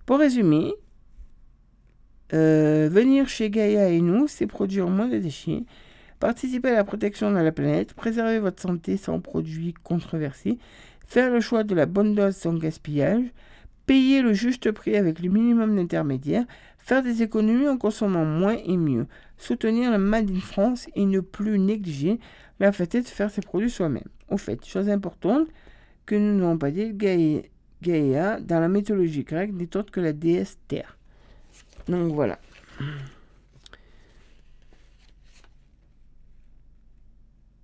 Pour 0.05 0.19
résumer, 0.19 0.73
euh, 2.33 2.89
venir 2.91 3.29
chez 3.29 3.51
Gaia 3.51 3.89
et 3.89 4.01
nous, 4.01 4.27
c'est 4.29 4.47
produire 4.47 4.89
moins 4.89 5.09
de 5.09 5.19
déchets, 5.19 5.65
participer 6.21 6.71
à 6.71 6.75
la 6.75 6.85
protection 6.85 7.31
de 7.31 7.37
la 7.37 7.53
planète, 7.53 7.95
préserver 7.95 8.39
votre 8.39 8.61
santé 8.61 8.97
sans 8.97 9.21
produits 9.21 9.75
controversés, 9.85 10.59
faire 11.07 11.31
le 11.31 11.41
choix 11.41 11.65
de 11.65 11.75
la 11.75 11.87
bonne 11.87 12.15
dose 12.15 12.37
sans 12.37 12.55
gaspillage, 12.55 13.25
payer 13.87 14.23
le 14.23 14.33
juste 14.33 14.71
prix 14.73 14.97
avec 14.97 15.21
le 15.21 15.31
minimum 15.31 15.77
d'intermédiaires, 15.77 16.45
faire 16.79 17.03
des 17.03 17.23
économies 17.23 17.69
en 17.69 17.79
consommant 17.79 18.25
moins 18.25 18.57
et 18.65 18.77
mieux, 18.77 19.07
soutenir 19.39 19.91
le 19.91 19.99
Made 19.99 20.31
in 20.31 20.41
France 20.41 20.89
et 20.95 21.05
ne 21.05 21.21
plus 21.21 21.59
négliger 21.59 22.19
la 22.61 22.73
fête 22.73 22.97
de 22.97 23.03
faire 23.03 23.31
ses 23.31 23.41
produits 23.41 23.71
soi-même. 23.71 24.09
Au 24.29 24.37
fait, 24.37 24.65
chose 24.65 24.89
importante 24.89 25.49
que 26.05 26.15
nous 26.15 26.39
n'avons 26.39 26.59
pas 26.59 26.71
dit, 26.71 26.93
Gaïa, 27.83 28.41
dans 28.41 28.61
la 28.61 28.69
mythologie 28.69 29.25
grecque, 29.25 29.53
n'est 29.53 29.77
autre 29.77 29.91
que 29.91 30.01
la 30.01 30.13
déesse 30.13 30.59
Terre. 30.69 30.97
Donc 31.89 32.13
voilà. 32.13 32.39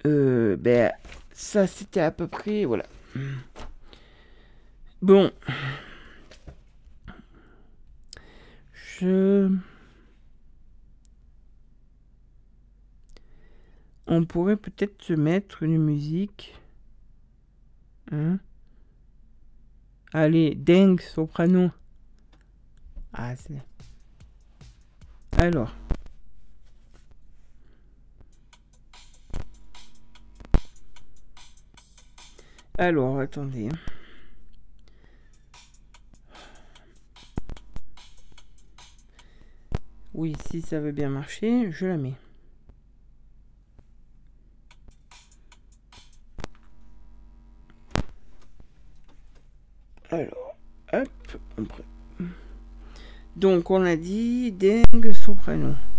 Euh, 0.06 0.56
ben, 0.56 0.92
ça 1.32 1.66
c'était 1.66 2.00
à 2.00 2.10
peu 2.10 2.26
près, 2.26 2.64
voilà. 2.64 2.84
Bon. 5.00 5.30
On 9.02 9.58
pourrait 14.28 14.56
peut-être 14.56 15.02
se 15.02 15.14
mettre 15.14 15.64
une 15.64 15.78
musique. 15.78 16.54
Hein 18.12 18.38
Allez, 20.12 20.54
dingue, 20.54 21.00
soprano. 21.00 21.72
Ah, 23.12 23.34
c'est... 23.34 23.60
Alors. 25.38 25.74
Alors, 32.78 33.18
attendez. 33.18 33.68
Hein. 33.68 33.91
Oui, 40.14 40.34
si 40.50 40.60
ça 40.60 40.78
veut 40.78 40.92
bien 40.92 41.08
marcher, 41.08 41.70
je 41.72 41.86
la 41.86 41.96
mets. 41.96 42.14
Alors, 50.10 50.56
hop, 50.92 51.08
Donc 53.36 53.70
on 53.70 53.82
a 53.86 53.96
dit 53.96 54.52
dingue 54.52 55.12
soprano. 55.12 55.74
reconnais 55.74 55.91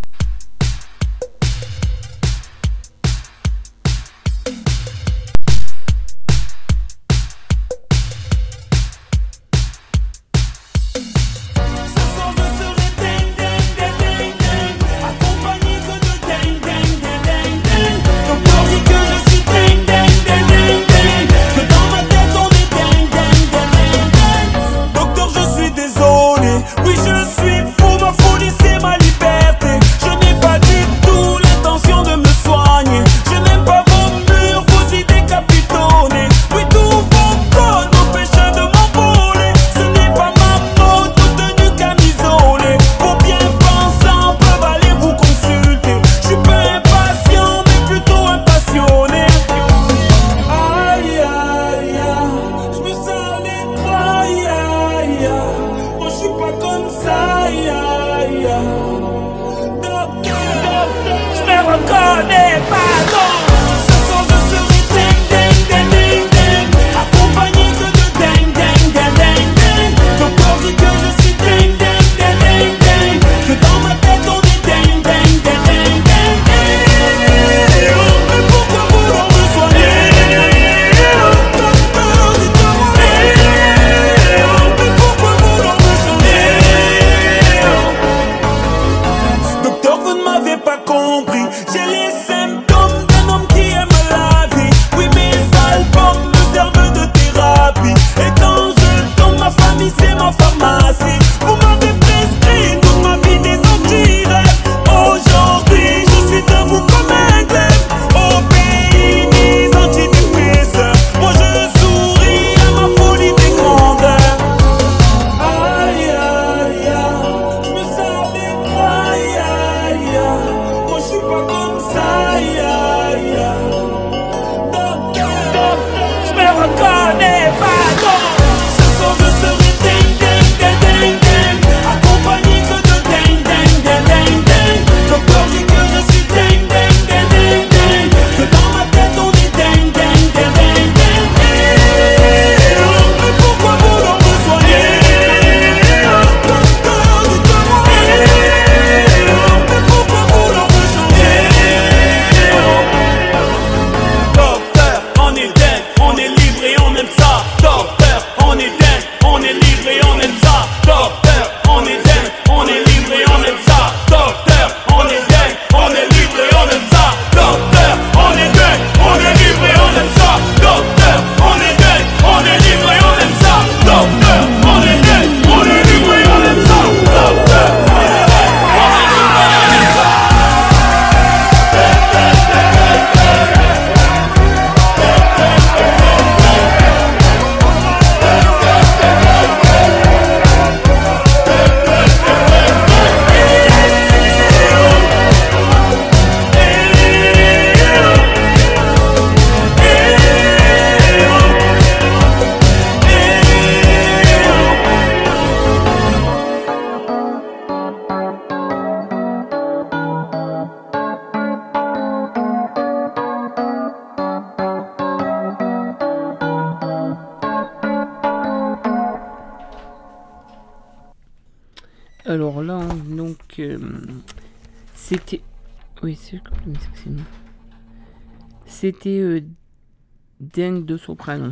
soprano. 231.04 231.52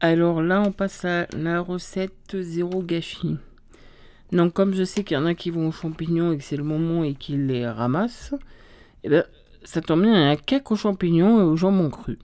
Alors 0.00 0.42
là, 0.42 0.60
on 0.60 0.72
passe 0.72 1.04
à 1.04 1.26
la 1.36 1.60
recette 1.60 2.36
zéro 2.40 2.82
gâchis. 2.82 3.36
Donc, 4.32 4.52
comme 4.52 4.74
je 4.74 4.84
sais 4.84 5.04
qu'il 5.04 5.16
y 5.16 5.20
en 5.20 5.26
a 5.26 5.34
qui 5.34 5.50
vont 5.50 5.68
aux 5.68 5.72
champignons 5.72 6.32
et 6.32 6.38
que 6.38 6.44
c'est 6.44 6.56
le 6.56 6.64
moment 6.64 7.04
et 7.04 7.14
qu'ils 7.14 7.46
les 7.46 7.66
ramassent, 7.66 8.34
eh 9.02 9.08
ben, 9.08 9.24
ça 9.62 9.80
tombe 9.80 10.02
bien, 10.02 10.14
il 10.14 10.20
y 10.20 10.24
a 10.24 10.30
un 10.30 10.36
cake 10.36 10.70
aux 10.70 10.76
champignons 10.76 11.40
et 11.40 11.44
au 11.44 11.56
jambon 11.56 11.90
cru. 11.90 12.18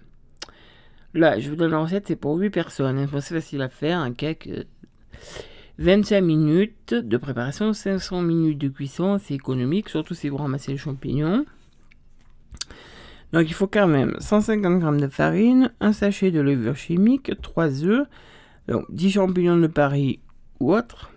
Là, 1.15 1.39
je 1.39 1.49
vous 1.49 1.57
donne 1.57 1.71
la 1.71 1.79
recette, 1.79 2.07
c'est 2.07 2.17
pour 2.17 2.37
8 2.37 2.51
personnes. 2.51 2.99
hein. 2.99 3.07
C'est 3.21 3.35
facile 3.35 3.63
à 3.63 3.69
faire, 3.69 3.99
un 3.99 4.13
cake. 4.13 4.49
euh, 4.49 4.65
25 5.79 6.21
minutes 6.21 6.93
de 6.93 7.17
préparation, 7.17 7.73
500 7.73 8.21
minutes 8.21 8.59
de 8.59 8.69
cuisson, 8.69 9.19
c'est 9.19 9.33
économique, 9.33 9.89
surtout 9.89 10.13
si 10.13 10.29
vous 10.29 10.37
ramassez 10.37 10.73
les 10.73 10.79
champignons. 10.79 11.47
Donc 13.33 13.49
il 13.49 13.55
faut 13.55 13.69
quand 13.69 13.87
même 13.87 14.17
150 14.19 14.81
g 14.83 15.01
de 15.03 15.09
farine, 15.09 15.73
un 15.81 15.93
sachet 15.93 16.31
de 16.31 16.41
levure 16.41 16.77
chimique, 16.77 17.33
3 17.41 17.85
œufs, 17.85 18.07
donc 18.67 18.85
10 18.91 19.13
champignons 19.13 19.57
de 19.57 19.69
Paris 19.69 20.19
ou 20.59 20.75
autre, 20.75 21.11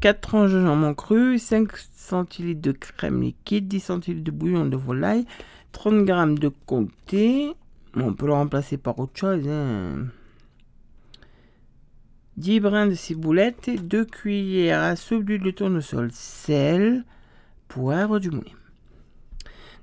4 0.00 0.20
tranches 0.20 0.52
de 0.52 0.60
jambon 0.60 0.94
cru, 0.94 1.38
5 1.38 1.70
centilitres 1.94 2.60
de 2.60 2.72
crème 2.72 3.22
liquide, 3.22 3.66
10 3.66 3.80
centilitres 3.80 4.24
de 4.24 4.30
bouillon 4.30 4.66
de 4.66 4.76
volaille, 4.76 5.24
30 5.72 6.06
g 6.06 6.40
de 6.40 6.50
comté, 6.66 7.52
on 7.96 8.12
peut 8.12 8.26
le 8.26 8.32
remplacer 8.34 8.76
par 8.76 8.98
autre 8.98 9.18
chose. 9.18 9.48
hein. 9.48 10.06
10 12.36 12.60
brins 12.60 12.88
de 12.88 12.94
ciboulette, 12.94 13.70
2 13.86 14.04
cuillères 14.04 14.82
à 14.82 14.96
soupe 14.96 15.24
d'huile 15.24 15.42
de 15.42 15.50
tournesol, 15.52 16.10
sel, 16.12 17.04
poivre 17.68 18.18
du 18.18 18.30
moulin. 18.30 18.50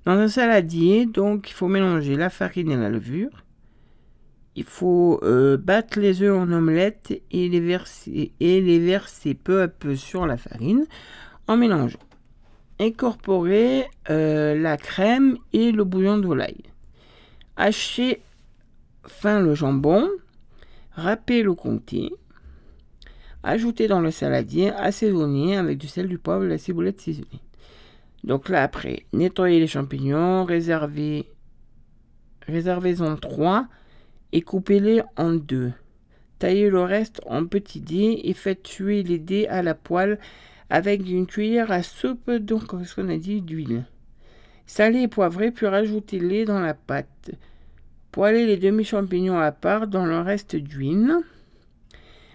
Dans 0.06 0.14
un 0.14 0.28
saladier, 0.28 1.06
donc, 1.06 1.50
il 1.50 1.54
faut 1.54 1.68
mélanger 1.68 2.16
la 2.16 2.30
farine 2.30 2.72
et 2.72 2.78
la 2.78 2.90
levure. 2.90 3.44
Il 4.56 4.64
faut 4.64 5.20
euh, 5.24 5.58
battre 5.58 6.00
les 6.00 6.24
œufs 6.24 6.36
en 6.36 6.52
omelette 6.52 7.22
et 7.32 7.48
les, 7.48 7.60
verser, 7.60 8.34
et 8.40 8.62
les 8.62 8.80
verser 8.80 9.34
peu 9.34 9.62
à 9.62 9.68
peu 9.68 9.96
sur 9.96 10.26
la 10.26 10.38
farine 10.38 10.86
en 11.48 11.56
mélangeant. 11.56 12.00
Incorporer 12.80 13.86
euh, 14.10 14.56
la 14.56 14.76
crème 14.76 15.38
et 15.54 15.72
le 15.72 15.84
bouillon 15.84 16.18
de. 16.18 16.28
Hacher 17.56 18.22
fin 19.06 19.40
le 19.40 19.54
jambon. 19.54 20.10
Râper 20.94 21.44
le 21.44 21.54
comté. 21.54 22.12
Ajouter 23.44 23.88
dans 23.88 24.02
le 24.02 24.12
saladier, 24.12 24.70
assaisonner 24.72 25.58
avec 25.58 25.78
du 25.78 25.88
sel, 25.88 26.08
du 26.08 26.18
poivre 26.18 26.44
et 26.44 26.50
la 26.50 26.58
ciboulette 26.58 27.00
ciselée. 27.00 27.28
Donc 28.24 28.50
là, 28.50 28.64
après, 28.64 29.06
nettoyer 29.14 29.60
les 29.60 29.68
champignons, 29.68 30.44
réserver, 30.44 31.26
réservez-en 32.48 33.16
trois 33.16 33.68
et 34.32 34.42
coupez-les 34.42 35.02
en 35.18 35.32
deux. 35.32 35.74
Taillez 36.40 36.70
le 36.70 36.82
reste 36.82 37.22
en 37.26 37.46
petits 37.46 37.82
dés 37.82 38.22
et 38.24 38.34
faites 38.34 38.64
tuer 38.64 39.04
les 39.04 39.20
dés 39.20 39.48
à 39.48 39.62
la 39.62 39.76
poêle 39.76 40.20
avec 40.70 41.08
une 41.08 41.28
cuillère 41.28 41.72
à 41.72 41.84
soupe, 41.84 42.32
donc, 42.32 42.64
ce 42.86 42.96
qu'on 42.96 43.10
a 43.10 43.18
dit, 43.18 43.42
d'huile. 43.42 43.86
Salez 44.66 45.02
et 45.02 45.08
poivrez, 45.08 45.52
puis 45.52 45.68
rajoutez-les 45.68 46.46
dans 46.46 46.60
la 46.60 46.74
pâte. 46.74 47.32
Poêlez 48.12 48.46
les 48.46 48.58
demi-champignons 48.58 49.38
à 49.38 49.52
part 49.52 49.88
dans 49.88 50.06
le 50.06 50.20
reste 50.20 50.56
d'huile. 50.56 51.18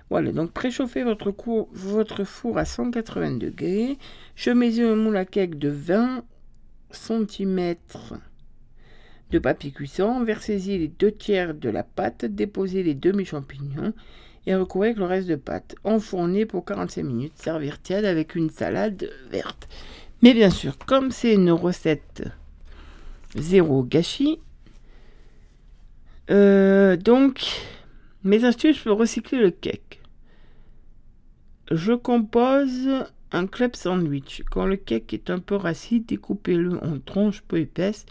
Voilà, 0.09 0.31
donc 0.31 0.53
préchauffez 0.53 1.03
votre, 1.03 1.35
votre 1.73 2.25
four 2.25 2.59
à 2.59 2.65
180 2.65 3.39
degrés. 3.39 3.99
Chemisez 4.37 4.85
un 4.85 4.95
moule 4.95 5.17
à 5.17 5.25
cake 5.25 5.59
de 5.59 5.69
20 5.69 6.25
cm 6.93 7.75
de 9.31 9.39
papier 9.39 9.73
cuisson. 9.73 10.23
Versez-y 10.23 10.79
les 10.79 10.89
deux 10.89 11.11
tiers 11.11 11.55
de 11.55 11.69
la 11.69 11.83
pâte. 11.83 12.25
Déposez 12.25 12.85
les 12.85 12.95
demi-champignons 12.95 13.93
et 14.47 14.55
recouvrez 14.55 14.89
avec 14.89 14.99
le 14.99 15.07
reste 15.07 15.29
de 15.29 15.35
pâte. 15.35 15.75
Enfournez 15.83 16.47
pour 16.47 16.65
45 16.65 17.03
minutes. 17.03 17.33
Servir 17.37 17.83
tiède 17.83 18.05
avec 18.05 18.37
une 18.37 18.51
salade 18.51 19.11
verte. 19.31 19.69
Mais 20.23 20.35
bien 20.35 20.51
sûr, 20.51 20.79
comme 20.79 21.11
c'est 21.11 21.35
une 21.35 21.51
recette 21.51 22.23
zéro 23.35 23.83
gâchis, 23.83 24.39
euh, 26.31 26.97
donc 26.97 27.45
mes 28.27 28.45
astuces 28.45 28.81
pour 28.81 28.99
recycler 28.99 29.39
le 29.39 29.51
cake. 29.51 30.03
Je 31.71 31.93
compose 31.93 33.07
un 33.33 33.47
club 33.47 33.77
sandwich. 33.77 34.43
Quand 34.51 34.67
le 34.67 34.77
cake 34.77 35.15
est 35.15 35.31
un 35.31 35.39
peu 35.39 35.55
rassis, 35.55 36.01
découpez-le 36.01 36.83
en 36.85 36.99
tranches 36.99 37.43
peu 37.43 37.59
épaisses 37.59 38.05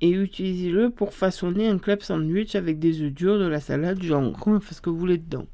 et 0.00 0.10
utilisez-le 0.10 0.90
pour 0.90 1.12
façonner 1.12 1.68
un 1.68 1.78
club 1.78 2.02
sandwich 2.02 2.54
avec 2.54 2.78
des 2.78 3.02
œufs 3.02 3.12
durs, 3.12 3.38
de 3.38 3.46
la 3.46 3.60
salade, 3.60 3.98
du 3.98 4.08
jambon, 4.08 4.60
faites 4.60 4.76
ce 4.76 4.80
que 4.80 4.90
vous 4.90 4.98
voulez 4.98 5.18
dedans. 5.18 5.46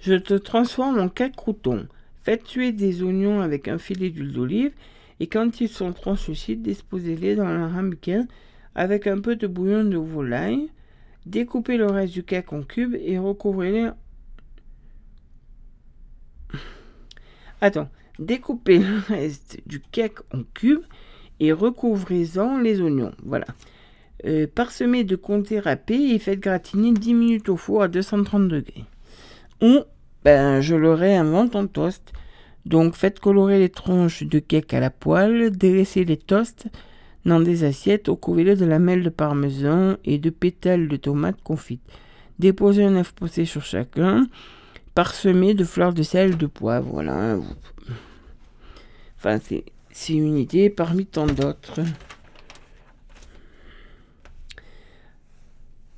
Je 0.00 0.14
te 0.14 0.34
transforme 0.34 0.98
en 0.98 1.08
cake 1.08 1.36
crouton. 1.36 1.88
Faites 2.22 2.44
tuer 2.44 2.72
des 2.72 3.02
oignons 3.02 3.40
avec 3.40 3.68
un 3.68 3.78
filet 3.78 4.10
d'huile 4.10 4.32
d'olive 4.32 4.72
et 5.20 5.26
quand 5.26 5.60
ils 5.60 5.68
sont 5.68 5.92
translucides, 5.92 6.62
disposez-les 6.62 7.36
dans 7.36 7.46
un 7.46 7.68
ramequin 7.68 8.26
avec 8.74 9.06
un 9.06 9.20
peu 9.20 9.36
de 9.36 9.46
bouillon 9.46 9.84
de 9.84 9.96
volaille. 9.96 10.70
Découpez 11.26 11.76
le 11.76 11.86
reste 11.86 12.14
du 12.14 12.22
cake 12.22 12.52
en 12.52 12.62
cubes 12.62 12.94
et 12.94 13.18
recouvrez-les. 13.18 13.90
Attends, 17.60 17.88
découpez 18.18 18.78
le 18.78 18.98
reste 19.08 19.58
du 19.66 19.80
cake 19.80 20.20
en 20.32 20.42
cubes 20.54 20.84
et 21.40 21.52
recouvrez-en 21.52 22.58
les 22.58 22.80
oignons. 22.80 23.12
Voilà. 23.24 23.46
Euh, 24.24 24.46
parsemez 24.52 25.04
de 25.04 25.16
comté 25.16 25.60
râpé 25.60 26.14
et 26.14 26.18
faites 26.18 26.40
gratiner 26.40 26.92
10 26.92 27.14
minutes 27.14 27.48
au 27.48 27.56
four 27.56 27.82
à 27.82 27.88
230 27.88 28.48
degrés. 28.48 28.84
Ou, 29.62 29.80
ben, 30.24 30.60
je 30.60 30.74
le 30.74 30.92
réinvente 30.92 31.54
en 31.54 31.66
toast. 31.66 32.12
Donc 32.66 32.94
faites 32.94 33.20
colorer 33.20 33.58
les 33.58 33.70
tranches 33.70 34.24
de 34.24 34.40
cake 34.40 34.74
à 34.74 34.80
la 34.80 34.90
poêle, 34.90 35.56
délaissez 35.56 36.04
les 36.04 36.16
toasts 36.16 36.68
dans 37.24 37.40
des 37.40 37.64
assiettes, 37.64 38.08
recouvrez-les 38.08 38.56
de 38.56 38.64
lamelles 38.64 39.02
de 39.02 39.10
parmesan 39.10 39.96
et 40.04 40.18
de 40.18 40.30
pétales 40.30 40.88
de 40.88 40.96
tomates 40.96 41.42
confites. 41.42 41.82
Déposez 42.38 42.84
un 42.84 42.96
œuf 42.96 43.12
posé 43.12 43.44
sur 43.44 43.64
chacun, 43.64 44.28
parsemez 44.94 45.54
de 45.54 45.64
fleurs 45.64 45.92
de 45.92 46.02
sel, 46.02 46.36
de 46.36 46.46
poivre. 46.46 46.88
Voilà. 46.92 47.38
Enfin, 49.16 49.38
c'est 49.42 49.64
c'est 49.90 50.12
une 50.12 50.38
idée 50.38 50.70
parmi 50.70 51.06
tant 51.06 51.26
d'autres. 51.26 51.80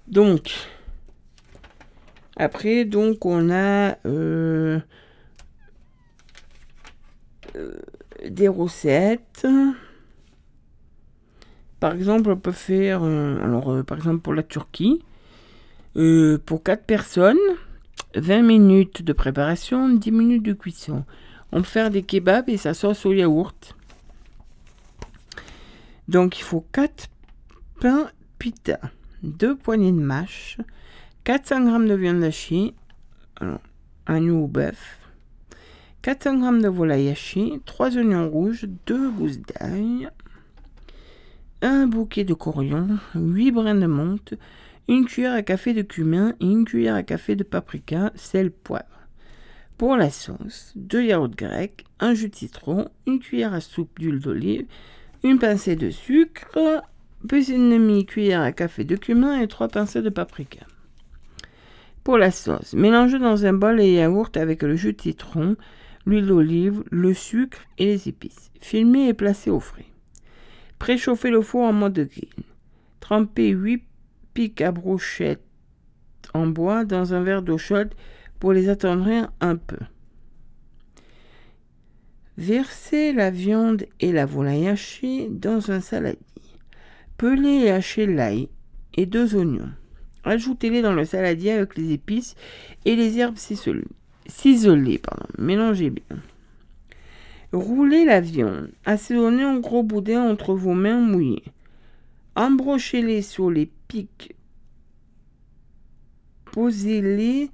Donc, 0.09 0.51
après, 2.37 2.87
donc, 2.87 3.27
on 3.27 3.51
a 3.51 3.99
euh, 4.07 4.81
euh, 7.57 7.79
des 8.27 8.49
recettes. 8.49 9.47
Par 11.81 11.95
exemple, 11.95 12.31
on 12.31 12.37
peut 12.37 12.53
faire, 12.53 13.01
euh, 13.03 13.43
alors, 13.43 13.85
par 13.85 13.99
exemple, 13.99 14.21
pour 14.21 14.35
la 14.35 14.43
Turquie, 14.43 15.03
pour 15.95 16.63
4 16.63 16.85
personnes, 16.85 17.39
20 18.15 18.43
minutes 18.43 19.03
de 19.03 19.13
préparation, 19.13 19.89
10 19.89 20.13
minutes 20.13 20.43
de 20.43 20.53
cuisson. 20.53 21.05
On 21.53 21.59
peut 21.59 21.69
faire 21.69 21.91
des 21.91 22.03
kebabs 22.03 22.49
et 22.49 22.57
ça 22.57 22.75
sauce 22.75 23.07
au 23.07 23.13
yaourt. 23.13 23.77
Donc 26.09 26.39
il 26.39 26.43
faut 26.43 26.65
4 26.73 27.09
pains 27.81 28.11
pita, 28.39 28.81
2 29.23 29.55
poignées 29.55 29.93
de 29.93 30.01
mâche, 30.01 30.59
400 31.25 31.83
g 31.83 31.89
de 31.89 31.95
viande 31.95 32.25
hachée, 32.25 32.75
agneau 34.07 34.43
ou 34.43 34.49
bœuf, 34.49 34.99
400 36.03 36.57
g 36.57 36.63
de 36.63 36.69
volaille 36.69 37.11
hachée, 37.11 37.61
3 37.65 37.97
oignons 37.97 38.29
rouges, 38.29 38.67
2 38.87 39.11
gousses 39.11 39.39
d'ail, 39.39 40.09
un 41.63 41.87
bouquet 41.87 42.25
de 42.25 42.35
coriandre, 42.35 43.01
8 43.15 43.51
brins 43.53 43.75
de 43.75 43.87
menthe, 43.87 44.35
une 44.89 45.05
cuillère 45.05 45.35
à 45.35 45.43
café 45.43 45.75
de 45.75 45.83
cumin 45.83 46.35
et 46.41 46.47
une 46.47 46.65
cuillère 46.65 46.95
à 46.95 47.03
café 47.03 47.37
de 47.37 47.45
paprika, 47.45 48.13
sel, 48.15 48.51
poivre. 48.51 48.87
Pour 49.77 49.97
la 49.97 50.11
sauce, 50.11 50.73
2 50.77 51.05
yaourts 51.05 51.29
grecs, 51.29 51.85
un 52.01 52.15
jus 52.15 52.29
de 52.29 52.35
citron, 52.35 52.89
une 53.07 53.19
cuillère 53.19 53.55
à 53.55 53.61
soupe 53.61 53.99
d'huile 53.99 54.21
d'olive, 54.21 54.67
une 55.23 55.39
pincée 55.39 55.77
de 55.77 55.91
sucre, 55.91 56.83
plus 57.29 57.49
une 57.51 57.71
demi-cuillère 57.71 58.41
à 58.41 58.53
café 58.53 58.85
de 58.85 58.97
cumin 58.97 59.41
et 59.41 59.49
trois 59.49 59.69
pincées 59.69 60.03
de 60.03 60.09
paprika. 60.09 60.67
Pour 62.03 62.17
la 62.17 62.31
sauce, 62.31 62.73
mélangez 62.73 63.19
dans 63.19 63.45
un 63.45 63.53
bol 63.53 63.77
les 63.77 63.93
yaourts 63.93 64.33
avec 64.37 64.63
le 64.63 64.77
jus 64.77 64.95
de 64.95 65.01
citron, 65.03 65.57
l'huile 66.07 66.27
d'olive, 66.27 66.83
le 66.91 67.13
sucre 67.13 67.61
et 67.77 67.85
les 67.85 68.09
épices. 68.09 68.51
Filmez 68.61 69.09
et 69.09 69.15
placez 69.15 69.51
au 69.51 69.61
frais. 69.61 69.90
Préchauffez 70.81 71.31
le 71.31 71.43
four 71.43 71.65
en 71.65 71.75
mode 71.75 72.09
grill. 72.09 72.31
Trempez 73.01 73.51
8 73.51 73.85
pics 74.33 74.63
à 74.63 74.73
brochette 74.73 75.45
en 76.33 76.47
bois 76.47 76.87
dans 76.87 77.13
un 77.13 77.23
verre 77.23 77.43
d'eau 77.43 77.59
chaude 77.59 77.95
pour 78.41 78.55
les 78.55 78.71
attendrir 78.71 79.31
un 79.41 79.57
peu. 79.57 79.77
Versez 82.39 83.13
la 83.13 83.31
viande 83.31 83.85
et 84.01 84.11
la 84.11 84.25
volaille 84.25 84.69
hachée 84.69 85.29
dans 85.29 85.71
un 85.71 85.81
saladier. 85.81 86.19
Pelez 87.19 87.67
et 87.67 87.71
hachez 87.71 88.07
l'ail 88.07 88.49
et 88.95 89.05
deux 89.05 89.37
oignons. 89.37 89.71
Ajoutez-les 90.25 90.81
dans 90.81 90.95
le 90.95 91.05
saladier 91.05 91.53
avec 91.53 91.77
les 91.77 91.93
épices 91.93 92.37
et 92.87 92.97
les 92.97 93.19
herbes 93.19 93.37
ciselées. 93.37 93.85
Mélangez 95.37 95.91
bien. 95.91 96.17
Roulez 97.53 98.05
la 98.05 98.21
viande. 98.21 98.71
Assaisonnez 98.85 99.45
en 99.45 99.59
gros 99.59 99.83
boudin 99.83 100.23
entre 100.23 100.55
vos 100.55 100.75
mains 100.75 101.01
mouillées. 101.01 101.45
Embrochez-les 102.37 103.23
sur 103.23 103.51
les 103.51 103.71
pics. 103.89 104.37
Posez-les 106.53 107.51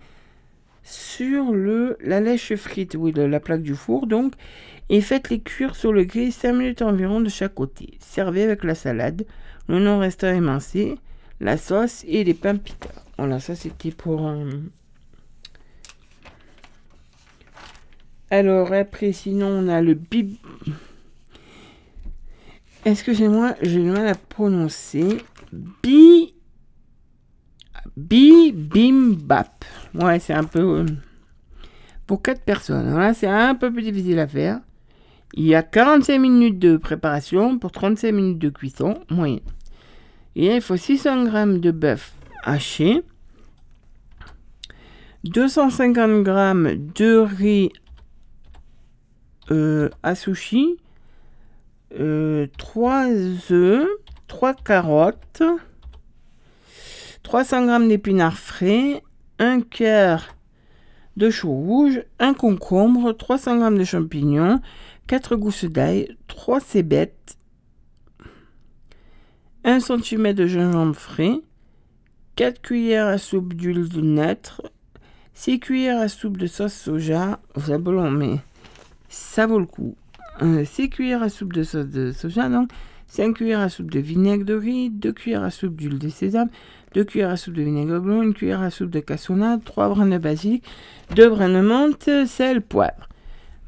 sur 0.83 1.53
le, 1.53 1.97
la 2.01 2.21
lèche 2.21 2.55
frite, 2.55 2.95
oui, 2.99 3.13
la 3.13 3.41
plaque 3.41 3.63
du 3.63 3.75
four 3.75 4.07
donc, 4.07 4.35
et 4.89 5.01
faites-les 5.01 5.41
cuire 5.41 5.75
sur 5.75 5.93
le 5.93 6.05
grill 6.05 6.33
5 6.33 6.53
minutes 6.53 6.83
environ 6.83 7.21
de 7.21 7.29
chaque 7.29 7.55
côté. 7.55 7.99
Servez 8.01 8.45
avec 8.45 8.63
la 8.63 8.75
salade, 8.75 9.27
le 9.69 9.81
non 9.81 9.99
restant 9.99 10.29
émincé, 10.29 10.97
la 11.41 11.57
sauce 11.57 12.05
et 12.07 12.23
les 12.23 12.35
pains 12.35 12.57
pita. 12.57 12.91
Voilà, 13.19 13.41
ça 13.41 13.55
c'était 13.55 13.91
pour... 13.91 14.27
Euh, 14.27 14.51
Alors 18.31 18.73
après, 18.73 19.13
sinon 19.13 19.49
on 19.49 19.69
a 19.69 19.81
le 19.81 19.95
bib... 19.95 20.35
Excusez-moi, 22.85 23.55
j'ai 23.63 23.81
du 23.81 23.91
mal 23.91 24.07
à 24.07 24.15
prononcer. 24.15 25.19
Bi... 25.53 26.35
Bibimbap. 27.97 29.65
Ouais, 29.95 30.19
c'est 30.19 30.35
un 30.35 30.45
peu... 30.45 30.81
Euh, 30.81 30.87
pour 32.07 32.23
4 32.23 32.43
personnes. 32.43 32.95
Là, 32.97 33.15
c'est 33.15 33.27
un 33.27 33.55
peu 33.55 33.73
plus 33.73 33.83
difficile 33.83 34.19
à 34.19 34.27
faire. 34.27 34.61
Il 35.35 35.45
y 35.45 35.55
a 35.55 35.63
45 35.63 36.19
minutes 36.19 36.59
de 36.59 36.77
préparation 36.77 37.59
pour 37.59 37.73
35 37.73 38.13
minutes 38.13 38.39
de 38.39 38.49
cuisson 38.49 38.95
moyenne. 39.11 39.41
Et 40.37 40.55
il 40.55 40.61
faut 40.61 40.77
600 40.77 41.27
g 41.27 41.59
de 41.59 41.71
bœuf 41.71 42.13
haché, 42.45 43.03
250 45.25 46.25
g 46.25 46.79
de 46.95 47.17
riz 47.17 47.73
à 49.51 50.15
sushi, 50.15 50.77
3 51.91 52.01
euh, 52.01 52.47
œufs, 53.51 53.89
3 54.27 54.55
carottes, 54.55 55.43
300 57.23 57.81
g 57.81 57.89
d'épinards 57.89 58.39
frais, 58.39 59.03
1 59.39 59.61
quart 59.63 60.37
de 61.17 61.31
chou 61.31 61.51
rouge, 61.51 62.03
1 62.19 62.35
concombre, 62.35 63.13
300 63.13 63.71
g 63.71 63.79
de 63.79 63.85
champignons, 63.85 64.61
4 65.07 65.37
gousses 65.37 65.65
d'ail, 65.65 66.17
3 66.29 66.61
cébettes, 66.61 67.37
1 69.65 69.81
cm 69.81 70.33
de 70.33 70.47
gingembre 70.47 70.97
frais, 70.97 71.41
4 72.37 72.61
cuillères 72.61 73.07
à 73.07 73.19
soupe 73.19 73.55
d'huile 73.55 73.89
de 73.89 74.01
nètre, 74.01 74.63
6 75.35 75.61
cuillères 75.61 76.01
à 76.01 76.09
soupe 76.09 76.37
de 76.37 76.47
sauce 76.47 76.75
soja, 76.75 77.41
bon, 77.81 78.11
mais 78.11 78.39
ça 79.09 79.47
vaut 79.47 79.59
le 79.61 79.67
coup. 79.67 79.97
6 80.41 80.91
cuillères 80.91 81.23
à 81.23 81.29
soupe 81.29 81.53
de 81.53 81.63
sauce 81.63 81.87
de 81.87 82.13
soja, 82.13 82.49
donc 82.49 82.71
5 83.09 83.35
cuillères 83.35 83.61
à 83.61 83.69
soupe 83.69 83.91
de 83.91 84.01
vinaigre 84.01 84.45
de 84.45 84.55
riz, 84.55 84.91
2 84.91 85.13
cuillères 85.13 85.45
à 85.45 85.51
soupe 85.51 85.77
d'huile 85.77 85.99
de 85.99 86.09
sésame, 86.09 86.51
2 86.95 87.05
cuillères 87.05 87.31
à 87.31 87.37
soupe 87.37 87.55
de 87.55 87.63
vinaigre 87.63 88.01
blanc, 88.01 88.21
1 88.21 88.33
cuillère 88.33 88.63
à 88.63 88.71
soupe 88.71 88.91
de 88.91 89.01
cassonade, 89.01 89.65
3 89.65 89.89
brins 89.89 90.07
de 90.07 90.19
basilic, 90.19 90.65
2 91.15 91.29
brins 91.29 91.49
de 91.49 91.61
menthe, 91.61 92.11
sel, 92.27 92.61
poivre. 92.61 93.09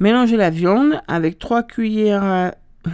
Mélangez 0.00 0.36
la 0.36 0.50
viande 0.50 1.00
avec 1.08 1.38
3 1.38 1.62
cuillères 1.62 2.24
à 2.24 2.54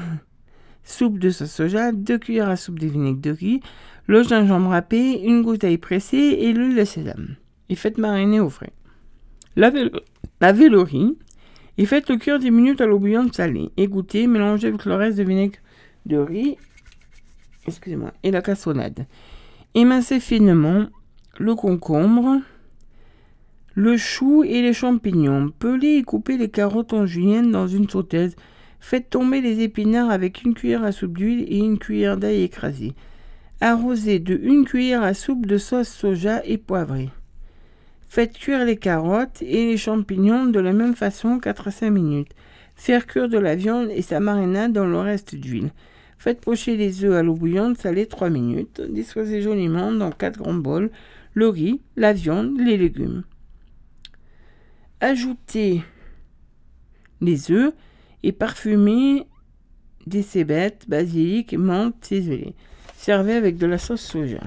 soupe 0.84 1.18
de 1.18 1.30
sauce 1.30 1.50
soja, 1.50 1.92
2 1.92 2.18
cuillères 2.18 2.50
à 2.50 2.56
soupe 2.56 2.78
de 2.78 2.86
vinaigre 2.86 3.20
de 3.20 3.30
riz, 3.30 3.60
le 4.06 4.22
gingembre 4.22 4.70
râpé, 4.70 5.20
une 5.22 5.42
goutte 5.42 5.62
d'ail 5.62 5.78
pressée 5.78 6.16
et 6.16 6.52
l'huile 6.52 6.76
de 6.76 6.84
sésame. 6.84 7.36
Et 7.70 7.74
faites 7.74 7.98
mariner 7.98 8.40
au 8.40 8.50
frais. 8.50 8.72
Lavez 9.56 9.84
le, 9.84 9.92
lavez 10.40 10.68
le 10.68 10.80
riz 10.80 11.16
Et 11.78 11.86
faites-le 11.86 12.16
cuire 12.16 12.38
10 12.38 12.50
minutes 12.50 12.80
à 12.80 12.86
l'eau 12.86 12.98
bouillante 12.98 13.34
salée. 13.34 13.70
Égouttez, 13.76 14.26
mélangez 14.26 14.68
avec 14.68 14.84
le 14.84 14.94
reste 14.94 15.18
de 15.18 15.24
vinaigre 15.24 15.58
de 16.06 16.16
riz 16.16 16.56
excusez-moi, 17.66 18.12
et 18.22 18.30
la 18.30 18.42
cassonade. 18.42 19.06
Émincez 19.74 20.20
finement 20.20 20.86
le 21.38 21.54
concombre, 21.54 22.40
le 23.74 23.96
chou 23.96 24.44
et 24.44 24.62
les 24.62 24.72
champignons. 24.72 25.50
Pelez 25.58 25.96
et 25.96 26.02
coupez 26.02 26.36
les 26.36 26.50
carottes 26.50 26.92
en 26.92 27.06
julienne 27.06 27.50
dans 27.50 27.66
une 27.66 27.88
sauteuse. 27.88 28.36
Faites 28.80 29.10
tomber 29.10 29.40
les 29.40 29.60
épinards 29.62 30.10
avec 30.10 30.42
une 30.42 30.54
cuillère 30.54 30.84
à 30.84 30.92
soupe 30.92 31.16
d'huile 31.16 31.44
et 31.48 31.58
une 31.58 31.78
cuillère 31.78 32.16
d'ail 32.16 32.42
écrasé. 32.42 32.92
Arrosez 33.60 34.18
de 34.18 34.38
une 34.42 34.64
cuillère 34.64 35.02
à 35.02 35.14
soupe 35.14 35.46
de 35.46 35.58
sauce 35.58 35.88
soja 35.88 36.44
et 36.44 36.58
poivrée. 36.58 37.10
Faites 38.14 38.38
cuire 38.38 38.64
les 38.64 38.76
carottes 38.76 39.42
et 39.42 39.66
les 39.66 39.76
champignons 39.76 40.46
de 40.46 40.60
la 40.60 40.72
même 40.72 40.94
façon 40.94 41.40
4 41.40 41.66
à 41.66 41.70
5 41.72 41.90
minutes. 41.90 42.30
Faire 42.76 43.08
cuire 43.08 43.28
de 43.28 43.38
la 43.38 43.56
viande 43.56 43.88
et 43.90 44.02
sa 44.02 44.20
marinade 44.20 44.72
dans 44.72 44.86
le 44.86 45.00
reste 45.00 45.34
d'huile. 45.34 45.72
Faites 46.16 46.40
pocher 46.40 46.76
les 46.76 47.02
œufs 47.02 47.16
à 47.16 47.24
l'eau 47.24 47.34
bouillante 47.34 47.76
salée 47.76 48.06
3 48.06 48.30
minutes. 48.30 48.80
Disposez 48.88 49.42
joliment 49.42 49.90
dans 49.90 50.12
4 50.12 50.38
grands 50.38 50.54
bols 50.54 50.92
le 51.32 51.48
riz, 51.48 51.80
la 51.96 52.12
viande, 52.12 52.56
les 52.60 52.76
légumes. 52.76 53.24
Ajoutez 55.00 55.82
les 57.20 57.50
œufs 57.50 57.74
et 58.22 58.30
parfumez 58.30 59.26
des 60.06 60.22
cébettes, 60.22 60.88
basilic, 60.88 61.54
menthe, 61.54 61.96
ciselée. 62.04 62.54
Servez 62.96 63.32
avec 63.32 63.56
de 63.56 63.66
la 63.66 63.78
sauce 63.78 64.02
soja. 64.02 64.38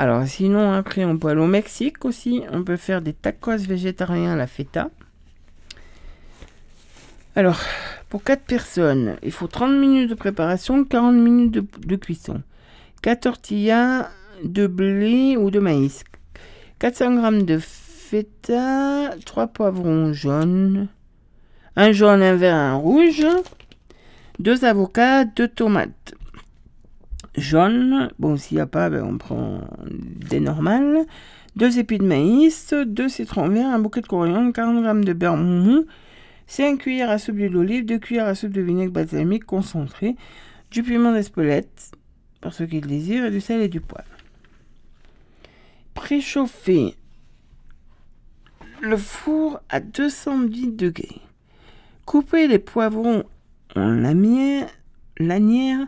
Alors, 0.00 0.24
sinon, 0.28 0.74
après, 0.74 1.04
on 1.04 1.18
peut 1.18 1.26
aller 1.26 1.40
au 1.40 1.48
Mexique 1.48 2.04
aussi. 2.04 2.42
On 2.52 2.62
peut 2.62 2.76
faire 2.76 3.02
des 3.02 3.12
tacos 3.12 3.56
végétariens 3.56 4.34
à 4.34 4.36
la 4.36 4.46
feta. 4.46 4.90
Alors, 7.34 7.58
pour 8.08 8.22
4 8.22 8.44
personnes, 8.44 9.16
il 9.24 9.32
faut 9.32 9.48
30 9.48 9.72
minutes 9.72 10.08
de 10.08 10.14
préparation, 10.14 10.84
40 10.84 11.16
minutes 11.16 11.50
de, 11.84 11.96
cuisson. 11.96 12.42
4 13.02 13.22
tortillas 13.22 14.08
de 14.44 14.68
blé 14.68 15.36
ou 15.36 15.50
de 15.50 15.58
maïs. 15.58 16.04
400 16.78 17.38
g 17.40 17.42
de 17.42 17.58
feta, 17.58 19.16
3 19.26 19.48
poivrons 19.48 20.12
jaunes, 20.12 20.86
un 21.74 21.90
jaune, 21.90 22.22
un 22.22 22.36
vert, 22.36 22.54
un 22.54 22.76
rouge, 22.76 23.26
2 24.38 24.64
avocats, 24.64 25.24
2 25.24 25.48
tomates 25.48 26.14
jaunes. 27.40 28.10
Bon, 28.18 28.36
s'il 28.36 28.56
n'y 28.56 28.60
a 28.60 28.66
pas, 28.66 28.90
ben, 28.90 29.04
on 29.04 29.18
prend 29.18 29.60
des 29.88 30.40
normales. 30.40 31.06
2 31.56 31.78
épis 31.78 31.98
de 31.98 32.04
maïs, 32.04 32.72
2 32.72 33.08
citrons 33.08 33.48
verts, 33.48 33.66
un 33.66 33.78
bouquet 33.78 34.00
de 34.00 34.06
coriandre, 34.06 34.52
40 34.52 34.84
g 35.00 35.06
de 35.06 35.12
beurre 35.12 35.36
mou, 35.36 35.86
5 36.46 36.78
cuillères 36.78 37.10
à 37.10 37.18
soupe 37.18 37.36
d'huile 37.36 37.52
d'olive, 37.52 37.84
2 37.84 37.98
cuillères 37.98 38.26
à 38.26 38.34
soupe 38.34 38.52
de 38.52 38.60
vinaigre 38.60 38.92
balsamique 38.92 39.44
concentré, 39.44 40.14
du 40.70 40.82
piment 40.82 41.12
d'Espelette, 41.12 41.92
pour 42.40 42.52
ceux 42.52 42.66
qui 42.66 42.80
le 42.80 42.86
désirent, 42.86 43.24
et 43.24 43.30
du 43.30 43.40
sel 43.40 43.60
et 43.60 43.68
du 43.68 43.80
poivre. 43.80 44.06
Préchauffer 45.94 46.94
le 48.80 48.96
four 48.96 49.60
à 49.68 49.80
210 49.80 50.76
degrés. 50.76 51.20
Coupez 52.04 52.46
les 52.46 52.60
poivrons 52.60 53.24
en 53.74 53.90
lanières, 53.90 54.68
lanières 55.18 55.86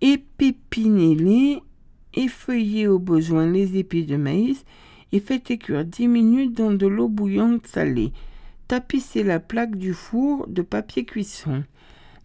épépinez-les, 0.00 1.62
effeuillez 2.14 2.88
au 2.88 2.98
besoin 2.98 3.50
les 3.50 3.76
épis 3.76 4.04
de 4.04 4.16
maïs 4.16 4.64
et 5.12 5.20
faites 5.20 5.58
cuire 5.58 5.84
10 5.84 6.08
minutes 6.08 6.56
dans 6.56 6.72
de 6.72 6.86
l'eau 6.86 7.08
bouillante 7.08 7.66
salée. 7.66 8.12
Tapissez 8.68 9.22
la 9.22 9.38
plaque 9.38 9.76
du 9.76 9.94
four 9.94 10.46
de 10.48 10.62
papier 10.62 11.04
cuisson. 11.04 11.62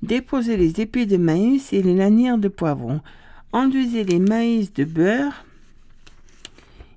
Déposez 0.02 0.57
les 0.57 0.81
épis 0.81 1.06
de 1.06 1.18
maïs 1.18 1.73
et 1.73 1.84
les 1.84 1.95
lanières 1.95 2.39
de 2.39 2.48
poivrons. 2.48 3.02
Enduisez 3.52 4.03
les 4.03 4.19
maïs 4.19 4.73
de 4.73 4.84
beurre 4.84 5.45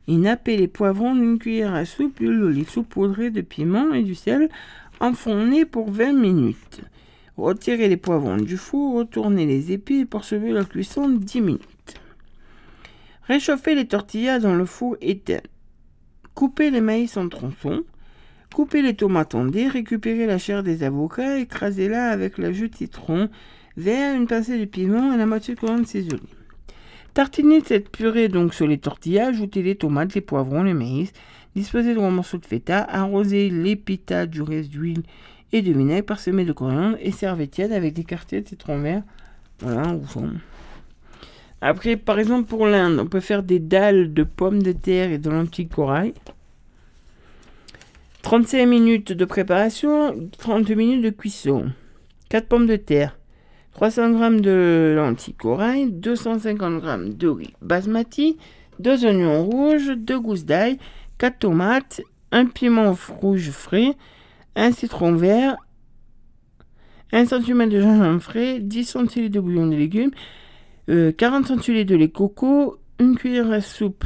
et 0.08 0.16
nappez 0.16 0.56
les 0.56 0.68
poivrons 0.68 1.14
d'une 1.14 1.38
cuillère 1.38 1.74
à 1.74 1.84
soupe 1.84 2.18
d'huile 2.18 2.40
d'olive 2.40 2.70
saupoudrée 2.70 3.30
de 3.30 3.40
piment 3.40 3.92
et 3.92 4.02
du 4.02 4.14
sel. 4.14 4.48
Enfournez 5.00 5.64
pour 5.64 5.90
20 5.90 6.12
minutes. 6.12 6.80
Retirez 7.36 7.88
les 7.88 7.96
poivrons 7.96 8.36
du 8.36 8.56
four, 8.56 8.94
retournez 8.94 9.44
les 9.44 9.72
épis 9.72 10.00
et 10.00 10.04
poursuivez 10.04 10.52
la 10.52 10.64
cuisson 10.64 11.08
10 11.08 11.40
minutes. 11.40 12.00
Réchauffez 13.26 13.74
les 13.74 13.88
tortillas 13.88 14.38
dans 14.38 14.54
le 14.54 14.66
four 14.66 14.96
éteint. 15.00 15.40
Coupez 16.34 16.70
les 16.70 16.80
maïs 16.80 17.16
en 17.16 17.28
tronçons. 17.28 17.82
Coupez 18.54 18.82
les 18.82 18.94
tomates 18.94 19.34
en 19.34 19.46
dés, 19.46 19.66
récupérez 19.66 20.26
la 20.26 20.38
chair 20.38 20.62
des 20.62 20.84
avocats, 20.84 21.40
écrasez-la 21.40 22.10
avec 22.10 22.38
la 22.38 22.52
jus 22.52 22.68
de 22.68 22.76
citron, 22.76 23.28
vert, 23.76 24.14
une 24.14 24.28
pincée 24.28 24.60
de 24.60 24.64
piment 24.64 25.12
et 25.12 25.16
la 25.16 25.26
moitié 25.26 25.56
de 25.56 25.60
coriandre 25.60 25.88
ciselée. 25.88 26.20
Tartinez 27.14 27.62
cette 27.64 27.88
purée 27.88 28.28
donc 28.28 28.54
sur 28.54 28.68
les 28.68 28.78
tortillas, 28.78 29.28
ajoutez 29.28 29.62
les 29.62 29.74
tomates, 29.74 30.14
les 30.14 30.20
poivrons, 30.20 30.62
les 30.62 30.74
maïs, 30.74 31.12
disposez 31.56 31.94
de 31.94 31.98
gros 31.98 32.10
morceaux 32.10 32.38
de 32.38 32.46
feta, 32.46 32.84
arrosez 32.84 33.50
les 33.50 33.74
du 34.26 34.42
reste 34.42 34.70
d'huile 34.70 35.02
et 35.54 35.62
de 35.62 35.72
vinaigre 35.72 36.04
parsemé 36.04 36.44
de 36.44 36.52
coriandre 36.52 36.96
et 37.00 37.12
servez 37.12 37.46
tiède 37.46 37.70
avec 37.70 37.94
des 37.94 38.02
quartiers 38.02 38.40
de 38.40 38.48
citron 38.48 38.80
vert. 38.80 39.04
Voilà, 39.60 39.94
ou. 39.94 40.00
Après, 41.60 41.96
par 41.96 42.18
exemple, 42.18 42.48
pour 42.48 42.66
l'Inde, 42.66 42.98
on 42.98 43.06
peut 43.06 43.20
faire 43.20 43.44
des 43.44 43.60
dalles 43.60 44.12
de 44.12 44.24
pommes 44.24 44.64
de 44.64 44.72
terre 44.72 45.12
et 45.12 45.18
de 45.18 45.30
lentilles 45.30 45.68
corail. 45.68 46.12
35 48.22 48.66
minutes 48.66 49.12
de 49.12 49.24
préparation, 49.24 50.28
30 50.38 50.70
minutes 50.70 51.02
de 51.02 51.10
cuisson. 51.10 51.70
4 52.30 52.48
pommes 52.48 52.66
de 52.66 52.74
terre, 52.74 53.16
300 53.74 54.18
g 54.18 54.40
de 54.40 54.94
lentilles 54.96 55.34
corail, 55.34 55.92
250 55.92 56.82
g 56.82 57.14
de 57.14 57.28
riz 57.28 57.54
basmati, 57.62 58.38
2 58.80 59.04
oignons 59.06 59.44
rouges, 59.44 59.92
2 59.96 60.18
gousses 60.18 60.44
d'ail, 60.44 60.78
4 61.18 61.38
tomates, 61.38 62.00
un 62.32 62.46
piment 62.46 62.96
rouge 63.20 63.50
frais, 63.50 63.94
un 64.56 64.72
citron 64.72 65.14
vert, 65.14 65.56
1 67.12 67.26
cm 67.26 67.68
de 67.68 67.80
gingembre 67.80 68.20
frais, 68.20 68.58
10 68.60 68.84
centilitres 68.84 69.34
de 69.34 69.40
bouillon 69.40 69.66
de 69.66 69.76
légumes, 69.76 70.10
40 70.88 71.46
centilitres 71.46 71.90
de 71.90 71.96
lait 71.96 72.10
coco, 72.10 72.78
une 72.98 73.16
cuillère 73.16 73.50
à 73.50 73.60
soupe 73.60 74.04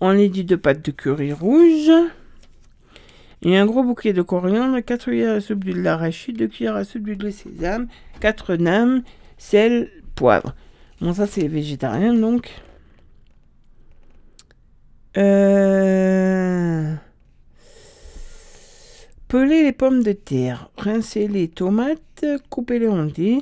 en 0.00 0.14
dit 0.14 0.44
de 0.44 0.56
pâte 0.56 0.84
de 0.84 0.90
curry 0.90 1.32
rouge, 1.32 1.92
et 3.42 3.56
un 3.56 3.66
gros 3.66 3.84
bouquet 3.84 4.12
de 4.12 4.22
coriandre, 4.22 4.80
4 4.80 5.04
cuillères 5.04 5.36
à 5.36 5.40
soupe 5.40 5.64
d'huile 5.64 5.82
d'arachide, 5.84 6.38
2 6.38 6.48
cuillères 6.48 6.74
à 6.74 6.84
soupe 6.84 7.04
d'huile 7.04 7.18
de 7.18 7.30
sésame, 7.30 7.86
4 8.18 8.56
names, 8.56 9.02
sel, 9.38 9.90
poivre. 10.16 10.56
Bon, 11.00 11.14
ça 11.14 11.26
c'est 11.26 11.46
végétarien 11.46 12.14
donc. 12.14 12.50
Euh... 15.16 16.94
Pelez 19.32 19.62
les 19.62 19.72
pommes 19.72 20.02
de 20.02 20.12
terre, 20.12 20.68
rincez 20.76 21.26
les 21.26 21.48
tomates, 21.48 22.26
coupez-les 22.50 22.88
en 22.88 23.06
dés, 23.06 23.38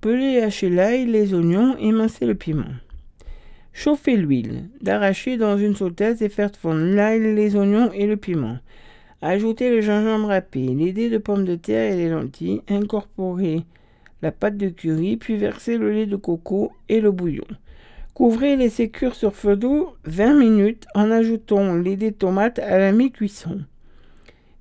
pelez 0.00 0.38
et 0.38 0.42
hachez 0.42 0.70
l'ail, 0.70 1.04
les 1.04 1.34
oignons, 1.34 1.76
émincez 1.76 2.24
le 2.24 2.34
piment. 2.34 2.72
Chauffez 3.74 4.16
l'huile 4.16 4.70
d'arachide 4.80 5.40
dans 5.40 5.58
une 5.58 5.76
sauteuse 5.76 6.22
et 6.22 6.30
faites 6.30 6.56
fondre 6.56 6.80
l'ail, 6.80 7.20
les 7.34 7.56
oignons 7.56 7.92
et 7.92 8.06
le 8.06 8.16
piment. 8.16 8.56
Ajoutez 9.20 9.68
le 9.68 9.82
gingembre 9.82 10.28
râpé, 10.28 10.60
les 10.60 10.94
dés 10.94 11.10
de 11.10 11.18
pommes 11.18 11.44
de 11.44 11.56
terre 11.56 11.92
et 11.92 11.96
les 11.96 12.08
lentilles. 12.08 12.62
Incorporez 12.70 13.64
la 14.22 14.32
pâte 14.32 14.56
de 14.56 14.70
curry, 14.70 15.18
puis 15.18 15.36
versez 15.36 15.76
le 15.76 15.90
lait 15.92 16.06
de 16.06 16.16
coco 16.16 16.72
et 16.88 17.02
le 17.02 17.10
bouillon. 17.10 17.44
Couvrez 18.14 18.54
et 18.54 18.56
laissez 18.56 18.90
sur 19.12 19.34
feu 19.34 19.56
d'eau 19.56 19.94
20 20.04 20.38
minutes 20.38 20.86
en 20.94 21.10
ajoutant 21.10 21.74
les 21.74 21.96
dés 21.96 22.12
de 22.12 22.16
tomates 22.16 22.60
à 22.60 22.78
la 22.78 22.92
mi-cuisson. 22.92 23.60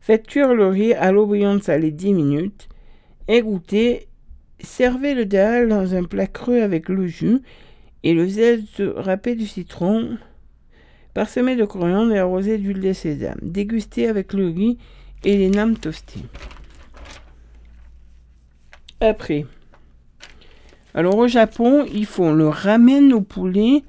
Faites 0.04 0.28
cuire 0.28 0.54
le 0.54 0.68
riz 0.68 0.94
à 0.94 1.14
l'eau 1.14 1.26
bouillante 1.26 1.64
salée 1.64 1.90
10 1.90 2.14
minutes. 2.14 2.68
Égouttez. 3.30 4.10
Servez 4.60 5.14
le 5.14 5.26
dalle 5.26 5.70
dans 5.70 5.96
un 5.96 6.04
plat 6.04 6.28
creux 6.28 6.62
avec 6.62 6.90
le 6.90 7.08
jus 7.08 7.40
et 8.04 8.14
le 8.14 8.28
zeste 8.28 8.84
râpé 8.98 9.34
du 9.36 9.48
citron 9.48 10.18
parsemé 11.14 11.56
de 11.56 11.64
coriandre 11.64 12.12
et 12.12 12.20
arrosé 12.20 12.58
d'huile 12.58 12.82
de 12.82 12.92
sésame. 12.92 13.40
Dégustez 13.42 14.10
avec 14.10 14.34
le 14.34 14.48
riz 14.48 14.78
et 15.24 15.38
les 15.38 15.50
names 15.50 15.78
toastées. 15.78 16.26
Après, 19.00 19.46
alors 20.94 21.16
au 21.16 21.30
Japon, 21.30 21.86
ils 21.94 22.06
font 22.06 22.34
le 22.34 22.50
ramen 22.50 23.14
au 23.14 23.22
poulet 23.22 23.84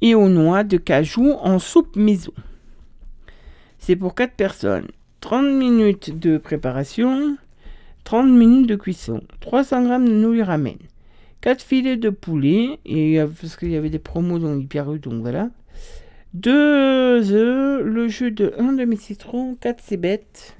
et 0.00 0.14
aux 0.14 0.28
noix 0.28 0.62
de 0.62 0.76
cajou 0.76 1.32
en 1.40 1.58
soupe 1.58 1.96
miso. 1.96 2.34
C'est 3.80 3.96
pour 3.96 4.14
4 4.14 4.34
personnes. 4.34 4.86
30 5.20 5.52
minutes 5.52 6.18
de 6.18 6.38
préparation, 6.38 7.36
30 8.04 8.28
minutes 8.28 8.68
de 8.68 8.76
cuisson, 8.76 9.20
300 9.40 9.82
g 9.82 10.06
de 10.06 10.12
nouilles 10.12 10.42
ramen, 10.42 10.78
4 11.42 11.62
filets 11.62 11.96
de 11.96 12.10
poulet, 12.10 12.78
et, 12.86 13.18
parce 13.40 13.56
qu'il 13.56 13.70
y 13.70 13.76
avait 13.76 13.90
des 13.90 13.98
promos 13.98 14.38
dans 14.38 14.54
l'hyper 14.54 14.86
donc 14.86 15.20
voilà, 15.20 15.50
2 16.34 17.32
œufs, 17.32 17.82
le 17.84 18.08
jus 18.08 18.30
de 18.30 18.54
1 18.58 18.74
demi-citron, 18.74 19.56
4 19.60 19.82
cébettes, 19.82 20.56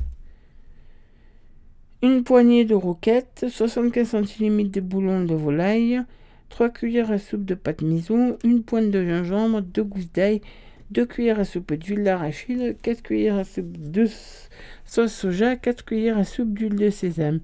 une 2.03 2.25
poignée 2.25 2.65
de 2.65 2.75
roquettes, 2.75 3.47
75 3.49 4.27
cm 4.27 4.69
de 4.69 4.81
bouillon 4.81 5.25
de 5.25 5.35
volaille, 5.35 6.03
3 6.49 6.71
cuillères 6.71 7.13
à 7.13 7.19
soupe 7.19 7.45
de 7.45 7.55
pâte 7.55 7.83
miso, 7.83 8.37
une 8.45 8.63
pointe 8.63 8.91
de 8.91 9.05
gingembre, 9.05 9.63
2 9.63 9.83
gousses 9.85 10.13
d'ail, 10.13 10.41
2 10.91 11.07
cuillères 11.07 11.41
à 11.41 11.45
soupe 11.45 11.73
d'huile 11.75 12.05
d'arachide, 12.05 12.77
4 12.83 13.03
cuillères 13.03 13.37
à 13.37 13.45
soupe 13.45 13.77
de 13.77 14.07
sauce 14.91 15.13
soja, 15.13 15.55
4 15.55 15.85
cuillères 15.85 16.19
à 16.19 16.25
soupe 16.25 16.53
d'huile 16.53 16.75
de 16.75 16.91
sésame, 16.91 17.39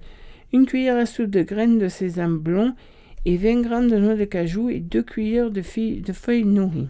une 0.51 0.65
cuillère 0.65 0.97
à 0.97 1.05
soupe 1.05 1.29
de 1.29 1.43
graines 1.43 1.79
de 1.79 1.87
sésame 1.87 2.37
blond 2.37 2.75
et 3.23 3.37
20 3.37 3.63
g 3.63 3.89
de 3.89 3.97
noix 3.97 4.15
de 4.15 4.25
cajou 4.25 4.69
et 4.69 4.81
2 4.81 5.01
cuillères 5.01 5.49
de, 5.49 5.61
feuilles 5.61 6.43
nourries. 6.43 6.89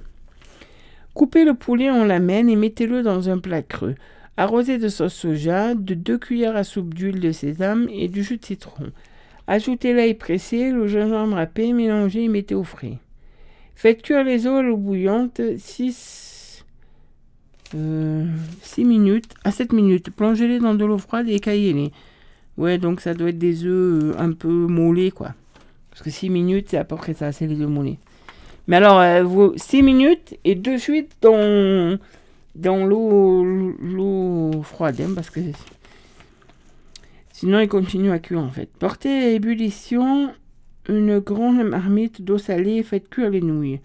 Coupez 1.14 1.46
le 1.46 1.54
poulet 1.54 1.92
en 1.92 2.04
lamelles 2.06 2.50
et 2.50 2.56
mettez-le 2.56 3.04
dans 3.04 3.30
un 3.30 3.38
plat 3.38 3.62
creux. 3.62 3.94
Arrosez 4.36 4.80
de 4.80 4.90
sauce 4.90 5.14
soja, 5.14 5.76
de 5.76 5.94
2 5.94 6.18
cuillères 6.18 6.56
à 6.56 6.64
soupe 6.64 6.96
d'huile 6.96 7.20
de 7.20 7.32
sésame 7.32 7.88
et 7.92 8.08
du 8.08 8.24
jus 8.24 8.38
de 8.38 8.46
citron. 8.46 8.92
Ajoutez 9.46 9.94
l'ail 9.94 10.16
pressé, 10.16 10.72
le 10.72 10.88
gingembre 10.88 11.36
râpé, 11.36 11.72
mélangez 11.72 12.24
et 12.24 12.30
mettez 12.30 12.56
au 12.56 12.64
frais. 12.64 12.98
Faites 13.76 14.02
cuire 14.02 14.24
les 14.24 14.48
œufs 14.48 14.56
à 14.56 14.62
l'eau 14.64 14.78
bouillante 14.78 15.40
6, 15.56 16.27
euh, 17.76 18.26
minutes 18.78 19.34
à 19.44 19.52
7 19.52 19.74
minutes. 19.74 20.10
Plongez-les 20.12 20.60
dans 20.60 20.76
de 20.76 20.86
l'eau 20.86 20.98
froide 20.98 21.28
et 21.28 21.36
écaillez-les. 21.36 21.92
Ouais, 22.58 22.78
donc 22.78 23.02
ça 23.02 23.14
doit 23.14 23.30
être 23.30 23.38
des 23.38 23.66
œufs 23.66 24.04
euh, 24.04 24.16
un 24.18 24.32
peu 24.32 24.48
mollets, 24.48 25.12
quoi. 25.12 25.34
Parce 25.92 26.02
que 26.02 26.10
6 26.10 26.30
minutes, 26.30 26.68
c'est 26.70 26.78
à 26.78 26.84
peu 26.84 26.96
près 26.96 27.14
ça, 27.14 27.32
c'est 27.32 27.48
les 27.48 27.62
œufs 27.62 27.70
mollets. 27.70 28.00
Mais 28.68 28.78
alors, 28.78 29.00
euh, 29.00 29.24
vous, 29.24 29.54
6 29.56 29.84
minutes 29.84 30.38
et 30.44 30.56
de 30.56 30.78
suite 30.78 31.14
dans, 31.22 31.98
dans 32.56 32.86
l'eau 32.86 34.62
froide, 34.64 35.00
hein, 35.02 35.12
parce 35.16 35.30
que 35.30 35.40
sinon 37.32 37.60
il 37.60 37.68
continue 37.68 38.12
à 38.12 38.20
cuire 38.20 38.40
en 38.40 38.50
fait. 38.50 38.70
Portez 38.80 39.10
à 39.10 39.30
ébullition 39.30 40.32
une 40.90 41.20
grande 41.20 41.64
marmite 41.64 42.22
d'eau 42.22 42.38
salée 42.38 42.78
et 42.78 42.84
faites 42.84 43.10
cuire 43.10 43.30
les 43.30 43.42
nouilles. 43.42 43.80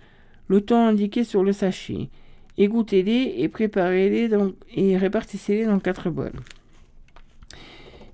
Le 0.49 0.61
temps 0.61 0.87
indiqué 0.87 1.25
sur 1.25 1.43
le 1.45 1.53
sachet. 1.53 2.09
Égouttez-les 2.59 3.35
et 3.39 3.49
préparez-les 3.49 4.29
et 4.75 4.97
répartissez-les 4.97 5.65
dans 5.65 5.79
quatre 5.79 6.11
bols. 6.11 6.39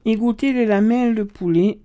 Égouttez 0.05 0.53
les 0.53 0.67
lamelles 0.67 1.15
de 1.15 1.25
poulet 1.25 1.79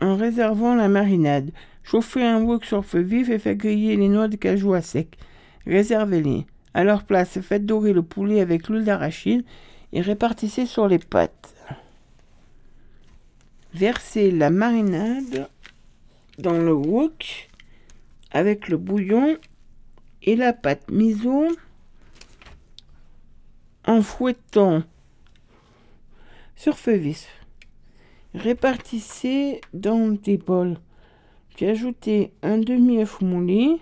en 0.00 0.16
réservant 0.16 0.74
la 0.74 0.88
marinade. 0.88 1.52
Chauffez 1.82 2.24
un 2.24 2.42
wok 2.42 2.64
sur 2.64 2.84
feu 2.84 3.00
vif 3.00 3.28
et 3.28 3.38
faites 3.38 3.58
griller 3.58 3.96
les 3.96 4.08
noix 4.08 4.28
de 4.28 4.36
cajou 4.36 4.74
à 4.74 4.80
sec. 4.80 5.16
Réservez-les. 5.66 6.46
À 6.72 6.84
leur 6.84 7.04
place, 7.04 7.40
faites 7.40 7.66
dorer 7.66 7.92
le 7.92 8.02
poulet 8.02 8.40
avec 8.40 8.68
l'huile 8.68 8.84
d'arachide 8.84 9.44
et 9.92 10.00
répartissez 10.00 10.66
sur 10.66 10.88
les 10.88 10.98
pâtes. 10.98 11.54
Versez 13.74 14.30
la 14.30 14.50
marinade 14.50 15.48
dans 16.38 16.58
le 16.58 16.72
wok 16.72 17.48
avec 18.32 18.68
le 18.68 18.76
bouillon 18.76 19.36
et 20.22 20.36
la 20.36 20.52
pâte 20.52 20.90
miso 20.90 21.48
en 23.86 24.02
fouettant 24.02 24.82
sur 26.56 26.78
feu 26.78 26.94
vif. 26.94 27.28
Répartissez 28.34 29.60
dans 29.72 30.08
des 30.08 30.36
bols. 30.36 30.76
Puis 31.56 31.66
ajoutez 31.66 32.32
un 32.42 32.58
demi-œuf 32.58 33.20
moulé, 33.20 33.76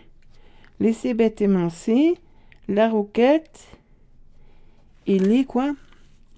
laissez 0.81 1.15
bête 1.15 1.43
émincer, 1.43 2.16
la 2.69 2.89
roquette 2.89 3.69
et 5.06 5.19
les 5.19 5.44
quoi? 5.44 5.74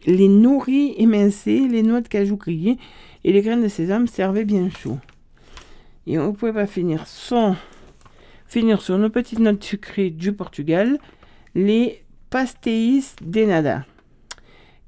Les 0.06 0.28
nourris 0.28 0.94
émincés, 0.96 1.68
les 1.68 1.82
noix 1.82 2.00
de 2.00 2.08
cajou 2.08 2.36
grillées 2.36 2.78
et 3.22 3.32
les 3.32 3.42
graines 3.42 3.62
de 3.62 3.68
sésame 3.68 4.06
servez 4.06 4.44
bien 4.44 4.70
chaud. 4.70 4.98
Et 6.06 6.18
on 6.18 6.28
ne 6.28 6.32
pouvait 6.32 6.54
pas 6.54 6.66
finir 6.66 7.06
sans 7.06 7.54
finir 8.50 8.82
sur 8.82 8.98
nos 8.98 9.10
petites 9.10 9.38
notes 9.38 9.62
sucrées 9.62 10.10
du 10.10 10.32
Portugal, 10.32 10.98
les 11.54 12.02
pastéis 12.30 13.14
de 13.22 13.44
nada. 13.44 13.86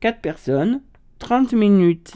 4 0.01 0.21
personnes, 0.21 0.81
30 1.21 1.53
minutes 1.53 2.13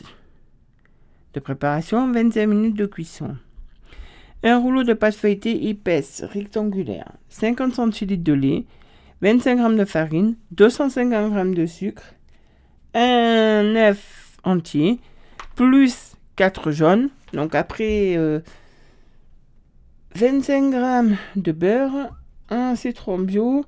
de 1.34 1.38
préparation, 1.38 2.10
25 2.10 2.46
minutes 2.48 2.76
de 2.76 2.86
cuisson. 2.86 3.36
Un 4.42 4.58
rouleau 4.58 4.82
de 4.82 4.92
pâte 4.92 5.14
feuilletée 5.14 5.68
épaisse, 5.68 6.24
rectangulaire, 6.24 7.12
50 7.28 7.74
centilitres 7.74 8.24
de 8.24 8.32
lait, 8.32 8.64
25 9.22 9.70
g 9.70 9.76
de 9.76 9.84
farine, 9.84 10.34
250 10.50 11.32
g 11.32 11.54
de 11.54 11.66
sucre, 11.66 12.14
un 12.92 13.76
œuf 13.76 14.36
entier, 14.42 14.98
plus 15.54 16.16
4 16.34 16.72
jaunes. 16.72 17.08
Donc 17.32 17.54
après, 17.54 18.16
25 20.16 20.74
euh, 20.74 21.08
g 21.10 21.16
de 21.36 21.52
beurre, 21.52 22.16
un 22.48 22.74
citron 22.74 23.18
bio, 23.18 23.66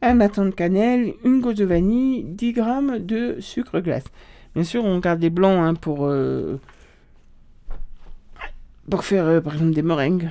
un 0.00 0.14
bâton 0.14 0.46
de 0.46 0.50
cannelle, 0.50 1.12
une 1.24 1.42
goutte 1.42 1.58
de 1.58 1.66
vanille, 1.66 2.24
10 2.24 2.54
g 2.54 2.62
de 3.00 3.36
sucre 3.40 3.80
glace. 3.80 4.04
Bien 4.54 4.64
sûr, 4.64 4.82
on 4.82 4.98
garde 4.98 5.20
des 5.20 5.28
blancs 5.28 5.58
hein, 5.62 5.74
pour, 5.74 6.06
euh, 6.06 6.58
pour 8.88 9.04
faire, 9.04 9.26
euh, 9.26 9.40
par 9.42 9.52
exemple, 9.54 9.74
des 9.74 9.82
meringues. 9.82 10.30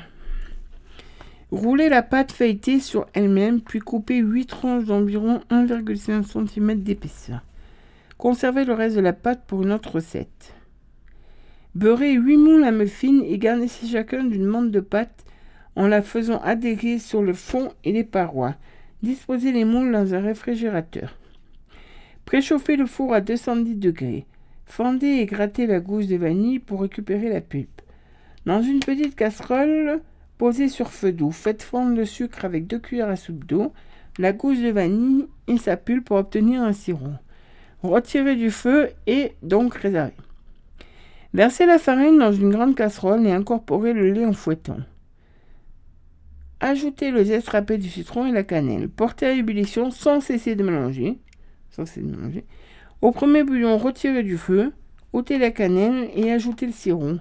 Roulez 1.52 1.88
la 1.88 2.02
pâte 2.02 2.32
feuilletée 2.32 2.80
sur 2.80 3.06
elle-même, 3.14 3.62
puis 3.62 3.80
coupez 3.80 4.18
8 4.18 4.48
tranches 4.48 4.86
d'environ 4.86 5.42
1,5 5.52 6.48
cm 6.48 6.80
d'épaisseur. 6.82 7.42
Conservez 8.18 8.66
le 8.66 8.74
reste 8.74 8.96
de 8.96 9.02
la 9.02 9.14
pâte 9.14 9.44
pour 9.46 9.62
une 9.62 9.72
autre 9.72 9.94
recette. 9.94 10.56
Beurrez 11.76 12.14
8 12.14 12.38
moules 12.38 12.64
à 12.64 12.72
muffins 12.72 13.22
et 13.24 13.38
garnissez 13.38 13.86
chacun 13.88 14.24
d'une 14.24 14.46
menthe 14.46 14.72
de 14.72 14.80
pâte 14.80 15.26
en 15.80 15.88
la 15.88 16.02
faisant 16.02 16.42
adhérer 16.42 17.00
sur 17.00 17.24
le 17.24 17.34
fond 17.34 17.72
et 17.86 17.94
les 17.94 18.04
parois. 18.04 18.56
Disposez 19.02 19.54
les 19.54 19.64
moules 19.64 19.94
dans 19.94 20.14
un 20.14 20.20
réfrigérateur. 20.20 21.18
Préchauffez 22.26 22.76
le 22.76 22.86
four 22.86 23.14
à 23.14 23.22
210 23.22 23.78
degrés. 23.78 24.26
Fendez 24.66 25.08
et 25.08 25.26
grattez 25.26 25.68
la 25.68 25.80
gousse 25.80 26.08
de 26.08 26.18
vanille 26.18 26.60
pour 26.60 26.82
récupérer 26.82 27.30
la 27.30 27.40
pulpe. 27.40 27.82
Dans 28.46 28.62
une 28.62 28.82
petite 28.82 29.16
casserole, 29.16 30.02
posez 30.38 30.68
sur 30.68 30.92
feu 30.92 31.14
doux. 31.14 31.32
Faites 31.32 31.64
fondre 31.64 31.96
le 31.96 32.04
sucre 32.04 32.44
avec 32.44 32.68
2 32.68 32.80
cuillères 32.80 33.08
à 33.08 33.16
soupe 33.16 33.46
d'eau, 33.46 33.72
la 34.18 34.34
gousse 34.34 34.60
de 34.60 34.72
vanille 34.72 35.28
et 35.48 35.58
sa 35.58 35.78
pulpe 35.78 36.08
pour 36.08 36.18
obtenir 36.18 36.62
un 36.62 36.74
sirop. 36.74 37.14
Retirez 37.84 38.36
du 38.36 38.52
feu 38.52 38.90
et 39.08 39.32
donc 39.44 39.76
réservez. 39.76 40.12
Versez 41.34 41.66
la 41.66 41.80
farine 41.80 42.20
dans 42.20 42.34
une 42.34 42.52
grande 42.52 42.76
casserole 42.76 43.26
et 43.26 43.32
incorporez 43.32 43.94
le 43.94 44.12
lait 44.12 44.26
en 44.26 44.34
fouettant. 44.34 44.80
Ajoutez 46.62 47.12
le 47.12 47.24
zeste 47.24 47.50
râpé 47.50 47.78
du 47.78 47.90
citron 47.90 48.26
et 48.26 48.32
la 48.32 48.44
cannelle. 48.44 48.90
Portez 48.90 49.26
à 49.26 49.32
ébullition 49.32 49.92
sans 49.92 50.20
cesser 50.20 50.56
de 50.56 50.64
mélanger. 50.64 51.20
Au 53.02 53.12
premier 53.12 53.44
bouillon, 53.44 53.78
retirez 53.78 54.24
du 54.24 54.38
feu, 54.38 54.74
ôtez 55.14 55.38
la 55.38 55.52
cannelle 55.52 56.10
et 56.16 56.32
ajoutez 56.32 56.66
le 56.66 56.74
sirop. 56.74 57.16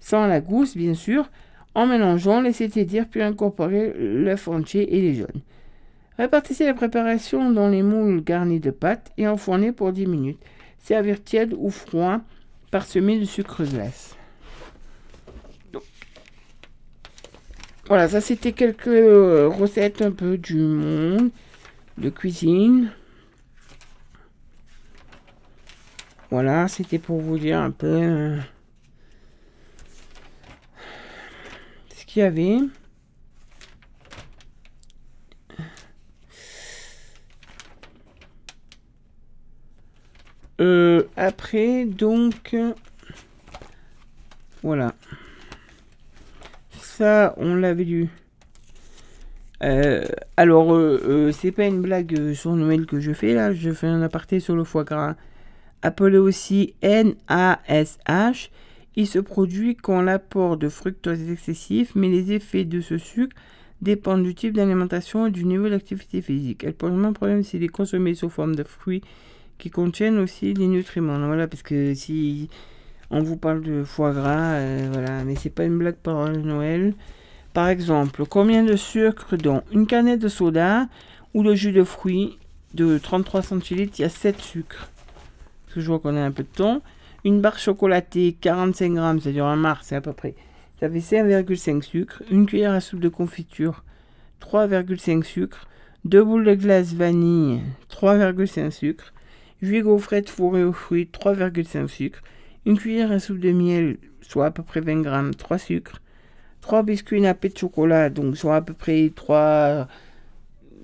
Sans 0.00 0.26
la 0.26 0.40
gousse, 0.40 0.76
bien 0.76 0.94
sûr. 0.94 1.30
En 1.76 1.86
mélangeant, 1.86 2.40
laissez 2.40 2.68
tiédir 2.68 3.06
puis 3.08 3.22
incorporez 3.22 3.92
l'œuf 3.96 4.48
entier 4.48 4.96
et 4.96 5.00
les 5.00 5.14
jaunes. 5.14 5.42
Répartissez 6.18 6.64
la 6.64 6.74
préparation 6.74 7.50
dans 7.50 7.68
les 7.68 7.82
moules 7.82 8.24
garnis 8.24 8.60
de 8.60 8.70
pâte 8.70 9.12
et 9.16 9.28
enfournez 9.28 9.70
pour 9.70 9.92
10 9.92 10.06
minutes. 10.06 10.42
Servir 10.78 11.22
tiède 11.22 11.54
ou 11.56 11.70
froid, 11.70 12.20
parsemé 12.70 13.18
de 13.18 13.24
sucre 13.24 13.64
glace. 13.64 14.15
Voilà, 17.88 18.08
ça 18.08 18.20
c'était 18.20 18.52
quelques 18.52 18.88
euh, 18.88 19.48
recettes 19.48 20.02
un 20.02 20.10
peu 20.10 20.36
du 20.38 20.56
monde 20.56 21.30
de 21.98 22.10
cuisine. 22.10 22.90
Voilà, 26.30 26.66
c'était 26.66 26.98
pour 26.98 27.20
vous 27.20 27.38
dire 27.38 27.60
un 27.60 27.70
peu 27.70 27.86
euh, 27.86 28.38
ce 31.94 32.04
qu'il 32.06 32.22
y 32.22 32.26
avait. 32.26 32.58
Euh, 40.60 41.04
après, 41.16 41.84
donc, 41.84 42.56
voilà. 44.62 44.92
On 47.00 47.54
l'avait 47.54 47.84
lu. 47.84 48.08
Euh, 49.62 50.04
alors, 50.36 50.78
c'est 51.32 51.52
pas 51.52 51.66
une 51.66 51.82
blague 51.82 52.32
sur 52.34 52.52
Noël 52.52 52.86
que 52.86 53.00
je 53.00 53.12
fais 53.12 53.34
là. 53.34 53.52
Je 53.52 53.70
fais 53.70 53.86
un 53.86 54.02
aparté 54.02 54.40
sur 54.40 54.56
le 54.56 54.64
foie 54.64 54.84
gras 54.84 55.16
appelé 55.82 56.18
aussi 56.18 56.74
NASH. 56.82 58.50
Il 58.96 59.06
se 59.06 59.18
produit 59.18 59.76
quand 59.76 60.00
l'apport 60.00 60.56
de 60.56 60.68
fructose 60.68 61.20
est 61.20 61.32
excessif, 61.32 61.92
mais 61.94 62.08
les 62.08 62.32
effets 62.32 62.64
de 62.64 62.80
ce 62.80 62.98
sucre 62.98 63.36
dépendent 63.82 64.22
du 64.22 64.34
type 64.34 64.54
d'alimentation 64.54 65.26
et 65.26 65.30
du 65.30 65.44
niveau 65.44 65.68
d'activité 65.68 66.22
physique. 66.22 66.64
Elle 66.64 66.72
pose 66.72 66.92
un 66.92 67.12
problème 67.12 67.42
s'il 67.42 67.62
est 67.62 67.68
consommé 67.68 68.14
sous 68.14 68.30
forme 68.30 68.56
de 68.56 68.64
fruits 68.64 69.02
qui 69.58 69.70
contiennent 69.70 70.18
aussi 70.18 70.54
les 70.54 70.66
nutriments. 70.66 71.18
Voilà, 71.26 71.46
parce 71.46 71.62
que 71.62 71.94
si 71.94 72.48
On 73.10 73.22
vous 73.22 73.36
parle 73.36 73.62
de 73.62 73.84
foie 73.84 74.12
gras, 74.12 74.54
euh, 74.54 74.88
voilà, 74.92 75.24
mais 75.24 75.36
c'est 75.36 75.50
pas 75.50 75.64
une 75.64 75.78
blague 75.78 75.96
par 75.96 76.28
Noël. 76.30 76.94
Par 77.52 77.68
exemple, 77.68 78.26
combien 78.26 78.64
de 78.64 78.76
sucre 78.76 79.36
dans 79.36 79.62
une 79.72 79.86
canette 79.86 80.20
de 80.20 80.28
soda 80.28 80.88
ou 81.32 81.42
de 81.42 81.54
jus 81.54 81.72
de 81.72 81.84
fruits 81.84 82.38
de 82.74 82.98
33 82.98 83.42
centilitres, 83.42 83.94
il 83.98 84.02
y 84.02 84.04
a 84.04 84.10
7 84.10 84.40
sucres? 84.40 84.88
Parce 85.64 85.74
que 85.74 85.80
je 85.80 85.86
vois 85.86 86.00
qu'on 86.00 86.16
a 86.16 86.20
un 86.20 86.32
peu 86.32 86.42
de 86.42 86.48
temps. 86.48 86.82
Une 87.24 87.40
barre 87.40 87.58
chocolatée, 87.58 88.36
45 88.40 88.92
grammes, 88.92 89.20
c'est-à-dire 89.20 89.46
un 89.46 89.56
mars, 89.56 89.86
c'est 89.88 89.96
à 89.96 90.00
peu 90.00 90.12
près. 90.12 90.34
Ça 90.80 90.90
fait 90.90 90.98
5,5 90.98 91.82
sucre. 91.82 92.22
Une 92.30 92.46
cuillère 92.46 92.72
à 92.72 92.80
soupe 92.80 93.00
de 93.00 93.08
confiture, 93.08 93.84
3,5 94.42 95.22
sucre. 95.22 95.66
Deux 96.04 96.22
boules 96.22 96.44
de 96.44 96.54
glace 96.54 96.92
vanille, 96.92 97.62
3,5 97.90 98.70
sucre. 98.70 99.12
8 99.62 99.82
gaufrettes 99.82 100.28
fourrées 100.28 100.64
aux 100.64 100.72
fruits, 100.72 101.08
3,5 101.10 101.88
sucre. 101.88 102.20
Une 102.66 102.76
cuillère 102.76 103.12
à 103.12 103.20
soupe 103.20 103.38
de 103.38 103.52
miel, 103.52 103.96
soit 104.22 104.46
à 104.46 104.50
peu 104.50 104.64
près 104.64 104.80
20 104.80 105.02
grammes, 105.02 105.32
3 105.32 105.56
sucres. 105.56 106.02
3 106.62 106.82
biscuits 106.82 107.20
nappés 107.20 107.48
de 107.48 107.56
chocolat, 107.56 108.10
donc 108.10 108.36
soit 108.36 108.56
à 108.56 108.60
peu 108.60 108.74
près 108.74 109.12
3 109.14 109.86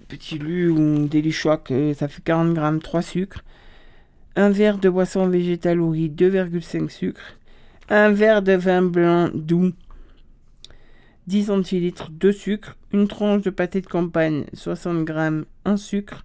petits 0.07 0.39
lus 0.39 0.71
ou 0.71 1.09
des 1.09 1.29
chocs, 1.33 1.73
ça 1.97 2.07
fait 2.07 2.23
40 2.23 2.55
grammes, 2.55 2.81
3 2.81 3.03
sucres. 3.03 3.43
Un 4.37 4.51
verre 4.51 4.79
de 4.79 4.89
boisson 4.89 5.27
végétale 5.27 5.81
au 5.81 5.91
riz, 5.91 6.09
2,5 6.09 6.89
sucres. 6.89 7.37
Un 7.89 8.13
verre 8.13 8.43
de 8.43 8.53
vin 8.53 8.83
blanc 8.83 9.31
doux, 9.35 9.73
10 11.27 11.47
centilitres, 11.47 12.11
2 12.13 12.31
sucres. 12.31 12.77
Une 12.93 13.09
tranche 13.09 13.43
de 13.43 13.51
pâté 13.51 13.81
de 13.81 13.89
campagne, 13.89 14.45
60 14.53 15.05
grammes, 15.05 15.47
1 15.65 15.77
sucre. 15.77 16.25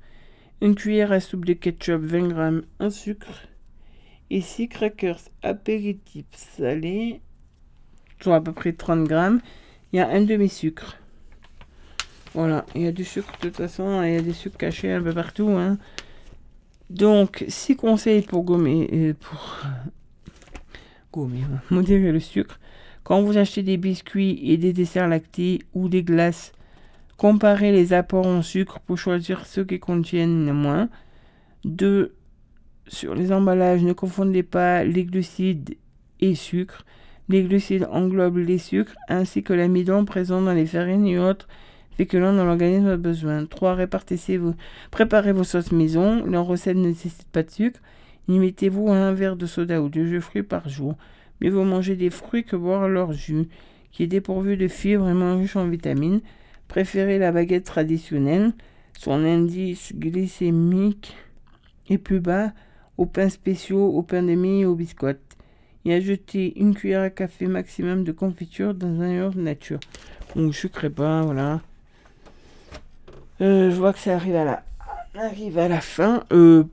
Une 0.61 0.75
cuillère 0.75 1.11
à 1.11 1.19
soupe 1.19 1.45
de 1.45 1.53
ketchup, 1.53 2.01
20 2.03 2.27
grammes, 2.27 2.61
1 2.79 2.91
sucre. 2.91 3.47
6 4.29 4.67
crackers 4.67 5.19
apéritifs 5.41 6.25
salés, 6.33 7.21
soit 8.21 8.35
à 8.35 8.41
peu 8.41 8.51
près 8.51 8.73
30 8.73 9.05
grammes. 9.05 9.41
Il 9.91 9.97
y 9.97 9.99
a 9.99 10.09
un 10.09 10.21
demi-sucre. 10.21 10.97
Voilà, 12.33 12.65
il 12.75 12.81
y 12.81 12.87
a 12.87 12.91
du 12.91 13.05
sucre 13.05 13.31
de 13.41 13.47
toute 13.47 13.57
façon, 13.57 14.03
il 14.03 14.13
y 14.13 14.17
a 14.17 14.21
des 14.21 14.33
sucres 14.33 14.57
cachés 14.57 14.91
un 14.91 15.01
peu 15.01 15.13
partout. 15.13 15.49
Hein. 15.49 15.77
Donc, 16.89 17.45
6 17.47 17.75
conseils 17.75 18.21
pour 18.21 18.43
gommer, 18.43 18.89
euh, 18.93 19.13
pour 19.19 19.61
gommer, 21.11 21.41
modérer 21.69 22.11
le 22.11 22.19
sucre. 22.19 22.59
Quand 23.03 23.21
vous 23.21 23.37
achetez 23.37 23.63
des 23.63 23.77
biscuits 23.77 24.39
et 24.43 24.57
des 24.57 24.73
desserts 24.73 25.07
lactés 25.07 25.61
ou 25.73 25.87
des 25.87 26.03
glaces, 26.03 26.51
comparez 27.15 27.71
les 27.71 27.93
apports 27.93 28.27
en 28.27 28.41
sucre 28.41 28.81
pour 28.81 28.97
choisir 28.97 29.45
ceux 29.45 29.63
qui 29.63 29.79
contiennent 29.79 30.51
moins. 30.51 30.89
2. 31.63 32.13
Sur 32.87 33.15
les 33.15 33.33
emballages, 33.33 33.83
ne 33.83 33.93
confondez 33.93 34.43
pas 34.43 34.83
les 34.83 35.03
glucides 35.03 35.75
et 36.21 36.35
sucre. 36.35 36.85
Les 37.29 37.43
glucides 37.43 37.87
englobent 37.91 38.37
les 38.37 38.57
sucres 38.57 38.95
ainsi 39.09 39.43
que 39.43 39.53
l'amidon 39.53 40.05
présent 40.05 40.41
dans 40.41 40.53
les 40.53 40.65
farines 40.65 41.05
et 41.05 41.19
autres 41.19 41.47
féculents 41.97 42.33
dont 42.33 42.45
l'organisme 42.45 42.87
a 42.87 42.97
besoin. 42.97 43.45
3. 43.45 43.73
Répartissez 43.75 44.37
vos, 44.37 44.53
préparez 44.91 45.33
vos 45.33 45.43
sauces 45.43 45.73
maison. 45.73 46.23
Leur 46.25 46.45
recette 46.45 46.77
ne 46.77 46.87
nécessite 46.87 47.27
pas 47.29 47.43
de 47.43 47.51
sucre. 47.51 47.81
Limitez-vous 48.29 48.89
à 48.89 48.95
un 48.95 49.13
verre 49.13 49.35
de 49.35 49.45
soda 49.45 49.81
ou 49.81 49.89
de 49.89 50.03
jus 50.05 50.15
de 50.15 50.19
fruits 50.21 50.43
par 50.43 50.69
jour. 50.69 50.95
Mieux 51.41 51.51
vaut 51.51 51.65
manger 51.65 51.95
des 51.95 52.09
fruits 52.09 52.45
que 52.45 52.55
boire 52.55 52.87
leur 52.87 53.11
jus, 53.11 53.47
qui 53.91 54.03
est 54.03 54.07
dépourvu 54.07 54.55
de 54.55 54.67
fibres 54.67 55.09
et 55.09 55.13
moins 55.13 55.37
riche 55.37 55.55
en 55.55 55.67
vitamines. 55.67 56.21
Préférez 56.67 57.19
la 57.19 57.31
baguette 57.31 57.65
traditionnelle. 57.65 58.53
Son 58.97 59.23
indice 59.25 59.93
glycémique 59.93 61.15
est 61.89 61.97
plus 61.97 62.19
bas 62.19 62.53
aux 62.97 63.05
pains 63.05 63.29
spéciaux, 63.29 63.87
aux 63.87 64.01
pains 64.01 64.23
de 64.23 64.33
mie 64.33 64.61
et 64.61 64.65
aux 64.65 64.75
biscottes 64.75 65.37
et 65.85 65.93
ajouter 65.93 66.59
une 66.59 66.75
cuillère 66.75 67.01
à 67.01 67.09
café 67.09 67.47
maximum 67.47 68.03
de 68.03 68.11
confiture 68.11 68.73
dans 68.73 69.01
un 69.01 69.13
yaourt 69.13 69.35
nature. 69.35 69.79
Ou 70.35 70.51
sucré 70.51 70.89
pas, 70.89 71.21
voilà. 71.21 71.61
Euh, 73.39 73.71
je 73.71 73.75
vois 73.75 73.93
que 73.93 73.99
ça 73.99 74.15
arrive 74.15 74.35
à 74.35 74.43
la, 74.43 74.63
arrive 75.15 75.57
à 75.57 75.67
la 75.67 75.79
fin. 75.79 76.23
Euh, 76.33 76.65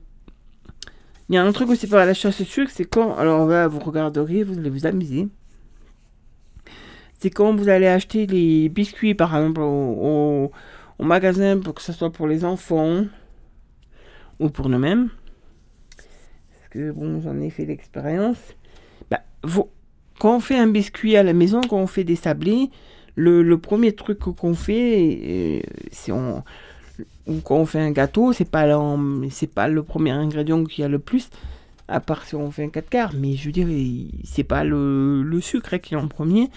il 1.29 1.35
y 1.35 1.37
a 1.37 1.43
un 1.43 1.51
truc 1.53 1.69
aussi 1.69 1.87
par 1.87 2.05
la 2.05 2.13
chasse 2.13 2.43
sucre, 2.43 2.71
c'est 2.73 2.85
quand, 2.85 3.15
alors 3.15 3.47
là, 3.47 3.67
vous 3.67 3.79
regarderiez, 3.79 4.43
vous 4.43 4.57
allez 4.57 4.69
vous 4.69 4.85
amuser. 4.85 5.29
C'est 7.19 7.29
quand 7.29 7.55
vous 7.55 7.69
allez 7.69 7.87
acheter 7.87 8.27
les 8.27 8.67
biscuits, 8.69 9.15
par 9.15 9.35
exemple, 9.35 9.61
au, 9.61 10.51
au 10.99 11.03
magasin, 11.03 11.57
pour 11.59 11.73
que 11.73 11.81
ce 11.81 11.93
soit 11.93 12.11
pour 12.11 12.27
les 12.27 12.43
enfants 12.43 13.05
ou 14.39 14.49
pour 14.49 14.67
nous-mêmes. 14.67 15.09
Bon, 16.75 17.21
j'en 17.21 17.39
ai 17.39 17.49
fait 17.49 17.65
l'expérience 17.65 18.55
quand 20.19 20.35
on 20.35 20.39
fait 20.39 20.57
un 20.57 20.67
biscuit 20.67 21.17
à 21.17 21.23
la 21.23 21.33
maison, 21.33 21.61
quand 21.61 21.77
on 21.77 21.87
fait 21.87 22.03
des 22.03 22.15
sablés, 22.15 22.69
le, 23.15 23.55
premier 23.57 23.93
truc 23.93 24.19
qu'on 24.19 24.53
fait, 24.53 25.61
c'est 25.91 26.11
on, 26.11 26.43
quand 27.43 27.57
on 27.57 27.65
fait 27.65 27.79
un 27.79 27.91
gâteau, 27.91 28.33
c'est 28.33 28.49
pas 28.49 28.65
c'est 29.29 29.53
pas 29.53 29.67
le 29.67 29.83
premier 29.83 30.11
ingrédient 30.11 30.63
qui 30.63 30.83
a 30.83 30.87
le 30.87 30.99
plus, 30.99 31.29
à 31.87 31.99
part 31.99 32.25
si 32.25 32.35
on 32.35 32.51
fait 32.51 32.63
un 32.63 32.69
4 32.69 32.89
quarts. 32.89 33.13
Mais 33.15 33.35
je 33.35 33.45
veux 33.45 33.51
dire, 33.51 33.67
c'est 34.23 34.43
pas 34.43 34.63
le, 34.63 35.23
le 35.23 35.41
sucre 35.41 35.77
qui 35.77 35.93
est 35.93 35.97
en 35.97 36.07
premier, 36.07 36.49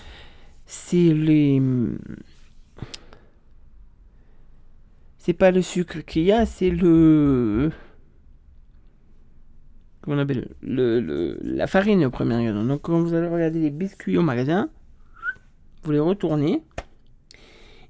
c'est 0.66 0.97
les 1.15 1.61
c'est 5.19 5.35
pas 5.35 5.51
le 5.51 5.61
sucre 5.62 5.99
qu'il 6.07 6.23
y 6.23 6.32
a, 6.32 6.47
c'est 6.47 6.70
le 6.70 7.70
on 10.06 10.18
appelle 10.18 10.48
le, 10.62 11.38
la 11.42 11.66
farine 11.66 12.04
au 12.04 12.10
premier 12.10 12.34
ingrédient. 12.34 12.64
Donc 12.64 12.82
quand 12.82 13.00
vous 13.00 13.14
allez 13.14 13.28
regarder 13.28 13.58
les 13.58 13.70
biscuits 13.70 14.16
au 14.16 14.22
magasin, 14.22 14.70
vous 15.82 15.92
les 15.92 16.00
retournez. 16.00 16.62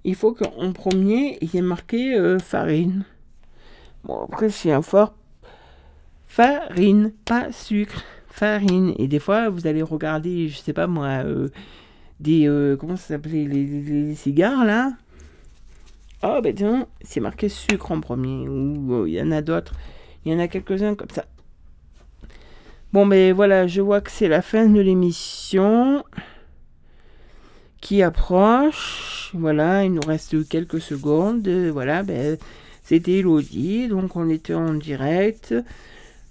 Il 0.05 0.15
faut 0.15 0.33
qu'en 0.33 0.73
premier, 0.73 1.39
il 1.41 1.55
y 1.55 1.59
ait 1.59 1.63
marqué 1.63 2.15
euh, 2.15 2.39
farine. 2.39 3.05
Bon, 4.05 4.25
après, 4.25 4.49
c'est 4.49 4.73
un 4.73 4.83
fort 4.83 5.15
farine, 6.25 7.13
pas 7.25 7.53
sucre, 7.53 8.03
farine. 8.29 8.95
Et 8.99 9.09
des 9.09 9.19
fois, 9.19 9.49
vous 9.49 9.67
allez 9.67 9.83
regarder, 9.83 10.49
je 10.49 10.59
sais 10.59 10.73
pas 10.73 10.87
moi, 10.87 11.25
euh, 11.25 11.49
des. 12.21 12.49
Euh, 12.49 12.77
comment 12.77 12.97
ça 12.97 13.09
s'appelait 13.09 13.45
les, 13.45 14.15
cigares 14.15 14.65
là 14.65 14.93
Oh, 16.23 16.41
ben 16.43 16.55
tiens, 16.55 16.87
c'est 17.03 17.21
marqué 17.21 17.49
sucre 17.49 17.93
en 17.93 18.01
premier. 18.01 18.49
Ou 18.49 19.07
il 19.07 19.15
y 19.15 19.23
en 19.23 19.31
a 19.31 19.43
d'autres. 19.43 19.75
Il 20.25 20.33
y 20.33 20.35
en 20.35 20.39
a 20.39 20.49
quelques-uns 20.49 20.95
comme 20.95 21.11
ça. 21.11 21.25
Bon, 22.91 23.07
ben 23.07 23.35
voilà, 23.35 23.67
je 23.67 23.83
vois 23.83 24.01
que 24.01 24.11
c'est 24.11 24.29
la 24.29 24.41
fin 24.41 24.67
de 24.67 24.81
l'émission 24.81 26.05
qui 27.83 28.03
approche. 28.03 29.31
Voilà, 29.35 29.85
il 29.85 29.93
nous 29.93 30.07
reste 30.07 30.49
quelques 30.49 30.81
secondes. 30.81 31.47
Voilà, 31.47 32.03
ben, 32.03 32.39
c'était 32.83 33.19
Elodie, 33.19 33.89
donc 33.89 34.17
on 34.17 34.31
était 34.31 34.55
en 34.55 34.73
direct. 34.73 35.55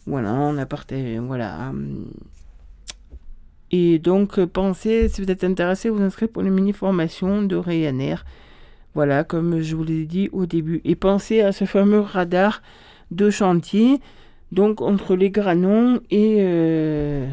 Voilà, 0.07 0.33
on 0.33 0.57
a. 0.57 0.65
Voilà. 1.21 1.71
Et 3.69 3.99
donc, 3.99 4.43
pensez, 4.45 5.09
si 5.09 5.21
vous 5.21 5.29
êtes 5.29 5.43
intéressé, 5.43 5.89
vous 5.89 6.01
inscrivez 6.01 6.31
pour 6.31 6.41
les 6.41 6.49
mini-formations 6.49 7.43
de 7.43 7.55
Ryanair. 7.55 8.25
Voilà, 8.95 9.23
comme 9.23 9.61
je 9.61 9.75
vous 9.75 9.83
l'ai 9.83 10.05
dit 10.05 10.27
au 10.31 10.47
début. 10.47 10.81
Et 10.85 10.95
pensez 10.95 11.41
à 11.41 11.51
ce 11.51 11.65
fameux 11.65 11.99
radar 11.99 12.63
de 13.11 13.29
chantier 13.29 13.99
donc 14.51 14.81
entre 14.81 15.15
les 15.15 15.29
Granons 15.29 15.99
et, 16.09 16.37
euh, 16.39 17.27